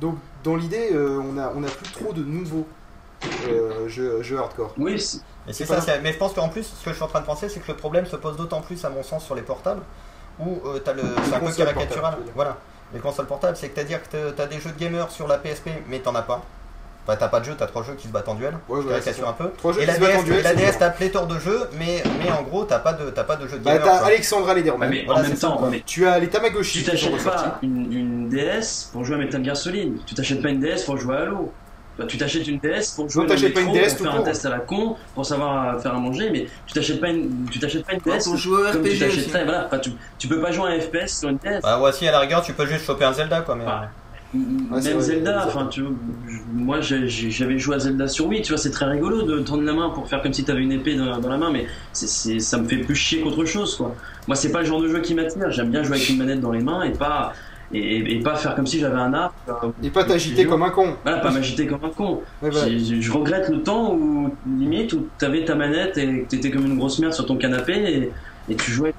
Donc 0.00 0.16
dans 0.42 0.56
l'idée, 0.56 0.90
euh, 0.92 1.20
on 1.22 1.38
a 1.38 1.52
on 1.56 1.62
a 1.62 1.68
plus 1.68 1.92
trop 1.92 2.12
de 2.12 2.22
nouveaux 2.22 2.66
euh, 3.48 3.88
jeux, 3.88 4.22
jeux 4.22 4.38
hardcore. 4.38 4.74
Oui, 4.76 5.00
c'est- 5.00 5.64
ça, 5.64 5.80
mais 6.02 6.12
je 6.12 6.18
pense 6.18 6.32
qu'en 6.34 6.48
plus, 6.48 6.62
ce 6.64 6.84
que 6.84 6.90
je 6.90 6.94
suis 6.94 7.04
en 7.04 7.08
train 7.08 7.20
de 7.20 7.26
penser, 7.26 7.48
c'est 7.48 7.60
que 7.60 7.68
le 7.70 7.76
problème 7.76 8.06
se 8.06 8.16
pose 8.16 8.36
d'autant 8.36 8.60
plus, 8.60 8.82
à 8.84 8.90
mon 8.90 9.02
sens, 9.02 9.24
sur 9.24 9.34
les 9.34 9.42
portables, 9.42 9.82
où 10.38 10.58
euh, 10.66 10.78
t'as 10.84 10.92
le, 10.94 11.02
c'est 11.24 11.34
un 11.34 11.40
peu 11.40 11.52
caricatural. 11.52 12.16
Voilà, 12.34 12.56
les 12.92 13.00
consoles 13.00 13.26
portables, 13.26 13.56
c'est 13.56 13.68
que 13.68 13.74
t'as 13.76 13.84
dire 13.84 14.00
que 14.02 14.08
t'as- 14.16 14.32
t'as 14.32 14.46
des 14.46 14.60
jeux 14.60 14.70
de 14.70 14.78
gamers 14.78 15.10
sur 15.10 15.26
la 15.26 15.38
PSP, 15.38 15.70
mais 15.88 15.98
t'en 16.00 16.14
as 16.14 16.22
pas. 16.22 16.42
Enfin, 17.06 17.18
t'as 17.20 17.28
pas 17.28 17.40
de 17.40 17.44
jeu, 17.44 17.54
t'as 17.58 17.66
trois 17.66 17.82
jeux 17.82 17.92
qui 17.98 18.08
se 18.08 18.12
battent 18.12 18.28
en 18.30 18.34
duel. 18.34 18.54
Ouais, 18.66 18.80
je 18.82 18.88
caricature 18.88 19.24
c'est 19.24 19.28
un 19.28 19.32
peu. 19.34 19.50
Trois 19.58 19.72
jeux 19.74 19.80
et 19.82 19.84
qui 19.84 19.88
la 19.88 19.98
DS, 19.98 20.24
duel, 20.24 20.42
la 20.42 20.54
DS, 20.54 20.78
t'as 20.78 20.88
pléthore 20.88 21.26
de 21.26 21.38
jeux, 21.38 21.68
mais, 21.78 22.02
mais 22.18 22.30
en 22.30 22.42
gros, 22.42 22.64
t'as 22.64 22.78
pas 22.78 22.94
de, 22.94 23.10
t'as 23.10 23.24
pas 23.24 23.36
de 23.36 23.46
jeux 23.46 23.58
de 23.58 23.62
Bah, 23.64 23.72
gamer. 23.74 23.84
t'as 23.86 23.98
quoi. 23.98 24.06
Alexandra 24.06 24.54
Lederman. 24.54 24.88
Ouais, 24.88 24.96
mais 25.00 25.04
Voilà, 25.04 25.20
en 25.20 25.24
même 25.24 25.36
temps, 25.36 25.68
mais 25.70 25.82
Tu 25.84 26.06
as 26.06 26.18
les 26.18 26.28
Tamagotchi 26.28 26.82
tu 26.82 26.90
t'achètes 26.90 27.22
pas 27.22 27.58
une, 27.62 27.92
une 27.92 28.28
DS 28.30 28.88
pour 28.90 29.04
jouer 29.04 29.16
à 29.16 29.18
Metal 29.18 29.44
Gear 29.44 29.54
Solid. 29.56 29.98
Tu 30.06 30.14
t'achètes 30.14 30.40
pas 30.40 30.48
une 30.48 30.60
DS 30.60 30.84
pour 30.86 30.96
jouer 30.96 31.16
à 31.16 31.20
Halo. 31.20 31.52
Bah, 31.98 32.04
tu 32.08 32.18
t'achètes 32.18 32.46
une 32.48 32.58
DS 32.58 32.92
pour 32.96 33.08
jouer 33.08 33.22
Non, 33.22 33.28
dans 33.28 33.34
le 33.40 33.40
pas 33.52 33.60
métro, 33.60 33.74
une 33.74 33.80
DS 33.80 33.88
pour 33.94 33.98
tout 33.98 34.04
faire 34.04 34.14
un 34.16 34.22
test 34.22 34.46
à 34.46 34.50
la 34.50 34.58
con, 34.58 34.96
pour 35.14 35.24
savoir 35.24 35.76
euh, 35.76 35.78
faire 35.78 35.94
à 35.94 35.98
manger, 36.00 36.30
mais 36.30 36.46
tu 36.66 36.74
t'achètes 36.74 37.00
pas 37.00 37.08
une, 37.10 37.46
tu 37.50 37.58
t'achètes 37.60 37.84
pas 37.86 37.92
une 37.94 38.00
DS 38.00 38.24
pour 38.24 38.36
jouer 38.36 38.62
au 38.68 38.72
comme 38.72 38.82
tu 38.82 38.88
RPG 38.90 38.90
aussi. 38.90 38.98
t'achèterais, 39.00 39.44
voilà. 39.44 39.66
Enfin, 39.66 39.78
tu, 39.78 39.90
tu 40.18 40.26
peux 40.28 40.40
pas 40.40 40.50
jouer 40.50 40.70
à 40.70 40.74
un 40.74 40.80
FPS 40.80 41.18
sur 41.20 41.28
une 41.28 41.36
DS. 41.38 41.60
Bah, 41.62 41.76
voici, 41.78 42.06
à 42.08 42.12
la 42.12 42.18
rigueur, 42.20 42.42
tu 42.42 42.52
peux 42.52 42.66
juste 42.66 42.84
choper 42.84 43.04
un 43.04 43.12
Zelda, 43.12 43.42
quoi, 43.42 43.54
mais. 43.54 43.64
Ah. 43.66 43.88
Ouais, 44.36 44.40
Même 44.82 44.94
vrai, 44.94 45.00
Zelda, 45.00 45.44
enfin 45.46 45.68
tu 45.70 45.82
vois, 45.82 45.92
moi 46.52 46.80
j'avais 46.80 47.58
joué 47.58 47.76
à 47.76 47.78
Zelda 47.78 48.08
sur 48.08 48.26
Wii, 48.26 48.42
tu 48.42 48.48
vois, 48.48 48.58
c'est 48.58 48.72
très 48.72 48.86
rigolo 48.86 49.22
de 49.22 49.38
tendre 49.38 49.62
la 49.62 49.72
main 49.72 49.90
pour 49.90 50.08
faire 50.08 50.22
comme 50.22 50.32
si 50.32 50.42
t'avais 50.42 50.62
une 50.62 50.72
épée 50.72 50.96
dans, 50.96 51.18
dans 51.20 51.28
la 51.28 51.36
main, 51.38 51.52
mais 51.52 51.68
c'est 51.92 52.08
c'est- 52.08 52.40
ça 52.40 52.58
me 52.58 52.66
fait 52.66 52.78
plus 52.78 52.96
chier 52.96 53.20
qu'autre 53.20 53.44
chose 53.44 53.76
quoi. 53.76 53.94
Moi 54.26 54.34
c'est 54.34 54.50
pas 54.50 54.58
le 54.62 54.66
genre 54.66 54.80
de 54.82 54.88
jeu 54.88 55.00
qui 55.02 55.14
m'attire, 55.14 55.52
j'aime 55.52 55.70
bien 55.70 55.84
jouer 55.84 55.98
avec 55.98 56.08
une 56.08 56.18
manette 56.18 56.40
dans 56.40 56.50
les 56.50 56.62
mains 56.62 56.82
et 56.82 56.90
pas 56.90 57.32
et, 57.72 58.14
et 58.14 58.20
pas 58.20 58.34
faire 58.36 58.54
comme 58.54 58.66
si 58.66 58.78
j'avais 58.78 58.98
un 59.00 59.12
arc. 59.14 59.34
euh, 59.48 59.52
Et 59.82 59.90
pas 59.90 60.04
t'agiter 60.04 60.46
comme 60.46 60.62
un 60.62 60.70
con. 60.70 60.94
Voilà, 61.02 61.18
pas 61.18 61.30
m'agiter 61.30 61.66
comme 61.66 61.84
un 61.84 61.88
con. 61.90 62.22
Ouais, 62.42 62.50
Je 62.52 63.10
regrette 63.12 63.48
le 63.48 63.62
temps 63.62 63.92
où, 63.94 64.34
limite, 64.46 64.92
où 64.92 65.08
t'avais 65.18 65.44
ta 65.44 65.54
manette 65.54 65.96
et 65.98 66.22
que 66.22 66.28
t'étais 66.28 66.50
comme 66.50 66.66
une 66.66 66.76
grosse 66.78 66.98
merde 66.98 67.12
sur 67.14 67.26
ton 67.26 67.36
canapé 67.36 67.72
et, 67.72 68.52
et 68.52 68.56
tu 68.56 68.70
jouais. 68.70 68.94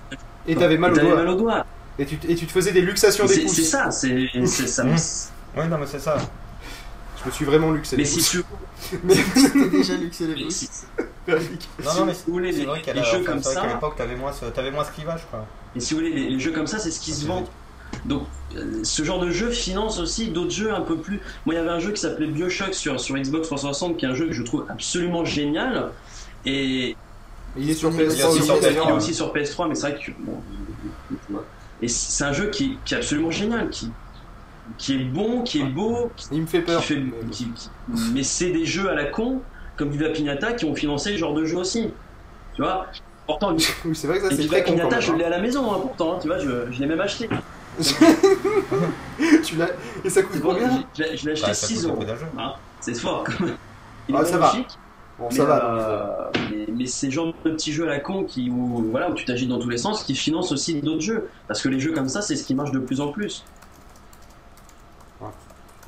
Et 0.47 0.55
t'avais 0.55 0.77
mal 0.77 0.91
au 0.91 0.95
t'avais 0.95 1.07
doigt. 1.07 1.17
mal 1.17 1.27
au 1.29 1.35
doigt. 1.35 1.65
Et 1.97 2.05
tu, 2.05 2.17
et 2.27 2.35
tu 2.35 2.45
te 2.45 2.51
faisais 2.51 2.71
des 2.73 2.81
luxations 2.81 3.25
des 3.25 3.33
C'est 3.35 3.41
pouces. 3.43 3.53
c'est 3.55 3.63
ça, 3.63 3.89
c'est 3.91 4.27
ça. 4.67 4.83
me- 4.83 4.91
Oui, 5.57 5.67
non, 5.69 5.77
mais 5.79 5.85
c'est 5.87 5.99
ça. 5.99 6.17
Je 7.21 7.29
me 7.29 7.31
suis 7.33 7.45
vraiment 7.45 7.71
luxé 7.71 7.95
Mais 7.95 8.03
les 8.03 8.09
si 8.09 8.17
pouces. 8.17 8.45
tu 8.91 8.97
Mais- 9.03 9.13
C'était 9.15 9.69
déjà 9.69 9.93
luxé 9.97 10.27
les 10.27 10.43
pouces. 10.43 10.83
Non, 11.27 11.35
non, 11.99 12.05
mais 12.05 12.13
si 12.13 12.23
vous 12.27 12.33
voulez, 12.33 12.51
c'est 12.51 12.59
les, 12.93 13.03
jeux 13.03 13.23
comme 13.25 13.41
c'est 13.41 13.53
vrai 13.53 13.55
qu'à 13.55 13.61
ça, 13.61 13.67
l'époque, 13.73 13.95
t'avais 13.97 14.15
moins, 14.15 14.31
ce- 14.31 14.45
t'avais 14.45 14.69
moins 14.71 14.83
ce 14.83 14.91
clivage, 14.91 15.21
quoi. 15.31 15.45
et 15.75 15.79
si 15.79 15.93
vous 15.93 16.01
voulez, 16.01 16.11
les, 16.13 16.29
les 16.29 16.39
jeux 16.39 16.51
comme 16.51 16.67
ça, 16.67 16.77
c'est 16.77 16.91
ce 16.91 16.99
qui 16.99 17.13
se 17.13 17.25
vend. 17.25 17.43
Donc, 18.05 18.23
euh, 18.55 18.83
ce 18.83 19.03
genre 19.03 19.19
de 19.19 19.31
jeu 19.31 19.49
finance 19.49 19.99
aussi 19.99 20.27
d'autres 20.29 20.51
jeux 20.51 20.73
un 20.73 20.81
peu 20.81 20.97
plus. 20.97 21.19
Moi, 21.45 21.55
il 21.55 21.57
y 21.57 21.61
avait 21.61 21.69
un 21.69 21.79
jeu 21.79 21.91
qui 21.91 22.01
s'appelait 22.01 22.27
Bioshock 22.27 22.73
sur, 22.73 22.99
sur 22.99 23.15
Xbox 23.17 23.47
360, 23.47 23.97
qui 23.97 24.05
est 24.05 24.09
un 24.09 24.15
jeu 24.15 24.27
que 24.27 24.33
je 24.33 24.43
trouve 24.43 24.65
absolument 24.69 25.25
génial. 25.25 25.91
Et 26.45 26.95
Il 27.57 27.69
est 27.69 27.73
sur 27.73 27.91
Il 27.91 28.01
est 28.01 28.07
PS3 28.07 28.27
aussi 28.27 28.43
sur 28.43 28.57
il 28.57 28.77
est 28.77 28.91
aussi 28.91 29.13
sur 29.13 29.33
PS3, 29.33 29.69
mais 29.69 29.75
c'est 29.75 29.89
vrai 29.89 29.99
que. 29.99 30.11
bon, 30.19 30.41
et 31.81 31.87
c'est 31.87 32.23
un 32.23 32.33
jeu 32.33 32.49
qui, 32.49 32.77
qui 32.85 32.93
est 32.93 32.97
absolument 32.97 33.31
génial, 33.31 33.69
qui, 33.69 33.91
qui 34.77 34.95
est 34.95 35.03
bon, 35.03 35.41
qui 35.43 35.59
est 35.61 35.65
beau, 35.65 36.11
qui, 36.15 36.27
Il 36.31 36.41
me 36.41 36.47
fait 36.47 36.61
peur. 36.61 36.83
fait. 36.83 37.01
mais 38.13 38.23
c'est 38.23 38.51
des 38.51 38.65
jeux 38.65 38.89
à 38.89 38.95
la 38.95 39.05
con, 39.05 39.41
comme 39.75 39.89
Viva 39.89 40.09
Pignata, 40.09 40.53
qui 40.53 40.65
ont 40.65 40.75
financé 40.75 41.13
ce 41.13 41.17
genre 41.17 41.33
de 41.33 41.45
jeu 41.45 41.57
aussi. 41.57 41.89
Tu 42.55 42.61
vois? 42.61 42.87
Pourtant, 43.27 43.55
Oui, 43.85 43.95
c'est 43.95 44.07
vrai 44.07 44.19
que 44.19 44.29
ça 44.29 44.35
c'est 44.35 44.47
très 44.47 44.63
con 44.63 44.71
quand 44.71 44.77
Pignata, 44.77 44.99
je 45.01 45.13
l'ai 45.13 45.25
à 45.25 45.29
la 45.29 45.39
maison, 45.39 45.71
hein, 45.73 45.79
pourtant, 45.81 46.13
hein, 46.13 46.19
tu 46.21 46.27
vois, 46.27 46.39
je, 46.39 46.71
je 46.71 46.79
l'ai 46.79 46.87
même 46.87 47.01
acheté. 47.01 47.29
Tu 49.43 49.55
l'as 49.57 49.69
et 50.03 50.09
ça 50.09 50.21
coûte 50.23 50.41
combien 50.41 50.83
je 50.97 51.03
l'ai- 51.03 51.17
je 51.17 51.25
l'ai 51.25 51.31
acheté 51.33 51.47
Bah, 51.47 51.53
ça 51.53 51.67
6 51.67 51.73
coûte 51.75 51.83
le 52.01 52.07
euros. 52.07 52.17
jeu. 52.19 52.25
hein. 52.37 52.53
C'est 52.81 52.93
fort 52.95 53.23
quand 53.25 53.45
même. 53.45 53.57
Il 54.07 54.15
Ah, 54.15 54.21
est 54.21 54.25
ça 54.25 54.37
va. 54.37 54.53
Bon, 55.17 55.27
Mais, 55.31 55.35
ça 55.37 55.45
va. 55.45 55.65
euh, 55.65 56.29
mais, 56.51 56.65
mais 56.73 56.85
c'est 56.87 57.07
le 57.07 57.11
genre 57.13 57.27
de 57.27 57.31
petits 57.51 57.71
jeux 57.71 57.85
à 57.85 57.87
la 57.87 57.99
con 57.99 58.23
qui, 58.25 58.49
où, 58.49 58.85
voilà, 58.91 59.09
où 59.09 59.13
tu 59.13 59.23
t'agites 59.25 59.47
dans 59.49 59.59
tous 59.59 59.69
les 59.69 59.77
sens, 59.77 60.03
qui 60.03 60.13
financent 60.13 60.51
aussi 60.51 60.81
d'autres 60.81 61.01
jeux. 61.01 61.29
Parce 61.47 61.61
que 61.61 61.69
les 61.69 61.79
jeux 61.79 61.93
comme 61.93 62.09
ça, 62.09 62.21
c'est 62.21 62.35
ce 62.35 62.43
qui 62.43 62.53
marche 62.53 62.71
de 62.71 62.79
plus 62.79 62.99
en 63.01 63.11
plus. 63.13 63.43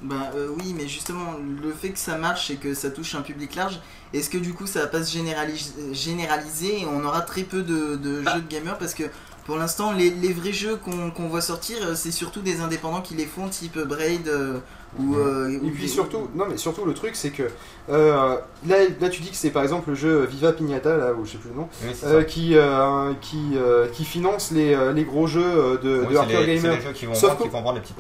Bah 0.04 0.30
euh, 0.36 0.50
oui, 0.60 0.76
mais 0.78 0.88
justement, 0.88 1.34
le 1.64 1.72
fait 1.72 1.90
que 1.90 1.98
ça 1.98 2.18
marche 2.20 2.52
et 2.52 2.58
que 2.58 2.76
ça 2.76 2.92
touche 2.92 3.16
un 3.16 3.22
public 3.22 3.56
large, 3.56 3.80
est-ce 4.14 4.30
que 4.30 4.38
du 4.38 4.54
coup 4.54 4.68
ça 4.68 4.82
va 4.82 4.88
pas 4.88 5.04
se 5.04 5.12
généralis- 5.18 5.74
généraliser 5.92 6.82
et 6.82 6.86
on 6.86 7.04
aura 7.04 7.22
très 7.22 7.42
peu 7.42 7.64
de, 7.64 7.96
de 7.96 8.22
Ah. 8.28 8.36
jeux 8.36 8.42
de 8.44 8.48
gamers? 8.48 8.78
Parce 8.78 8.94
que 8.94 9.04
pour 9.48 9.57
l'instant, 9.57 9.94
les, 9.94 10.10
les 10.11 10.34
vrais 10.34 10.52
jeux 10.53 10.76
qu'on 10.78 11.28
voit 11.30 11.41
sortir, 11.41 11.78
euh, 11.82 11.95
c'est 11.95 12.11
surtout 12.11 12.41
des 12.41 12.60
indépendants 12.60 13.02
qui 13.02 13.15
les 13.15 13.26
font, 13.26 13.48
type 13.48 13.80
Braid 13.80 14.28
euh, 14.28 14.60
ou. 14.99 15.15
euh, 15.15 15.49
Et 15.49 15.57
ou 15.57 15.72
puis 15.72 15.84
des- 15.84 15.88
surtout, 15.88 16.28
non 16.36 16.45
mais 16.49 16.57
surtout 16.57 16.86
le 16.86 16.94
truc 16.94 17.15
c'est 17.15 17.30
que 17.32 17.44
euh, 17.90 18.36
là, 18.68 18.76
là 18.99 19.10
tu 19.10 19.22
dis 19.22 19.30
que 19.32 19.36
c'est 19.38 19.49
par 19.52 19.64
exemple 19.64 19.90
le 19.91 19.95
jeu 19.95 20.26
Viva 20.26 20.52
Pignata 20.52 20.98
là 20.98 21.14
ou 21.14 21.26
je 21.26 21.32
sais 21.32 21.38
plus 21.38 21.49
le 21.52 21.56
nom 21.56 21.69
Oui, 21.84 21.90
euh, 22.03 22.24
qui 22.24 22.56
euh, 22.57 23.14
qui 23.22 23.40
euh, 23.56 23.88
qui 23.88 24.03
finance 24.06 24.52
les, 24.52 24.76
les 24.94 25.03
gros 25.06 25.28
jeux 25.28 25.80
de, 25.82 26.03
Oui, 26.06 26.14
de 26.14 26.18
hardcore 26.18 26.41
les, 26.41 26.57
c'est 26.57 26.64
gamer. 26.64 26.76
les 26.78 26.82
jeux 26.84 26.91
qui 26.94 27.06
vont 27.06 27.14
Sauf 27.15 27.38
qu'au-. 27.38 27.49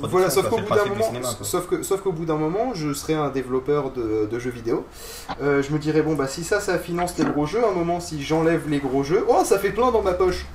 Voilà, 0.09 0.29
sauf 0.29 0.49
quoi, 0.49 0.49
qu'au 0.49 0.57
c'est 0.57 0.69
bout 0.69 0.75
d'un 0.75 0.89
moment, 0.89 1.07
cinéma, 1.07 1.29
sauf 1.43 1.67
que 1.67 1.81
sauf 1.83 2.01
qu'au 2.01 2.11
bout 2.11 2.25
d'un 2.25 2.35
moment, 2.37 2.73
je 2.73 2.93
serais 2.93 3.13
un 3.13 3.29
développeur 3.29 3.91
de, 3.91 4.27
de 4.29 4.39
jeux 4.39 4.51
vidéo. 4.51 4.85
Euh, 5.41 5.61
je 5.63 5.71
me 5.71 5.79
dirais 5.79 6.01
bon 6.01 6.15
bah 6.15 6.27
si 6.27 6.43
ça 6.43 6.59
ça 6.59 6.77
finance 6.77 7.17
les 7.17 7.25
gros 7.25 7.45
jeux, 7.45 7.63
à 7.63 7.69
un 7.69 7.73
moment 7.73 7.99
si 8.01 8.21
j'enlève 8.21 8.67
les 8.69 8.79
gros 8.79 9.03
jeux, 9.03 9.23
oh 9.29 9.43
ça 9.45 9.59
fait 9.59 9.71
plein 9.71 9.91
dans 9.91 10.01
ma 10.01 10.13
poche. 10.13 10.45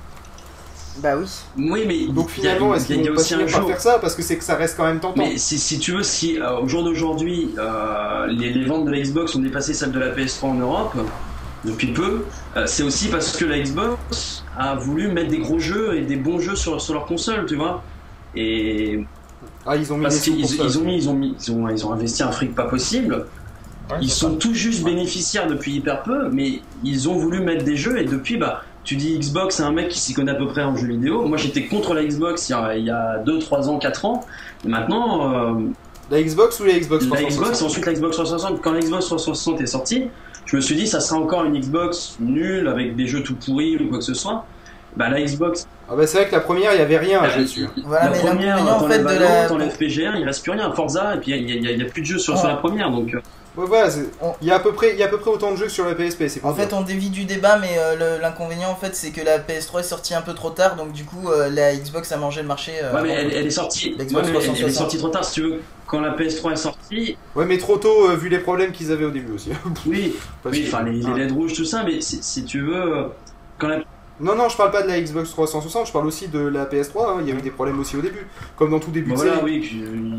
Bah 0.97 1.15
oui. 1.17 1.25
Oui, 1.57 1.83
mais 1.87 2.07
Donc 2.13 2.29
il 2.37 2.43
y 2.43 2.47
a- 2.47 2.51
finalement 2.53 2.75
est-ce 2.75 2.85
il 2.89 2.89
y 2.89 2.93
a- 2.93 2.95
il 2.95 2.99
y 2.99 3.03
qu'ils 3.03 3.07
a 3.07 3.11
vont 3.11 3.15
pas 3.15 3.21
aussi 3.21 3.33
un 3.33 3.47
jour. 3.47 3.67
faire 3.67 3.81
ça 3.81 3.99
parce 3.99 4.15
que 4.15 4.21
c'est 4.21 4.37
que 4.37 4.43
ça 4.43 4.55
reste 4.55 4.77
quand 4.77 4.85
même 4.85 4.99
tentant. 4.99 5.21
Mais 5.23 5.37
si, 5.37 5.57
si 5.57 5.79
tu 5.79 5.93
veux, 5.93 6.03
si 6.03 6.39
euh, 6.39 6.59
au 6.59 6.67
jour 6.67 6.83
d'aujourd'hui, 6.83 7.49
euh, 7.57 8.27
les, 8.27 8.51
les 8.53 8.65
ventes 8.65 8.85
de 8.85 8.91
la 8.91 8.99
Xbox 8.99 9.35
ont 9.35 9.39
dépassé 9.39 9.73
celles 9.73 9.91
de 9.91 9.99
la 9.99 10.09
PS3 10.11 10.45
en 10.49 10.53
Europe, 10.55 10.95
depuis 11.65 11.87
peu, 11.93 12.25
euh, 12.57 12.65
c'est 12.67 12.83
aussi 12.83 13.07
parce 13.07 13.35
que 13.37 13.45
la 13.45 13.59
Xbox 13.59 14.43
a 14.57 14.75
voulu 14.75 15.07
mettre 15.07 15.29
des 15.29 15.39
gros 15.39 15.59
jeux 15.59 15.95
et 15.97 16.01
des 16.01 16.15
bons 16.17 16.39
jeux 16.39 16.55
sur, 16.55 16.79
sur 16.79 16.93
leur 16.93 17.05
console, 17.05 17.45
tu 17.47 17.55
vois. 17.55 17.81
Et 18.35 19.03
Ah 19.65 19.75
ils 19.75 19.91
ont 19.93 19.97
mis 19.97 20.03
parce 20.03 20.19
qu'ils 20.19 20.39
ils 20.39 20.77
ont 20.77 20.81
mis, 20.83 20.97
ils 20.97 21.09
ont 21.09 21.13
mis, 21.13 21.35
ils 21.39 21.51
ont, 21.51 21.69
ils 21.69 21.85
ont 21.85 21.91
investi 21.93 22.21
un 22.23 22.31
fric 22.31 22.53
pas 22.53 22.65
possible. 22.65 23.25
Ouais, 23.89 23.97
Ils 24.01 24.09
sont 24.11 24.31
ça. 24.31 24.37
tout 24.37 24.53
juste 24.53 24.83
bénéficiaires 24.83 25.47
depuis 25.47 25.73
hyper 25.73 26.03
peu, 26.03 26.29
mais 26.29 26.61
ils 26.83 27.09
ont 27.09 27.15
voulu 27.17 27.39
mettre 27.41 27.63
des 27.65 27.75
jeux 27.75 27.97
et 27.99 28.05
depuis, 28.05 28.37
bah, 28.37 28.63
tu 28.83 28.95
dis 28.95 29.17
Xbox, 29.17 29.55
c'est 29.55 29.63
un 29.63 29.71
mec 29.71 29.89
qui 29.89 29.99
s'y 29.99 30.13
connaît 30.13 30.31
à 30.31 30.35
peu 30.35 30.47
près 30.47 30.63
en 30.63 30.75
jeux 30.75 30.87
vidéo. 30.87 31.23
Moi, 31.23 31.37
j'étais 31.37 31.65
contre 31.65 31.93
la 31.93 32.03
Xbox 32.03 32.49
il 32.49 32.51
y 32.51 32.55
a, 32.55 32.75
il 32.75 32.85
y 32.85 32.89
a 32.89 33.19
2, 33.19 33.39
3 33.39 33.69
ans, 33.69 33.77
4 33.77 34.05
ans. 34.05 34.25
Et 34.65 34.67
maintenant, 34.67 35.33
euh, 35.33 35.59
La 36.11 36.21
Xbox 36.21 36.59
ou 36.59 36.65
la 36.65 36.79
Xbox 36.79 37.05
la 37.05 37.17
360 37.17 37.31
Xbox, 37.31 37.61
ensuite 37.61 37.85
la 37.85 37.93
Xbox 37.93 38.15
360. 38.15 38.61
Quand 38.61 38.73
la 38.73 38.79
Xbox 38.79 39.05
360 39.05 39.61
est 39.61 39.65
sortie, 39.65 40.09
je 40.45 40.55
me 40.55 40.61
suis 40.61 40.75
dit, 40.75 40.87
ça 40.87 40.99
sera 40.99 41.19
encore 41.19 41.45
une 41.45 41.57
Xbox 41.57 42.17
nulle 42.19 42.67
avec 42.67 42.95
des 42.95 43.07
jeux 43.07 43.23
tout 43.23 43.35
pourris 43.35 43.77
ou 43.77 43.89
quoi 43.89 43.99
que 43.99 44.03
ce 44.03 44.13
soit. 44.13 44.45
Bah, 44.95 45.09
la 45.09 45.21
Xbox, 45.21 45.67
Ah 45.89 45.95
bah 45.95 46.05
c'est 46.05 46.17
vrai 46.17 46.27
que 46.27 46.35
la 46.35 46.41
première 46.41 46.71
il 46.73 46.77
y 46.77 46.81
avait 46.81 46.99
rien 46.99 47.23
la, 47.23 47.35
dessus. 47.35 47.67
Voilà, 47.83 48.05
la 48.05 48.11
mais 48.11 48.19
première, 48.19 48.57
l'inconvénient 48.57 48.85
en 48.85 48.87
fait 48.87 48.99
de 48.99 49.19
la. 49.19 49.47
t'enlèves 49.47 49.77
PGR, 49.77 50.15
il 50.17 50.23
reste 50.23 50.43
plus 50.43 50.51
rien. 50.51 50.71
Forza, 50.71 51.15
et 51.15 51.17
puis 51.17 51.31
il 51.31 51.63
y 51.63 51.81
a, 51.81 51.85
plus 51.85 52.01
de 52.01 52.05
jeux 52.05 52.19
sur, 52.19 52.37
sur 52.37 52.47
la 52.47 52.57
première. 52.57 52.91
Donc, 52.91 53.11
euh, 53.15 53.19
Ouais, 53.55 53.65
voilà, 53.67 53.89
c'est- 53.91 54.09
il 54.41 54.47
y 54.47 54.51
a 54.51 54.55
à 54.55 54.59
peu 54.59 54.71
près 54.73 54.93
il 54.93 54.97
y 54.99 55.03
a 55.03 55.05
à 55.05 55.09
peu 55.09 55.19
près 55.19 55.29
autant 55.29 55.51
de 55.51 55.57
jeux 55.57 55.65
que 55.67 55.71
sur 55.71 55.85
la 55.85 55.93
PSP, 55.93 56.27
c'est 56.27 56.39
pour 56.39 56.49
En 56.49 56.55
fait, 56.55 56.65
dire. 56.67 56.77
on 56.77 56.81
dévie 56.81 57.11
du 57.11 57.25
débat, 57.25 57.59
mais 57.59 57.77
euh, 57.77 58.15
le- 58.15 58.21
l'inconvénient 58.21 58.69
en 58.71 58.75
fait, 58.75 58.95
c'est 58.95 59.11
que 59.11 59.21
la 59.21 59.37
PS3 59.37 59.81
est 59.81 59.83
sortie 59.83 60.15
un 60.15 60.21
peu 60.23 60.33
trop 60.33 60.49
tard, 60.49 60.75
donc 60.75 60.91
du 60.91 61.03
coup, 61.05 61.29
euh, 61.29 61.49
la 61.51 61.75
Xbox 61.75 62.11
a 62.11 62.17
mangé 62.17 62.41
le 62.41 62.47
marché. 62.47 62.71
euh, 62.81 62.93
ouais, 62.95 63.01
mais 63.03 63.09
elle, 63.09 63.31
elle 63.31 63.45
est 63.45 63.49
sortie. 63.51 63.89
Ouais, 63.91 63.95
mais 63.99 64.03
elle- 64.05 64.25
elle, 64.25 64.29
est 64.29 64.31
360. 64.33 64.71
sortie 64.71 64.97
trop 64.97 65.09
tard, 65.09 65.23
si 65.23 65.33
tu 65.35 65.41
veux. 65.43 65.61
Quand 65.85 66.01
la 66.01 66.13
PS3 66.13 66.53
est 66.53 66.55
sortie, 66.55 67.17
Ouais 67.35 67.45
mais 67.45 67.59
trop 67.59 67.77
tôt 67.77 68.09
euh, 68.09 68.15
vu 68.15 68.27
les 68.29 68.39
problèmes 68.39 68.71
qu'ils 68.71 68.91
avaient 68.91 69.05
au 69.05 69.11
début 69.11 69.33
aussi. 69.33 69.51
oui, 69.85 70.15
Parce 70.43 70.55
oui, 70.55 70.63
que- 70.63 70.67
enfin 70.75 70.83
les, 70.83 70.93
les. 70.93 71.13
LED 71.13 71.31
rouges, 71.33 71.53
tout 71.53 71.65
ça, 71.65 71.83
mais 71.83 72.01
si, 72.01 72.23
si 72.23 72.45
tu 72.45 72.61
veux, 72.61 73.11
quand 73.59 73.67
la 73.67 73.81
Non, 74.19 74.35
non, 74.35 74.47
je 74.47 74.55
parle 74.55 74.71
pas 74.71 74.83
de 74.83 74.87
la 74.87 75.01
Xbox 75.01 75.31
360, 75.31 75.87
je 75.87 75.91
parle 75.91 76.05
aussi 76.05 76.27
de 76.27 76.39
la 76.39 76.65
PS3. 76.65 77.09
hein, 77.09 77.17
Il 77.21 77.29
y 77.29 77.31
a 77.31 77.35
eu 77.35 77.41
des 77.41 77.49
problèmes 77.49 77.79
aussi 77.79 77.97
au 77.97 78.01
début. 78.01 78.27
Comme 78.55 78.69
dans 78.71 78.79
tout 78.79 78.91
début 78.91 79.09
Bon, 79.09 79.15
de 79.15 79.19
voilà, 79.21 79.35
série. 79.39 79.43
oui, 79.59 79.69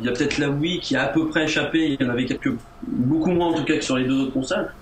il 0.00 0.04
y 0.04 0.08
a 0.08 0.12
peut-être 0.12 0.38
la 0.38 0.48
Wii 0.50 0.80
qui 0.80 0.96
a 0.96 1.04
à 1.04 1.08
peu 1.08 1.26
près 1.28 1.44
échappé, 1.44 1.96
il 1.98 2.02
y 2.02 2.04
en 2.04 2.10
avait 2.10 2.24
quelques, 2.24 2.52
beaucoup 2.86 3.30
moins 3.30 3.48
en 3.48 3.54
tout 3.54 3.64
cas 3.64 3.76
que 3.76 3.84
sur 3.84 3.96
les 3.96 4.04
deux 4.04 4.22
autres 4.22 4.32
consoles. 4.32 4.72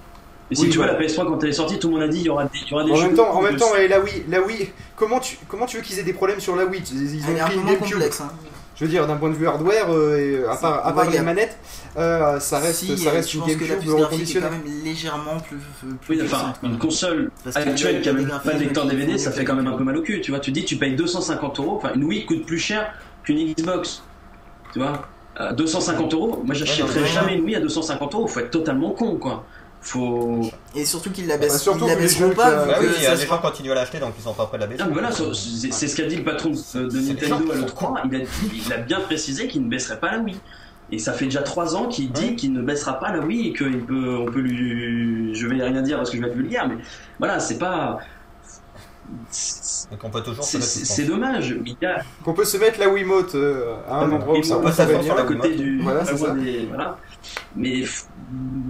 Et 0.51 0.55
si 0.55 0.63
Oui, 0.65 0.71
tu 0.71 0.79
vois, 0.79 0.87
la 0.87 0.99
PS3 0.99 1.27
quand 1.27 1.43
elle 1.43 1.51
est 1.51 1.53
sortie, 1.53 1.79
tout 1.79 1.89
le 1.89 1.95
monde 1.95 2.03
a 2.03 2.09
dit 2.09 2.21
il 2.21 2.27
y 2.27 2.31
aura 2.31 2.45
des, 2.45 2.51
il 2.67 2.71
y 2.71 2.75
aura 2.75 2.85
des 2.85 2.93
En 2.93 2.97
jeux 2.97 3.07
même 3.09 3.15
temps, 3.17 3.31
en 3.35 3.43
même 3.43 3.57
temps, 3.57 3.73
la 3.89 4.01
Wii, 4.01 4.25
la 4.29 4.41
Wii, 4.41 4.71
comment 4.97 5.21
tu, 5.21 5.39
comment 5.49 5.67
tu 5.67 5.77
veux 5.77 5.83
qu'ils 5.83 5.99
aient 5.99 6.03
des 6.05 6.13
problèmes 6.15 6.41
sur 6.41 6.57
la 6.57 6.65
Wii? 6.67 6.83
Ils, 6.93 7.23
ont 7.23 7.27
Elle 7.29 7.37
pris 7.45 7.55
une 7.57 7.65
GameCube. 7.65 7.93
complexe. 7.93 8.21
Hein. 8.23 8.31
Je 8.77 8.85
veux 8.85 8.91
dire, 8.91 9.07
d'un 9.07 9.17
point 9.17 9.29
de 9.31 9.35
vue 9.35 9.47
hardware, 9.47 9.91
euh, 9.91 10.17
et, 10.17 10.35
euh, 10.37 10.51
à 10.51 10.57
part, 10.57 10.87
à 10.87 10.93
part 10.95 11.11
les 11.11 11.19
a- 11.19 11.23
manettes, 11.23 11.59
euh, 11.99 12.41
ça 12.41 12.59
reste, 12.59 12.81
Si, 12.81 12.97
ça 12.99 13.11
euh, 13.11 13.13
reste 13.13 13.31
je 13.31 13.37
une 13.37 13.43
pense 13.43 13.55
que 13.55 13.61
la 13.61 13.67
GameCube 13.69 13.81
puce 13.91 13.95
graphique 14.01 14.37
est 14.37 14.41
quand 14.41 14.51
même 14.51 14.85
légèrement 14.85 15.41
plus. 15.41 15.59
plus 16.07 16.17
Oui, 16.17 16.23
enfin, 16.25 16.55
une 16.63 16.79
console 16.79 17.31
Parce 17.45 17.57
actuelle 17.57 18.01
qui 18.01 18.09
a 18.09 18.13
même 18.15 18.33
pas 18.43 18.55
de 18.55 18.59
lecteur 18.61 18.87
DVD, 18.87 19.19
ça 19.19 19.31
fait 19.31 19.45
quand 19.45 19.55
même 19.55 19.67
un 19.67 19.77
peu 19.77 19.85
mal 19.85 19.97
au 19.99 20.03
cul. 20.03 20.21
Tu 20.23 20.31
vois, 20.31 20.41
tu 20.41 20.53
dis 20.53 20.65
tu 20.65 20.77
payes 20.77 20.95
250 20.97 21.59
euros, 21.61 21.77
enfin 21.77 21.93
une 21.95 22.05
Wii 22.05 22.25
coûte 22.25 22.47
plus 22.47 22.59
cher 22.59 22.93
qu'une 23.25 23.53
Xbox. 23.53 24.03
Tu 24.73 24.79
vois 24.79 25.07
Euh, 25.41 25.53
250 25.53 26.13
euros, 26.13 26.43
moi 26.45 26.55
j'achèterais 26.55 27.01
Ouais, 27.01 27.07
jamais 27.07 27.35
une 27.37 27.45
Wii 27.45 27.57
à 27.57 27.61
250 27.61 28.15
euros, 28.15 28.27
faut 28.27 28.41
être 28.41 28.51
totalement 28.51 28.91
con 28.91 29.17
quoi. 29.17 29.47
Faut. 29.85 30.41
Et 30.77 30.85
surtout 30.85 31.11
qu'ils 31.11 31.27
la 31.27 31.37
Bah, 31.37 31.43
baissent, 31.47 31.67
ils 31.75 31.87
la 31.89 31.97
baisseront 31.97 32.31
pas. 32.31 32.51
que- 32.53 32.65
vu 32.65 32.71
Bah 32.71 32.77
oui, 32.81 32.87
ça 33.05 33.15
les 33.17 33.27
gens 33.27 33.39
continuent 33.39 33.73
à 33.73 33.75
l'acheter 33.75 33.99
donc 33.99 34.15
ils 34.17 34.23
sont 34.23 34.33
pas 34.33 34.47
prêts 34.47 34.57
de 34.59 34.63
la 34.63 34.69
baisser. 34.69 34.83
Ah, 34.85 34.87
mais 34.89 34.93
voilà, 34.93 35.11
c'est 35.11 35.89
ce 35.89 35.97
qu'a 35.97 36.07
dit 36.07 36.17
le 36.17 36.25
patron 36.25 36.51
de, 36.51 37.01
Nintendo 37.01 37.51
à 37.51 37.55
qui 37.57 37.61
l'E3, 37.63 37.95
il 38.05 38.15
a, 38.17 38.19
il 38.67 38.73
a 38.73 38.77
bien 38.79 39.01
précisé 39.01 39.49
qu'il 39.49 39.65
ne 39.65 39.69
baisserait 39.69 39.99
pas 39.99 40.13
la 40.13 40.19
Wii. 40.21 40.39
Et 40.93 40.99
ça 40.99 41.13
fait 41.15 41.25
déjà 41.25 41.43
3 41.43 41.75
ans 41.75 41.89
qu'il 41.89 42.13
dit 42.13 42.29
Ouais. 42.31 42.35
qu'il 42.37 42.53
ne 42.53 42.61
baissera 42.63 43.01
pas 43.01 43.11
la 43.13 43.21
Wii 43.25 43.49
et 43.49 43.53
qu'il 43.55 43.81
peut, 43.85 44.19
on 44.21 44.27
peut 44.31 44.41
lui. 44.41 45.35
Je 45.35 45.47
vais 45.49 45.63
rien 45.65 45.83
dire 45.83 45.97
parce 45.97 46.11
que 46.11 46.17
je 46.17 46.23
vais 46.23 46.29
être 46.29 46.37
vulgaire, 46.37 46.69
mais 46.69 46.77
voilà, 47.19 47.41
c'est 47.41 47.59
pas. 47.59 47.99
c'est- 49.31 49.91
Donc 49.91 50.05
on 50.05 50.11
peut 50.11 50.23
toujours 50.23 50.45
dommage. 51.09 51.57
A, 51.83 52.01
Qu'on 52.25 52.35
peut 52.35 52.45
se 52.45 52.57
mettre 52.57 52.79
la 52.79 52.89
Wiimote 52.89 53.35
euh, 53.35 53.75
à 53.89 53.97
un 54.01 54.13
endroit 54.13 54.35
où 54.35 54.39
on 54.39 54.61
peut 54.61 54.71
s'asseoir 54.73 55.03
sur 55.03 55.15
la 55.15 55.23
à 55.23 55.25
côté 55.25 55.55
du. 55.57 55.81
Voilà, 55.83 56.05
ça. 56.05 56.31
des- 56.35 56.67
voilà. 56.69 56.99
Mais 57.57 57.83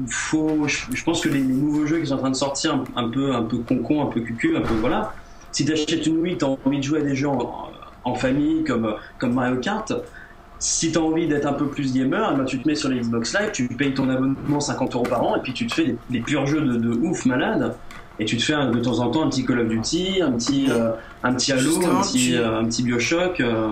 faut, 0.08 0.66
je, 0.66 0.78
je 0.92 1.04
pense 1.04 1.20
que 1.20 1.28
les, 1.28 1.38
les 1.40 1.54
nouveaux 1.54 1.86
jeux 1.86 2.00
qui 2.00 2.06
sont 2.06 2.14
en 2.14 2.18
train 2.18 2.30
de 2.30 2.36
sortir, 2.36 2.74
un, 2.74 2.84
un 3.04 3.08
peu, 3.08 3.34
un 3.34 3.42
peu 3.42 3.58
concon, 3.58 4.02
un 4.02 4.06
peu 4.06 4.20
cucu, 4.20 4.56
un 4.56 4.60
peu 4.62 4.74
voilà. 4.74 5.14
Si 5.52 5.64
t'achètes 5.64 6.06
une 6.06 6.18
Wii, 6.18 6.38
t'as 6.38 6.46
envie 6.64 6.78
de 6.78 6.82
jouer 6.82 7.00
à 7.00 7.02
des 7.02 7.14
jeux 7.14 7.28
en, 7.28 7.70
en 8.04 8.14
famille 8.14 8.64
comme, 8.64 8.94
comme 9.18 9.34
Mario 9.34 9.56
Kart. 9.56 9.92
Si 10.58 10.92
t'as 10.92 11.00
envie 11.00 11.26
d'être 11.26 11.46
un 11.46 11.52
peu 11.54 11.66
plus 11.66 11.92
gamer, 11.92 12.30
eh 12.32 12.36
ben, 12.38 12.44
tu 12.44 12.60
te 12.62 12.68
mets 12.68 12.76
sur 12.76 12.88
les 12.88 13.00
Xbox 13.00 13.34
Live, 13.38 13.50
tu 13.52 13.66
payes 13.68 13.94
ton 13.94 14.08
abonnement 14.08 14.60
50 14.60 14.94
euros 14.94 15.04
par 15.04 15.22
an 15.24 15.36
et 15.36 15.40
puis 15.40 15.52
tu 15.52 15.66
te 15.66 15.74
fais 15.74 15.84
des, 15.86 15.96
des 16.10 16.20
purs 16.20 16.46
jeux 16.46 16.60
de, 16.60 16.76
de 16.76 16.90
ouf 16.90 17.26
malade. 17.26 17.74
Et 18.18 18.24
tu 18.24 18.36
te 18.36 18.42
fais 18.42 18.54
de 18.54 18.78
temps 18.78 19.00
en 19.00 19.10
temps 19.10 19.24
un 19.24 19.28
petit 19.28 19.44
Call 19.44 19.60
of 19.60 19.68
Duty, 19.68 20.22
un 20.22 20.32
petit, 20.32 20.66
euh, 20.70 20.90
un 21.24 21.34
petit 21.34 21.52
Halo, 21.52 21.76
un 21.84 22.00
petit, 22.02 22.36
euh, 22.36 22.60
un 22.60 22.64
petit 22.66 22.82
Bioshock. 22.84 23.40
euh, 23.40 23.68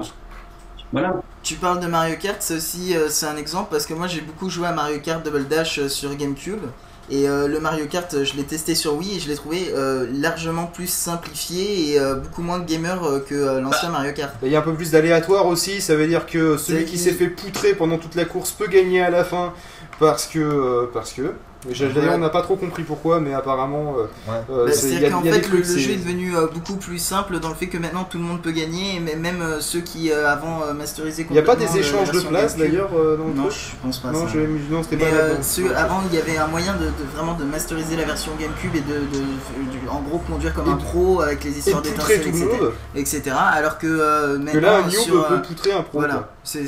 voilà. 0.93 1.23
Tu 1.43 1.55
parles 1.55 1.81
de 1.81 1.87
Mario 1.87 2.17
Kart, 2.21 2.37
c'est 2.41 2.57
aussi 2.57 2.97
euh, 2.97 3.09
c'est 3.09 3.27
un 3.27 3.37
exemple 3.37 3.69
parce 3.71 3.87
que 3.87 3.95
moi 3.95 4.07
j'ai 4.07 4.21
beaucoup 4.21 4.51
joué 4.51 4.67
à 4.67 4.73
Mario 4.73 4.99
Kart 5.01 5.25
Double 5.25 5.47
Dash 5.49 5.79
euh, 5.79 5.89
sur 5.89 6.15
GameCube 6.17 6.63
et 7.11 7.29
euh, 7.29 7.49
le 7.49 7.59
Mario 7.61 7.87
Kart 7.87 8.25
je 8.25 8.35
l'ai 8.37 8.45
testé 8.45 8.75
sur 8.75 8.95
Wii 8.97 9.17
et 9.17 9.21
je 9.21 9.29
l'ai 9.29 9.35
trouvé 9.35 9.73
euh, 9.75 10.07
largement 10.13 10.67
plus 10.67 10.89
simplifié 10.89 11.93
et 11.93 11.99
euh, 11.99 12.17
beaucoup 12.17 12.43
moins 12.43 12.61
gamer 12.61 13.03
euh, 13.05 13.21
que 13.21 13.35
euh, 13.35 13.61
l'ancien 13.61 13.89
Bah. 13.89 13.99
Mario 13.99 14.13
Kart. 14.13 14.35
Il 14.43 14.49
y 14.51 14.57
a 14.57 14.59
un 14.59 14.63
peu 14.63 14.75
plus 14.75 14.91
d'aléatoire 14.91 15.47
aussi, 15.47 15.81
ça 15.81 15.97
veut 15.97 16.07
dire 16.07 16.27
que 16.27 16.57
celui 16.57 16.85
qui 16.85 16.99
s'est 16.99 17.13
fait 17.13 17.29
poutrer 17.29 17.75
pendant 17.75 17.99
toute 17.99 18.15
la 18.15 18.25
course 18.27 18.51
peut 18.53 18.69
gagner 18.69 19.01
à 19.03 19.11
la 19.11 19.25
fin 19.25 19.53
parce 19.99 20.27
que. 20.27 20.39
euh, 20.39 20.91
parce 20.93 21.13
que. 21.13 21.33
D'ailleurs, 21.69 22.15
on 22.15 22.19
n'a 22.19 22.31
pas 22.31 22.41
trop 22.43 22.57
compris 22.57 22.83
pourquoi, 22.85 23.21
mais 23.21 23.35
apparemment. 23.35 23.95
euh, 23.99 24.03
Ouais. 24.31 24.41
euh, 24.51 24.67
Bah, 24.67 24.73
C'est-à-dire 24.73 25.11
qu'en 25.11 25.23
fait 25.23 25.49
le, 25.51 25.63
jeu 25.63 25.91
est 25.93 25.97
devenu 25.97 26.35
euh, 26.35 26.47
beaucoup 26.47 26.77
plus 26.77 26.99
simple 26.99 27.39
dans 27.39 27.51
le 27.51 27.55
fait 27.55 27.67
que 27.67 27.77
maintenant 27.77 28.05
tout 28.05 28.17
le 28.19 28.25
monde 28.25 28.41
peut 28.41 28.51
gagner 28.51 28.97
et 28.97 29.01
même- 29.01 29.43
euh, 29.43 29.61
ceux 29.61 29.81
qui 29.81 30.11
euh, 30.11 30.31
avant 30.31 30.63
euh, 30.63 30.73
masterisaient 30.73 31.27
Il 31.29 31.33
n'y 31.33 31.39
a 31.39 31.43
pas 31.43 31.57
des 31.57 31.77
échanges 31.77 32.09
de 32.09 32.13
version 32.15 32.31
place 32.31 32.57
GameCube. 32.57 32.73
d'ailleurs 32.73 32.91
euh, 32.95 33.17
dans 33.19 33.25
le 33.25 33.35
Non, 33.35 33.43
truc 33.49 33.59
je 33.59 33.77
pense 33.83 33.99
pas 33.99 34.11
Non, 34.11 34.27
ça. 34.27 34.33
je- 34.35 34.73
non, 34.75 34.83
c'était 34.83 34.97
pas 34.97 35.05
euh, 35.07 35.37
ceux- 35.43 35.75
avant, 35.77 36.01
il 36.11 36.17
y 36.17 36.21
avait 36.21 36.39
un 36.39 36.47
moyen 36.47 36.75
de, 36.77 36.87
de- 36.87 36.93
vraiment 37.15 37.35
de 37.35 37.45
masteriser 37.45 37.95
la 37.97 38.05
version 38.05 38.33
GameCube 38.41 38.75
et 38.75 38.81
de, 38.81 38.95
de- 39.01 39.85
de- 39.85 39.89
en 39.91 40.01
gros 40.01 40.19
conduire 40.19 40.55
comme 40.55 40.67
Et 40.69 40.71
un 40.71 40.77
pro 40.77 41.21
avec 41.21 41.45
les 41.45 41.59
histoires 41.59 41.83
d'étincelles, 41.83 42.23
tout 42.23 42.29
le 42.31 42.37
etc., 42.37 42.47
monde. 42.61 42.73
etc. 42.95 43.23
Alors 43.53 43.77
que 43.79 43.87
euh, 43.87 44.35
Que 44.39 44.43
maintenant, 44.43 44.61
là, 44.63 44.79
un 44.87 44.89
sur, 44.91 45.27
peut 45.29 45.43
poutrer 45.43 45.73
un 45.73 45.83
pro. 45.83 45.99
voilà, 45.99 46.31
c'est 46.43 46.67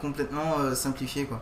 complètement 0.00 0.56
simplifié 0.74 1.24
quoi. 1.26 1.40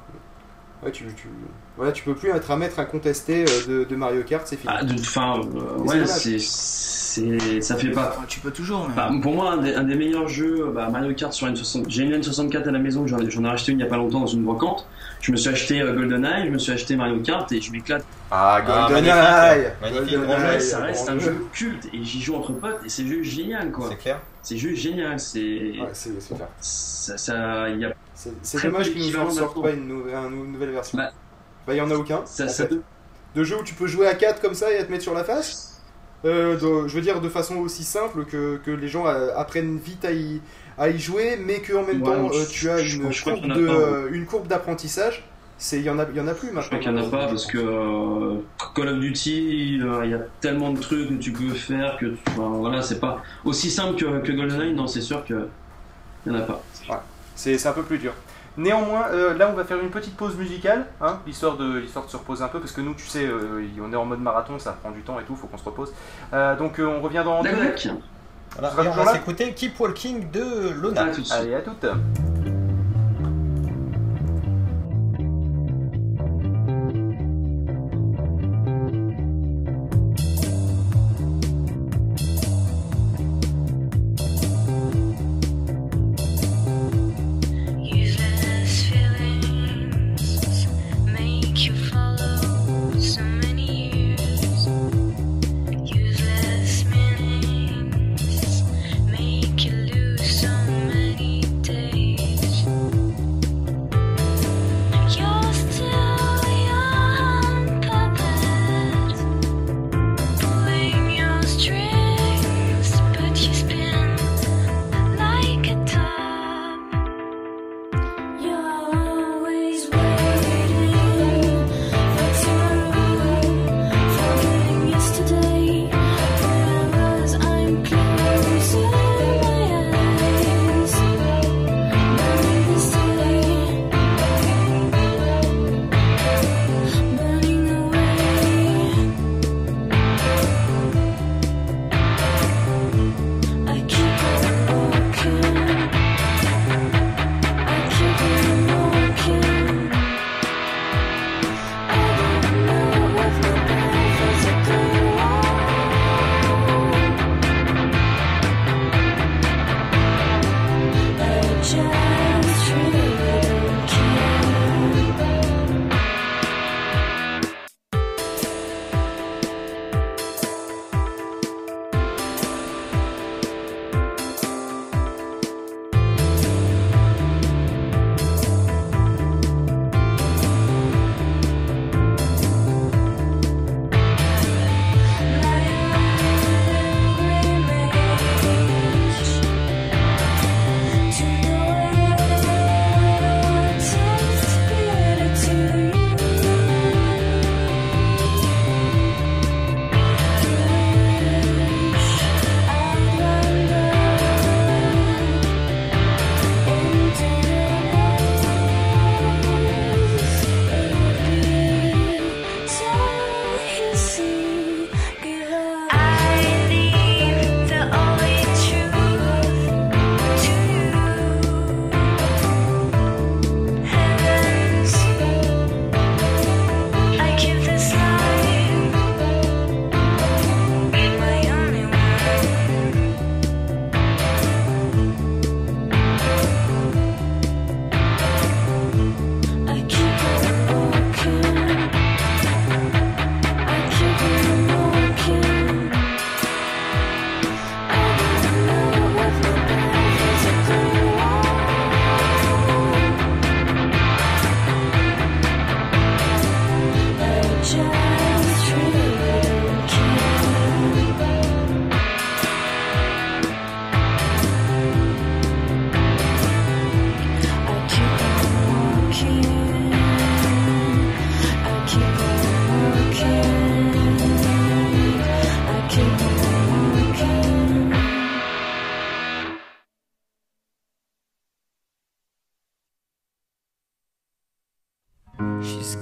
Ouais, 0.83 0.91
tu, 0.93 1.05
tu... 1.15 1.29
Voilà, 1.77 1.93
tu 1.93 2.03
peux 2.05 2.15
plus 2.15 2.31
être 2.31 2.51
à 2.51 2.57
mettre 2.57 2.79
incontesté 2.79 3.45
euh, 3.49 3.67
de, 3.67 3.85
de 3.85 3.97
Mario 3.97 4.23
Kart, 4.23 4.47
c'est 4.47 4.57
fini. 4.57 4.73
Ah, 4.77 4.83
Enfin, 5.01 5.41
euh, 5.55 5.79
ouais, 5.79 6.05
c'est, 6.07 7.61
ça 7.63 7.77
fait 7.77 7.91
pas. 7.91 8.15
Enfin, 8.17 8.25
tu 8.29 8.41
peux 8.41 8.51
toujours, 8.51 8.87
mais. 8.89 8.95
Bah, 8.95 9.11
pour 9.23 9.33
moi, 9.35 9.53
un 9.53 9.57
des, 9.59 9.75
un 9.75 9.83
des 9.85 9.95
meilleurs 9.95 10.29
jeux, 10.29 10.71
bah, 10.75 10.89
Mario 10.91 11.15
Kart 11.15 11.33
sur 11.33 11.47
N60. 11.49 11.85
J'ai 11.89 12.03
une 12.05 12.13
N64 12.15 12.69
à 12.69 12.71
la 12.71 12.79
maison, 12.79 13.07
j'en 13.07 13.19
ai, 13.19 13.31
j'en 13.31 13.45
ai 13.45 13.49
racheté 13.49 13.73
une 13.73 13.79
il 13.79 13.83
y 13.83 13.87
a 13.87 13.89
pas 13.89 13.97
longtemps 13.97 14.21
dans 14.21 14.27
une 14.27 14.43
brocante. 14.45 14.87
Je 15.21 15.33
me 15.33 15.37
suis 15.37 15.49
acheté 15.51 15.81
euh, 15.81 15.95
GoldenEye, 15.95 16.47
je 16.47 16.51
me 16.51 16.59
suis 16.59 16.73
acheté 16.73 16.97
Mario 16.97 17.19
Kart 17.21 17.51
et 17.53 17.61
je 17.61 17.73
m'éclate. 17.73 18.05
Ah, 18.31 18.57
Ah, 18.67 18.87
GoldenEye 18.91 19.13
magnifique, 19.13 19.19
GoldenEye, 19.81 20.17
magnifique, 20.19 20.49
Ouais, 20.51 20.61
ça 20.61 20.79
reste 20.81 21.09
un 21.09 21.19
jeu 21.19 21.47
culte 21.53 21.87
et 21.93 22.03
j'y 22.05 22.21
joue 22.21 22.35
entre 22.37 22.53
potes 22.53 22.81
et 22.85 22.89
c'est 22.89 23.07
juste 23.07 23.31
génial 23.31 23.71
quoi. 23.71 23.87
C'est 23.91 23.97
clair. 23.97 24.21
C'est 24.43 24.57
juste 24.57 24.81
génial, 24.83 25.19
c'est. 25.21 25.41
Ouais, 25.41 25.89
c'est 25.93 26.11
clair. 26.35 26.49
Ça, 26.61 27.19
ça, 27.19 27.69
y 27.71 27.85
a, 27.85 27.93
C'est 28.15 28.63
dommage 28.63 28.91
qu'ils 28.93 28.99
nous 29.01 29.05
en 29.19 29.25
d'équivalent 29.25 29.31
sortent 29.31 29.63
pas 29.63 29.71
une, 29.73 29.89
nou- 29.89 30.05
un- 30.15 30.31
une 30.31 30.53
nouvelle 30.53 30.71
version. 30.71 30.97
Bah, 30.99 31.11
Bah, 31.67 31.75
il 31.75 31.79
y 31.79 31.81
en 31.81 31.91
a 31.91 31.95
aucun. 31.95 32.23
ça, 32.25 32.45
en 32.45 32.49
ça 32.49 32.67
fait. 32.67 32.75
De 33.35 33.45
jeux 33.45 33.59
où 33.59 33.63
tu 33.63 33.75
peux 33.75 33.87
jouer 33.87 34.07
à 34.07 34.15
4 34.15 34.41
comme 34.41 34.55
ça 34.55 34.73
et 34.73 34.79
à 34.79 34.85
te 34.85 34.91
mettre 34.91 35.05
sur 35.05 35.15
la 35.15 35.25
face 35.25 35.67
Euh, 36.27 36.57
de- 36.57 36.87
Je 36.89 36.95
veux 36.95 37.01
dire 37.01 37.21
de 37.23 37.29
façon 37.31 37.57
aussi 37.57 37.83
simple 37.85 38.25
que, 38.27 38.59
que 38.65 38.71
les 38.71 38.89
gens 38.89 39.07
euh, 39.07 39.31
apprennent 39.37 39.79
vite 39.79 40.05
à 40.05 40.13
y, 40.13 40.41
à 40.77 40.91
y 40.91 40.99
jouer, 40.99 41.39
mais 41.43 41.63
qu'en 41.63 41.83
même 41.83 42.03
Ouais, 42.03 42.09
temps 42.15 42.31
je- 42.33 42.39
euh, 42.41 42.45
tu 42.51 42.69
as 42.71 42.77
je- 42.79 42.97
une 42.99 43.11
je 43.13 43.25
courbe 43.25 43.41
qu'il 43.41 43.53
de, 43.55 43.67
pas, 43.67 43.73
euh, 43.73 44.09
une 44.13 44.27
courbe 44.27 44.47
d'apprentissage. 44.47 45.25
C'est 45.57 45.79
il 45.79 45.85
y 45.85 45.91
en 45.91 45.99
a 45.99 46.07
il 46.11 46.17
y 46.17 46.21
en 46.21 46.27
a 46.29 46.35
plus 46.35 46.49
Je 46.49 46.53
maintenant. 46.55 46.69
crois 46.69 46.79
qu'il 46.81 46.93
n'y 46.93 47.01
en 47.01 47.07
a 47.07 47.11
pas 47.11 47.27
parce 47.27 47.47
que 47.47 47.59
euh, 47.59 48.35
Call 48.75 48.89
of 48.89 48.99
Duty, 48.99 49.81
euh, 49.83 50.01
il 50.05 50.11
y 50.11 50.15
a 50.15 50.21
tellement 50.41 50.73
de 50.73 50.81
trucs 50.81 51.09
que 51.09 51.15
tu 51.15 51.33
peux 51.33 51.49
faire 51.55 51.97
que 51.99 52.15
enfin, 52.29 52.49
voilà, 52.49 52.83
c'est 52.83 52.99
pas 53.01 53.23
aussi 53.45 53.71
simple 53.71 53.97
que, 53.99 54.21
que 54.21 54.33
GoldenEye. 54.33 54.75
Non, 54.75 54.87
c'est 54.87 55.01
sûr 55.03 55.25
que 55.25 55.47
il 56.27 56.33
n'y 56.33 56.39
en 56.39 56.41
a 56.41 56.45
pas. 56.45 56.63
C'est 57.35 57.57
c'est 57.57 57.69
un 57.69 57.73
peu 57.73 57.83
plus 57.83 57.99
dur. 57.99 58.13
Néanmoins, 58.57 59.07
euh, 59.13 59.37
là 59.37 59.49
on 59.51 59.55
va 59.55 59.65
faire 59.65 59.79
une 59.79 59.91
petite 59.91 60.17
pause 60.17 60.37
musicale, 60.37 60.87
hein, 61.01 61.21
histoire, 61.27 61.57
de, 61.57 61.81
histoire 61.81 62.05
de 62.05 62.11
se 62.11 62.17
reposer 62.17 62.43
un 62.43 62.49
peu, 62.49 62.59
parce 62.59 62.73
que 62.73 62.81
nous, 62.81 62.95
tu 62.95 63.07
sais, 63.07 63.25
euh, 63.25 63.65
on 63.81 63.93
est 63.93 63.97
en 63.97 64.05
mode 64.05 64.21
marathon, 64.21 64.59
ça 64.59 64.73
prend 64.73 64.91
du 64.91 65.03
temps 65.03 65.21
et 65.21 65.25
tout, 65.25 65.37
faut 65.37 65.47
qu'on 65.47 65.59
se 65.59 65.65
repose. 65.65 65.93
Euh, 66.33 66.57
donc 66.57 66.81
euh, 66.81 66.87
on 66.87 67.01
revient 67.01 67.23
dans 67.25 67.43
deux 67.43 67.53
minutes. 67.53 67.89
Voilà. 68.59 68.91
On 68.91 69.05
va 69.05 69.13
s'écouter 69.13 69.55
Keep 69.55 69.79
Walking 69.79 70.31
de 70.33 70.71
Lona. 70.71 71.07
Allez, 71.31 71.55
à 71.55 71.61
toutes. 71.61 71.87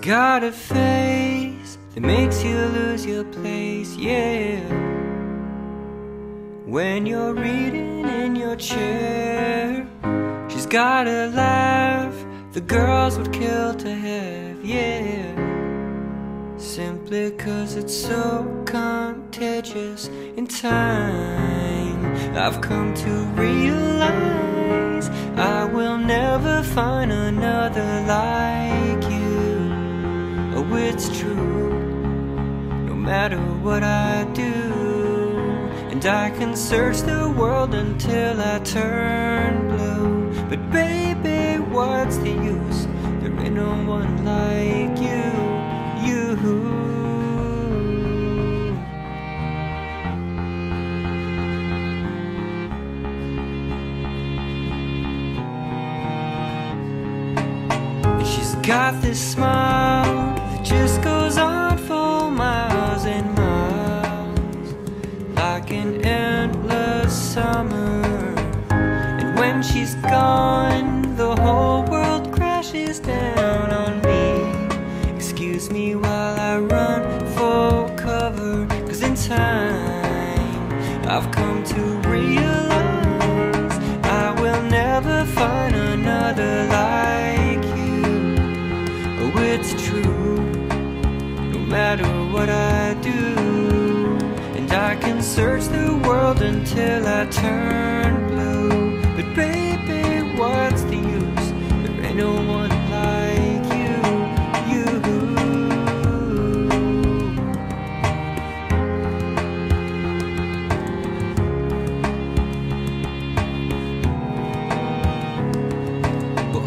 Got 0.09 0.43
a 0.43 0.51
face 0.51 1.76
that 1.93 2.01
makes 2.01 2.43
you 2.43 2.56
lose 2.56 3.05
your 3.05 3.24
place, 3.24 3.94
yeah. 3.94 4.59
When 6.64 7.05
you're 7.05 7.35
reading 7.35 8.09
in 8.09 8.35
your 8.35 8.56
chair, 8.56 9.86
she's 10.48 10.64
got 10.64 11.06
a 11.06 11.26
laugh 11.26 12.14
the 12.52 12.62
girls 12.62 13.18
would 13.18 13.35
kill 13.35 13.74
to 13.74 13.94
have, 13.94 14.64
yeah. 14.64 15.26
Simply 16.56 17.32
cause 17.32 17.76
it's 17.76 17.94
so 17.94 18.47
contagious 18.64 20.09
in 20.39 20.47
time. 20.47 22.01
I've 22.35 22.62
come 22.62 22.94
to 22.94 23.10
realize 23.43 25.10
I 25.36 25.64
will 25.64 25.98
never 25.98 26.62
find 26.62 27.12
another 27.12 28.06
like 28.09 28.57
matter 33.09 33.40
what 33.64 33.82
I 33.82 34.24
do. 34.35 34.52
And 35.90 36.05
I 36.05 36.28
can 36.28 36.55
search 36.55 36.98
the 36.98 37.35
world 37.39 37.72
until 37.74 38.39
I 38.39 38.59
turn 38.59 39.66
blue. 39.68 40.30
But 40.51 40.60
baby, 40.70 41.59
what's 41.59 42.18
the 42.18 42.28
use? 42.28 42.86
There 43.20 43.32
ain't 43.40 43.55
no 43.55 43.72
one 43.97 44.12
like 44.26 44.98
you, 45.09 45.24
you. 46.06 46.24
She's 58.30 58.55
got 58.56 59.01
this 59.01 59.32
smile 59.32 60.35
that 60.35 60.62
just 60.62 61.01
goes 61.01 61.18
summer. 67.39 68.35
And 69.20 69.39
when 69.39 69.62
she's 69.62 69.94
gone, 69.97 70.88
search 95.39 95.66
the 95.66 95.94
world 96.05 96.43
until 96.43 97.06
I 97.06 97.24
turn 97.27 98.28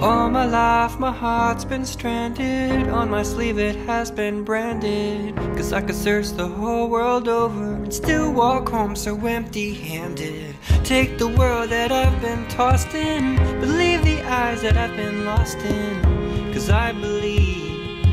all 0.02 0.32
my 0.32 0.46
life, 0.46 1.00
my 1.00 1.12
heart's 1.12 1.64
been 1.64 1.86
stranded. 1.86 2.90
On 2.90 3.10
my 3.10 3.22
sleeve, 3.22 3.60
it 3.60 3.76
has 3.86 4.10
been 4.10 4.44
branded. 4.44 5.36
Cause 5.56 5.74
I 5.74 5.82
could 5.82 5.96
search 5.96 6.30
the 6.30 6.48
whole 6.48 6.90
world 6.90 7.28
over 7.28 7.76
and 7.76 7.94
still 7.94 8.34
walk 8.34 8.70
home 8.70 8.96
so 8.96 9.16
empty 9.28 9.76
handed. 9.76 10.56
Take 10.84 11.20
the 11.20 11.28
world 11.28 11.70
that 11.70 11.92
I've 11.92 12.20
been 12.20 12.48
tossed 12.48 12.96
in, 12.96 13.36
believe 13.60 14.04
the 14.04 14.22
eyes 14.24 14.64
that 14.64 14.76
I've 14.76 14.96
been 14.96 15.24
lost 15.26 15.60
in. 15.60 16.52
Cause 16.52 16.72
I 16.72 16.94
believe 16.94 18.04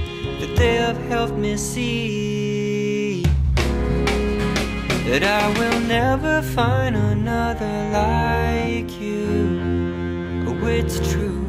that 0.41 0.57
they 0.57 0.75
have 0.75 0.99
helped 1.09 1.37
me 1.37 1.57
see 1.57 3.23
that 5.07 5.23
I 5.23 5.49
will 5.59 5.81
never 5.81 6.43
find 6.43 6.95
another 6.97 7.91
like 7.93 9.01
you. 9.01 10.45
Oh, 10.47 10.67
it's 10.67 10.99
true 11.13 11.48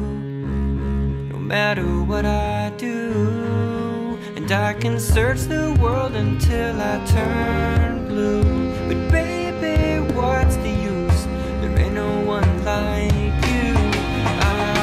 matter 1.50 2.04
what 2.04 2.24
I 2.24 2.70
do. 2.76 4.16
And 4.36 4.52
I 4.52 4.72
can 4.72 5.00
search 5.00 5.40
the 5.54 5.76
world 5.82 6.14
until 6.14 6.80
I 6.80 7.04
turn 7.06 8.06
blue. 8.06 8.44
But 8.86 9.10
baby, 9.10 9.98
what's 10.14 10.54
the 10.64 10.70
use? 10.70 11.24
There 11.60 11.76
ain't 11.76 11.94
no 11.94 12.12
one 12.20 12.50
like 12.64 13.40
you. 13.50 13.72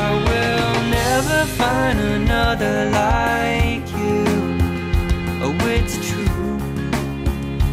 I 0.03 0.07
will 0.27 0.73
never 0.99 1.39
find 1.61 1.99
another 2.01 2.75
like 2.91 3.87
you. 4.01 4.25
Oh, 5.45 5.57
it's 5.77 5.95
true. 6.09 6.57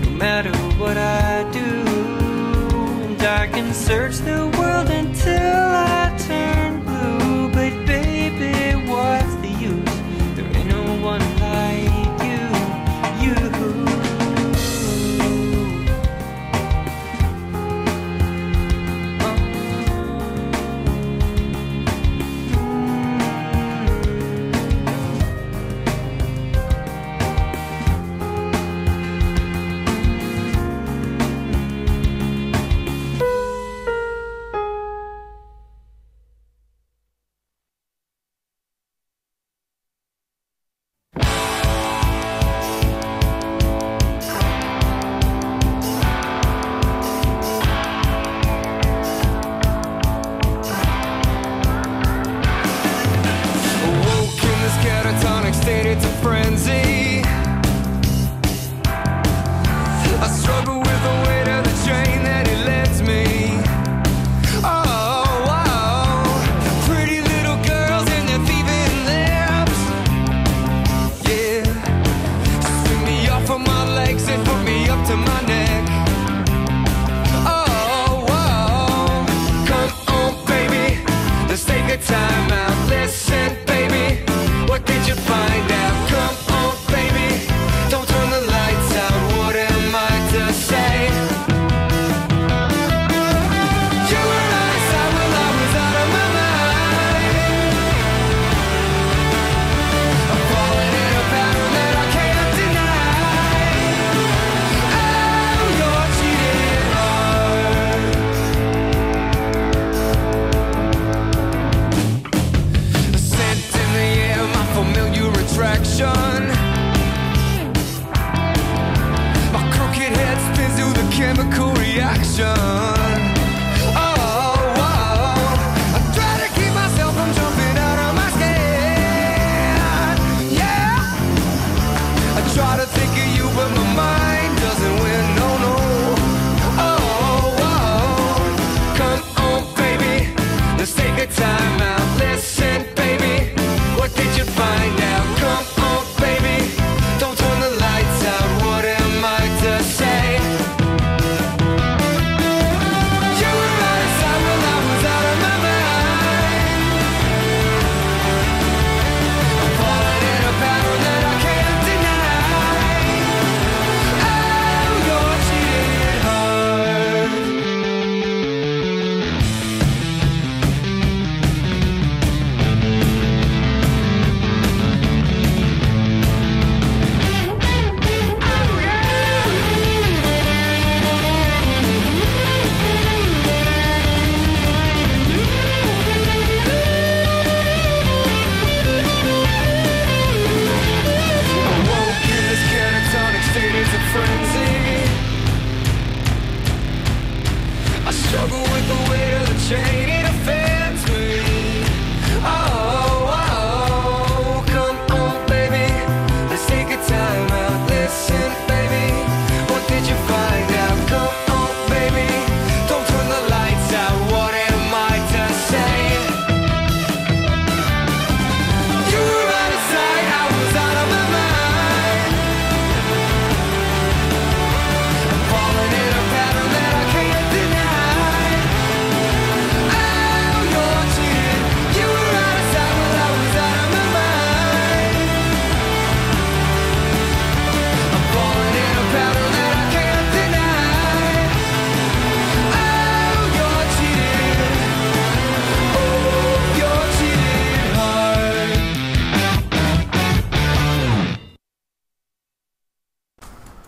No 0.04 0.10
matter 0.24 0.56
what 0.78 0.96
I 0.96 1.42
do. 1.50 1.68
And 3.06 3.20
I 3.20 3.48
can 3.48 3.74
search 3.74 4.18
the 4.18 4.46
world 4.56 4.88
until 4.88 5.64
I 5.90 5.93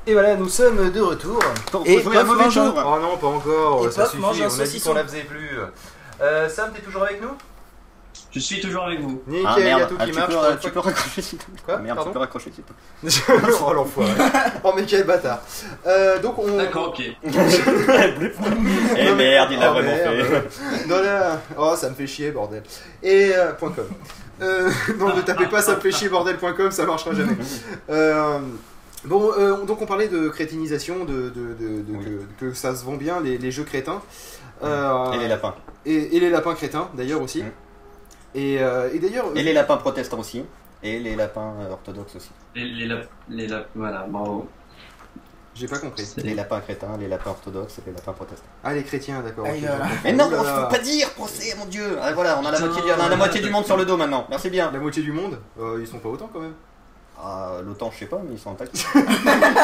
Et 0.06 0.12
voilà, 0.12 0.36
nous 0.36 0.48
sommes 0.48 0.90
de 0.90 1.00
retour. 1.00 1.38
Et 1.84 2.00
Pof 2.00 2.14
mange 2.14 2.58
un- 2.58 2.70
tour. 2.70 2.82
Oh 2.86 2.98
non, 3.00 3.16
pas 3.16 3.26
encore, 3.26 3.86
Et 3.86 3.90
ça 3.90 4.02
Pof 4.02 4.10
suffit, 4.12 4.22
mange 4.22 4.40
un 4.40 4.44
on 4.44 4.46
a 4.46 4.50
dit 4.50 4.56
saucisson. 4.56 4.90
qu'on 4.90 4.96
la 4.96 5.04
faisait 5.04 5.22
plus. 5.24 5.50
Euh, 6.20 6.48
Sam, 6.48 6.70
t'es 6.74 6.80
toujours 6.82 7.02
avec 7.02 7.20
nous? 7.20 7.30
Je 8.32 8.38
suis 8.40 8.60
toujours 8.60 8.84
avec 8.84 9.00
vous. 9.00 9.22
Nickel, 9.26 9.46
Ah, 9.48 9.54
il 9.58 9.66
y 9.66 9.70
a 9.70 9.76
merde. 9.76 9.88
tout 9.88 9.96
Ah, 9.98 10.04
qui 10.04 10.10
tu 10.12 10.18
marche. 10.18 10.34
peux- 10.34 10.50
une 10.52 10.58
tu 10.58 10.70
peux 10.70 10.80
raccrocher 10.80 11.22
si 11.22 11.36
tu 11.38 11.46
Quoi 11.64 11.78
Merde, 11.78 11.96
Pardon 11.96 12.10
tu 12.10 12.14
peux 12.14 12.18
raccrocher 12.20 12.52
si 12.52 12.62
tu 12.62 13.22
oh 13.66 13.72
l'enfoiré. 13.72 14.12
oh 14.62 14.72
mais 14.76 14.84
quel 14.84 15.04
bâtard. 15.04 15.40
Euh, 15.86 16.18
donc 16.20 16.38
on. 16.38 16.56
D'accord, 16.56 16.88
ok. 16.88 17.02
Eh 18.98 19.12
merde, 19.14 19.48
il 19.52 19.58
l'a 19.58 19.70
Oh, 19.70 19.74
vraiment 19.74 19.88
merde. 19.96 20.44
fait. 20.50 20.88
Dans 20.88 21.00
la- 21.00 21.40
Oh 21.58 21.74
ça 21.76 21.88
me 21.90 21.94
fait 21.94 22.06
chier 22.06 22.30
bordel. 22.30 22.62
Et 23.02 23.32
euh, 23.34 23.52
point 23.52 23.70
.com. 23.70 23.86
Euh, 24.42 24.70
non 24.98 25.14
ne 25.16 25.22
tapez 25.22 25.46
pas 25.46 25.62
ça 25.62 25.76
me 25.76 25.80
fait 25.80 25.90
chier 25.92 26.08
bordel.com 26.08 26.70
ça 26.70 26.84
marchera 26.84 27.14
jamais. 27.14 27.36
Euh, 27.90 28.38
Bon, 29.04 29.30
euh, 29.38 29.64
donc 29.64 29.80
on 29.82 29.86
parlait 29.86 30.08
de 30.08 30.28
crétinisation, 30.28 31.04
de, 31.04 31.28
de- 31.30 31.54
de- 31.54 31.82
de- 31.82 32.04
que, 32.38 32.46
que 32.46 32.54
ça 32.54 32.74
se 32.74 32.84
vend 32.84 32.94
bien, 32.96 33.20
les, 33.20 33.38
les 33.38 33.50
jeux 33.50 33.64
crétins. 33.64 34.02
Euh, 34.64 35.12
Et 35.12 35.18
les 35.18 35.28
lapins. 35.28 35.54
Et, 35.84 36.16
et 36.16 36.20
les 36.20 36.30
lapins 36.30 36.54
crétins, 36.54 36.88
d'ailleurs 36.94 37.22
aussi. 37.22 37.44
Et, 38.34 38.58
euh, 38.60 38.90
et 38.92 38.98
d'ailleurs... 38.98 39.26
Et 39.34 39.42
les 39.42 39.52
lapins 39.52 39.76
protestants 39.76 40.18
aussi. 40.18 40.44
Et 40.82 40.98
les 40.98 41.14
lapins 41.16 41.54
orthodoxes 41.70 42.16
aussi. 42.16 42.30
Les, 42.54 42.64
les, 42.64 42.86
lap- 42.86 43.08
les 43.28 43.46
lap- 43.46 43.68
voilà, 43.74 44.06
bravo. 44.08 44.48
J'ai 45.54 45.68
pas 45.68 45.78
compris. 45.78 46.06
Les 46.18 46.34
lapins 46.34 46.60
crétins, 46.60 46.96
les 46.98 47.08
lapins 47.08 47.30
orthodoxes 47.30 47.78
et 47.78 47.82
les 47.86 47.92
lapins 47.94 48.12
protestants. 48.12 48.44
Ah, 48.62 48.74
les 48.74 48.82
chrétiens, 48.82 49.22
d'accord. 49.22 49.46
Mais 50.04 50.12
non, 50.12 50.28
là. 50.30 50.62
faut 50.64 50.68
pas 50.68 50.82
dire 50.82 51.10
procès, 51.14 51.54
mon 51.56 51.64
dieu 51.64 51.96
Ah, 52.02 52.12
Voilà, 52.12 52.38
on 52.38 52.44
a 52.44 52.50
la 52.50 52.58
moitié, 52.60 52.82
du, 52.82 52.88
on 52.90 53.00
a 53.04 53.08
la 53.08 53.16
moitié 53.16 53.40
du 53.40 53.48
monde 53.50 53.64
sur 53.64 53.76
le 53.76 53.86
dos 53.86 53.96
maintenant. 53.96 54.26
Merci 54.28 54.50
bien. 54.50 54.70
La 54.70 54.78
moitié 54.78 55.02
du 55.02 55.12
monde? 55.12 55.38
Euh, 55.58 55.78
Ils 55.80 55.86
sont 55.86 55.98
pas 55.98 56.10
autant 56.10 56.28
quand 56.30 56.40
même. 56.40 56.52
Ah, 57.18 57.52
l'OTAN, 57.64 57.90
je 57.92 58.00
sais 58.00 58.06
pas, 58.06 58.20
mais 58.22 58.34
ils 58.34 58.38
sont 58.38 58.50
intacts. 58.50 58.76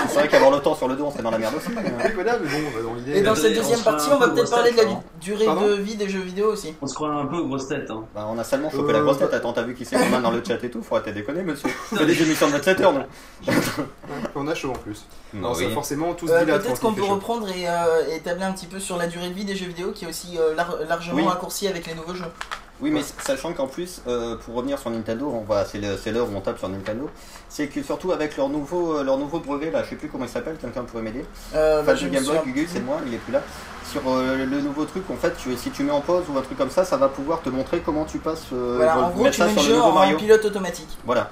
c'est 0.09 0.15
vrai 0.15 0.27
qu'avoir 0.29 0.51
l'OTAN 0.51 0.75
sur 0.75 0.89
le 0.89 0.97
dos, 0.97 1.05
on 1.05 1.11
serait 1.11 1.23
dans 1.23 1.31
la 1.31 1.37
merde 1.39 1.55
aussi. 1.55 1.69
Mais 1.75 1.83
bon, 1.83 2.23
bah, 2.25 2.83
dans 2.83 2.95
l'idée. 2.95 3.19
Et 3.19 3.23
dans 3.23 3.35
cette 3.35 3.55
deuxième 3.55 3.81
partie, 3.81 4.09
on 4.11 4.19
va 4.19 4.29
peut-être 4.31 4.51
parler 4.51 4.73
de 4.73 4.77
la 4.79 4.85
du- 4.87 4.95
durée 5.21 5.45
Pardon 5.45 5.67
de 5.67 5.75
vie 5.75 5.97
des 5.97 6.09
jeux 6.09 6.21
vidéo 6.23 6.53
aussi. 6.53 6.75
On 6.81 6.87
se 6.87 6.95
croit 6.95 7.11
un 7.11 7.27
peu 7.27 7.37
aux 7.37 7.47
grosses 7.47 7.69
têtes. 7.69 7.91
Hein. 7.91 8.05
Bah, 8.15 8.27
on 8.29 8.39
a 8.39 8.45
seulement 8.45 8.71
chopé 8.71 8.89
Euh, 8.91 8.93
la 8.95 9.01
grosse 9.01 9.19
tête. 9.19 9.35
Attends, 9.35 9.53
t'as 9.53 9.63
vu 9.63 9.75
qui 9.75 9.85
c'est 9.85 9.97
qu'on 9.97 10.17
a 10.17 10.21
dans 10.21 10.31
le 10.31 10.43
chat 10.43 10.65
et 10.65 10.71
tout? 10.71 10.83
Faut 10.83 10.95
arrêter 10.97 11.11
de 11.11 11.17
déconner, 11.17 11.43
monsieur. 11.43 11.69
On 11.93 11.97
fait 11.97 12.07
des 12.07 12.23
émissions 12.23 12.47
de 12.47 12.53
27 12.53 12.81
heures, 12.81 12.93
non 12.95 13.05
On 14.35 14.49
a 14.49 14.55
chaud 14.55 14.71
en 14.71 14.79
plus. 14.79 15.05
Bah 15.35 15.41
Non, 15.43 15.55
ça, 15.55 15.65
oui. 15.67 15.73
forcément, 15.75 16.15
tout 16.15 16.27
se 16.29 16.33
Euh. 16.33 16.45
Peut-être 16.47 16.81
qu'on 16.81 16.95
peut 16.95 17.03
reprendre 17.05 17.49
et, 17.51 17.69
euh, 17.69 18.09
et 18.11 18.17
établir 18.17 18.47
un 18.47 18.53
petit 18.53 18.67
peu 18.67 18.81
sur 18.81 18.97
la 18.97 19.07
durée 19.07 19.29
de 19.29 19.35
vie 19.35 19.45
des 19.45 19.57
jeux 19.57 19.67
vidéo 19.67 19.93
qui 19.93 20.07
est 20.07 20.09
aussi 20.09 20.39
euh, 20.39 20.55
lar- 20.55 20.79
largement 20.89 21.17
Oui. 21.19 21.25
raccourcie 21.29 21.69
avec 21.69 21.87
les 21.87 21.95
nouveaux 21.95 22.15
jeux. 22.15 22.25
Oui, 22.83 22.91
mais 22.91 23.01
sachant 23.25 23.53
qu'en 23.53 23.69
plus, 23.69 24.03
euh, 24.09 24.37
pour 24.37 24.57
revenir 24.57 24.79
sur 24.79 24.91
Nintendo, 24.91 25.33
on 25.33 25.43
va, 25.45 25.65
c'est 25.65 25.79
le- 25.79 25.97
c'est 25.97 26.11
l'heure 26.11 26.29
où 26.29 26.37
on 26.37 26.41
tape 26.41 26.59
sur 26.59 26.69
Nintendo, 26.69 27.09
c'est 27.49 27.69
que 27.69 27.81
surtout 27.83 28.11
avec 28.13 28.37
leur 28.37 28.49
nouveau, 28.49 28.97
euh, 28.99 29.05
leur 29.05 29.17
nouveau 29.19 29.39
brevet, 29.39 29.71
là, 29.71 29.85
je 29.85 29.91
sais 29.91 29.97
plus 29.97 30.09
comment 30.09 30.25
il 30.25 30.31
s'appelle, 30.31 30.57
quelqu'un 30.57 30.83
pourrait 30.83 31.03
m'aider. 31.05 31.25
Euh, 31.55 31.83
bah, 31.83 31.95
je 31.95 32.07
me 32.07 32.11
Game 32.11 32.25
Boy, 32.25 32.67
c'est 32.69 32.81
moi, 32.81 32.97
il 33.07 33.15
est 33.15 33.19
plus 33.19 33.33
là. 33.33 33.41
Sur 33.91 34.03
euh, 34.09 34.45
le 34.45 34.61
nouveau 34.61 34.85
truc, 34.85 35.05
en 35.11 35.17
fait, 35.17 35.33
tu- 35.37 35.57
si 35.57 35.71
tu 35.71 35.85
mets 35.85 35.93
en 35.93 36.01
pause 36.01 36.25
ou 36.29 36.37
un 36.37 36.43
truc 36.43 36.59
comme 36.59 36.71
ça, 36.71 36.85
ça 36.85 36.97
va 36.97 37.09
pouvoir 37.09 37.41
te 37.43 37.49
montrer 37.51 37.81
comment 37.81 38.05
tu 38.05 38.19
passes. 38.19 38.47
euh, 38.53 38.75
Voilà, 38.77 38.99
en 38.99 39.11
gros, 39.11 39.23
mettre 39.23 39.37
tu 39.37 39.41
ça 39.43 39.47
mets 39.47 39.53
le 39.55 39.59
sur 39.61 39.69
jeu 39.69 39.77
nouveau 39.77 39.89
en 39.89 39.93
Mario. 39.93 40.17
pilote 40.19 40.45
automatique. 40.45 40.99
Voilà. 41.05 41.31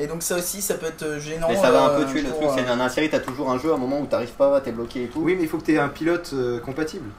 Et 0.00 0.06
donc 0.06 0.22
ça 0.22 0.36
aussi, 0.36 0.62
ça 0.62 0.74
peut 0.74 0.86
être 0.86 1.18
gênant. 1.18 1.48
Mais 1.48 1.56
ça 1.56 1.70
va 1.72 1.86
un 1.86 1.88
peu 1.98 2.06
tuer 2.06 2.22
le 2.22 2.30
truc, 2.30 2.48
c'est 2.54 2.62
euh, 2.62 2.68
dans 2.68 2.76
la 2.76 2.88
série, 2.88 3.10
t'as 3.10 3.18
toujours 3.18 3.50
un 3.50 3.58
jeu, 3.58 3.72
à 3.72 3.74
un 3.74 3.78
moment 3.78 3.98
où 4.00 4.06
t'arrives 4.06 4.30
pas, 4.30 4.60
t'es 4.60 4.70
bloqué 4.72 5.04
et 5.04 5.06
tout. 5.08 5.20
Oui, 5.20 5.34
mais 5.36 5.42
il 5.42 5.48
faut 5.48 5.58
que 5.58 5.64
tu 5.64 5.74
aies 5.74 5.78
un 5.78 5.88
pilote 5.88 6.30
euh, 6.34 6.60
compatible. 6.60 7.10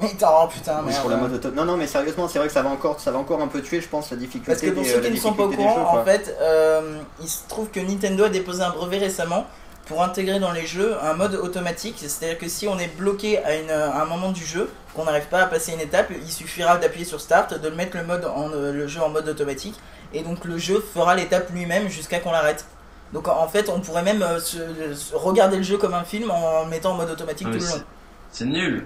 Mais 0.00 0.10
t'as- 0.18 0.42
oh 0.44 0.46
putain, 0.48 0.82
merde. 0.82 1.00
pour 1.00 1.10
la 1.10 1.16
mode 1.16 1.32
auto- 1.32 1.50
Non, 1.50 1.64
non, 1.64 1.76
mais 1.76 1.86
sérieusement, 1.86 2.28
c'est 2.28 2.38
vrai 2.38 2.48
que 2.48 2.52
ça 2.54 2.62
va 2.62 2.68
encore, 2.70 3.00
ça 3.00 3.10
va 3.10 3.18
encore 3.18 3.40
un 3.40 3.48
peu 3.48 3.62
tuer, 3.62 3.80
je 3.80 3.88
pense, 3.88 4.10
la 4.10 4.16
difficulté. 4.18 4.52
Parce 4.52 4.60
que 4.60 4.70
pour 4.70 4.82
des- 4.82 4.88
ceux 4.90 5.00
la 5.00 5.08
qui 5.08 5.14
ne 5.14 5.18
sont 5.20 5.32
pas 5.32 5.44
au 5.44 5.48
courant, 5.50 5.74
jeux, 5.74 5.80
en 6.00 6.04
fait, 6.04 6.36
euh, 6.40 6.98
il 7.22 7.28
se 7.28 7.46
trouve 7.48 7.68
que 7.70 7.80
Nintendo 7.80 8.24
a 8.24 8.28
déposé 8.28 8.62
un 8.62 8.70
brevet 8.70 8.98
récemment 8.98 9.46
pour 9.86 10.02
intégrer 10.02 10.38
dans 10.40 10.52
les 10.52 10.66
jeux 10.66 10.96
un 11.02 11.14
mode 11.14 11.34
automatique. 11.36 11.96
C'est-à-dire 11.98 12.36
que 12.38 12.48
si 12.48 12.68
on 12.68 12.78
est 12.78 12.94
bloqué 12.96 13.38
à, 13.38 13.54
une- 13.56 13.70
à 13.70 14.02
un 14.02 14.04
moment 14.04 14.32
du 14.32 14.44
jeu, 14.44 14.68
qu'on 14.94 15.04
n'arrive 15.04 15.26
pas 15.28 15.42
à 15.42 15.46
passer 15.46 15.72
une 15.72 15.80
étape, 15.80 16.08
il 16.10 16.30
suffira 16.30 16.76
d'appuyer 16.76 17.04
sur 17.06 17.20
Start, 17.20 17.58
de 17.58 17.68
le 17.68 17.74
mettre 17.74 17.96
le, 17.96 18.02
mode 18.04 18.24
en, 18.26 18.50
euh, 18.50 18.72
le 18.72 18.86
jeu 18.88 19.00
en 19.00 19.08
mode 19.08 19.28
automatique, 19.28 19.76
et 20.12 20.22
donc 20.22 20.44
le 20.44 20.58
jeu 20.58 20.84
fera 20.94 21.14
l'étape 21.14 21.50
lui-même 21.52 21.88
jusqu'à 21.88 22.18
qu'on 22.18 22.32
l'arrête. 22.32 22.66
Donc 23.12 23.28
en 23.28 23.46
fait, 23.48 23.68
on 23.70 23.80
pourrait 23.80 24.02
même 24.02 24.22
euh, 24.22 24.40
se, 24.40 24.58
se- 24.94 25.14
regarder 25.14 25.56
le 25.58 25.62
jeu 25.62 25.78
comme 25.78 25.94
un 25.94 26.02
film 26.04 26.30
en 26.30 26.64
le 26.64 26.68
mettant 26.70 26.90
en 26.90 26.94
mode 26.96 27.10
automatique 27.10 27.46
Ah, 27.50 27.56
tout 27.56 27.62
le 27.62 27.68
long. 27.70 27.82
C'est 28.32 28.44
nul. 28.46 28.84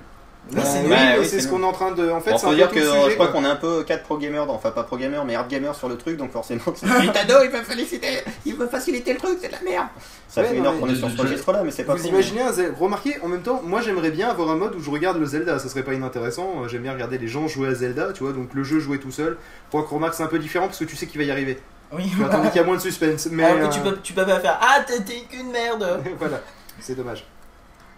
Oui, 0.52 0.60
c'est 0.64 0.80
nul. 0.82 0.86
oui, 0.86 0.90
Ouais, 0.92 0.98
mais 1.12 1.18
oui, 1.20 1.26
c'est 1.28 1.40
ce 1.40 1.46
qu'on 1.48 1.62
est 1.62 1.66
en 1.66 1.72
train 1.72 1.92
de. 1.92 2.10
En 2.10 2.20
fait, 2.20 2.32
Bon, 2.32 2.38
c'est 2.38 2.46
faut 2.46 2.54
dire 2.54 2.70
que 2.70 2.80
sujet, 2.80 3.10
je 3.10 3.14
crois 3.14 3.28
qu'on 3.28 3.44
est 3.44 3.48
un 3.48 3.56
peu 3.56 3.84
4 3.84 4.02
pro 4.02 4.18
gamers, 4.18 4.46
dans- 4.46 4.54
enfin 4.54 4.72
pas 4.72 4.82
pro 4.82 4.96
gamers, 4.96 5.24
mais 5.24 5.36
hard 5.36 5.48
gamers 5.48 5.74
sur 5.76 5.88
le 5.88 5.96
truc, 5.96 6.16
donc 6.16 6.32
forcément, 6.32 6.62
Nintendo 6.82 7.34
il 7.44 7.50
veut 7.50 7.62
féliciter, 7.62 8.18
il 8.44 8.56
veut 8.56 8.66
faciliter 8.66 9.12
le 9.12 9.18
truc, 9.20 9.38
c'est 9.40 9.46
de 9.48 9.52
la 9.52 9.60
merde. 9.70 9.86
Ça 10.28 10.40
Ouais, 10.40 10.48
fait 10.48 10.56
une 10.56 10.62
non, 10.64 10.70
heure 10.70 10.80
qu'on 10.80 10.88
est 10.88 10.94
sur 10.96 11.08
ce 11.10 11.16
registre-là, 11.22 11.62
mais 11.64 11.70
c'est 11.70 11.84
pas 11.84 11.94
Vous 11.94 12.06
imaginez 12.06 12.40
un 12.42 12.52
Zelda 12.52 12.74
Remarquez, 12.78 13.16
en 13.22 13.28
même 13.28 13.42
temps, 13.42 13.60
moi 13.64 13.80
j'aimerais 13.80 14.10
bien 14.10 14.28
avoir 14.28 14.50
un 14.50 14.56
mode 14.56 14.74
où 14.74 14.80
je 14.82 14.90
regarde 14.90 15.18
le 15.18 15.26
Zelda, 15.26 15.58
ça 15.60 15.68
serait 15.68 15.84
pas 15.84 15.94
inintéressant. 15.94 16.62
Euh, 16.64 16.68
J'aime 16.68 16.82
bien 16.82 16.92
regarder 16.94 17.18
les 17.18 17.28
gens 17.28 17.46
jouer 17.46 17.68
à 17.68 17.74
Zelda, 17.74 18.12
tu 18.12 18.24
vois, 18.24 18.32
donc 18.32 18.52
le 18.54 18.64
jeu 18.64 18.80
jouer 18.80 18.98
tout 18.98 19.12
seul. 19.12 19.36
Pour 19.70 19.86
qu'on 19.86 19.96
remarque, 19.96 20.14
c'est 20.14 20.22
un 20.24 20.28
peu 20.28 20.38
différent 20.40 20.66
parce 20.66 20.78
que 20.78 20.84
tu 20.84 20.96
sais 20.96 21.06
qu'il 21.06 21.20
va 21.20 21.26
y 21.26 21.30
arriver. 21.30 21.58
Oui. 21.92 22.10
Tandis 22.30 22.48
qu'il 22.48 22.56
y 22.60 22.64
a 22.64 22.66
moins 22.66 22.76
de 22.76 22.80
suspense. 22.80 23.28
Mais 23.30 23.44
Alors 23.44 23.68
que 23.68 23.74
tu 23.74 23.80
euh, 23.80 23.90
peux, 23.92 23.98
tu 24.02 24.12
peux 24.14 24.24
pas 24.26 24.40
faire 24.40 24.58
Ah, 24.60 24.80
t'es 24.86 25.00
qu'une 25.28 25.50
merde 25.52 26.00
voilà, 26.18 26.40
c'est 26.80 26.94
dommage. 26.96 27.24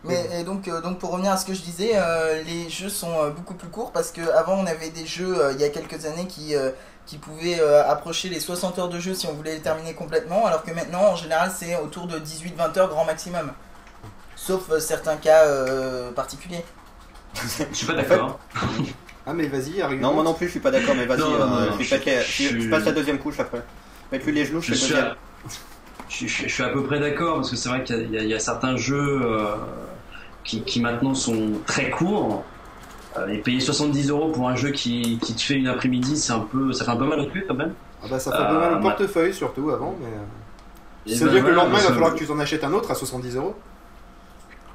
Mais 0.05 0.29
et 0.41 0.43
donc, 0.45 0.67
euh, 0.69 0.81
donc 0.81 0.99
pour 0.99 1.11
revenir 1.13 1.31
à 1.33 1.37
ce 1.37 1.47
que 1.47 1.55
je 1.55 1.61
disais, 1.63 1.93
euh, 1.95 2.43
les 2.43 2.69
jeux 2.69 2.89
sont 2.89 3.13
euh, 3.23 3.31
beaucoup 3.31 3.55
plus 3.55 3.69
courts 3.69 3.93
parce 3.93 4.11
qu'avant 4.11 4.55
on 4.59 4.67
avait 4.67 4.91
des 4.91 5.07
jeux 5.07 5.39
euh, 5.41 5.53
il 5.53 5.61
y 5.61 5.65
a 5.65 5.69
quelques 5.69 6.07
années 6.07 6.27
qui, 6.27 6.57
euh, 6.57 6.71
qui 7.07 7.19
pouvaient 7.19 7.61
euh, 7.61 7.89
approcher 7.89 8.29
les 8.29 8.41
60 8.41 8.79
heures 8.81 8.89
de 8.89 8.99
jeu 8.99 9.15
si 9.15 9.27
on 9.29 9.33
voulait 9.33 9.55
les 9.55 9.61
terminer 9.61 9.95
complètement, 9.95 10.45
alors 10.47 10.65
que 10.65 10.73
maintenant 10.73 11.03
en 11.13 11.17
général 11.17 11.53
c'est 11.57 11.77
autour 11.77 12.09
de 12.09 12.19
18-20 12.19 12.79
heures 12.79 12.89
grand 12.89 13.05
maximum. 13.05 13.53
Sauf 14.35 14.71
euh, 14.71 14.81
certains 14.81 15.17
cas 15.17 15.45
euh, 15.47 16.11
particuliers. 16.11 16.65
Je 17.71 17.77
suis 17.77 17.87
pas 17.87 17.95
d'accord. 17.95 18.41
Ah, 19.25 19.33
mais 19.33 19.47
vas-y, 19.47 19.81
arrive. 19.81 20.01
Non, 20.01 20.15
moi 20.15 20.25
non 20.25 20.35
plus, 20.35 20.47
je 20.47 20.51
suis 20.53 20.61
pas 20.61 20.73
d'accord, 20.73 20.97
mais 20.97 21.07
vas-y, 21.07 21.21
euh, 21.23 21.71
je, 21.79 21.85
je- 21.85 22.61
je- 22.61 22.69
passe 22.71 22.85
la 22.85 22.91
deuxième 22.93 23.19
couche 23.21 23.39
après. 23.39 23.63
Mets-lui 24.11 24.33
les 24.33 24.45
genoux, 24.47 24.61
je 24.61 24.75
suis, 24.75 24.93
le 24.93 24.99
à, 24.99 25.17
je, 26.09 26.27
je- 26.27 26.43
je 26.49 26.53
suis 26.53 26.63
à 26.65 26.71
peu 26.71 26.83
près 26.83 26.99
d'accord 26.99 27.37
parce 27.37 27.51
que 27.51 27.57
c'est 27.57 27.69
vrai 27.69 27.85
qu'il 27.85 28.11
y 28.13 28.19
a- 28.19 28.23
y, 28.25 28.35
y 28.35 28.41
certains 28.41 28.77
jeux 28.77 29.21
euh, 29.23 29.55
qui, 30.45 30.63
qui 30.63 30.81
maintenant 30.81 31.15
sont 31.15 31.53
très 31.67 31.91
courts. 31.91 32.45
Euh, 33.19 33.29
et 33.29 33.39
payer 33.39 33.61
70 33.61 34.09
euros 34.09 34.31
pour 34.31 34.49
un 34.49 34.57
jeu 34.57 34.71
qui, 34.71 35.19
qui 35.23 35.35
te 35.35 35.41
fait 35.43 35.55
une 35.57 35.69
après-midi, 35.69 36.17
c'est 36.17 36.33
un 36.33 36.41
peu, 36.41 36.73
ça 36.73 36.87
fait 36.87 36.91
un 36.93 36.97
peu 36.97 37.05
mal 37.07 37.21
au 37.21 37.27
cul 37.27 37.45
quand 37.47 37.55
même. 37.55 37.75
Ah 38.03 38.07
bah 38.11 38.19
ça 38.19 38.33
fait 38.33 38.39
pas 38.39 38.53
mal 38.59 38.73
Euh, 38.73 38.79
au 38.79 38.81
portefeuille 38.81 39.35
surtout 39.35 39.69
avant, 39.71 39.95
mais. 40.01 41.15
Veut 41.15 41.27
ben 41.27 41.33
dire 41.33 41.43
que 41.45 41.49
le 41.51 41.55
lendemain 41.57 41.79
il 41.79 41.85
va 41.85 41.93
falloir 41.93 42.15
que- 42.15 42.25
tu 42.25 42.31
en 42.31 42.39
achètes 42.39 42.65
un 42.65 42.73
autre 42.73 42.91
à 42.91 42.95
70 42.95 43.37
euros. 43.37 43.55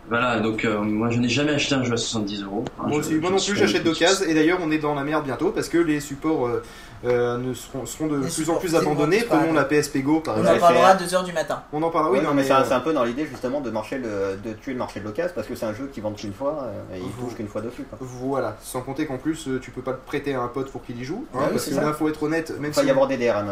Voilà, 0.09 0.39
donc 0.39 0.63
euh, 0.63 0.79
moi 0.81 1.09
je 1.09 1.19
n'ai 1.19 1.27
jamais 1.29 1.51
acheté 1.53 1.75
un 1.75 1.83
jeu 1.83 1.93
à 1.93 1.97
70 1.97 2.43
euros. 2.43 2.63
hein, 2.79 2.83
Moi 2.87 2.91
je- 2.93 2.97
aussi, 2.99 3.15
moi 3.15 3.29
non 3.31 3.37
plus, 3.37 3.55
j'achète 3.55 3.83
d'occasion 3.83 4.25
et 4.27 4.33
d'ailleurs 4.33 4.59
on 4.61 4.71
est 4.71 4.77
dans 4.77 4.93
la 4.95 5.03
merde 5.03 5.25
bientôt 5.25 5.49
parce 5.49 5.67
que 5.67 5.77
les 5.79 5.99
supports 5.99 6.47
euh, 6.47 6.63
euh, 7.05 7.37
ne 7.37 7.53
seront, 7.53 7.85
seront 7.85 8.07
de 8.07 8.17
Les 8.17 8.29
plus 8.29 8.49
en 8.49 8.55
plus 8.55 8.75
abandonnés. 8.75 9.23
Prenons 9.23 9.53
la 9.53 9.65
PSP 9.65 9.99
Go 10.03 10.19
par 10.21 10.35
On 10.35 10.39
exemple. 10.39 10.57
en 10.57 10.61
parlera 10.61 10.87
à 10.89 10.95
2h 10.95 11.23
du 11.25 11.33
matin. 11.33 11.63
On 11.73 11.81
en 11.83 11.89
parlera, 11.89 12.11
oui, 12.11 12.19
non, 12.21 12.29
mais 12.31 12.41
mais, 12.41 12.43
c'est 12.43 12.53
un- 12.53 12.61
euh, 12.61 12.65
c'est 12.67 12.73
un 12.73 12.79
peu 12.79 12.93
dans 12.93 13.03
l'idée 13.03 13.25
justement 13.25 13.61
de 13.61 13.69
marcher 13.69 13.97
le, 13.97 14.37
de 14.43 14.53
tuer 14.53 14.73
le 14.73 14.79
marché 14.79 14.99
de 14.99 15.05
l'occasion 15.05 15.31
parce 15.35 15.47
que 15.47 15.55
c'est 15.55 15.65
un 15.65 15.73
jeu 15.73 15.89
qui 15.93 16.01
vend 16.01 16.11
qu'une 16.11 16.33
fois 16.33 16.63
euh, 16.91 16.95
et 16.95 16.99
il 16.99 17.11
touche 17.23 17.35
qu'une 17.35 17.47
fois 17.47 17.61
dessus. 17.61 17.83
Quoi. 17.89 17.97
Voilà, 18.01 18.57
sans 18.61 18.81
compter 18.81 19.05
qu'en 19.05 19.17
plus 19.17 19.47
euh, 19.47 19.59
tu 19.59 19.71
peux 19.71 19.81
pas 19.81 19.91
le 19.91 19.97
prêter 19.97 20.33
à 20.33 20.41
un 20.41 20.47
pote 20.47 20.71
pour 20.71 20.83
qu'il 20.85 20.99
y 20.99 21.03
joue. 21.03 21.25
hein, 21.33 21.39
oui, 21.41 21.47
parce 21.51 21.63
c'est 21.63 21.69
que 21.71 21.75
ça. 21.75 21.81
là, 21.83 21.93
faut 21.93 22.07
être 22.09 22.23
honnête, 22.23 22.51
même 22.59 22.71
Il 22.71 22.75
va 22.75 22.81
si. 22.81 22.87
y 22.87 22.91
avoir 22.91 23.07
des 23.07 23.17
DRM. 23.17 23.47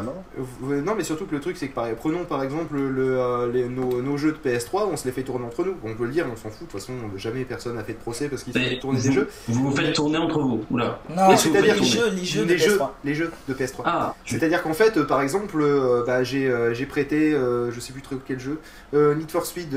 Euh, 0.67 0.81
Non, 0.81 0.93
mais 0.97 1.03
surtout 1.03 1.25
que 1.25 1.35
le 1.35 1.41
truc, 1.41 1.57
c'est 1.57 1.67
que 1.67 1.75
par- 1.75 1.87
prenons 1.95 2.25
par 2.25 2.43
exemple 2.43 2.75
le, 2.75 3.19
euh, 3.19 3.51
les- 3.51 3.67
nos, 3.69 4.01
nos 4.01 4.17
jeux 4.17 4.31
de 4.31 4.37
PS3, 4.37 4.87
on 4.91 4.97
se 4.97 5.05
les 5.05 5.11
fait 5.11 5.23
tourner 5.23 5.45
entre 5.45 5.63
nous. 5.63 5.75
On 5.83 5.93
peut 5.95 6.05
le 6.05 6.11
dire, 6.11 6.25
on 6.31 6.35
s'en 6.35 6.49
fout. 6.49 6.67
De 6.67 6.71
toute 6.71 6.79
façon, 6.79 6.93
jamais 7.17 7.43
personne 7.45 7.75
n'a 7.75 7.83
fait 7.83 7.93
de 7.93 7.97
procès 7.99 8.27
parce 8.29 8.43
qu'il 8.43 8.53
se 8.53 8.59
fait 8.59 8.79
tourner 8.79 8.99
vous, 8.99 9.07
des 9.07 9.13
jeux. 9.13 9.29
vous 9.47 9.69
vous 9.69 9.75
faites 9.75 9.93
tourner 9.93 10.17
entre 10.17 10.39
vous. 10.39 10.63
Oula. 10.71 10.99
Non, 11.15 11.29
vous 11.31 11.37
c'est-à-dire 11.37 11.75
les 11.75 11.83
jeux, 11.83 12.09
les 12.09 12.23
jeux 12.23 12.45
de 12.45 12.49
les 12.53 12.57
jeux, 12.57 12.77
PS3. 12.77 12.89
les 13.03 13.15
jeux 13.15 13.31
de 13.47 13.53
PS3. 13.53 13.81
Ah, 13.85 14.15
C'est-à-dire 14.25 14.63
qu'en 14.63 14.73
fait, 14.73 14.97
euh, 14.97 15.05
par 15.05 15.21
exemple, 15.21 15.57
euh, 15.61 16.03
bah, 16.05 16.23
j'ai 16.23 16.47
euh, 16.47 16.73
j'ai 16.73 16.85
prêté, 16.85 17.31
je 17.31 17.79
sais 17.79 17.93
plus 17.93 18.01
trop 18.01 18.15
quel 18.25 18.39
jeu, 18.39 18.59
Need 18.93 19.31
for 19.31 19.45
Speed 19.45 19.75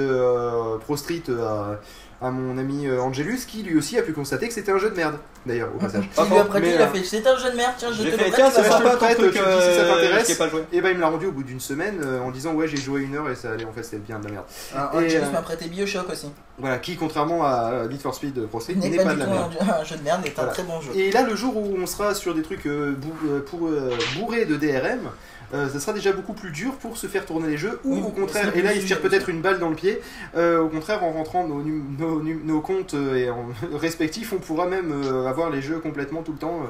Pro 0.81 0.97
Street 0.97 1.23
à, 1.29 1.81
à 2.21 2.31
mon 2.31 2.59
ami 2.59 2.87
euh, 2.87 3.01
Angelus, 3.01 3.41
qui 3.47 3.63
lui 3.63 3.79
aussi 3.79 3.97
a 3.97 4.03
pu 4.03 4.13
constater 4.13 4.49
que 4.49 4.55
c'était 4.55 4.73
un 4.73 4.79
jeu 4.79 4.91
de 4.91 4.97
merde, 4.97 5.17
d'ailleurs, 5.47 5.69
au 5.75 5.79
passage. 5.79 6.05
Il 6.19 6.25
lui 6.25 6.39
a 6.39 6.45
prêté, 6.45 6.75
il 6.75 6.83
a 6.83 6.87
euh, 6.87 6.89
fait 6.89 7.05
C'est 7.05 7.27
un 7.27 7.37
jeu 7.37 7.53
de 7.53 7.57
merde, 7.57 7.75
tiens, 7.79 7.91
je 7.93 8.03
te 8.03 8.11
fait, 8.11 8.25
le 8.27 8.35
tiens, 8.35 8.51
prête. 8.51 8.65
c'est 8.65 8.69
sympa 8.69 8.97
truc, 8.97 9.17
tu 9.17 9.23
me 9.23 9.31
dis 9.31 9.35
si 9.35 9.39
ça 9.39 9.83
euh, 9.83 9.95
t'intéresse. 9.95 10.41
Et 10.73 10.81
ben 10.81 10.91
il 10.91 10.97
me 10.97 11.01
l'a 11.01 11.09
rendu 11.09 11.27
au 11.27 11.33
bout 11.33 11.45
d'une 11.45 11.61
semaine 11.61 12.01
euh, 12.03 12.21
en 12.21 12.31
disant 12.31 12.55
ouais 12.55 12.67
j'ai 12.67 12.77
joué 12.77 13.03
une 13.03 13.15
heure 13.15 13.31
et 13.31 13.37
ça 13.37 13.53
allait 13.53 13.65
en 13.65 13.73
fait 13.73 13.85
c'était 13.85 13.99
bien 13.99 14.19
de 14.19 14.25
la 14.25 14.31
merde. 14.33 14.45
Ah, 14.75 14.91
Et, 14.95 14.97
Angelus 14.97 15.25
euh, 15.25 15.31
m'a 15.31 15.43
prêté 15.43 15.67
Bioshock 15.69 16.11
aussi. 16.11 16.31
Voilà, 16.59 16.79
qui 16.79 16.97
contrairement 16.97 17.45
à 17.45 17.87
Need 17.89 18.01
for 18.01 18.15
Speed 18.15 18.47
Pro 18.47 18.61
Street 18.61 18.75
n'est 18.75 18.97
pas, 18.97 19.05
pas 19.05 19.15
de 19.15 19.21
la 19.21 19.27
merde. 19.27 19.57
un, 19.81 19.85
jeu 19.85 19.97
de 19.97 20.03
merde, 20.03 20.27
est 20.27 20.39
un 20.39 20.47
très 20.47 20.65
bon 20.65 20.81
jeu. 20.81 20.91
Et 20.97 21.13
là, 21.13 21.23
le 21.23 21.37
jour 21.37 21.57
où 21.57 21.77
on 21.81 21.87
sera 21.87 22.15
sur 22.15 22.35
des 22.35 22.43
trucs 22.43 22.67
euh, 22.67 22.93
bou- 22.93 23.29
euh, 23.29 23.41
pour, 23.41 23.69
euh, 23.69 23.97
bourrés 24.19 24.45
de 24.45 24.57
DRM, 24.57 25.09
euh, 25.55 25.69
ça 25.69 25.81
sera 25.81 25.93
déjà 25.93 26.13
beaucoup 26.13 26.35
plus 26.35 26.51
dur 26.51 26.75
pour 26.75 26.97
se 26.97 27.07
faire 27.07 27.25
tourner 27.25 27.49
les 27.49 27.57
jeux, 27.57 27.81
ou 27.85 27.95
Oui, 27.97 28.03
au 28.07 28.11
contraire, 28.11 28.55
et 28.57 28.63
là 28.63 28.75
il 28.75 28.83
se 28.83 28.87
tire 28.87 29.01
peut-être 29.01 29.29
une 29.29 29.41
balle 29.41 29.59
dans 29.59 29.71
le 29.71 29.75
pied, 29.77 30.01
euh, 30.37 30.61
au 30.61 30.69
contraire 30.69 31.03
en 31.05 31.13
rentrant 31.13 31.47
nos, 31.49 31.63
nos, 31.63 32.61
comptes 32.61 32.95
euh, 32.95 33.15
et 33.17 33.31
en- 33.31 33.47
respectifs, 33.79 34.33
on 34.33 34.39
pourra 34.39 34.67
même 34.67 34.93
euh, 34.93 35.27
avoir 35.27 35.51
les 35.51 35.63
jeux 35.63 35.79
complètement 35.79 36.23
tout 36.23 36.33
le 36.33 36.39
temps. 36.39 36.61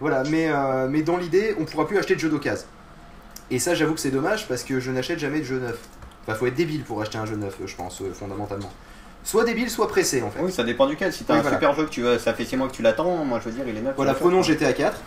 voilà, 0.00 0.22
mais, 0.30 0.50
mais 0.88 1.02
dans 1.02 1.16
l'idée, 1.16 1.54
on 1.58 1.64
pourra 1.64 1.86
plus 1.86 1.96
acheter 1.98 2.14
de 2.14 2.20
jeux 2.20 2.28
d'occasion. 2.28 2.66
Et 3.50 3.58
ça, 3.58 3.74
j'avoue 3.74 3.94
que 3.94 4.00
c'est 4.00 4.10
dommage 4.10 4.46
parce 4.46 4.62
que 4.62 4.78
je 4.78 4.90
n'achète 4.90 5.18
jamais 5.18 5.38
de 5.38 5.44
jeux 5.44 5.58
neufs. 5.60 5.78
Enfin, 6.26 6.36
faut 6.36 6.46
être 6.46 6.54
débile 6.54 6.82
pour 6.84 7.00
acheter 7.00 7.16
un 7.16 7.24
jeu 7.24 7.36
neuf, 7.36 7.56
je 7.64 7.74
pense, 7.74 8.02
fondamentalement. 8.12 8.70
Soit 9.24 9.44
débile, 9.44 9.70
soit 9.70 9.88
pressé 9.88 10.22
en 10.22 10.30
fait. 10.30 10.40
Oui, 10.42 10.52
ça 10.52 10.64
dépend 10.64 10.86
duquel. 10.86 11.12
Si 11.12 11.24
t'as 11.24 11.32
Oui, 11.34 11.38
un 11.38 11.42
voilà. 11.42 11.56
super 11.56 11.74
jeu 11.74 11.84
que 11.84 11.90
tu 11.90 12.02
veux, 12.02 12.18
ça 12.18 12.34
fait 12.34 12.44
6 12.44 12.56
mois 12.56 12.68
que 12.68 12.72
tu 12.74 12.82
l'attends, 12.82 13.24
moi 13.24 13.40
je 13.42 13.48
veux 13.48 13.54
dire, 13.54 13.64
il 13.66 13.76
est 13.76 13.80
neuf. 13.80 13.94
Voilà, 13.96 14.12
prenons 14.14 14.42
GTA 14.42 14.72
4, 14.72 14.92
Ça 14.96 15.02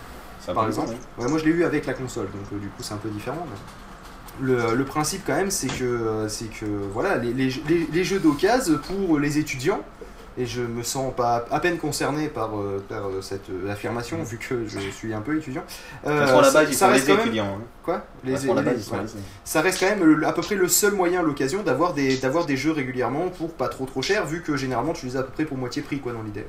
par 0.46 0.66
exemple. 0.66 0.94
Ouais, 1.18 1.28
moi 1.28 1.38
je 1.38 1.44
l'ai 1.44 1.50
eu 1.50 1.64
avec 1.64 1.86
la 1.86 1.94
console, 1.94 2.26
donc 2.26 2.46
euh, 2.52 2.58
du 2.58 2.68
coup 2.68 2.82
c'est 2.82 2.94
un 2.94 2.98
peu 2.98 3.08
différent. 3.10 3.46
mais 3.48 4.46
Le, 4.46 4.74
le 4.74 4.84
principe 4.84 5.22
quand 5.26 5.34
même, 5.36 5.50
c'est 5.50 5.68
que, 5.68 5.84
euh, 5.84 6.28
c'est 6.28 6.46
que 6.50 6.64
voilà, 6.92 7.16
les, 7.18 7.32
les- 7.32 7.62
les- 7.68 7.86
les 7.92 8.04
jeux 8.04 8.18
d'occasion 8.18 8.78
pour 8.78 9.18
les 9.18 9.38
étudiants, 9.38 9.80
et 10.38 10.46
je 10.46 10.62
me 10.62 10.82
sens 10.82 11.12
pas 11.14 11.44
à 11.50 11.60
peine 11.60 11.76
concerné 11.76 12.28
par, 12.28 12.58
euh, 12.58 12.82
par 12.88 13.06
euh, 13.06 13.20
cette 13.20 13.50
euh, 13.50 13.70
affirmation, 13.70 14.22
vu 14.22 14.38
que 14.38 14.66
je 14.66 14.78
suis 14.78 15.12
un 15.12 15.20
peu 15.20 15.36
étudiant. 15.36 15.62
La 16.04 16.26
ça- 16.26 16.52
base, 16.52 16.68
ils 16.70 16.74
ça 16.74 16.86
sont 16.86 16.92
reste 16.92 17.06
les 17.08 17.14
quand 17.16 17.24
même- 17.26 17.38
hein. 17.38 17.58
Quoi? 17.82 17.94
À 17.96 18.00
la 18.54 18.62
base, 18.62 18.78
ils 18.78 18.82
sont 18.82 18.88
voilà. 18.92 19.02
lésés. 19.02 19.18
Ça 19.44 19.60
reste 19.60 19.78
quand 19.80 19.86
même 19.94 20.02
le- 20.02 20.26
à 20.26 20.32
peu 20.32 20.40
près 20.40 20.54
le 20.54 20.68
seul 20.68 20.94
moyen 20.94 21.20
l'occasion 21.22 21.62
d'avoir 21.62 21.92
des, 21.92 22.16
d'avoir 22.16 22.46
des 22.46 22.56
jeux 22.56 22.72
régulièrement 22.72 23.28
pour 23.28 23.52
pas 23.52 23.68
trop 23.68 23.84
trop 23.84 24.00
cher, 24.00 24.24
vu 24.24 24.40
que 24.40 24.56
généralement 24.56 24.94
tu 24.94 25.04
les 25.04 25.16
as 25.18 25.20
à 25.20 25.22
peu 25.24 25.32
près 25.32 25.44
pour 25.44 25.58
moitié 25.58 25.82
prix 25.82 26.00
quoi 26.00 26.12
dans 26.14 26.22
l'idée. 26.22 26.46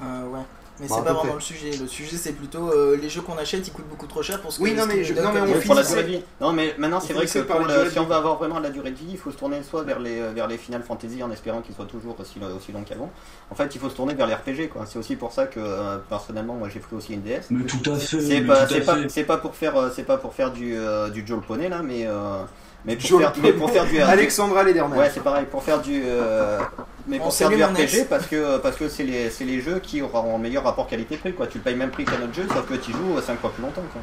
Euh, 0.00 0.26
ouais. 0.28 0.40
Mais 0.80 0.86
Bon, 0.86 0.94
c'est 0.96 1.04
pas 1.04 1.12
vraiment 1.12 1.34
le 1.34 1.40
sujet. 1.40 1.70
Le 1.76 1.86
sujet, 1.88 2.16
c'est 2.16 2.32
plutôt 2.32 2.70
euh, 2.70 2.96
les 3.00 3.08
jeux 3.08 3.20
qu'on 3.20 3.36
achète, 3.36 3.66
ils 3.66 3.72
coûtent 3.72 3.88
beaucoup 3.88 4.06
trop 4.06 4.22
cher 4.22 4.40
pour 4.40 4.52
ce 4.52 4.58
que 4.58 4.62
Oui, 4.64 4.74
non, 4.74 4.84
mais 4.86 5.02
je- 5.02 5.12
non, 5.14 5.32
mais 5.32 5.40
on 5.40 5.60
pour 5.60 5.74
la 5.74 5.82
finissait. 5.82 5.88
durée 5.94 6.02
de 6.04 6.08
vie. 6.18 6.24
Non, 6.40 6.52
mais 6.52 6.74
maintenant, 6.78 7.00
c'est 7.00 7.12
vrai 7.14 7.26
que 7.26 7.38
pour 7.40 7.60
le- 7.60 7.90
si 7.90 7.98
on 7.98 8.04
veut 8.04 8.14
avoir 8.14 8.36
vraiment 8.38 8.58
de 8.58 8.62
la 8.64 8.70
durée 8.70 8.90
de 8.92 8.96
vie, 8.96 9.08
il 9.10 9.18
faut 9.18 9.30
se 9.32 9.36
tourner 9.36 9.62
soit 9.62 9.82
vers 9.82 9.98
les, 9.98 10.20
vers 10.32 10.46
les 10.46 10.56
Final 10.56 10.82
Fantasy 10.82 11.22
en 11.22 11.30
espérant 11.30 11.60
qu'ils 11.62 11.74
soient 11.74 11.84
toujours 11.86 12.16
aussi, 12.20 12.38
aussi 12.56 12.72
longs 12.72 12.84
qu'avant. 12.84 13.10
En 13.50 13.54
fait, 13.54 13.74
il 13.74 13.80
faut 13.80 13.88
se 13.90 13.96
tourner 13.96 14.14
vers 14.14 14.26
les 14.28 14.34
RPG. 14.34 14.68
quoi. 14.68 14.84
C'est 14.86 14.98
aussi 14.98 15.16
pour 15.16 15.32
ça 15.32 15.46
que, 15.46 15.58
euh, 15.58 15.98
personnellement, 16.08 16.54
moi 16.54 16.68
j'ai 16.68 16.80
pris 16.80 16.94
aussi 16.94 17.14
une 17.14 17.22
DS. 17.22 17.46
Mais 17.50 17.64
tout 17.64 17.78
à 17.90 17.96
fait. 17.96 18.20
C'est 18.20 18.40
pas, 18.42 18.66
pas, 18.66 19.24
pas 19.26 19.36
pour 19.38 19.54
faire, 19.56 19.76
euh, 19.76 19.90
c'est 19.94 20.04
pas 20.04 20.16
pour 20.18 20.32
faire 20.34 20.52
du, 20.52 20.76
euh, 20.76 21.08
du 21.10 21.26
Joel 21.26 21.40
Poney 21.40 21.68
là, 21.68 21.82
mais, 21.82 22.06
euh, 22.06 22.42
mais 22.84 22.96
pour 22.96 23.18
faire, 23.20 23.32
mais 23.42 23.52
pour 23.52 23.66
Poney. 23.66 23.72
faire 23.80 23.90
du 23.90 23.98
Alexandra 24.00 24.62
Lederman. 24.62 24.98
Ouais, 24.98 25.10
c'est 25.12 25.22
pareil, 25.22 25.46
pour 25.50 25.62
faire 25.62 25.80
du, 25.82 26.02
euh, 26.04 26.58
mais 27.06 27.18
pour 27.18 27.34
faire 27.34 27.48
du 27.50 27.62
RPG 27.62 28.06
parce 28.08 28.26
que 28.26 28.58
parce 28.58 28.76
que 28.76 28.88
c'est 28.88 29.04
les, 29.04 29.30
c'est 29.30 29.44
les 29.44 29.60
jeux 29.60 29.78
qui 29.80 30.00
auront 30.02 30.36
un 30.36 30.38
meilleur 30.38 30.64
rapport 30.64 30.86
qualité-prix 30.86 31.32
quoi. 31.34 31.46
Tu 31.46 31.58
le 31.58 31.64
payes 31.64 31.76
même 31.76 31.90
prix 31.90 32.04
qu'un 32.04 32.22
autre 32.22 32.34
jeu, 32.34 32.46
sauf 32.48 32.66
que 32.66 32.74
tu 32.74 32.92
joues 32.92 33.20
5 33.20 33.38
fois 33.40 33.50
plus 33.52 33.62
longtemps 33.62 33.82
quoi. 33.92 34.00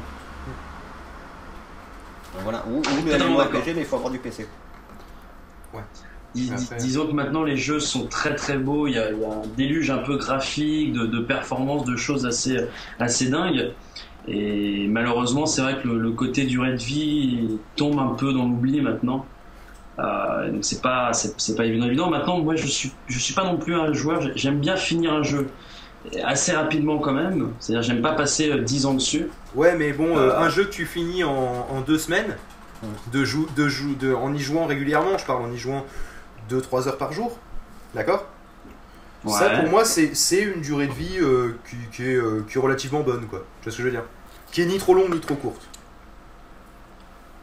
Donc 2.34 2.42
Voilà, 2.42 2.64
ou, 2.68 2.78
ou 2.78 3.06
le 3.06 3.18
MMORPG, 3.18 3.52
d'accord. 3.54 3.62
mais 3.74 3.80
il 3.80 3.84
faut 3.86 3.96
avoir 3.96 4.10
du 4.12 4.18
PC. 4.18 4.46
Dis- 6.34 6.50
dis- 6.50 6.68
disons 6.78 7.06
que 7.06 7.12
maintenant 7.12 7.44
les 7.44 7.56
jeux 7.56 7.80
sont 7.80 8.06
très 8.08 8.34
très 8.34 8.58
beaux, 8.58 8.86
il 8.86 8.92
y 8.94 8.98
a, 8.98 9.10
il 9.10 9.18
y 9.20 9.24
a 9.24 9.28
un 9.28 9.42
déluge 9.56 9.90
un 9.90 9.98
peu 9.98 10.16
graphique, 10.18 10.92
de, 10.92 11.06
de 11.06 11.20
performance, 11.20 11.86
de 11.86 11.96
choses 11.96 12.26
assez, 12.26 12.58
assez 13.00 13.30
dingues. 13.30 13.72
Et 14.28 14.86
malheureusement, 14.88 15.46
c'est 15.46 15.62
vrai 15.62 15.78
que 15.80 15.86
le, 15.88 15.98
le 15.98 16.10
côté 16.12 16.44
durée 16.44 16.72
de 16.72 16.76
vie 16.82 17.58
tombe 17.76 17.98
un 17.98 18.14
peu 18.14 18.32
dans 18.32 18.44
l'oubli 18.44 18.80
maintenant. 18.80 19.24
Euh, 19.98 20.50
donc 20.52 20.64
c'est 20.64 20.82
pas 20.82 21.12
c'est 21.12 21.54
pas 21.56 21.64
évident 21.64 21.86
évident. 21.86 22.10
Maintenant, 22.10 22.38
moi 22.40 22.54
je 22.56 22.66
suis 22.66 22.92
je 23.06 23.18
suis 23.18 23.34
pas 23.34 23.44
non 23.44 23.56
plus 23.56 23.74
un 23.74 23.92
joueur. 23.92 24.20
j'ai- 24.20 24.32
J'aime 24.36 24.58
bien 24.60 24.76
finir 24.76 25.12
un 25.14 25.22
jeu 25.22 25.48
assez 26.24 26.52
rapidement 26.52 26.98
quand 26.98 27.12
même. 27.12 27.50
C'est-à-dire 27.60 27.82
j'aime 27.82 28.02
pas 28.02 28.12
passer 28.12 28.50
euh, 28.50 28.60
10 28.62 28.84
ans 28.86 28.94
dessus. 28.94 29.28
Ouais, 29.54 29.74
mais 29.76 29.92
bon, 29.92 30.16
euh, 30.16 30.30
Euh. 30.30 30.38
un 30.40 30.48
jeu 30.50 30.64
que 30.64 30.70
tu 30.70 30.86
finis 30.86 31.24
en, 31.24 31.66
en 31.70 31.80
deux 31.80 31.98
semaines, 31.98 32.36
de 33.12 33.24
jou 33.24 33.46
de 33.56 33.68
jou 33.68 33.94
de, 33.94 34.12
en 34.12 34.34
y 34.34 34.38
jouant 34.38 34.66
régulièrement, 34.66 35.16
je 35.18 35.24
parle 35.24 35.42
en 35.42 35.52
y 35.52 35.56
jouant 35.58 35.86
2-3 36.50 36.88
heures 36.88 36.98
par 36.98 37.12
jour, 37.12 37.38
d'accord? 37.94 38.26
Ça 39.26 39.50
pour 39.50 39.68
moi 39.68 39.84
c'est 39.84 40.38
une 40.40 40.60
durée 40.60 40.86
de 40.86 40.92
vie 40.92 41.18
euh, 41.20 41.56
qui, 41.68 41.76
qui 41.92 42.02
est, 42.10 42.16
euh, 42.16 42.44
qui 42.48 42.58
est 42.58 42.60
relativement 42.60 43.00
bonne, 43.00 43.26
quoi. 43.26 43.44
Tu 43.60 43.64
vois 43.64 43.72
ce 43.72 43.76
que 43.76 43.82
je 43.82 43.88
veux 43.88 43.90
dire? 43.90 44.04
Qui 44.52 44.62
est 44.62 44.66
ni 44.66 44.78
trop 44.78 44.94
longue 44.94 45.12
ni 45.12 45.20
trop 45.20 45.34
courte. 45.34 45.62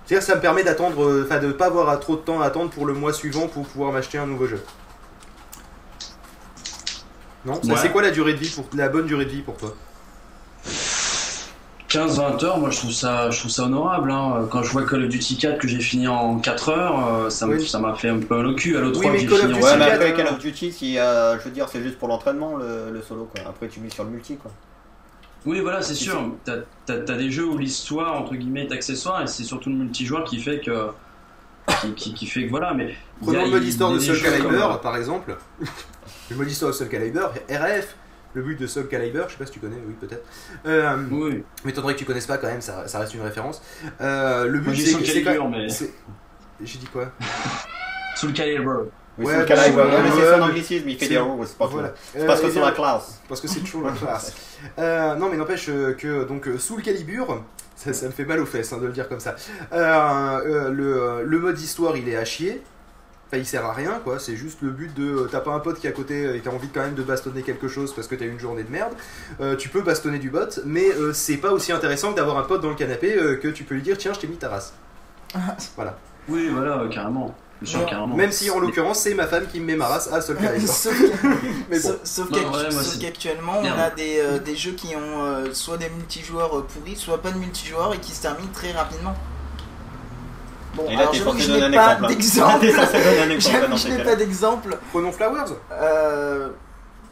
C'est-à-dire 0.06 0.26
ça 0.26 0.36
me 0.36 0.42
permet 0.42 0.64
d'attendre, 0.64 1.04
euh, 1.04 1.24
enfin 1.26 1.40
de 1.40 1.52
pas 1.52 1.68
avoir 1.68 1.90
à 1.90 1.98
trop 1.98 2.16
de 2.16 2.22
temps 2.22 2.42
à 2.42 2.46
attendre 2.46 2.70
pour 2.70 2.86
le 2.86 2.94
mois 2.94 3.14
suivant 3.14 3.48
pour 3.48 3.68
pouvoir 3.68 3.92
m'acheter 3.92 4.18
un 4.18 4.28
nouveau 4.28 4.48
jeu. 4.48 4.64
Non? 7.46 7.60
Ouais. 7.64 7.76
C'est 7.78 7.92
quoi 7.92 8.02
la 8.02 8.12
durée 8.12 8.34
de 8.34 8.40
vie 8.40 8.50
pour 8.50 8.66
la 8.74 8.90
bonne 8.90 9.06
durée 9.06 9.26
de 9.26 9.32
vie 9.32 9.42
pour 9.42 9.58
toi? 9.58 9.76
15-20 11.98 12.44
heures, 12.46 12.58
moi 12.60 12.70
je 12.72 12.78
trouve 12.78 12.92
ça, 12.92 13.30
je 13.30 13.38
trouve 13.40 13.52
ça 13.52 13.64
honorable. 13.64 14.12
hein. 14.12 14.48
Quand 14.52 14.64
je 14.64 14.72
vois 14.72 14.84
Call 14.86 15.04
of 15.04 15.10
Duty 15.10 15.38
4 15.38 15.60
que 15.60 15.68
j'ai 15.68 15.80
fini 15.80 16.08
en 16.08 16.40
4 16.40 16.70
heures, 16.70 17.08
euh, 17.08 17.30
ça 17.30 17.46
me- 17.46 17.58
Oui. 17.58 17.68
ça 17.68 17.78
m'a 17.80 17.94
fait 17.94 18.10
un 18.10 18.20
peu 18.20 18.44
au 18.44 18.56
cul. 18.56 18.76
À 18.78 18.82
l'autre 18.82 19.00
Oui, 19.00 19.04
fois, 19.06 19.12
mais 19.14 19.20
j'ai 19.20 19.26
Call 19.28 19.36
of 19.36 19.42
fini 19.42 19.54
en 19.54 19.58
Duty 19.58 19.66
Ouais, 19.68 19.78
mais 19.78 19.86
4, 19.86 19.94
après 19.96 20.12
euh, 20.14 20.16
Call 20.18 20.28
of 20.28 20.40
Duty, 20.40 20.72
si, 20.72 20.98
euh, 20.98 21.38
je 21.40 21.44
veux 21.46 21.52
dire, 21.52 21.68
c'est 21.70 21.84
juste 21.84 22.00
pour 22.00 22.08
l'entraînement 22.08 22.58
le, 22.58 22.90
le 22.92 23.02
solo 23.02 23.30
quoi. 23.34 23.44
Après 23.48 23.68
tu 23.68 23.80
mises 23.80 23.94
sur 23.94 24.04
le 24.06 24.10
multi 24.10 24.38
quoi. 24.38 24.52
Oui, 25.46 25.60
voilà, 25.60 25.82
c'est 25.82 25.94
sûr. 25.94 26.20
T'as 26.46 26.58
t'as- 26.86 27.00
t'as 27.00 27.16
des 27.16 27.30
jeux 27.30 27.46
où 27.46 27.58
l'histoire, 27.58 28.16
entre 28.20 28.34
guillemets, 28.36 28.64
est 28.66 28.72
accessoire 28.72 29.22
et 29.22 29.28
c'est 29.28 29.44
surtout 29.44 29.70
le 29.70 29.76
multijoueur 29.76 30.24
qui 30.24 30.40
fait 30.40 30.62
que. 30.62 30.88
Qui, 31.82 31.94
qui- 31.94 32.14
qui 32.14 32.26
fait 32.28 32.46
que 32.46 32.50
voilà, 32.50 32.74
mais. 32.74 32.96
Prenons 33.22 33.44
le 33.46 33.52
mode 33.52 33.64
histoire 33.64 33.92
de 33.92 34.00
Soul 34.00 34.20
comme, 34.22 34.32
Calibur, 34.32 34.80
par 34.82 34.96
exemple. 34.98 35.36
le 36.32 36.36
mode 36.38 36.50
histoire 36.50 36.72
de 36.72 36.76
Soul 36.78 36.88
Calibur, 36.90 37.32
RF, 37.50 37.96
le 38.34 38.42
but 38.42 38.60
de 38.60 38.68
Soul 38.68 38.88
Calibur, 38.88 39.26
je 39.28 39.34
sais 39.34 39.38
pas 39.40 39.46
si 39.46 39.52
tu 39.52 39.60
connais, 39.60 39.78
oui 39.88 39.94
peut-être. 40.00 40.26
Euh, 40.66 40.98
Oui, 41.12 41.44
M'étonnerait 41.66 41.94
que 41.94 42.00
tu 42.00 42.06
connaisses 42.06 42.26
pas 42.28 42.38
quand 42.38 42.48
même, 42.48 42.62
ça, 42.62 42.88
ça 42.88 43.00
reste 43.00 43.14
une 43.14 43.22
référence. 43.22 43.62
Euh, 44.02 44.46
le 44.48 44.60
but 44.60 44.76
c'est 44.76 44.92
Soul 44.92 45.04
Calibur, 45.04 45.50
mais- 45.50 45.70
c'est- 45.70 45.94
J'ai 46.64 46.80
dit 46.80 46.88
quoi? 46.88 47.12
Soul 48.16 48.34
Calibur. 48.34 48.86
Oui, 49.18 49.26
Ouais, 49.26 49.34
ouais, 49.36 49.38
ouais, 49.38 49.46
mais 49.46 49.54
ouais, 49.54 49.76
c'est 49.76 50.22
ouais, 50.22 50.32
son 50.32 50.38
mais- 50.38 50.44
anglicisme, 50.44 50.90
il 50.90 50.98
fait 50.98 51.06
c'est- 51.06 51.12
des 51.12 51.18
rules, 51.20 51.46
c'est 51.46 51.58
pas 51.58 51.68
voilà. 51.68 51.94
C'est 52.16 52.26
parce 52.26 52.40
Euh, 52.40 52.44
que 52.44 52.48
eh 52.48 52.52
c'est 52.54 52.60
la 52.62 52.72
classe. 52.72 53.22
Parce 53.30 53.42
que 53.42 53.48
c'est 53.48 53.60
toujours 53.60 53.84
la 53.86 53.92
classe. 53.92 54.34
Euh, 54.80 55.14
non, 55.16 55.30
mais 55.30 55.38
n'empêche 55.38 55.68
euh, 55.70 55.94
que 55.94 56.24
donc 56.24 56.48
euh, 56.48 56.58
sous 56.58 56.78
le 56.78 56.82
calibre, 56.82 57.44
ça, 57.76 57.94
ça 57.94 58.08
me 58.08 58.12
fait 58.12 58.26
mal 58.26 58.40
aux 58.40 58.46
fesses 58.48 58.74
hein, 58.74 58.80
de 58.80 58.88
le 58.88 58.92
dire 58.92 59.08
comme 59.08 59.20
ça. 59.20 59.36
Euh, 59.72 60.40
euh, 60.46 60.70
le, 60.72 61.24
le 61.30 61.40
mode 61.40 61.60
histoire, 61.60 61.96
il 61.96 62.10
est 62.10 62.16
à 62.16 62.26
chier. 62.26 62.64
Enfin, 63.34 63.40
il 63.42 63.48
sert 63.48 63.66
à 63.66 63.74
rien, 63.74 64.00
quoi. 64.04 64.20
C'est 64.20 64.36
juste 64.36 64.60
le 64.62 64.70
but 64.70 64.94
de. 64.94 65.04
euh, 65.24 65.28
T'as 65.32 65.40
pas 65.40 65.54
un 65.54 65.60
pote 65.60 65.80
qui 65.80 65.88
est 65.88 65.90
à 65.90 65.94
côté 65.94 66.36
et 66.36 66.40
t'as 66.40 66.52
envie 66.52 66.68
quand 66.70 66.82
même 66.82 66.94
de 66.94 67.02
bastonner 67.02 67.42
quelque 67.42 67.68
chose 67.68 67.92
parce 67.92 68.08
que 68.08 68.14
t'as 68.14 68.26
eu 68.26 68.30
une 68.30 68.40
journée 68.40 68.62
de 68.64 68.70
merde. 68.72 68.94
Euh, 69.42 69.56
tu 69.56 69.70
peux 69.70 69.82
bastonner 69.82 70.20
du 70.20 70.30
bot, 70.30 70.60
mais 70.66 70.90
euh, 70.94 71.14
c'est 71.14 71.38
pas 71.38 71.52
aussi 71.52 71.72
intéressant 71.72 72.12
que 72.12 72.18
d'avoir 72.18 72.38
un 72.38 72.44
pote 72.44 72.62
dans 72.62 72.70
le 72.70 72.76
canapé 72.76 73.16
euh, 73.18 73.38
que 73.38 73.48
tu 73.48 73.64
peux 73.64 73.74
lui 73.74 73.82
dire 73.82 73.98
tiens, 73.98 74.14
je 74.14 74.20
t'ai 74.20 74.28
mis 74.28 74.36
ta 74.38 74.50
race. 74.50 74.74
voilà. 75.76 75.98
Oui, 76.30 76.48
voilà, 76.54 76.78
euh, 76.82 76.90
carrément. 76.90 77.34
Bien 77.60 77.72
sûr, 77.72 77.80
Ouais. 77.80 77.86
carrément. 77.90 78.16
Même 78.16 78.32
si 78.32 78.52
en 78.52 78.60
l'occurrence, 78.60 79.00
c'est 79.00 79.16
ma 79.16 79.26
femme 79.26 79.48
qui 79.52 79.60
me 79.60 79.66
met 79.66 79.76
ma 79.78 79.88
race 79.88 80.12
à 80.14 80.22
seul 80.22 80.38
Calibur. 80.38 80.70
sauf 82.04 82.30
qu'actuellement, 83.00 83.62
on 83.64 83.66
a 83.80 83.90
des, 83.90 84.20
euh, 84.20 84.38
des 84.40 84.56
jeux 84.56 84.74
qui 84.74 84.96
ont 84.96 85.24
euh, 85.24 85.54
soit 85.54 85.78
des 85.78 85.90
multijoueurs 85.90 86.56
euh, 86.60 86.62
pourris, 86.68 86.96
soit 86.96 87.20
pas 87.22 87.32
de 87.32 87.40
multijoueurs 87.40 87.94
et 87.96 87.98
qui 87.98 88.12
se 88.12 88.22
terminent 88.22 88.52
très 88.54 88.72
rapidement. 88.74 89.16
Bon, 90.76 90.86
Et 90.90 90.94
là, 90.96 91.02
alors 91.02 91.12
t'es 91.12 91.20
censé 91.20 91.38
que 91.38 91.44
je 91.44 91.48
donner 91.52 91.70
n'ai 91.70 91.78
un 91.78 91.96
pas 91.96 92.10
exemple, 92.10 92.56
hein. 92.56 92.60
d'exemple. 92.60 92.66
Je 93.78 93.88
n'ai 93.90 94.04
pas 94.04 94.16
d'exemple. 94.16 94.78
Prenons 94.92 95.12
Flowers. 95.12 95.54
Euh, 95.72 96.50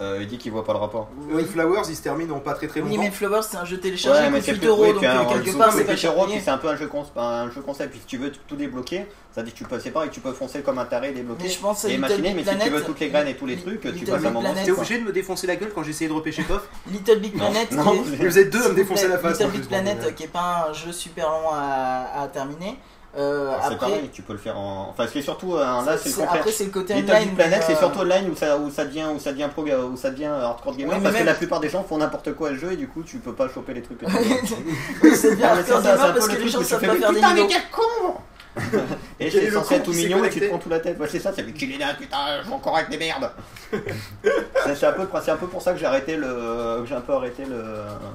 Euh, 0.01 0.17
il 0.19 0.25
dit 0.27 0.39
qu'il 0.39 0.51
voit 0.51 0.65
pas 0.65 0.73
le 0.73 0.79
rapport. 0.79 1.11
Oui, 1.29 1.45
Flowers, 1.45 1.83
il 1.87 1.95
se 1.95 2.01
termine 2.01 2.31
en 2.31 2.39
pas 2.39 2.53
très 2.55 2.65
très 2.65 2.81
oui, 2.81 2.89
longtemps. 2.89 3.01
mais 3.03 3.11
Flowers, 3.11 3.43
c'est 3.47 3.57
un 3.57 3.65
jeu 3.65 3.77
téléchargé 3.77 4.23
qui 4.23 4.29
mais 4.31 4.37
coûte 4.39 4.45
c'est 4.47 4.51
8 4.53 4.57
plus- 4.57 4.67
euros, 4.69 4.83
oui, 4.87 4.93
donc 4.93 5.03
un- 5.03 5.19
euh, 5.21 5.25
quelque 5.43 5.55
part, 5.55 5.71
c'est 5.71 5.77
oui, 5.77 5.83
pas 5.83 5.95
cher 5.95 6.13
c'est 6.43 6.49
un 6.49 6.57
peu 6.57 6.69
un 6.69 6.75
jeu, 6.75 6.87
cons- 6.87 7.05
un 7.15 7.51
jeu 7.51 7.61
concept. 7.61 7.91
Puis 7.91 7.99
si 7.99 8.05
tu 8.07 8.17
veux 8.17 8.31
tout 8.31 8.55
débloquer, 8.55 9.05
ça 9.31 9.43
dit 9.43 9.51
que 9.51 9.57
tu 9.57 9.63
peux, 9.63 9.79
c'est 9.79 9.91
pareil, 9.91 10.09
tu 10.11 10.19
peux 10.19 10.31
foncer 10.33 10.61
comme 10.61 10.79
un 10.79 10.85
taré, 10.85 11.11
débloquer 11.11 11.43
Mais 11.43 11.49
je 11.49 11.59
pense 11.59 11.85
et 11.85 11.89
Little 11.89 12.01
machiner. 12.01 12.33
Mais 12.33 12.41
si 12.43 12.49
tu 12.49 12.55
Planet, 12.55 12.73
veux 12.73 12.81
toutes 12.81 12.99
les 12.99 13.09
graines 13.09 13.27
et 13.27 13.35
tous 13.35 13.45
les 13.45 13.57
trucs, 13.57 13.79
tu 13.81 13.91
Little 13.91 14.05
passes 14.05 14.13
un 14.15 14.17
Big 14.17 14.33
moment. 14.33 14.41
Planet, 14.41 14.65
T'es 14.65 14.71
obligé 14.71 14.97
de 14.97 15.03
me 15.03 15.11
défoncer 15.11 15.45
la 15.45 15.55
gueule 15.55 15.71
quand 15.75 15.83
j'essayais 15.83 16.09
de 16.09 16.15
repêcher 16.15 16.41
Koff 16.45 16.67
Little 16.91 17.19
Big 17.19 17.35
Non, 17.35 17.51
Planet, 17.51 17.71
non, 17.73 17.93
est- 17.93 18.25
vous 18.25 18.39
êtes 18.39 18.49
deux 18.49 18.65
à 18.65 18.69
me 18.69 18.73
défoncer 18.73 19.07
la 19.07 19.19
face. 19.19 19.37
Little 19.39 19.51
Big 19.51 19.67
Planet, 19.67 20.15
qui 20.15 20.23
est 20.23 20.27
pas 20.33 20.65
un 20.71 20.73
jeu 20.73 20.91
super 20.91 21.29
long 21.29 21.51
à 21.51 22.27
terminer. 22.33 22.79
Euh, 23.17 23.51
C'est 23.59 23.73
après, 23.73 23.75
pareil, 23.89 24.09
tu 24.13 24.21
peux 24.21 24.31
le 24.31 24.39
faire 24.39 24.57
en. 24.57 24.87
Enfin, 24.89 25.05
c'est 25.11 25.21
surtout 25.21 25.55
un- 25.57 25.83
là, 25.83 25.97
c'est 25.97 26.09
le 26.09 26.15
contraire. 26.15 26.35
après, 26.39 26.51
c'est 26.51 26.63
le 26.63 26.69
côté 26.71 26.93
online. 26.93 27.29
Mais, 27.37 27.59
c'est 27.61 27.73
euh, 27.73 27.77
surtout 27.77 27.99
online 27.99 28.29
où 28.31 28.35
ça, 28.37 28.57
où 28.57 28.71
ça 28.71 28.85
devient, 28.85 29.05
où 29.13 29.19
ça 29.19 29.31
devient 29.33 29.49
pro, 29.51 29.63
où 29.65 29.97
ça 29.97 30.11
devient 30.11 30.25
hardcore 30.27 30.77
gamer 30.77 30.95
Ouais, 30.95 31.01
parce 31.01 31.13
que 31.13 31.17
même- 31.19 31.25
la 31.27 31.33
plupart 31.33 31.59
des 31.59 31.67
gens 31.67 31.83
font 31.83 31.97
n'importe 31.97 32.33
quoi 32.33 32.47
à 32.47 32.51
le 32.51 32.57
jeu 32.57 32.71
et 32.71 32.77
du 32.77 32.87
coup 32.87 33.03
tu 33.03 33.17
peux 33.17 33.33
pas 33.33 33.49
choper 33.49 33.73
les 33.73 33.81
trucs. 33.81 33.97
que 33.99 34.05
c'est 35.15 35.35
bien 35.35 35.49
Ah, 35.51 35.55
mais 35.57 35.63
ça, 35.63 35.75
hardcore 35.75 35.81
ça, 35.83 35.91
c'est 35.91 35.97
gamer 35.97 36.13
parce 36.13 36.27
que 36.29 36.35
les 36.41 36.47
gens 36.47 36.63
savent 36.63 36.79
pas 36.79 36.87
mais 36.93 36.99
faire 36.99 37.09
des 37.09 37.15
putain, 37.15 37.33
mais 37.33 37.47
quel 37.47 37.61
con 37.69 38.15
Et 39.19 39.29
c'est 39.31 39.49
censé 39.51 39.75
être 39.75 39.83
tout 39.83 39.93
mignon 39.93 40.23
et 40.23 40.29
tu 40.29 40.39
te 40.41 40.45
prends 40.47 40.57
tout 40.57 40.69
la 40.69 40.79
tête. 40.79 40.97
Ouais, 40.99 41.07
c'est 41.09 41.19
ça, 41.19 41.31
c'est 41.35 41.43
mais 41.43 41.53
qu'il 41.53 41.73
est 41.73 41.77
là, 41.77 41.93
putain, 41.93 42.17
je 42.41 42.47
joue 42.47 42.53
encore 42.53 42.75
avec 42.77 42.89
des 42.89 42.97
merdes. 42.97 43.29
c'est 43.73 44.75
c'est 44.75 44.85
un, 44.85 44.91
peu- 44.93 45.07
c'est 45.23 45.31
un 45.31 45.37
peu 45.37 45.47
pour 45.47 45.61
ça 45.61 45.73
que 45.73 45.79
j'ai 45.79 45.85
arrêté 45.85 46.15
le. 46.17 46.79
que 46.81 46.85
j'ai 46.87 46.95
un 46.95 47.01
peu 47.01 47.13
arrêté 47.13 47.43
le. 47.45 47.61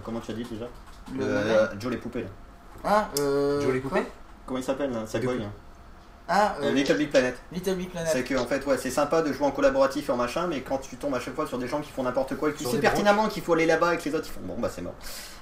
Comment 0.05 0.21
tu 0.21 0.31
as 0.31 0.35
dit 0.35 0.45
déjà? 0.51 0.67
Le 1.17 1.79
Joe 1.81 1.91
les 1.91 1.97
poupées 1.99 2.23
là. 2.23 2.29
Ah, 2.85 3.09
euh. 3.19 3.61
Jolie 3.63 3.81
quoi? 3.81 3.91
poupée 3.99 4.07
Comment 4.47 4.59
il 4.61 4.65
s'appelle 4.65 4.93
là. 4.93 5.01
Ah, 6.29 6.57
Euh, 6.61 6.65
euh, 6.67 6.71
Little 6.73 6.97
Big 6.97 7.11
Planet. 7.11 7.37
Little 7.53 7.75
Big 7.77 7.89
Planet. 7.91 8.11
C'est 8.13 8.25
que 8.25 8.35
en 8.35 8.47
fait 8.47 8.65
ouais 8.67 8.77
c'est 8.79 8.91
sympa 8.91 9.23
de 9.23 9.33
jouer 9.33 9.47
en 9.47 9.53
collaboratif 9.53 10.09
et 10.09 10.13
en 10.13 10.17
machin 10.17 10.49
mais 10.49 10.61
quand 10.61 10.79
tu 10.79 10.97
tombes 10.97 11.15
à 11.15 11.21
chaque 11.21 11.35
fois 11.37 11.47
sur 11.47 11.57
des 11.59 11.69
gens 11.69 11.81
qui 11.81 11.93
font 11.93 12.03
n'importe 12.03 12.35
quoi 12.37 12.49
et 12.51 12.53
sais 12.57 12.65
des 12.73 12.79
pertinemment 12.81 13.29
qu'il 13.29 13.43
faut 13.45 13.53
aller 13.53 13.67
là-bas 13.67 13.95
et 13.95 13.99
que 13.99 14.05
les 14.09 14.15
autres 14.15 14.27
ils 14.27 14.33
font 14.33 14.41
bon 14.43 14.57
bah 14.59 14.69
c'est 14.73 14.83
mort. 14.83 14.95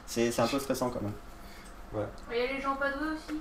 C'est 0.06 0.30
c'est 0.30 0.42
un 0.42 0.46
peu 0.46 0.58
stressant 0.58 0.90
quand 0.90 1.00
même. 1.00 1.12
Il 2.30 2.36
y 2.36 2.40
a 2.40 2.52
les 2.52 2.60
gens 2.60 2.74
pas 2.76 2.90
doués 2.90 3.12
aussi. 3.14 3.38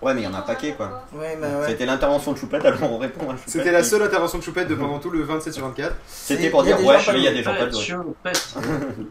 Ouais 0.00 0.12
mais 0.14 0.22
il 0.22 0.24
y 0.24 0.26
en 0.26 0.34
a 0.34 0.38
un 0.38 0.42
paquet 0.42 0.72
quoi. 0.74 1.04
Ouais, 1.12 1.36
bah 1.40 1.46
ouais. 1.60 1.68
C'était 1.68 1.86
l'intervention 1.86 2.32
de 2.32 2.38
Choupette 2.38 2.64
alors 2.64 2.82
on 2.90 2.98
répond 2.98 3.26
à 3.30 3.36
Choupette. 3.36 3.48
C'était 3.48 3.70
la 3.70 3.82
qui- 3.82 3.88
seule 3.88 4.02
intervention 4.02 4.38
de 4.38 4.42
Choupette 4.42 4.66
de 4.66 4.74
pendant 4.74 4.98
tout 4.98 5.10
le 5.10 5.22
27 5.22 5.52
sur 5.54 5.64
24. 5.64 5.94
C'était 6.08 6.50
pour 6.50 6.64
dire 6.64 6.84
ouais 6.84 6.96
mais 7.12 7.18
il 7.18 7.22
y 7.22 7.28
a 7.28 7.32
des 7.32 7.42
gens 7.44 7.54
pas 7.54 7.66
doués. 7.66 7.94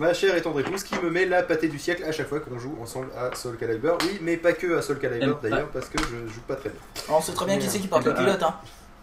Ma 0.00 0.14
chère 0.14 0.34
et 0.34 0.40
tendre 0.40 0.58
épouse 0.60 0.82
qui 0.82 0.94
me 0.98 1.10
met 1.10 1.26
la 1.26 1.42
pâtée 1.42 1.68
du 1.68 1.78
siècle 1.78 2.04
à 2.04 2.10
chaque 2.12 2.26
fois 2.28 2.40
qu'on 2.40 2.58
joue 2.58 2.74
ensemble 2.80 3.08
à 3.14 3.36
Soul 3.36 3.58
Calibur. 3.58 3.98
Oui, 4.00 4.18
mais 4.22 4.38
pas 4.38 4.54
que 4.54 4.78
à 4.78 4.80
Soul 4.80 4.98
Calibur 4.98 5.38
Euh, 5.44 5.48
d'ailleurs, 5.48 5.68
parce 5.68 5.90
que 5.90 5.98
je 5.98 6.32
joue 6.32 6.40
pas 6.48 6.56
très 6.56 6.70
bien. 6.70 6.80
On 7.10 7.20
sait 7.20 7.32
très 7.32 7.44
bien 7.44 7.58
qui 7.58 7.68
c'est 7.68 7.80
qui 7.80 7.86
porte 7.88 8.06
les 8.06 8.14
culottes, 8.14 8.42
hein. 8.42 8.54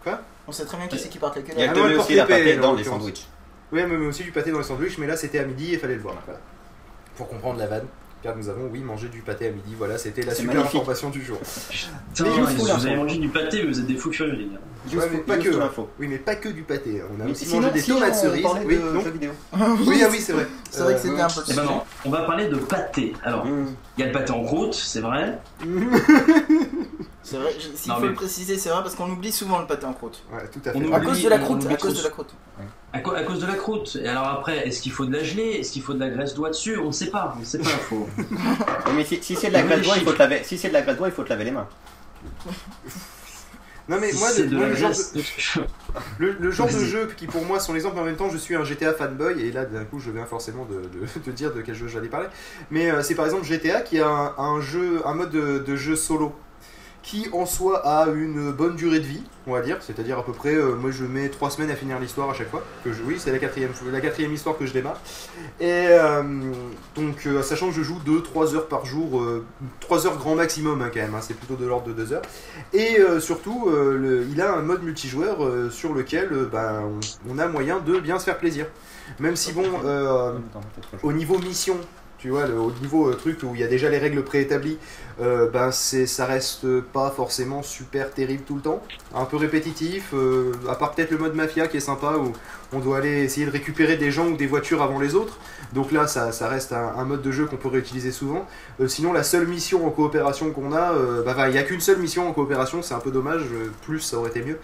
Quoi? 0.02 0.20
On 0.48 0.52
sait 0.52 0.64
très 0.64 0.76
bien 0.76 0.88
qui 0.88 0.98
c'est 0.98 1.08
qui 1.08 1.18
porte 1.18 1.36
les 1.36 1.42
Il 1.42 1.60
y 1.60 1.62
a 1.62 1.68
culottes. 1.72 1.92
que 1.92 1.96
Ah, 1.98 2.00
aussi 2.02 2.14
la 2.16 2.26
pâtée 2.26 2.56
dans 2.56 2.74
les 2.74 2.82
sandwichs. 2.82 3.28
Oui, 3.70 3.84
met 3.84 3.96
aussi 4.06 4.24
du 4.24 4.32
pâté 4.32 4.50
dans 4.50 4.58
les 4.58 4.64
sandwichs, 4.64 4.98
mais 4.98 5.06
là 5.06 5.16
c'était 5.16 5.38
à 5.38 5.44
midi 5.44 5.70
et 5.70 5.74
il 5.74 5.78
fallait 5.78 5.94
le 5.94 6.00
voir. 6.00 6.16
Voilà. 6.24 6.40
Pour 7.16 7.28
comprendre 7.28 7.60
la 7.60 7.66
vanne. 7.68 7.86
Car 8.20 8.34
nous 8.34 8.48
avons, 8.48 8.66
oui, 8.72 8.80
mangé 8.80 9.06
du 9.08 9.20
pâté 9.20 9.46
à 9.46 9.50
midi. 9.52 9.76
Voilà, 9.78 9.96
c'était 9.96 10.22
la 10.22 10.34
super 10.34 10.54
magnifique. 10.56 10.80
information 10.80 11.10
du 11.10 11.22
jour. 11.24 11.38
Putain, 11.38 12.24
Mais 12.24 12.30
vous 12.30 12.66
juste 12.66 12.86
avez 12.86 12.96
mangé 12.96 13.18
du 13.18 13.28
pâté, 13.28 13.62
mais 13.62 13.68
vous 13.68 13.78
êtes 13.78 13.86
des 13.86 13.94
fous 13.94 14.10
furieux, 14.12 14.32
les 14.34 14.46
gars. 14.46 14.58
Ouais, 14.96 15.08
mais 15.12 15.18
pas 15.18 15.38
juste 15.40 15.52
que. 15.54 15.58
l'info. 15.60 15.88
Oui, 15.98 16.06
mais 16.08 16.18
pas 16.18 16.34
que 16.36 16.48
du 16.48 16.62
pâté. 16.62 17.02
On 17.10 17.20
a 17.20 17.24
Mais 17.24 17.30
aussi 17.32 17.44
sinon, 17.46 17.60
mangé 17.60 17.72
des 17.74 17.80
si 17.80 17.90
tomates 17.92 18.12
on 18.12 18.20
cerises. 18.20 18.46
Oui, 18.64 18.76
de 18.76 18.80
non. 18.80 19.00
jeux 19.00 19.10
vidéo. 19.10 19.30
Oui, 19.86 20.02
ah 20.04 20.08
oui, 20.10 20.20
c'est 20.20 20.32
vrai. 20.32 20.46
C'est 20.70 20.82
vrai 20.82 20.94
que 20.94 21.00
c'était 21.00 21.20
Euh, 21.20 21.24
un 21.24 21.28
peu 21.28 21.40
Eh 21.48 21.54
ben 21.54 21.64
non, 21.64 21.80
on 22.04 22.10
va 22.10 22.22
parler 22.22 22.46
de 22.48 22.56
pâté. 22.56 23.12
Alors, 23.24 23.46
il 23.46 24.00
y 24.00 24.02
a 24.04 24.06
le 24.06 24.12
pâté 24.12 24.32
en 24.32 24.44
croûte, 24.44 24.74
c'est 24.74 25.00
vrai. 25.00 25.38
C'est 27.22 27.36
vrai, 27.36 27.50
je- 27.58 27.76
s'il 27.76 27.92
faut 27.92 28.00
mais- 28.00 28.06
le 28.08 28.14
préciser, 28.14 28.56
c'est 28.58 28.68
vrai 28.70 28.82
parce 28.82 28.94
qu'on 28.94 29.10
oublie 29.10 29.32
souvent 29.32 29.58
le 29.60 29.66
pâté 29.66 29.84
en 29.86 29.92
croûte. 29.92 30.22
Ouais, 30.32 30.40
tout 30.50 30.60
à 30.66 30.70
On 30.70 30.72
fait. 30.72 30.78
oublie- 30.86 30.94
À 30.94 31.00
cause 31.00 31.22
de 31.22 31.28
la 31.28 31.36
on 31.36 31.40
croûte, 31.40 31.66
à 31.70 31.76
cause 31.76 31.98
de 31.98 32.02
la 32.04 32.10
croûte. 32.10 32.34
À, 32.92 33.00
co- 33.00 33.14
à 33.14 33.22
cause 33.22 33.40
de 33.40 33.46
la 33.46 33.54
croûte. 33.54 33.98
Et 34.02 34.08
alors 34.08 34.26
après, 34.28 34.66
est-ce 34.66 34.80
qu'il 34.80 34.92
faut 34.92 35.04
de 35.04 35.12
la 35.12 35.22
gelée? 35.22 35.56
Est-ce 35.60 35.72
qu'il 35.72 35.82
faut 35.82 35.92
de 35.94 36.00
la 36.00 36.08
graisse 36.08 36.34
d'oie 36.34 36.48
dessus? 36.50 36.78
On 36.78 36.86
ne 36.86 36.92
sait 36.92 37.10
pas. 37.10 37.34
On 37.36 37.40
ne 37.40 37.44
sait 37.44 37.58
pas. 37.58 37.68
Faut... 37.68 38.08
Mais 38.96 39.04
si, 39.04 39.18
si 39.22 39.36
c'est 39.36 39.48
de 39.48 39.52
la 39.54 39.62
graisse 39.62 39.82
d'oie, 39.82 39.96
il 39.98 40.04
faut 40.04 40.12
te 40.12 40.18
laver. 40.18 40.42
Si 40.44 40.56
c'est 40.56 40.68
de 40.68 40.72
la 40.74 40.80
graisse 40.82 40.96
d'oie, 40.96 41.08
il 41.08 41.14
faut 41.14 41.22
te 41.24 41.28
laver 41.28 41.44
les 41.44 41.50
mains. 41.50 41.68
Non, 43.88 43.98
mais 44.00 44.12
moi, 44.12 44.32
le, 44.32 44.46
de 44.46 44.56
moi, 44.56 44.66
la 44.66 44.68
le 44.68 44.74
genre 44.74 44.92
de, 44.94 45.22
le, 46.18 46.32
le 46.32 46.50
genre 46.50 46.70
de 46.70 46.78
Vas-y. 46.78 46.84
jeu 46.84 47.08
qui 47.16 47.26
pour 47.26 47.44
moi 47.44 47.58
sont 47.58 47.72
l'exemple, 47.72 47.94
mais 47.96 48.02
en 48.02 48.04
même 48.04 48.16
temps 48.16 48.28
je 48.30 48.36
suis 48.36 48.54
un 48.54 48.64
GTA 48.64 48.92
fanboy, 48.92 49.40
et 49.40 49.50
là 49.52 49.64
d'un 49.64 49.84
coup 49.84 49.98
je 49.98 50.10
viens 50.10 50.26
forcément 50.26 50.66
de, 50.66 50.74
de, 50.88 51.06
de 51.26 51.32
dire 51.32 51.54
de 51.54 51.62
quel 51.62 51.74
jeu 51.74 51.88
j'allais 51.88 52.08
parler. 52.08 52.28
Mais 52.70 52.90
euh, 52.90 53.02
c'est 53.02 53.14
par 53.14 53.24
exemple 53.24 53.44
GTA 53.46 53.80
qui 53.80 53.98
a 53.98 54.08
un, 54.08 54.34
un 54.38 54.60
jeu, 54.60 55.00
un 55.06 55.14
mode 55.14 55.30
de, 55.30 55.58
de 55.58 55.76
jeu 55.76 55.96
solo 55.96 56.34
qui 57.02 57.28
en 57.32 57.46
soi 57.46 57.78
a 57.86 58.08
une 58.08 58.52
bonne 58.52 58.76
durée 58.76 58.98
de 59.00 59.04
vie, 59.06 59.22
on 59.46 59.52
va 59.52 59.62
dire, 59.62 59.78
c'est-à-dire 59.80 60.18
à 60.18 60.24
peu 60.24 60.32
près, 60.32 60.54
euh, 60.54 60.74
moi 60.74 60.90
je 60.90 61.04
mets 61.04 61.28
3 61.30 61.48
semaines 61.50 61.70
à 61.70 61.76
finir 61.76 61.98
l'histoire 61.98 62.28
à 62.28 62.34
chaque 62.34 62.50
fois, 62.50 62.62
que 62.84 62.92
je, 62.92 63.02
oui 63.02 63.14
c'est 63.18 63.32
la 63.32 63.38
quatrième, 63.38 63.70
la 63.90 64.00
quatrième 64.00 64.32
histoire 64.32 64.58
que 64.58 64.66
je 64.66 64.72
démarre, 64.72 65.00
et 65.60 65.86
euh, 65.88 66.22
donc 66.96 67.26
euh, 67.26 67.42
sachant 67.42 67.68
que 67.68 67.74
je 67.74 67.82
joue 67.82 67.98
2-3 68.06 68.56
heures 68.56 68.68
par 68.68 68.84
jour, 68.84 69.24
3 69.80 70.06
heures 70.06 70.18
grand 70.18 70.34
maximum 70.34 70.82
hein, 70.82 70.90
quand 70.92 71.00
même, 71.00 71.14
hein, 71.14 71.20
c'est 71.22 71.34
plutôt 71.34 71.54
de 71.56 71.64
l'ordre 71.66 71.86
de 71.88 71.92
2 71.94 72.12
heures, 72.12 72.22
et 72.74 72.98
surtout 73.20 73.70
le- 73.70 74.26
il 74.30 74.40
a 74.42 74.52
un 74.54 74.62
mode 74.62 74.82
multijoueur 74.82 75.38
sur 75.72 75.94
lequel 75.94 76.28
ben, 76.52 76.82
on, 77.28 77.34
on 77.34 77.38
a 77.38 77.46
moyen 77.46 77.78
de 77.78 78.00
bien 78.00 78.18
se 78.18 78.24
faire 78.24 78.38
plaisir, 78.38 78.66
même 79.18 79.36
si 79.36 79.52
bon, 79.52 79.64
au 81.02 81.12
niveau 81.12 81.38
mission, 81.38 81.76
tu 82.18 82.30
vois, 82.30 82.46
le- 82.46 82.58
au 82.58 82.72
niveau 82.82 83.08
euh, 83.08 83.14
truc 83.14 83.38
où 83.44 83.54
il 83.54 83.60
y 83.60 83.64
a 83.64 83.68
déjà 83.68 83.88
les 83.88 83.98
règles 83.98 84.22
préétablies, 84.24 84.78
euh, 85.20 85.48
ben 85.48 85.70
c'est, 85.70 86.06
ça 86.06 86.26
reste 86.26 86.80
pas 86.80 87.10
forcément 87.10 87.62
super 87.62 88.10
terrible 88.12 88.42
tout 88.46 88.56
le 88.56 88.60
temps. 88.60 88.82
Un 89.14 89.24
peu 89.24 89.36
répétitif, 89.36 90.10
euh, 90.14 90.52
à 90.68 90.74
part 90.74 90.92
peut-être 90.94 91.10
le 91.10 91.18
mode 91.18 91.34
mafia 91.34 91.66
qui 91.68 91.76
est 91.76 91.80
sympa 91.80 92.14
où 92.18 92.32
on 92.72 92.80
doit 92.80 92.98
aller 92.98 93.24
essayer 93.24 93.46
de 93.46 93.50
récupérer 93.50 93.96
des 93.96 94.10
gens 94.10 94.26
ou 94.28 94.36
des 94.36 94.46
voitures 94.46 94.82
avant 94.82 94.98
les 95.00 95.14
autres. 95.14 95.38
Donc 95.72 95.92
là, 95.92 96.06
ça, 96.06 96.32
ça 96.32 96.48
reste 96.48 96.72
un, 96.72 96.92
un 96.96 97.04
mode 97.04 97.22
de 97.22 97.30
jeu 97.30 97.46
qu'on 97.46 97.56
peut 97.56 97.68
réutiliser 97.68 98.10
souvent. 98.12 98.46
Euh, 98.80 98.88
sinon, 98.88 99.12
la 99.12 99.22
seule 99.22 99.46
mission 99.46 99.86
en 99.86 99.90
coopération 99.90 100.50
qu'on 100.50 100.72
a, 100.72 100.92
bah, 101.24 101.34
bah, 101.36 101.48
il 101.48 101.52
n'y 101.52 101.58
a 101.58 101.62
qu'une 101.62 101.80
seule 101.80 101.98
mission 101.98 102.28
en 102.28 102.32
coopération, 102.32 102.82
c'est 102.82 102.94
un 102.94 103.00
peu 103.00 103.10
dommage, 103.10 103.42
plus 103.82 104.00
ça 104.00 104.16
aurait 104.18 104.30
été 104.30 104.42
mieux. 104.42 104.58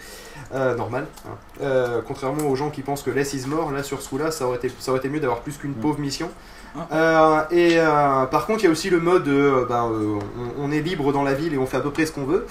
Normal. 0.52 1.06
hein. 1.26 2.02
Contrairement 2.06 2.48
aux 2.48 2.56
gens 2.56 2.70
qui 2.70 2.82
pensent 2.82 3.02
que 3.02 3.10
less 3.10 3.32
is 3.34 3.46
more, 3.46 3.72
là 3.72 3.82
sur 3.82 4.00
ce 4.02 4.08
coup-là, 4.08 4.30
ça 4.30 4.46
aurait 4.46 4.58
été, 4.58 4.70
ça 4.78 4.90
aurait 4.92 5.00
été 5.00 5.08
mieux 5.08 5.20
d'avoir 5.20 5.40
plus 5.40 5.56
qu'une 5.56 5.74
pauvre 5.74 5.98
mission. 5.98 6.30
Euh, 6.92 7.42
et 7.50 7.78
euh, 7.78 8.26
par 8.26 8.46
contre, 8.46 8.60
il 8.60 8.64
y 8.64 8.66
a 8.68 8.70
aussi 8.70 8.90
le 8.90 8.98
mode, 8.98 9.28
euh, 9.28 9.64
ben, 9.66 9.84
on, 9.84 10.64
on 10.64 10.72
est 10.72 10.80
libre 10.80 11.12
dans 11.12 11.22
la 11.22 11.34
ville 11.34 11.54
et 11.54 11.58
on 11.58 11.66
fait 11.66 11.76
à 11.76 11.80
peu 11.80 11.90
près 11.90 12.06
ce 12.06 12.12
qu'on 12.12 12.24
veut. 12.24 12.46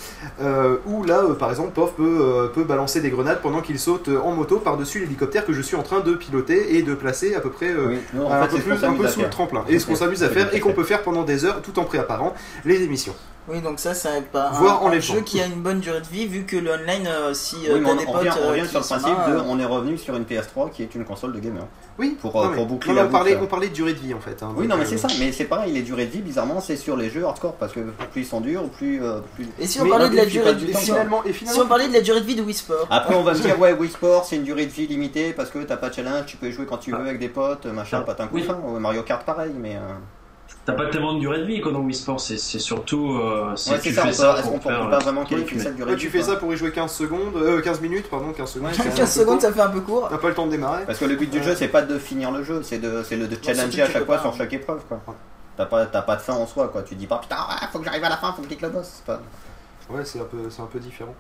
Où 0.86 1.04
là, 1.04 1.22
par 1.38 1.50
exemple, 1.50 1.72
Pof 1.72 1.94
peut, 1.94 2.52
peut 2.54 2.64
balancer 2.64 3.02
des 3.02 3.10
grenades 3.10 3.42
pendant 3.42 3.62
qu'il 3.62 3.80
saute 3.80 4.10
en 4.10 4.32
moto 4.32 4.60
par-dessus 4.60 5.00
l'hélicoptère 5.00 5.46
que 5.46 5.54
je 5.54 5.62
suis 5.62 5.76
en 5.76 5.84
train 5.84 6.00
de 6.00 6.14
piloter 6.14 6.78
et 6.78 6.84
de 6.84 6.94
placer 6.94 7.36
à 7.36 7.40
peu 7.40 7.50
près 7.50 7.74
Oui, 7.74 8.00
un, 8.30 8.48
fait, 8.48 8.58
peu 8.58 8.62
plus, 8.62 8.84
un 8.84 8.94
peu 8.94 9.08
sous 9.08 9.22
le 9.22 9.30
tremplin. 9.30 9.64
Et 9.68 9.80
ce 9.80 9.86
qu'on 9.86 9.96
s'amuse 9.96 10.24
à 10.24 10.30
faire 10.30 10.54
et 10.54 10.60
qu'on 10.60 10.74
peut 10.74 10.84
faire 10.84 11.02
pendant 11.02 11.24
des 11.24 11.46
heures 11.46 11.62
tout 11.62 11.78
en 11.80 11.84
préparant 11.84 12.34
les 12.66 12.82
émissions. 12.84 13.16
Oui, 13.50 13.60
donc 13.62 13.78
ça, 13.80 13.94
c'est 13.94 14.22
pas 14.32 14.52
Voire 14.54 14.84
un, 14.86 14.88
un 14.88 14.92
les 14.94 15.02
jeu 15.02 15.20
qui 15.20 15.42
a 15.42 15.46
une 15.46 15.62
bonne 15.62 15.82
durée 15.82 16.00
de 16.00 16.06
vie 16.08 16.28
vu 16.28 16.46
que 16.46 16.56
le 16.56 16.72
online, 16.72 17.06
euh, 17.08 17.34
si 17.34 17.58
euh, 17.68 17.76
Oui, 17.78 17.84
t'as 17.84 17.92
on, 17.92 17.96
des 17.96 18.04
on 18.08 18.12
potes 18.14 18.16
revient, 18.20 18.30
on 18.40 18.44
euh, 18.46 18.50
revient 18.52 18.68
sur 18.70 18.80
le 18.80 18.86
principe 18.86 19.18
là, 19.18 19.28
de 19.30 19.34
euh, 19.36 19.42
on 19.48 19.60
est 19.60 19.66
revenu 19.66 19.98
sur 19.98 20.16
une 20.16 20.24
PS3 20.24 20.72
qui 20.72 20.82
est 20.82 20.96
une 20.96 21.04
console 21.04 21.34
de 21.34 21.40
gamer. 21.40 21.66
Oui, 22.00 22.18
pour, 22.22 22.34
non, 22.36 22.44
euh, 22.46 22.50
mais- 22.50 22.56
pour 22.56 22.66
boucler 22.68 22.92
non, 22.92 22.96
la 22.96 23.04
mais 23.04 23.10
on, 23.10 23.12
parlait, 23.12 23.32
boucle. 23.34 23.44
on 23.44 23.48
parlait 23.48 23.68
de 23.68 23.74
durée 23.74 23.94
de 23.94 24.00
vie 24.00 24.14
en 24.14 24.22
fait. 24.22 24.42
hein, 24.44 24.54
Oui, 24.56 24.66
non, 24.66 24.78
mais 24.78 24.84
euh, 24.84 24.88
c'est 24.88 24.98
ça, 24.98 25.10
mais 25.20 25.34
c'est 25.34 25.44
pareil, 25.44 25.74
les 25.74 25.82
durées 25.82 26.06
de 26.06 26.12
vie, 26.12 26.22
bizarrement, 26.22 26.62
c'est 26.62 26.78
sur 26.78 26.96
les 26.96 27.10
jeux 27.10 27.26
hardcore 27.26 27.56
parce 27.56 27.74
que 27.74 27.82
plus 28.14 28.22
ils 28.22 28.26
sont 28.26 28.40
durs, 28.40 28.64
plus. 28.70 29.04
euh, 29.04 29.20
plus... 29.36 29.46
Et 29.60 29.68
si 29.68 29.82
on 29.82 29.90
parlait 29.90 30.10
de 30.10 30.16
la 30.16 30.26
durée 30.26 30.54
de 30.54 30.60
vie 30.66 30.74
on- 30.74 30.80
si 30.80 31.60
on 31.60 31.68
parlait 31.68 31.90
de 31.90 31.94
la 31.94 32.02
durée 32.02 32.22
de 32.22 32.26
vie 32.26 32.36
de 32.36 32.42
Wii 32.44 32.54
Sport. 32.56 32.88
Après, 32.90 33.14
on 33.14 33.24
va 33.24 33.34
me 33.34 33.40
dire, 33.42 33.60
ouais, 33.60 33.74
Wii 33.74 33.92
Sport, 33.92 34.24
c'est 34.26 34.38
une 34.38 34.44
durée 34.44 34.68
de 34.68 34.72
vie 34.72 34.88
limitée 34.88 35.34
parce 35.34 35.50
que 35.50 35.60
t'as 35.60 35.76
pas 35.78 35.90
de 35.90 35.96
challenge, 35.96 36.28
tu 36.28 36.38
peux 36.38 36.50
jouer 36.50 36.66
quand 36.66 36.78
tu 36.78 36.92
veux 36.92 36.98
avec 36.98 37.20
des 37.20 37.30
potes, 37.30 37.66
machin, 37.66 38.02
pas 38.04 38.16
un 38.20 38.28
coup 38.28 38.40
de 38.40 38.46
fin. 38.46 38.56
Ouais, 38.64 38.80
Mario 38.80 39.04
Kart, 39.04 39.24
pareil, 39.26 39.52
mais. 39.60 39.78
T'as 40.66 40.72
pas 40.74 40.86
tellement 40.86 41.14
de 41.16 41.20
durée 41.20 41.40
de 41.40 41.44
vie 41.44 41.60
quoi 41.60 41.74
dans 41.74 41.80
Wii 41.82 41.94
Sport, 41.94 42.22
c'est 42.22 42.38
c'est 42.38 42.58
surtout 42.60 43.12
euh, 43.18 43.54
si 43.58 43.72
Ouais, 43.72 43.80
tu 43.80 43.90
c'est 43.90 43.96
ça, 43.96 44.04
fais 44.04 44.14
ça 44.14 44.34
pour 44.42 44.64
faire 44.64 44.90
pas 44.90 44.96
euh, 44.96 45.00
vraiment 45.00 45.26
ça 45.28 45.36
de 45.36 45.76
durée 45.76 45.92
Ouais, 45.92 45.98
tu 45.98 46.10
fais 46.10 46.20
quoi. 46.20 46.28
ça 46.28 46.36
pour 46.38 46.54
y 46.54 46.58
jouer 46.58 46.72
15 46.72 46.90
secondes, 46.90 47.36
euh, 47.36 47.60
15 47.62 47.82
minutes, 47.82 48.10
pardon, 48.10 48.32
15 48.32 48.50
secondes. 48.50 48.70
c'est 48.72 48.78
quand 48.78 48.84
même 48.86 48.94
15 48.96 49.00
un 49.02 49.04
peu 49.04 49.20
secondes, 49.20 49.40
court. 49.40 49.42
ça 49.42 49.54
fait 49.54 49.62
un 49.62 49.70
peu 49.70 49.82
court. 49.82 50.08
T'as 50.10 50.18
pas 50.18 50.30
le 50.30 50.34
temps 50.36 50.46
de 50.46 50.52
démarrer. 50.52 50.86
Parce 50.86 51.00
que 51.00 51.06
le 51.06 51.16
but 51.18 51.30
du 51.30 51.40
Ouais. 51.40 51.44
jeu, 51.44 51.56
c'est 51.56 51.68
pas 51.68 51.82
de 51.82 51.98
finir 52.00 52.32
le 52.32 52.44
jeu, 52.44 52.62
c'est 52.64 52.78
de, 52.78 53.04
c'est 53.04 53.18
le 53.18 53.28
de 53.28 53.38
challenger 53.44 53.82
à 53.82 53.90
chaque 53.90 54.06
fois 54.06 54.16
pas- 54.16 54.22
sur 54.22 54.34
chaque 54.36 54.54
épreuve, 54.54 54.82
quoi. 54.88 55.02
T'as 55.58 55.66
pas, 55.66 55.86
t'as 55.86 56.02
pas 56.02 56.16
de 56.16 56.22
fin 56.22 56.34
en 56.34 56.48
soi, 56.48 56.70
quoi. 56.70 56.82
Tu 56.84 56.96
dis 56.96 57.08
pas, 57.08 57.18
putain, 57.18 57.36
faut 57.72 57.80
que 57.80 57.86
j'arrive 57.86 58.04
à 58.06 58.10
la 58.10 58.18
fin, 58.18 58.30
faut 58.32 58.38
que 58.38 58.44
je 58.44 58.48
clique 58.48 58.62
le 58.62 58.70
boss. 58.70 59.04
Ouais, 59.90 60.06
c'est 60.06 60.20
un 60.20 60.24
peu, 60.26 60.50
c'est 60.50 60.62
un 60.62 60.66
peu 60.68 60.80
différent. 60.80 61.14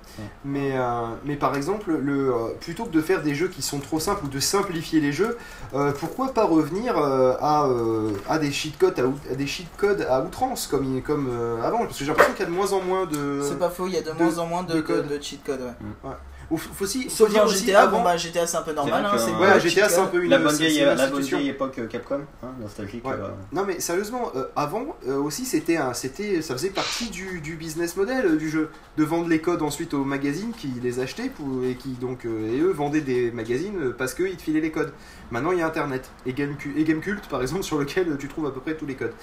Mais, 0.46 0.72
euh, 0.78 1.06
mais 1.26 1.36
par 1.36 1.56
exemple, 1.56 1.92
le, 1.92 2.34
euh, 2.34 2.48
plutôt 2.62 2.86
que 2.86 2.90
de 2.92 3.02
faire 3.02 3.22
des 3.22 3.36
jeux 3.36 3.48
qui 3.50 3.62
sont 3.62 3.80
trop 3.80 4.00
simples 4.00 4.26
ou 4.26 4.28
de 4.30 4.40
simplifier 4.40 5.00
les 5.02 5.12
jeux, 5.12 5.38
euh, 5.74 5.92
pourquoi 6.00 6.34
pas 6.34 6.46
revenir 6.46 6.98
euh, 6.98 7.34
à, 7.42 7.66
euh, 7.68 8.12
à 8.30 8.40
des 8.40 8.52
cheat 8.52 8.78
codes 8.78 8.98
à, 9.32 9.36
des 9.36 9.48
cheat 9.48 9.68
codes 9.78 10.02
à 10.10 10.22
outrance 10.24 10.68
comme, 10.68 10.86
il- 10.96 11.04
comme 11.04 11.28
euh, 11.30 11.62
avant? 11.62 11.80
Parce 11.80 11.98
que 12.00 12.06
j'ai 12.06 12.10
l'impression 12.12 12.34
qu'il 12.34 12.42
y 12.42 12.48
a 12.48 12.50
de 12.50 12.56
moins 12.56 12.72
en 12.74 12.82
moins 12.82 13.06
de. 13.06 13.42
C'est 13.44 13.60
pas 13.60 13.70
faux, 13.70 13.88
il 13.88 13.94
y 13.94 13.98
a 13.98 14.02
de, 14.02 14.12
moins 14.12 14.38
en 14.40 14.46
moins 14.48 14.64
de, 14.64 14.80
codes. 14.82 15.08
de 15.08 15.22
cheat 15.22 15.44
code. 15.44 15.60
Ouais. 15.62 16.10
Ouais. 16.10 16.16
Ou 16.54 16.58
faut 16.58 16.70
faut 16.72 16.84
aussi, 16.84 17.04
faut 17.06 17.10
Sauf 17.10 17.30
dire 17.32 17.42
dans 17.44 17.50
aussi 17.50 17.66
GTA, 17.66 17.82
avant- 17.82 17.98
bon 17.98 18.04
bah 18.04 18.16
GTA 18.16 18.46
c'est 18.46 18.58
un 18.58 18.62
peu 18.62 18.74
normal. 18.74 19.04
Hein, 19.06 19.12
c'est 19.18 19.32
euh, 19.32 19.34
pas 19.34 19.54
Ouais, 19.56 19.60
GTA, 19.60 19.90
c'est 19.90 20.00
un 20.00 20.06
peu 20.06 20.24
une- 20.24 20.30
La 20.30 20.38
bonne 20.38 20.52
c'est- 20.52 20.68
vieille, 20.68 20.82
la 20.86 20.94
bonne 20.94 21.00
institution. 21.06 21.38
vieille 21.40 21.50
époque 21.50 21.80
euh, 21.80 21.88
Capcom, 21.88 22.20
hein, 22.44 22.48
nostalgique. 22.62 23.04
Ouais. 23.08 23.14
euh, 23.14 23.30
Non 23.52 23.64
mais 23.66 23.80
sérieusement, 23.80 24.32
euh, 24.36 24.46
avant 24.56 24.96
euh, 25.08 25.18
aussi 25.18 25.46
c'était 25.46 25.78
un, 25.78 25.94
c'était, 25.94 26.44
ça 26.44 26.54
faisait 26.54 26.70
partie 26.70 27.10
du, 27.10 27.42
du 27.42 27.56
business 27.56 27.98
model 27.98 28.26
euh, 28.28 28.36
du 28.36 28.52
jeu, 28.52 28.70
de 28.98 29.04
vendre 29.04 29.28
les 29.30 29.40
codes 29.40 29.64
ensuite 29.64 29.96
aux 29.96 30.04
magazines 30.04 30.52
qui 30.56 30.68
les 30.84 31.00
achetaient 31.00 31.30
pour, 31.30 31.64
et 31.66 31.74
qui 31.74 31.90
donc 31.94 32.26
euh, 32.26 32.54
et 32.56 32.60
eux 32.60 32.72
vendaient 32.72 33.02
des 33.02 33.32
magazines 33.32 33.80
euh, 33.82 33.96
parce 33.98 34.14
qu'ils 34.14 34.38
te 34.38 34.44
filaient 34.44 34.62
les 34.62 34.72
codes. 34.72 34.94
Maintenant 35.32 35.54
il 35.54 35.58
y 35.58 35.62
a 35.64 35.66
Internet 35.66 36.12
et 36.28 36.34
Gamecult 36.34 37.28
par 37.30 37.42
exemple 37.42 37.64
sur 37.70 37.80
lequel 37.80 38.10
euh, 38.10 38.16
tu 38.20 38.28
trouves 38.28 38.46
à 38.46 38.52
peu 38.52 38.60
près 38.60 38.76
tous 38.76 38.86
les 38.86 38.94
codes. 38.96 39.14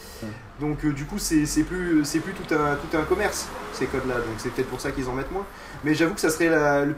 Donc 0.61 0.85
euh, 0.85 0.93
du 0.93 1.05
coup 1.05 1.19
c'est, 1.19 1.47
c'est 1.47 1.63
plus 1.63 2.05
c'est 2.05 2.19
plus 2.19 2.33
tout 2.33 2.53
un 2.55 2.75
tout 2.75 2.97
un 2.97 3.03
commerce 3.03 3.47
ces 3.73 3.87
codes 3.87 4.07
là 4.09 4.15
donc 4.17 4.35
c'est 4.39 4.51
peut-être 4.53 4.69
pour 4.69 4.81
ça 4.81 4.91
qu'ils 4.91 5.09
en 5.09 5.13
mettent 5.13 5.31
moins. 5.31 5.47
Mais 5.85 5.95
j'avoue 5.95 6.15
que 6.15 6.21
ça 6.21 6.31
serait 6.31 6.49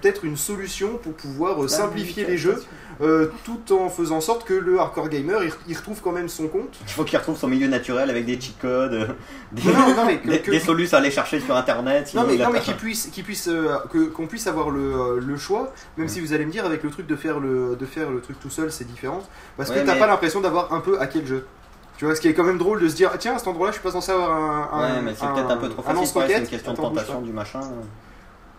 peut-être 0.00 0.24
une 0.24 0.36
solution 0.36 0.96
pour 1.02 1.12
pouvoir 1.14 1.62
euh, 1.62 1.68
simplifier 1.68 2.24
les 2.24 2.36
jeux 2.36 2.62
euh, 3.00 3.28
tout 3.44 3.74
en 3.74 3.88
faisant 3.88 4.16
en 4.16 4.20
sorte 4.20 4.44
que 4.44 4.52
le 4.54 4.78
hardcore 4.78 5.09
gamer 5.09 5.42
il, 5.44 5.50
il 5.68 5.76
retrouve 5.76 6.00
quand 6.02 6.12
même 6.12 6.28
son 6.28 6.46
compte. 6.48 6.76
Il 6.86 6.92
faut 6.92 7.04
qu'il 7.04 7.18
retrouve 7.18 7.36
son 7.38 7.48
milieu 7.48 7.66
naturel 7.66 8.10
avec 8.10 8.26
des 8.26 8.40
cheat 8.40 8.59
codes, 8.60 8.92
euh, 8.92 9.06
des, 9.52 9.62
Non, 9.64 9.72
non, 9.88 9.94
non, 9.96 10.04
mais 10.06 10.18
que- 10.18 10.28
des, 10.28 10.40
que- 10.40 10.50
des 10.50 10.60
solus 10.60 10.88
à 10.92 10.98
aller 10.98 11.10
chercher 11.10 11.40
sur 11.40 11.56
internet. 11.56 12.12
Non 12.14 12.24
mais, 12.26 12.34
il 12.34 12.42
a 12.42 12.46
non, 12.46 12.52
mais 12.52 12.59
pas- 12.59 12.64
qu'il 12.64 12.74
puisse, 12.76 13.06
qu'il 13.06 13.24
puisse, 13.24 13.48
euh, 13.48 13.76
que- 13.92 14.06
qu'on 14.06 14.26
puisse 14.26 14.46
avoir 14.46 14.70
le, 14.70 14.80
euh, 14.80 15.20
le 15.20 15.36
choix, 15.36 15.72
même 15.96 16.09
si 16.09 16.20
vous 16.20 16.32
allez 16.32 16.44
me 16.44 16.50
dire 16.52 16.66
avec 16.66 16.82
le 16.82 16.90
truc 16.90 17.06
de 17.06 17.16
faire 17.16 17.40
le, 17.40 17.76
de 17.78 17.86
faire 17.86 18.10
le 18.10 18.20
truc 18.20 18.38
tout 18.40 18.50
seul 18.50 18.70
c'est 18.70 18.84
différent, 18.86 19.22
parce 19.56 19.70
que 19.70 19.78
t'as 19.78 19.94
mais- 19.94 19.98
pas 20.00 20.06
l'impression 20.06 20.40
d'avoir 20.40 20.72
un 20.72 20.80
peu 20.80 21.00
hacké 21.00 21.20
le 21.20 21.26
jeu. 21.26 21.46
Tu 21.98 22.04
vois, 22.06 22.14
ce 22.16 22.20
qui 22.20 22.28
est 22.28 22.34
quand 22.34 22.44
même 22.44 22.59
drôle 22.59 22.80
de 22.80 22.88
se 22.88 22.96
dire, 22.96 23.10
ah, 23.14 23.18
tiens, 23.18 23.34
à 23.34 23.38
cet 23.38 23.46
endroit-là, 23.48 23.70
je 23.72 23.76
suis 23.78 23.82
pas 23.82 23.92
censé 23.92 24.10
avoir 24.10 24.32
un. 24.32 24.68
un 24.72 24.80
Ouais, 24.96 25.02
mais 25.02 25.12
c'est 25.14 25.26
peut-être 25.26 25.50
un 25.50 25.56
peu 25.56 25.68
trop 25.68 25.82
facile. 25.82 26.06
C'est 26.28 26.38
une 26.38 26.46
question 26.46 26.72
de 26.72 26.78
Attends, 26.78 26.88
tentation 26.90 27.20
du 27.20 27.32
machin. 27.32 27.60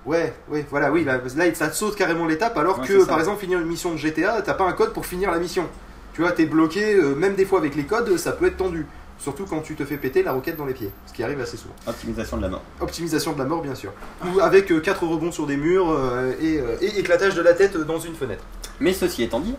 Ouais, 0.05 0.33
ouais, 0.49 0.65
voilà, 0.69 0.91
oui, 0.91 1.03
là, 1.03 1.19
là, 1.35 1.45
ça 1.55 1.69
te 1.69 1.75
saute 1.75 1.95
carrément 1.95 2.25
l'étape, 2.25 2.57
alors 2.57 2.79
Ouais, 2.79 2.87
que 2.87 3.05
par 3.05 3.19
exemple, 3.19 3.39
finir 3.39 3.59
une 3.59 3.67
mission 3.67 3.91
de 3.93 3.97
GTA, 3.97 4.41
t'as 4.41 4.53
pas 4.53 4.65
un 4.65 4.73
code 4.73 4.91
pour 4.93 5.05
finir 5.05 5.31
la 5.31 5.39
mission. 5.39 5.67
Tu 6.13 6.21
vois, 6.21 6.31
t'es 6.33 6.45
bloqué, 6.45 6.95
euh, 6.95 7.15
même 7.15 7.35
des 7.35 7.45
fois 7.45 7.59
avec 7.59 7.75
les 7.75 7.85
codes, 7.85 8.17
ça 8.17 8.33
peut 8.33 8.47
être 8.47 8.57
tendu. 8.57 8.85
Surtout 9.17 9.45
quand 9.45 9.61
tu 9.61 9.75
te 9.75 9.85
fais 9.85 9.95
péter 9.95 10.21
la 10.21 10.33
roquette 10.33 10.57
dans 10.57 10.65
les 10.65 10.73
pieds, 10.73 10.91
ce 11.07 11.13
qui 11.13 11.23
arrive 11.23 11.39
assez 11.39 11.55
souvent. 11.55 11.73
Optimisation 11.87 12.35
de 12.37 12.41
la 12.41 12.49
mort. 12.49 12.61
Optimisation 12.81 13.31
de 13.31 13.39
la 13.39 13.45
mort, 13.45 13.61
bien 13.61 13.75
sûr. 13.75 13.93
Ou 14.25 14.41
avec 14.41 14.81
4 14.81 15.03
rebonds 15.07 15.31
sur 15.31 15.47
des 15.47 15.55
murs 15.55 15.89
euh, 15.91 16.33
et, 16.41 16.59
euh, 16.59 16.75
et 16.81 16.99
éclatage 16.99 17.33
de 17.35 17.41
la 17.41 17.53
tête 17.53 17.77
dans 17.77 17.99
une 17.99 18.15
fenêtre. 18.15 18.43
Mais 18.81 18.91
ceci 18.91 19.23
étant 19.23 19.39
dit, 19.39 19.55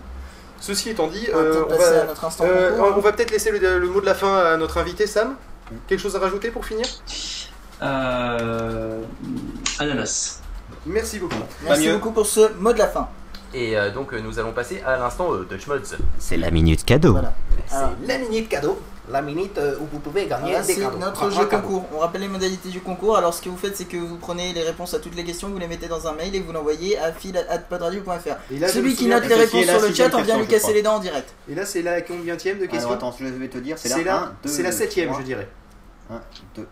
Ceci 0.61 0.91
étant 0.91 1.09
dit, 1.09 1.27
va 1.33 1.39
euh, 1.39 1.65
va, 1.69 2.45
euh, 2.45 2.79
on 2.97 3.01
va 3.01 3.12
peut-être 3.12 3.31
laisser 3.31 3.51
le, 3.51 3.79
le 3.79 3.89
mot 3.89 4.01
de 4.01 4.07
la 4.07 4.15
fin 4.15 4.37
à 4.37 4.57
notre 4.57 4.79
invité 4.79 5.07
Sam. 5.07 5.35
Quelque 5.87 6.01
chose 6.01 6.16
à 6.16 6.19
rajouter 6.19 6.51
pour 6.51 6.65
finir? 6.65 6.87
Euh, 7.83 9.01
ananas. 9.81 10.41
Merci 10.87 11.19
beaucoup. 11.19 11.35
Merci 11.63 11.87
mieux. 11.87 11.95
beaucoup 11.95 12.13
pour 12.13 12.27
ce 12.27 12.53
mot 12.55 12.73
de 12.73 12.79
la 12.79 12.89
fin. 12.89 13.09
Et 13.53 13.77
euh, 13.77 13.91
donc 13.93 14.13
euh, 14.13 14.21
nous 14.21 14.39
allons 14.39 14.53
passer 14.53 14.83
à 14.85 14.97
l'instant 14.97 15.33
euh, 15.33 15.45
Touch 15.45 15.67
Mods. 15.67 15.97
C'est 16.19 16.37
la 16.37 16.51
minute 16.51 16.85
cadeau. 16.85 17.17
C'est 17.69 18.07
la 18.07 18.19
minute 18.19 18.49
cadeau. 18.49 18.79
La 19.11 19.21
minute 19.21 19.59
euh, 19.59 19.77
où 19.81 19.87
vous 19.93 19.99
pouvez 19.99 20.27
gagner 20.27 20.53
Voilà, 20.53 20.63
des 20.67 20.75
c'est 20.75 20.81
cadeaux. 20.81 20.97
notre 20.97 21.29
jeu 21.31 21.45
concours. 21.45 21.85
On 21.95 21.99
rappelle 21.99 22.23
les 22.23 22.29
modalités 22.29 22.71
du 22.71 22.81
concours. 22.81 23.19
Alors, 23.19 23.35
ce 23.35 23.43
que 23.43 23.51
vous 23.51 23.57
faites, 23.59 23.77
c'est 23.77 23.85
que 23.85 23.99
vous 23.99 24.17
prenez 24.17 24.55
les 24.55 24.63
réponses 24.63 24.95
à 24.95 24.99
toutes 24.99 25.15
les 25.15 25.25
questions, 25.25 25.51
vous 25.51 25.59
les 25.59 25.67
mettez 25.67 25.89
dans 25.89 26.07
un 26.09 26.15
mail 26.15 26.35
et 26.35 26.41
vous 26.41 26.53
l'envoyez 26.53 26.97
à 26.99 27.13
fil@podradio.fr. 27.13 28.69
Celui 28.69 28.95
qui 28.95 29.07
note 29.07 29.27
les 29.27 29.35
réponses 29.35 29.67
sur 29.67 29.81
le 29.81 29.93
chat, 29.93 30.15
on 30.15 30.23
vient 30.23 30.39
lui 30.39 30.47
casser 30.47 30.73
les 30.73 30.81
dents 30.81 30.95
en 30.95 31.01
direct. 31.01 31.35
Et 31.51 31.55
là, 31.55 31.67
c'est 31.67 31.83
la 31.83 32.01
combienième 32.01 32.59
de 32.59 32.65
question 32.65 32.89
Alors 32.89 32.93
attends, 33.11 33.17
je 33.21 33.27
vais 33.27 33.49
te 33.49 33.59
dire, 33.59 33.77
c'est 33.77 33.91
la 33.91 34.03
la, 34.03 34.17
1, 34.17 34.33
2, 34.45 34.49
c'est 34.49 34.63
la 34.63 34.73
septième, 34.73 35.13
je 35.19 35.23
dirais. 35.23 35.49
1, 36.11 36.21
2, 36.57 36.67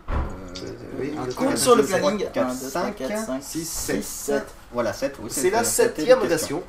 Oui, 0.99 1.13
un, 1.19 1.25
deux, 1.25 1.33
Compte 1.33 1.57
sur 1.57 1.75
le 1.75 1.83
planning. 1.83 2.25
4, 2.33 2.37
1, 2.49 2.53
2, 2.53 2.59
3, 2.69 2.69
5, 2.69 2.95
4, 2.95 3.25
5, 3.25 3.43
6, 3.43 3.59
6, 3.59 3.65
7. 3.65 4.03
7. 4.03 4.43
Voilà, 4.71 4.93
7, 4.93 5.15
oui. 5.21 5.29
C'est 5.31 5.49
la 5.49 5.63
septième 5.63 6.19
version. 6.19 6.63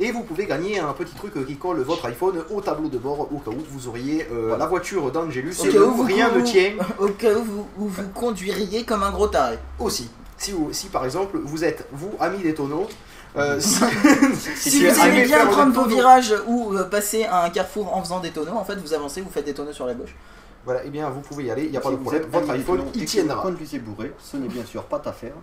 Et 0.00 0.10
vous 0.12 0.22
pouvez 0.22 0.46
gagner 0.46 0.78
un 0.78 0.92
petit 0.94 1.14
truc 1.14 1.34
qui 1.46 1.56
colle 1.56 1.80
votre 1.82 2.06
iPhone 2.06 2.42
au 2.50 2.60
tableau 2.62 2.88
de 2.88 2.96
bord 2.96 3.28
au 3.30 3.38
cas 3.38 3.50
où 3.50 3.62
vous 3.70 3.86
auriez 3.88 4.26
euh, 4.32 4.56
la 4.56 4.66
voiture 4.66 5.12
d'Angelus 5.12 5.54
et 5.64 5.78
où 5.78 5.90
vous- 5.92 6.02
rien 6.04 6.30
ne 6.32 6.40
tient. 6.40 6.72
Au 6.98 7.08
cas 7.08 7.34
où 7.34 7.44
vous, 7.44 7.66
où 7.78 7.86
vous 7.88 8.08
conduiriez 8.14 8.84
comme 8.84 9.02
un 9.02 9.10
gros 9.10 9.28
taré. 9.28 9.58
Aussi. 9.78 10.08
Si, 10.38 10.52
vous- 10.52 10.72
si 10.72 10.86
par 10.86 11.04
exemple 11.04 11.38
vous 11.44 11.64
êtes, 11.64 11.86
vous, 11.92 12.12
ami 12.18 12.38
des 12.38 12.54
tonneaux, 12.54 12.88
euh, 13.36 13.60
si, 13.60 13.80
vous 14.88 15.00
aimez 15.00 15.24
bien 15.24 15.44
prendre 15.46 15.72
vos 15.74 15.86
virages 15.86 16.34
ou 16.46 16.72
euh, 16.74 16.84
passer 16.84 17.24
à 17.24 17.44
un 17.44 17.50
carrefour 17.50 17.94
en 17.94 18.02
faisant 18.02 18.20
des 18.20 18.30
tonneaux, 18.30 18.56
en 18.56 18.64
fait, 18.64 18.76
vous 18.76 18.94
avancez, 18.94 19.20
vous 19.20 19.30
faites 19.30 19.44
des 19.44 19.54
tonneaux 19.54 19.72
sur 19.72 19.86
la 19.86 19.92
gauche. 19.94 20.14
Voilà, 20.64 20.84
et 20.84 20.90
bien 20.90 21.10
vous 21.10 21.20
pouvez 21.20 21.44
y 21.44 21.50
aller, 21.50 21.64
il 21.64 21.70
n'y 21.70 21.76
a 21.76 21.80
pas 21.80 21.90
Si 21.90 21.96
de 21.96 22.00
problème, 22.00 22.22
votre 22.30 22.50
iPhone 22.50 22.84
que 22.92 22.98
tiendra. 23.04 23.36
Vous 23.36 23.42
conduisez 23.42 23.78
bourré, 23.80 24.12
ce 24.18 24.36
n'est 24.38 24.48
bien 24.48 24.64
sûr 24.64 24.82
pas 24.84 24.98
ta 24.98 25.10
affaire. 25.10 25.34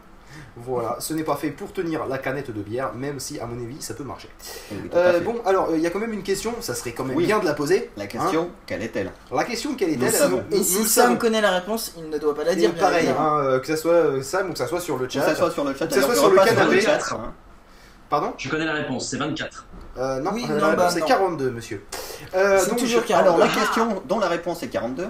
Voilà, 0.56 0.96
ce 1.00 1.14
n'est 1.14 1.24
pas 1.24 1.36
fait 1.36 1.50
pour 1.52 1.72
tenir 1.74 2.06
la 2.08 2.18
canette 2.18 2.52
de 2.52 2.62
bière, 2.62 2.94
même 2.94 3.20
si 3.20 3.40
à 3.40 3.46
mon 3.46 3.62
avis 3.62 3.82
ça 3.82 3.94
peut 3.94 4.04
marcher. 4.04 4.30
Oui, 4.72 4.78
Euh, 4.96 5.20
bon, 5.20 5.36
alors 5.46 5.70
il 5.76 5.82
y 5.82 5.88
a 5.88 5.90
quand 5.90 6.00
même 6.00 6.14
une 6.14 6.24
question, 6.24 6.54
ça 6.62 6.74
serait 6.74 6.94
quand 6.94 7.04
même 7.04 7.18
Oui. 7.18 7.26
bien 7.26 7.40
de 7.40 7.46
la 7.46 7.54
poser. 7.54 7.90
La 7.98 8.08
question, 8.08 8.44
Hein 8.44 8.56
quelle 8.66 8.82
est-elle? 8.82 9.12
La 9.32 9.44
question, 9.44 9.76
quelle 9.76 9.90
est-elle? 9.92 10.30
Nous- 10.30 10.38
Et 10.52 10.58
nous 10.58 10.64
si 10.64 10.74
Sam 10.86 10.86
savons. 10.86 11.16
connaît 11.18 11.42
la 11.42 11.52
réponse, 11.52 11.94
il 11.98 12.10
ne 12.10 12.18
doit 12.18 12.34
pas 12.34 12.46
la 12.46 12.56
dire. 12.56 12.74
pareil, 12.76 13.08
hein, 13.10 13.40
euh, 13.44 13.60
que 13.60 13.68
ça 13.68 13.76
soit 13.78 13.92
euh, 13.92 14.22
Sam 14.22 14.50
ou 14.50 14.54
que 14.54 14.58
ça 14.60 14.68
soit 14.68 14.80
sur 14.80 14.98
le 14.98 15.06
Que 15.08 15.14
chat. 15.14 15.22
ça 15.22 15.36
soit 15.36 15.52
sur 15.52 15.64
le 15.66 15.74
chat, 15.76 15.88
Que 15.88 15.94
ça 15.94 16.02
soit 16.02 16.16
sur 16.16 16.30
le 16.32 16.38
canapé. 16.38 16.88
hein. 16.88 17.34
Pardon? 18.10 18.34
Je 18.38 18.50
connais 18.50 18.66
la 18.66 18.74
réponse, 18.74 19.10
c'est 19.10 19.18
24. 19.18 19.66
Euh, 19.98 20.20
non, 20.20 20.32
oui, 20.34 20.46
euh, 20.50 20.60
non 20.60 20.74
bah, 20.74 20.90
c'est 20.90 21.02
42, 21.02 21.52
monsieur. 21.52 21.84
Euh, 22.34 22.66
donc, 22.68 22.78
toujours 22.78 23.04
42. 23.06 23.14
Alors, 23.14 23.38
la 23.38 23.52
ah. 23.52 23.56
question 23.56 24.02
dont 24.08 24.20
la 24.20 24.28
réponse 24.28 24.64
est 24.64 24.70
42. 24.70 25.08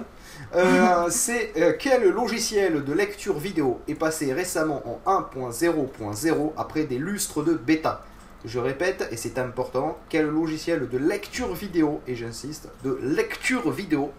Euh, 0.54 1.06
c'est 1.10 1.52
quel 1.78 2.08
logiciel 2.08 2.84
de 2.84 2.92
lecture 2.92 3.38
vidéo 3.38 3.80
est 3.88 3.94
passé 3.94 4.32
récemment 4.32 4.82
en 5.06 5.20
1.0.0 5.20 6.52
après 6.56 6.84
des 6.84 6.98
lustres 6.98 7.42
de 7.42 7.54
bêta? 7.54 8.02
Je 8.44 8.58
répète, 8.58 9.06
et 9.12 9.16
c'est 9.16 9.38
important, 9.38 9.98
quel 10.08 10.26
logiciel 10.26 10.88
de 10.88 10.98
lecture 10.98 11.54
vidéo, 11.54 12.00
et 12.08 12.16
j'insiste, 12.16 12.68
de 12.82 12.98
lecture 13.00 13.70
vidéo 13.70 14.10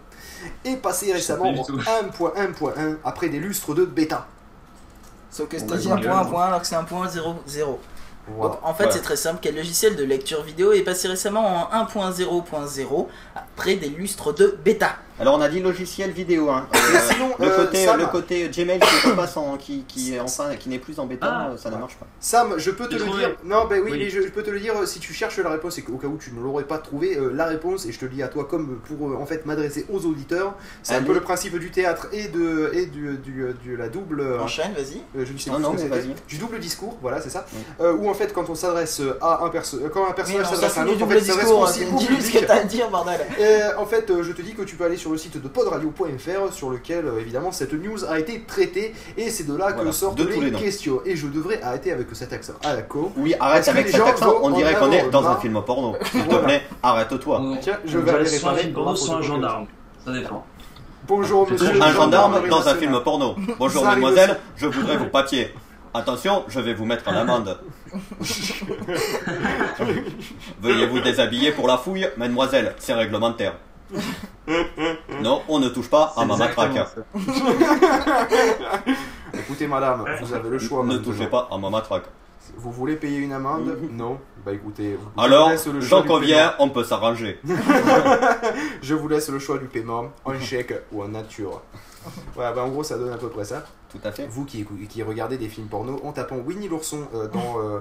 est 0.64 0.76
passé 0.76 1.12
récemment 1.12 1.50
en 1.50 1.62
1.1.1 1.62 2.96
après 3.04 3.28
des 3.28 3.38
lustres 3.38 3.74
de 3.74 3.84
bêta? 3.84 4.26
Sauf 5.30 5.48
que 5.48 5.58
c'est 5.58 5.66
1.1 5.66 6.04
bah, 6.04 6.30
hein. 6.32 6.40
alors 6.40 6.60
que 6.62 6.66
c'est 6.66 6.74
1.0.0. 6.74 7.78
En 8.62 8.74
fait, 8.74 8.90
c'est 8.90 9.02
très 9.02 9.16
simple. 9.16 9.38
Quel 9.42 9.56
logiciel 9.56 9.96
de 9.96 10.04
lecture 10.04 10.42
vidéo 10.42 10.72
est 10.72 10.82
passé 10.82 11.08
récemment 11.08 11.68
en 11.70 11.84
1.0.0 11.84 13.06
après 13.34 13.76
des 13.76 13.88
lustres 13.88 14.32
de 14.32 14.58
bêta 14.64 14.96
alors, 15.20 15.36
on 15.36 15.40
a 15.40 15.48
dit 15.48 15.60
logiciel 15.60 16.10
vidéo. 16.10 16.50
Hein. 16.50 16.66
Mais 16.72 16.98
sinon, 17.12 17.30
le, 17.38 17.46
euh, 17.46 17.56
côté, 17.64 17.84
Sam- 17.84 18.00
le 18.00 18.06
côté 18.06 18.48
Gmail 18.48 18.80
qui, 18.80 19.08
repasse 19.08 19.36
en- 19.36 19.56
qui, 19.56 19.84
qui, 19.86 20.14
est 20.14 20.20
enfin, 20.20 20.56
qui 20.58 20.68
n'est 20.68 20.80
plus 20.80 20.98
en 20.98 21.06
bêta, 21.06 21.26
Ah. 21.30 21.48
euh, 21.52 21.56
ça 21.56 21.70
ne 21.70 21.76
marche 21.76 21.94
pas. 21.94 22.06
Sam, 22.18 22.54
je 22.56 22.70
peux 22.72 22.88
te 22.88 22.94
le 22.96 23.04
dire. 23.04 23.36
Non, 23.44 23.66
ben 23.68 23.80
oui, 23.84 24.10
je, 24.10 24.22
je 24.22 24.28
peux 24.28 24.42
te 24.42 24.50
le 24.50 24.58
dire 24.58 24.74
euh, 24.76 24.86
si 24.86 24.98
tu 24.98 25.12
cherches 25.12 25.38
la 25.38 25.50
réponse 25.50 25.78
et 25.78 25.82
qu'au 25.82 25.98
cas 25.98 26.08
où 26.08 26.16
tu 26.18 26.32
ne 26.32 26.40
l'aurais 26.42 26.64
pas 26.64 26.78
trouvé, 26.78 27.16
euh, 27.16 27.30
la 27.32 27.46
réponse, 27.46 27.86
et 27.86 27.92
je 27.92 27.98
te 28.00 28.04
le 28.06 28.10
dis 28.10 28.22
à 28.24 28.28
toi 28.28 28.44
comme 28.50 28.80
pour 28.88 29.08
euh, 29.08 29.16
en 29.16 29.24
fait 29.26 29.46
m'adresser 29.46 29.86
aux 29.92 30.04
auditeurs, 30.04 30.54
c'est 30.82 30.94
un 30.96 31.02
peu 31.02 31.14
le 31.14 31.20
principe 31.20 31.56
du 31.60 31.70
théâtre 31.70 32.08
et 32.12 32.28
de 32.28 32.70
et 32.74 32.86
du, 32.86 33.16
du, 33.18 33.46
du- 33.62 33.76
la 33.76 33.88
double. 33.88 34.20
euh, 34.20 34.40
Enchaîne, 34.40 34.72
vas-y. 34.74 35.00
euh, 35.16 35.24
je 35.24 35.32
ne 35.32 35.38
sais 35.38 35.50
Non, 35.50 35.56
plus 35.56 35.62
non, 35.62 35.70
ce 35.72 35.76
que 35.76 35.88
mais 35.90 35.96
c'était. 35.96 36.08
vas-y. 36.08 36.14
Du 36.28 36.38
double 36.38 36.58
discours, 36.58 36.96
voilà, 37.00 37.20
c'est 37.20 37.30
ça. 37.30 37.46
Oui. 37.54 37.60
Euh, 37.80 37.92
où 37.94 38.08
en 38.08 38.14
fait, 38.14 38.32
quand 38.32 38.50
on 38.50 38.54
s'adresse 38.56 39.00
à 39.20 39.44
un 39.44 39.48
perso 39.50 39.78
euh, 39.78 39.88
quand 39.90 40.08
un 40.08 40.12
personnage 40.12 40.46
s'adresse 40.48 40.76
à 40.76 40.80
un 40.82 40.86
autre, 40.86 40.96
en 40.96 40.98
double 41.00 41.14
fait, 41.14 41.20
s'adresse 41.26 41.44
discours. 41.44 41.60
aussi 41.62 41.84
au 41.84 41.98
Dis-lui 41.98 42.20
ce 42.22 42.32
que 42.32 42.44
t'as 42.44 42.56
à 42.60 42.64
dire, 42.64 42.90
bordel. 42.90 43.20
Euh, 43.40 43.70
en 43.78 43.86
fait, 43.86 44.10
euh, 44.10 44.22
je 44.24 44.32
te 44.32 44.42
dis 44.42 44.54
que 44.54 44.62
tu 44.62 44.74
peux 44.76 44.84
aller 44.84 44.96
sur 44.96 45.03
le 45.10 45.18
site 45.18 45.42
de 45.42 45.48
podradio.fr 45.48 46.52
sur 46.52 46.70
lequel 46.70 47.06
euh, 47.06 47.20
évidemment 47.20 47.52
cette 47.52 47.72
news 47.72 48.04
a 48.04 48.18
été 48.18 48.42
traitée 48.42 48.94
et 49.16 49.30
c'est 49.30 49.44
de 49.44 49.54
là 49.56 49.72
que 49.72 49.76
Voilà, 49.76 49.92
sortent 49.92 50.18
de 50.18 50.24
les, 50.24 50.50
les 50.50 50.52
questions. 50.52 51.00
Et 51.04 51.16
je 51.16 51.26
devrais 51.26 51.62
arrêter 51.62 51.92
avec 51.92 52.08
cet 52.12 52.32
accent 52.32 52.54
à 52.62 52.74
la 52.74 52.82
con. 52.82 53.12
Oui, 53.16 53.34
arrête 53.38 53.66
avec 53.68 53.88
cet 53.88 54.00
accent, 54.00 54.34
on 54.42 54.50
dirait 54.50 54.74
qu'on 54.74 54.92
est 54.92 55.10
dans 55.10 55.26
un 55.26 55.36
film 55.36 55.60
porno. 55.64 55.94
S'il 56.10 56.26
te 56.26 56.36
plaît, 56.36 56.62
arrête-toi. 56.82 57.42
Tiens, 57.60 57.78
je 57.84 57.98
vais 57.98 58.12
va 58.12 58.18
aller 58.18 58.28
réparer 58.28 58.72
un 59.12 59.22
gendarme. 59.22 59.66
Ça 60.04 60.12
dépend. 60.12 60.44
Bonjour 61.06 61.50
monsieur. 61.50 61.82
Un 61.82 61.92
gendarme 61.92 62.48
dans 62.48 62.66
un 62.68 62.74
film 62.74 62.98
porno. 63.02 63.34
Bonjour 63.58 63.84
mademoiselle, 63.84 64.38
je 64.56 64.66
voudrais 64.66 64.96
vos 64.96 65.06
papiers. 65.06 65.52
Attention, 65.96 66.44
je 66.48 66.58
vais 66.58 66.74
vous 66.74 66.84
mettre 66.84 67.06
en 67.08 67.12
amende. 67.14 67.56
Veuillez 70.60 70.86
vous 70.88 70.98
déshabiller 70.98 71.52
pour 71.52 71.68
la 71.68 71.78
fouille, 71.78 72.08
mademoiselle, 72.16 72.74
c'est 72.78 72.94
réglementaire. 72.94 73.54
Non, 75.22 75.42
on 75.48 75.58
ne 75.58 75.68
touche 75.68 75.88
pas 75.88 76.12
à 76.16 76.24
ma 76.24 76.36
matraque. 76.36 76.76
Écoutez 79.34 79.66
madame, 79.66 80.04
vous 80.20 80.32
avez 80.34 80.48
le 80.50 80.58
choix. 80.58 80.82
Ne 80.82 80.88
maintenant. 80.94 81.02
touchez 81.02 81.26
pas 81.26 81.48
à 81.50 81.58
ma 81.58 81.70
matraque. 81.70 82.04
Vous 82.56 82.70
voulez 82.70 82.96
payer 82.96 83.18
une 83.18 83.32
amende? 83.32 83.78
Non 83.90 84.18
Bah 84.44 84.52
écoutez, 84.52 84.96
vous- 85.00 85.20
Alors, 85.20 85.46
vous 85.46 85.52
laisse 85.52 85.66
le 85.66 85.80
choix 85.80 85.88
j'en 85.98 86.02
du 86.02 86.08
conviens, 86.08 86.54
on 86.58 86.68
peut 86.68 86.84
s'arranger. 86.84 87.40
paiement. 87.44 87.58
Je 88.82 88.94
vous 88.94 89.08
laisse 89.08 89.28
le 89.30 89.38
choix 89.38 89.56
du 89.58 89.64
paiement, 89.66 90.06
en 90.26 90.38
chèque 90.38 90.74
ou 90.92 91.02
en 91.02 91.08
nature. 91.08 91.62
Voilà, 92.34 92.52
bah 92.52 92.62
en 92.62 92.68
gros 92.68 92.82
ça 92.82 92.98
donne 92.98 93.12
à 93.12 93.16
peu 93.16 93.28
près 93.30 93.44
ça. 93.44 93.64
Tout 93.90 93.98
à 94.04 94.12
fait. 94.12 94.26
Vous 94.28 94.44
qui, 94.44 94.66
qui 94.90 95.02
regardez 95.02 95.38
des 95.38 95.48
films 95.48 95.68
porno 95.68 95.98
en 96.04 96.12
tapant 96.12 96.36
Winnie 96.36 96.68
l'ourson 96.68 96.98
euh, 97.14 97.28
dans, 97.28 97.58
euh, 97.60 97.78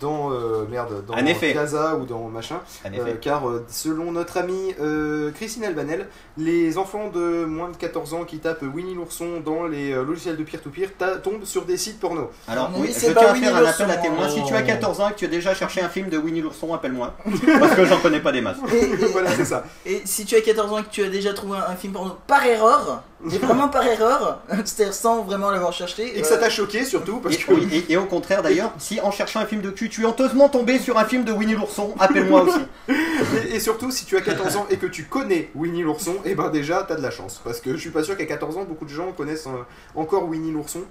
dans 0.00 0.30
euh, 0.32 0.64
merde, 0.70 1.04
dans. 1.06 1.14
Gaza 1.54 1.96
ou 1.96 2.04
dans 2.04 2.28
machin, 2.28 2.60
euh, 2.86 2.90
effet. 2.92 3.18
car 3.20 3.48
euh, 3.48 3.64
selon 3.68 4.12
notre 4.12 4.36
amie 4.38 4.74
euh, 4.80 5.30
Christine 5.32 5.64
Albanel, 5.64 6.06
les 6.36 6.78
enfants 6.78 7.08
de 7.08 7.44
moins 7.44 7.68
de 7.70 7.76
14 7.76 8.14
ans 8.14 8.24
qui 8.24 8.38
tapent 8.38 8.62
Winnie 8.74 8.94
l'ourson 8.94 9.40
dans 9.44 9.66
les 9.66 9.92
euh, 9.92 10.02
logiciels 10.04 10.36
de 10.36 10.44
peer-to-peer 10.44 10.90
tombent 11.22 11.44
sur 11.44 11.64
des 11.64 11.76
sites 11.76 11.98
porno. 12.00 12.30
Alors, 12.48 12.70
Mais 12.70 12.78
oui, 12.80 12.88
c'est 12.92 13.08
je 13.08 13.12
tiens 13.12 13.28
à 13.28 13.34
faire 13.34 13.56
un 13.56 13.58
appel 13.64 13.90
à 13.90 13.94
l'ourson. 13.96 14.02
témoin. 14.02 14.28
Si 14.28 14.44
tu 14.44 14.54
as 14.54 14.62
14 14.62 15.00
ans 15.00 15.08
et 15.08 15.12
que 15.12 15.18
tu 15.18 15.24
as 15.24 15.28
déjà 15.28 15.54
cherché 15.54 15.80
un 15.82 15.88
film 15.88 16.08
de 16.08 16.18
Winnie 16.18 16.40
l'ourson, 16.40 16.72
appelle-moi. 16.74 17.14
Parce 17.60 17.74
que 17.74 17.84
j'en 17.84 17.98
connais 18.00 18.20
pas 18.20 18.32
des 18.32 18.40
masses. 18.40 18.56
Et, 18.72 18.76
et- 18.76 18.96
voilà, 19.12 19.30
c'est 19.30 19.44
ça. 19.44 19.64
et 19.86 20.02
si 20.04 20.24
tu 20.24 20.36
as 20.36 20.40
14 20.40 20.72
ans 20.72 20.78
et 20.78 20.82
que 20.82 20.90
tu 20.90 21.02
as 21.04 21.08
déjà 21.10 21.32
trouvé 21.32 21.58
un, 21.58 21.72
un 21.72 21.76
film 21.76 21.92
porno 21.92 22.16
par 22.26 22.44
erreur, 22.44 23.02
et 23.30 23.36
vraiment 23.38 23.68
par 23.68 23.84
erreur, 23.86 24.40
c'est-à-dire 24.64 24.94
sans 24.94 25.22
vraiment 25.24 25.50
l'avoir 25.50 25.72
cherché, 25.74 26.06
Et 26.16 26.22
que 26.22 26.26
euh, 26.26 26.30
ça 26.30 26.38
t'a 26.38 26.48
choqué 26.48 26.84
surtout 26.84 27.18
parce 27.18 27.34
Et, 27.34 27.38
que. 27.38 27.52
oui, 27.52 27.68
et- 27.88 27.92
et 27.92 27.96
au 27.98 28.06
contraire 28.06 28.42
d'ailleurs, 28.42 28.72
si 28.78 28.98
en 29.00 29.10
cherchant 29.10 29.40
un 29.40 29.46
film 29.46 29.60
de 29.60 29.70
tu 29.88 30.02
es 30.02 30.04
honteusement 30.04 30.48
tombé 30.48 30.78
sur 30.78 30.98
un 30.98 31.04
film 31.04 31.24
de 31.24 31.32
Winnie 31.32 31.54
l'ourson, 31.54 31.94
appelle-moi 31.98 32.42
aussi. 32.42 32.60
Et, 32.88 33.56
et 33.56 33.60
surtout, 33.60 33.90
si 33.90 34.04
tu 34.04 34.16
as 34.16 34.20
14 34.20 34.56
ans 34.56 34.66
et 34.70 34.76
que 34.76 34.86
tu 34.86 35.04
connais 35.04 35.50
Winnie 35.54 35.82
l'ourson, 35.82 36.16
et 36.24 36.34
ben 36.34 36.50
déjà, 36.50 36.84
t'as 36.86 36.96
de 36.96 37.02
la 37.02 37.10
chance. 37.10 37.40
Parce 37.44 37.60
que 37.60 37.72
je 37.72 37.78
suis 37.78 37.90
pas 37.90 38.02
sûr 38.02 38.16
qu'à 38.16 38.26
14 38.26 38.56
ans, 38.58 38.64
beaucoup 38.64 38.84
de 38.84 38.90
gens 38.90 39.12
connaissent 39.12 39.46
euh, 39.46 39.62
encore 39.94 40.28
Winnie 40.28 40.52
l'ourson. 40.52 40.82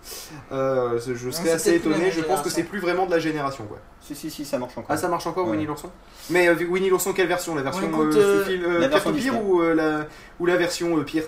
Euh, 0.52 0.99
je 1.06 1.14
je 1.16 1.30
serais 1.30 1.52
assez 1.52 1.76
étonné, 1.76 2.11
je 2.11 2.22
pense 2.22 2.41
que 2.41 2.49
c'est 2.49 2.64
plus 2.64 2.80
vraiment 2.80 3.06
de 3.06 3.11
la 3.11 3.20
génération. 3.20 3.66
Quoi. 3.66 3.78
Si, 4.02 4.16
si, 4.16 4.32
si, 4.32 4.45
ça 4.45 4.57
marche 4.57 4.72
encore. 4.78 4.88
Ah, 4.90 4.98
ça 4.98 5.07
marche 5.07 5.28
encore 5.28 5.45
Ouais. 5.45 5.52
Winnie 5.52 5.66
l'ourson? 5.66 5.90
Mais 6.30 6.48
euh, 6.48 6.56
Winnie 6.70 6.90
l'ourson, 6.90 7.14
quelle 7.14 7.28
version? 7.28 7.56
La 7.56 7.61
version 7.61 7.88
écoute, 7.88 8.16
euh, 8.16 8.41
euh, 8.41 8.45
fil- 8.45 8.64
euh, 8.66 8.80
la 8.80 8.88
version 8.88 9.11
peer-to-peer 9.11 9.34
Disney. 9.34 9.52
ou, 9.52 9.61
euh, 9.61 9.74
la, 9.74 10.06
ou 10.40 10.45
la 10.45 10.57
version 10.57 10.98
euh, 10.98 11.03
pire? 11.03 11.24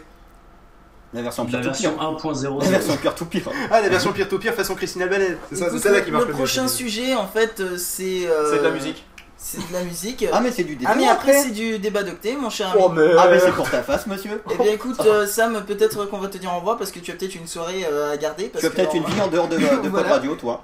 La 1.14 1.22
version 1.22 1.46
pire 1.46 1.60
to 1.60 1.66
version 1.66 1.92
pire. 1.94 2.02
1.0. 2.02 2.64
La 2.64 2.70
version 2.70 2.98
pire 2.98 3.16
to 3.16 3.26
pire. 3.26 3.50
Ah, 3.70 3.82
la 3.82 3.90
version 3.90 4.14
pire-to-pire 4.14 4.54
façon 4.54 4.76
Christine 4.76 5.02
Albanel. 5.02 5.38
C'est 5.50 5.58
ça, 5.58 5.70
c'est 5.70 5.80
celle-là 5.80 6.02
qui 6.02 6.12
marche 6.12 6.26
Le 6.28 6.34
prochain 6.34 6.68
sujet, 6.68 7.16
en 7.16 7.28
fait, 7.28 7.60
euh, 7.60 7.76
c'est. 7.78 8.28
euh, 8.28 8.50
C'est 8.52 8.60
de 8.60 8.64
la 8.64 8.72
musique. 8.72 9.06
C'est 9.36 9.58
de 9.58 9.74
la 9.74 9.84
musique. 9.84 10.26
Ah, 10.32 10.40
mais 10.40 10.52
c'est 10.52 10.64
du 10.64 10.76
débat. 10.76 10.92
Ah, 10.94 10.96
mais 10.98 11.08
après, 11.10 11.34
c'est 11.44 11.50
du 11.52 11.80
débat 11.80 12.04
d'octet, 12.04 12.36
mon 12.36 12.50
cher 12.50 12.72
ami. 12.72 12.82
Oh, 12.86 12.90
mais. 12.90 13.08
Ah, 13.18 13.28
mais 13.30 13.40
c'est 13.40 13.52
pour 13.52 13.70
ta 13.70 13.82
face, 13.84 14.06
monsieur. 14.08 14.42
Eh 14.54 14.64
bien 14.64 14.72
écoute 14.72 15.00
euh, 15.06 15.26
Sam, 15.26 15.64
peut-être 15.68 16.06
qu'on 16.06 16.20
va 16.20 16.28
te 16.28 16.38
dire 16.38 16.54
au 16.54 16.60
revoir 16.60 16.78
parce 16.78 16.92
que 16.92 17.00
tu 17.00 17.12
as 17.12 17.16
peut-être 17.16 17.36
une 17.36 17.48
soirée 17.48 17.84
euh, 17.92 18.14
à 18.14 18.18
garder. 18.18 18.46
Parce 18.50 18.62
Tu 18.62 18.68
as 18.68 18.70
peut-être 18.70 18.96
une 18.96 19.04
vie 19.04 19.20
en 19.20 19.28
dehors 19.28 19.48
de, 19.50 19.58
de 19.58 19.66
Pod 19.66 19.88
Voilà. 19.90 20.10
Radio, 20.14 20.36
toi. 20.36 20.64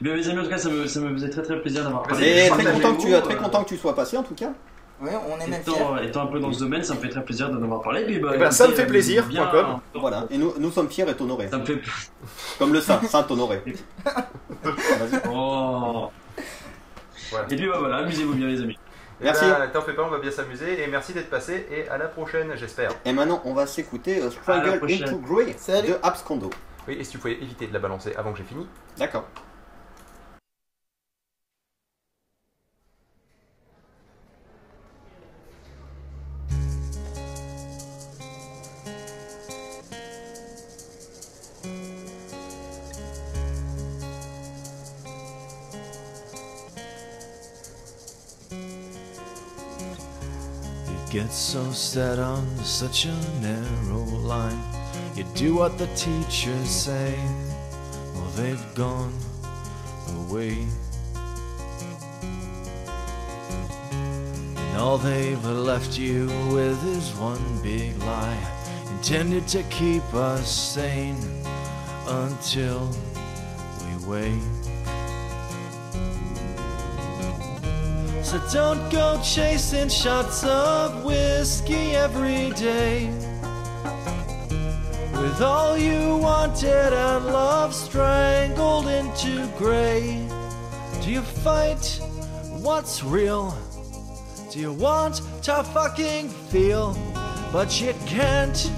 Bien, 0.00 0.14
mes 0.14 0.28
amis, 0.28 0.38
en 0.38 0.44
tout 0.44 0.48
cas, 0.50 0.58
ça 0.58 0.68
me, 0.68 0.86
ça 0.86 1.00
me 1.00 1.12
faisait 1.14 1.30
très 1.30 1.42
très 1.42 1.60
plaisir 1.60 1.82
d'avoir 1.84 2.04
parlé. 2.04 2.46
Et 2.46 2.48
très 2.48 2.64
content, 2.64 2.94
que 2.94 3.02
tu, 3.02 3.22
très 3.22 3.36
content 3.36 3.64
que 3.64 3.68
tu 3.68 3.76
sois 3.76 3.94
passé, 3.94 4.16
en 4.16 4.22
tout 4.22 4.34
cas. 4.34 4.50
Ouais, 5.00 5.12
on 5.28 5.40
est 5.40 5.46
même 5.46 5.62
fiers. 5.62 5.72
Étant, 5.74 5.96
étant 5.98 6.22
un 6.22 6.26
peu 6.26 6.40
dans 6.40 6.52
ce 6.52 6.58
domaine, 6.58 6.82
ça 6.82 6.94
me 6.94 7.00
fait 7.00 7.08
très 7.08 7.24
plaisir 7.24 7.50
d'en 7.50 7.62
avoir 7.62 7.82
parlé. 7.82 8.04
Puis, 8.04 8.18
bah, 8.18 8.32
Eh 8.34 8.38
ben, 8.38 8.50
ça 8.50 8.66
me 8.66 8.72
fait 8.74 8.86
plaisir, 8.86 9.26
bien- 9.26 9.46
com. 9.46 9.78
Voilà. 9.94 10.26
Et 10.30 10.38
nous, 10.38 10.54
nous 10.58 10.70
sommes 10.70 10.88
fiers 10.90 11.06
et 11.08 11.22
honorés. 11.22 11.48
Ça 11.48 11.58
me 11.58 11.64
fait. 11.64 11.80
Comme 12.58 12.72
le 12.72 12.80
saint, 12.80 13.00
saint 13.02 13.26
honoré. 13.30 13.62
Oh. 15.30 16.10
Voilà. 17.30 17.46
Et 17.50 17.56
puis 17.56 17.68
bah, 17.68 17.76
voilà, 17.78 17.96
amusez-vous 17.98 18.34
bien, 18.34 18.48
les 18.48 18.60
amis. 18.60 18.78
Eh 19.20 19.24
Merci. 19.24 19.44
T'en 19.72 19.82
fais 19.82 19.92
pas, 19.92 20.04
on 20.04 20.10
va 20.10 20.18
bien 20.18 20.30
s'amuser. 20.30 20.82
Et 20.82 20.86
merci 20.86 21.12
d'être 21.12 21.30
passé. 21.30 21.66
Et 21.70 21.88
à 21.88 21.98
la 21.98 22.06
prochaine, 22.06 22.52
j'espère. 22.56 22.90
Et 23.04 23.12
maintenant, 23.12 23.40
on 23.44 23.54
va 23.54 23.66
s'écouter 23.66 24.20
euh, 24.20 24.30
Struggle 24.30 24.80
into 24.90 25.18
Grey 25.18 25.46
de 25.82 25.98
Abscondo. 26.02 26.50
Oui, 26.86 26.96
et 26.98 27.04
si 27.04 27.10
tu 27.12 27.18
pouvais 27.18 27.34
éviter 27.34 27.66
de 27.66 27.72
la 27.72 27.78
balancer 27.78 28.14
avant 28.16 28.32
que 28.32 28.38
j'ai 28.38 28.44
fini. 28.44 28.66
D'accord. 28.96 29.24
Get 51.22 51.32
so 51.32 51.72
set 51.72 52.16
on 52.20 52.46
such 52.58 53.06
a 53.06 53.14
narrow 53.40 54.04
line. 54.22 54.62
You 55.16 55.24
do 55.34 55.56
what 55.56 55.76
the 55.76 55.88
teachers 55.96 56.68
say, 56.68 57.12
well, 58.14 58.30
they've 58.36 58.74
gone 58.76 59.12
away. 60.20 60.64
And 64.56 64.76
all 64.76 64.96
they've 64.96 65.44
left 65.44 65.98
you 65.98 66.26
with 66.54 66.80
is 66.86 67.12
one 67.16 67.62
big 67.64 67.98
lie, 68.04 68.38
intended 68.92 69.48
to 69.48 69.64
keep 69.64 70.04
us 70.14 70.48
sane 70.48 71.18
until 72.06 72.94
we 73.82 74.06
wake. 74.06 74.57
So 78.28 78.38
don't 78.52 78.90
go 78.90 79.18
chasing 79.24 79.88
shots 79.88 80.44
of 80.44 81.02
whiskey 81.02 81.96
every 81.96 82.50
day. 82.50 83.08
With 85.14 85.40
all 85.40 85.78
you 85.78 86.18
wanted 86.18 86.92
and 86.92 87.24
love 87.24 87.74
strangled 87.74 88.86
into 88.86 89.48
gray. 89.56 90.28
Do 91.02 91.10
you 91.10 91.22
fight 91.22 92.02
what's 92.60 93.02
real? 93.02 93.56
Do 94.50 94.58
you 94.58 94.74
want 94.74 95.22
to 95.44 95.64
fucking 95.64 96.28
feel? 96.28 96.94
But 97.50 97.80
you 97.80 97.94
can't. 98.04 98.70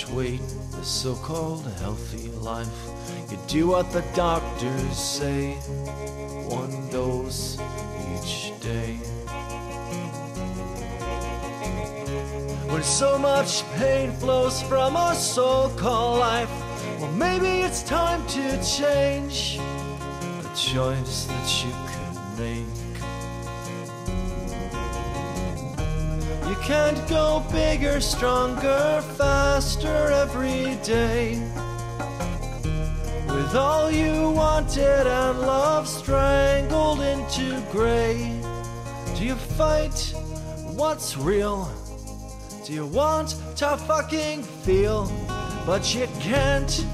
Such 0.00 0.10
weight, 0.10 0.40
the 0.72 0.84
so 0.84 1.14
called 1.16 1.66
healthy 1.78 2.28
life. 2.28 2.68
You 3.30 3.38
do 3.48 3.68
what 3.68 3.92
the 3.92 4.02
doctors 4.14 4.96
say, 4.96 5.54
one 6.48 6.88
dose 6.90 7.58
each 8.14 8.52
day. 8.60 8.94
When 12.68 12.82
so 12.82 13.18
much 13.18 13.64
pain 13.76 14.12
flows 14.12 14.62
from 14.62 14.96
our 14.96 15.14
so 15.14 15.72
called 15.76 16.20
life, 16.20 16.50
well, 17.00 17.12
maybe 17.12 17.62
it's 17.62 17.82
time 17.82 18.26
to 18.28 18.62
change 18.62 19.58
the 19.58 20.48
choice 20.54 21.24
that 21.24 21.64
you 21.64 21.89
can't 26.62 27.08
go 27.08 27.44
bigger, 27.50 28.00
stronger, 28.00 29.02
faster 29.16 30.10
every 30.12 30.76
day. 30.84 31.40
With 33.26 33.54
all 33.54 33.90
you 33.90 34.30
wanted 34.30 35.06
and 35.06 35.40
love 35.40 35.88
strangled 35.88 37.00
into 37.00 37.60
gray. 37.72 38.40
Do 39.16 39.24
you 39.24 39.34
fight 39.34 40.14
what's 40.74 41.16
real? 41.16 41.70
Do 42.64 42.72
you 42.72 42.86
want 42.86 43.36
to 43.56 43.76
fucking 43.76 44.42
feel? 44.42 45.10
But 45.66 45.94
you 45.94 46.06
can't. 46.20 46.86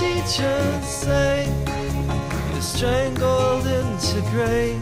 Teachers 0.00 0.86
say. 0.86 1.46
You're 2.52 2.62
strangled 2.62 3.66
into 3.66 4.22
gray. 4.30 4.80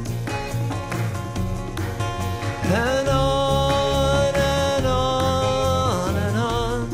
And 2.62 3.08
on 3.08 4.34
and 4.34 4.86
on 4.86 6.14
and 6.14 6.36
on. 6.36 6.90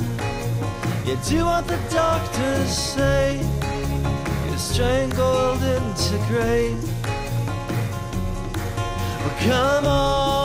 You 1.04 1.16
do 1.28 1.44
what 1.44 1.66
the 1.66 1.78
doctors 1.90 2.70
say. 2.70 3.42
You're 4.46 4.56
strangled 4.56 5.62
into 5.62 6.16
gray. 6.26 6.74
Well, 9.20 9.36
come 9.40 9.84
on. 9.86 10.43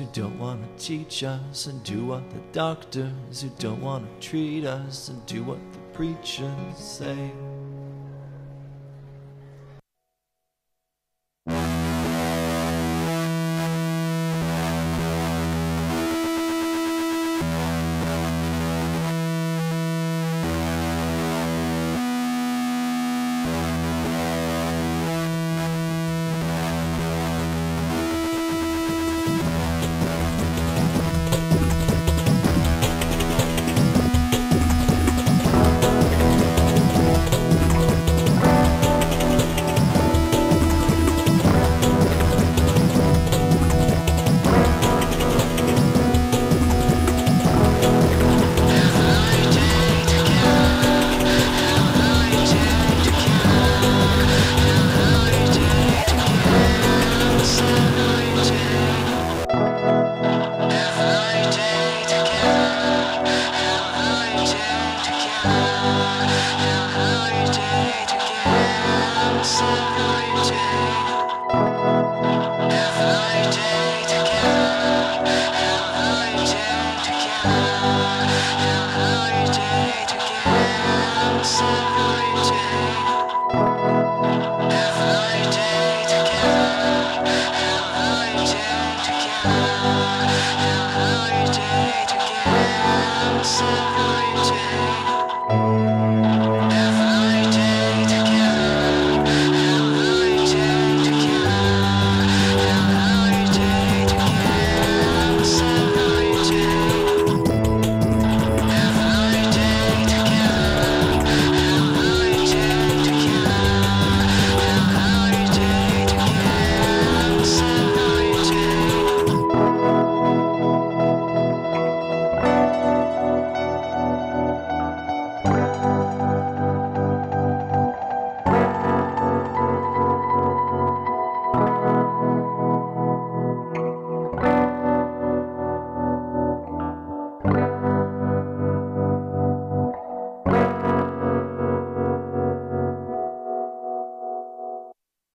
Who 0.00 0.06
don't 0.12 0.38
want 0.38 0.78
to 0.78 0.84
teach 0.84 1.22
us, 1.22 1.66
and 1.66 1.82
do 1.84 2.06
what 2.06 2.28
the 2.30 2.40
doctors 2.52 3.42
who 3.42 3.50
don't 3.58 3.82
want 3.82 4.06
to 4.20 4.28
treat 4.28 4.64
us, 4.64 5.10
and 5.10 5.24
do 5.26 5.44
what 5.44 5.58
the 5.72 5.78
preachers 5.92 6.76
say. 6.76 7.30